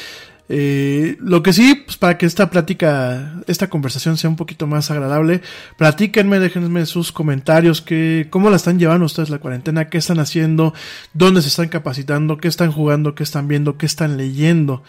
eh, 0.51 1.17
lo 1.21 1.43
que 1.43 1.53
sí, 1.53 1.83
pues 1.85 1.99
para 1.99 2.17
que 2.17 2.25
esta 2.25 2.49
plática, 2.49 3.43
esta 3.47 3.69
conversación 3.69 4.17
sea 4.17 4.31
un 4.31 4.37
poquito 4.37 4.67
más 4.67 4.91
agradable, 4.91 5.43
platíquenme, 5.77 6.41
déjenme 6.41 6.87
sus 6.87 7.13
comentarios, 7.13 7.83
que, 7.83 8.29
cómo 8.31 8.49
la 8.49 8.57
están 8.57 8.79
llevando 8.79 9.05
ustedes 9.05 9.29
la 9.29 9.39
cuarentena, 9.39 9.91
qué 9.91 9.99
están 9.99 10.21
haciendo, 10.21 10.73
dónde 11.13 11.43
se 11.43 11.49
están 11.49 11.69
capacitando, 11.69 12.39
qué 12.39 12.49
están 12.49 12.73
jugando, 12.73 13.15
qué 13.15 13.25
están 13.25 13.47
viendo, 13.47 13.77
qué 13.77 13.85
están 13.85 14.17
leyendo, 14.17 14.83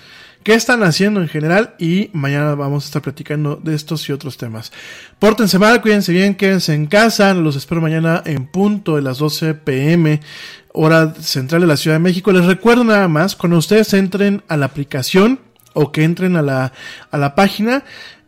qué 0.43 0.53
están 0.53 0.81
haciendo 0.83 1.19
en 1.21 1.27
general 1.27 1.75
y 1.77 2.09
mañana 2.13 2.55
vamos 2.55 2.85
a 2.85 2.87
estar 2.87 3.01
platicando 3.01 3.57
de 3.57 3.75
estos 3.75 4.07
y 4.07 4.13
otros 4.13 4.37
temas. 4.37 4.71
Pórtense 5.19 5.59
mal, 5.59 5.81
cuídense 5.81 6.13
bien, 6.13 6.35
quédense 6.35 6.73
en 6.73 6.85
casa, 6.87 7.33
los 7.33 7.57
espero 7.57 7.81
mañana 7.81 8.23
en 8.25 8.47
punto 8.47 8.95
de 8.95 9.01
las 9.01 9.17
12 9.17 9.55
pm 9.55 10.21
hora 10.71 11.13
central 11.15 11.61
de 11.61 11.67
la 11.67 11.75
Ciudad 11.75 11.97
de 11.97 12.03
México. 12.03 12.31
Les 12.31 12.45
recuerdo 12.45 12.85
nada 12.85 13.09
más, 13.09 13.35
cuando 13.35 13.57
ustedes 13.57 13.93
entren 13.93 14.43
a 14.47 14.55
la 14.55 14.67
aplicación 14.67 15.48
o 15.73 15.91
que 15.91 16.03
entren 16.03 16.35
a 16.35 16.41
la, 16.41 16.73
a 17.11 17.17
la 17.17 17.35
página, 17.35 17.83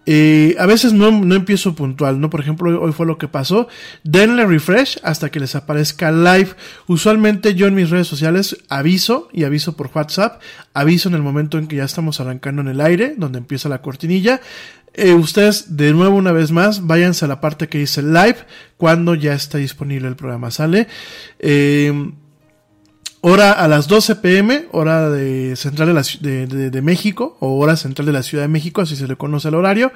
eh, 0.07 0.55
a 0.57 0.65
veces 0.65 0.93
no, 0.93 1.11
no 1.11 1.35
empiezo 1.35 1.75
puntual, 1.75 2.19
¿no? 2.19 2.29
Por 2.31 2.41
ejemplo, 2.41 2.81
hoy, 2.81 2.91
fue 2.91 3.05
lo 3.05 3.17
que 3.17 3.27
pasó. 3.27 3.67
Denle 4.03 4.45
refresh 4.45 4.99
hasta 5.03 5.29
que 5.29 5.39
les 5.39 5.55
aparezca 5.55 6.11
live. 6.11 6.49
Usualmente 6.87 7.53
yo 7.53 7.67
en 7.67 7.75
mis 7.75 7.89
redes 7.89 8.07
sociales 8.07 8.57
aviso 8.67 9.29
y 9.31 9.43
aviso 9.43 9.77
por 9.77 9.91
WhatsApp. 9.93 10.41
Aviso 10.73 11.09
en 11.09 11.15
el 11.15 11.21
momento 11.21 11.57
en 11.57 11.67
que 11.67 11.75
ya 11.75 11.83
estamos 11.83 12.19
arrancando 12.19 12.61
en 12.61 12.69
el 12.69 12.81
aire, 12.81 13.13
donde 13.15 13.37
empieza 13.37 13.69
la 13.69 13.81
cortinilla. 13.81 14.41
Eh, 14.93 15.13
ustedes, 15.13 15.77
de 15.77 15.93
nuevo, 15.93 16.15
una 16.15 16.31
vez 16.31 16.51
más, 16.51 16.85
váyanse 16.87 17.25
a 17.25 17.27
la 17.27 17.39
parte 17.39 17.69
que 17.69 17.77
dice 17.77 18.01
live 18.01 18.37
cuando 18.77 19.15
ya 19.15 19.33
está 19.33 19.59
disponible 19.59 20.07
el 20.07 20.15
programa, 20.15 20.51
¿sale? 20.51 20.87
Eh, 21.39 22.11
hora 23.21 23.51
a 23.51 23.67
las 23.67 23.87
12 23.87 24.15
pm, 24.15 24.65
hora 24.71 25.09
de 25.09 25.55
central 25.55 25.87
de, 25.89 25.93
la, 25.93 26.03
de, 26.21 26.69
de- 26.71 26.81
México, 26.81 27.37
o 27.39 27.57
hora 27.59 27.75
central 27.75 28.07
de 28.07 28.11
la 28.13 28.23
Ciudad 28.23 28.43
de 28.43 28.47
México, 28.47 28.81
así 28.81 28.95
se 28.95 29.07
le 29.07 29.15
conoce 29.15 29.47
el 29.49 29.55
horario. 29.55 29.91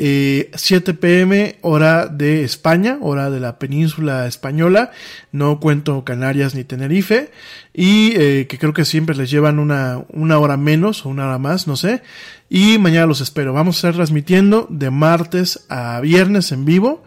Eh, 0.00 0.50
7 0.54 0.94
pm, 0.94 1.58
hora 1.62 2.06
de 2.06 2.44
España, 2.44 2.98
hora 3.00 3.30
de 3.30 3.40
la 3.40 3.58
península 3.58 4.26
española. 4.26 4.92
No 5.32 5.58
cuento 5.58 6.04
Canarias 6.04 6.54
ni 6.54 6.62
Tenerife. 6.62 7.30
Y 7.74 8.12
eh, 8.16 8.46
que 8.48 8.58
creo 8.58 8.72
que 8.72 8.84
siempre 8.84 9.16
les 9.16 9.30
llevan 9.30 9.58
una, 9.58 10.04
una 10.10 10.38
hora 10.38 10.56
menos 10.56 11.04
o 11.04 11.08
una 11.08 11.26
hora 11.26 11.38
más, 11.38 11.66
no 11.66 11.76
sé. 11.76 12.02
Y 12.48 12.78
mañana 12.78 13.06
los 13.06 13.20
espero. 13.20 13.52
Vamos 13.52 13.76
a 13.76 13.78
estar 13.78 13.94
transmitiendo 13.94 14.66
de 14.70 14.90
martes 14.90 15.64
a 15.68 16.00
viernes 16.00 16.52
en 16.52 16.64
vivo. 16.64 17.02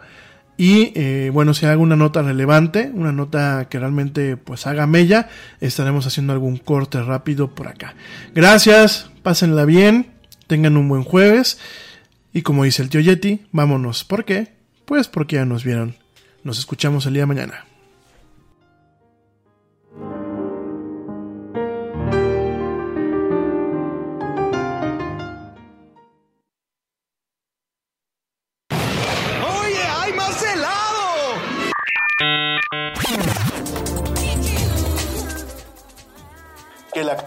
Y 0.56 0.92
eh, 0.94 1.30
bueno, 1.32 1.54
si 1.54 1.66
hago 1.66 1.82
una 1.82 1.96
nota 1.96 2.22
relevante, 2.22 2.90
una 2.94 3.12
nota 3.12 3.68
que 3.68 3.78
realmente 3.78 4.36
pues 4.36 4.66
haga 4.66 4.86
mella, 4.86 5.28
estaremos 5.60 6.06
haciendo 6.06 6.32
algún 6.32 6.58
corte 6.58 7.02
rápido 7.02 7.54
por 7.54 7.68
acá. 7.68 7.94
Gracias, 8.34 9.10
pásenla 9.22 9.64
bien, 9.64 10.12
tengan 10.46 10.76
un 10.76 10.88
buen 10.88 11.04
jueves. 11.04 11.58
Y 12.32 12.42
como 12.42 12.64
dice 12.64 12.82
el 12.82 12.90
tío 12.90 13.00
Yeti, 13.00 13.46
vámonos. 13.50 14.04
¿Por 14.04 14.24
qué? 14.24 14.52
Pues 14.84 15.08
porque 15.08 15.36
ya 15.36 15.44
nos 15.44 15.64
vieron. 15.64 15.96
Nos 16.44 16.58
escuchamos 16.58 17.06
el 17.06 17.14
día 17.14 17.22
de 17.22 17.26
mañana. 17.26 17.64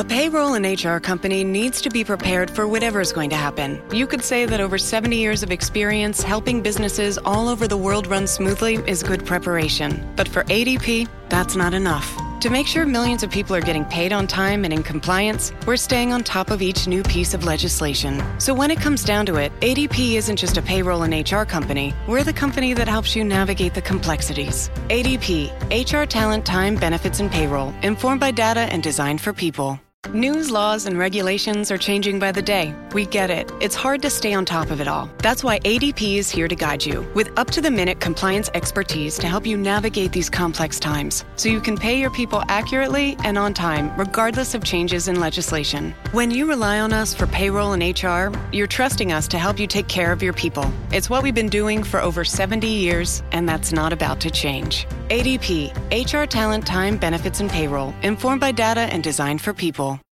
A 0.00 0.04
payroll 0.04 0.54
and 0.54 0.64
HR 0.64 0.96
company 0.96 1.44
needs 1.44 1.82
to 1.82 1.90
be 1.90 2.04
prepared 2.04 2.50
for 2.50 2.66
whatever 2.66 3.02
is 3.02 3.12
going 3.12 3.28
to 3.28 3.36
happen. 3.36 3.82
You 3.92 4.06
could 4.06 4.24
say 4.24 4.46
that 4.46 4.58
over 4.58 4.78
70 4.78 5.14
years 5.14 5.42
of 5.42 5.50
experience 5.50 6.22
helping 6.22 6.62
businesses 6.62 7.18
all 7.18 7.50
over 7.50 7.68
the 7.68 7.76
world 7.76 8.06
run 8.06 8.26
smoothly 8.26 8.76
is 8.86 9.02
good 9.02 9.26
preparation. 9.26 10.10
But 10.16 10.26
for 10.26 10.44
ADP, 10.44 11.06
that's 11.28 11.54
not 11.54 11.74
enough. 11.74 12.10
To 12.40 12.48
make 12.48 12.66
sure 12.66 12.86
millions 12.86 13.22
of 13.22 13.30
people 13.30 13.54
are 13.54 13.60
getting 13.60 13.84
paid 13.84 14.14
on 14.14 14.26
time 14.26 14.64
and 14.64 14.72
in 14.72 14.82
compliance, 14.82 15.52
we're 15.66 15.76
staying 15.76 16.14
on 16.14 16.24
top 16.24 16.50
of 16.50 16.62
each 16.62 16.86
new 16.86 17.02
piece 17.02 17.34
of 17.34 17.44
legislation. 17.44 18.24
So 18.40 18.54
when 18.54 18.70
it 18.70 18.80
comes 18.80 19.04
down 19.04 19.26
to 19.26 19.36
it, 19.36 19.52
ADP 19.60 20.14
isn't 20.14 20.36
just 20.36 20.56
a 20.56 20.62
payroll 20.62 21.02
and 21.02 21.12
HR 21.30 21.44
company, 21.44 21.92
we're 22.08 22.24
the 22.24 22.32
company 22.32 22.72
that 22.72 22.88
helps 22.88 23.14
you 23.14 23.22
navigate 23.22 23.74
the 23.74 23.82
complexities. 23.82 24.70
ADP, 24.88 25.50
HR 25.70 26.06
talent, 26.06 26.46
time, 26.46 26.76
benefits, 26.76 27.20
and 27.20 27.30
payroll, 27.30 27.74
informed 27.82 28.20
by 28.20 28.30
data 28.30 28.60
and 28.60 28.82
designed 28.82 29.20
for 29.20 29.34
people. 29.34 29.78
News, 30.14 30.50
laws, 30.50 30.86
and 30.86 30.98
regulations 30.98 31.70
are 31.70 31.78
changing 31.78 32.18
by 32.18 32.32
the 32.32 32.42
day. 32.42 32.74
We 32.92 33.06
get 33.06 33.30
it. 33.30 33.48
It's 33.60 33.76
hard 33.76 34.02
to 34.02 34.10
stay 34.10 34.34
on 34.34 34.44
top 34.44 34.72
of 34.72 34.80
it 34.80 34.88
all. 34.88 35.08
That's 35.18 35.44
why 35.44 35.60
ADP 35.60 36.16
is 36.16 36.28
here 36.28 36.48
to 36.48 36.56
guide 36.56 36.84
you 36.84 37.08
with 37.14 37.30
up 37.38 37.48
to 37.52 37.60
the 37.60 37.70
minute 37.70 38.00
compliance 38.00 38.50
expertise 38.54 39.16
to 39.18 39.28
help 39.28 39.46
you 39.46 39.56
navigate 39.56 40.10
these 40.10 40.28
complex 40.28 40.80
times 40.80 41.24
so 41.36 41.48
you 41.48 41.60
can 41.60 41.76
pay 41.76 42.00
your 42.00 42.10
people 42.10 42.42
accurately 42.48 43.16
and 43.22 43.38
on 43.38 43.54
time, 43.54 43.96
regardless 43.96 44.52
of 44.52 44.64
changes 44.64 45.06
in 45.06 45.20
legislation. 45.20 45.94
When 46.10 46.32
you 46.32 46.48
rely 46.48 46.80
on 46.80 46.92
us 46.92 47.14
for 47.14 47.28
payroll 47.28 47.74
and 47.74 48.02
HR, 48.02 48.36
you're 48.52 48.66
trusting 48.66 49.12
us 49.12 49.28
to 49.28 49.38
help 49.38 49.60
you 49.60 49.68
take 49.68 49.86
care 49.86 50.10
of 50.10 50.24
your 50.24 50.32
people. 50.32 50.72
It's 50.90 51.08
what 51.08 51.22
we've 51.22 51.36
been 51.36 51.48
doing 51.48 51.84
for 51.84 52.00
over 52.00 52.24
70 52.24 52.66
years, 52.66 53.22
and 53.30 53.48
that's 53.48 53.70
not 53.70 53.92
about 53.92 54.20
to 54.22 54.30
change. 54.32 54.86
ADP, 55.10 55.72
HR 55.90 56.24
talent, 56.24 56.64
time, 56.66 56.96
benefits, 56.96 57.40
and 57.40 57.50
payroll, 57.50 57.92
informed 58.02 58.40
by 58.40 58.52
data 58.52 58.82
and 58.82 59.02
designed 59.02 59.40
for 59.40 59.52
people. 59.52 59.89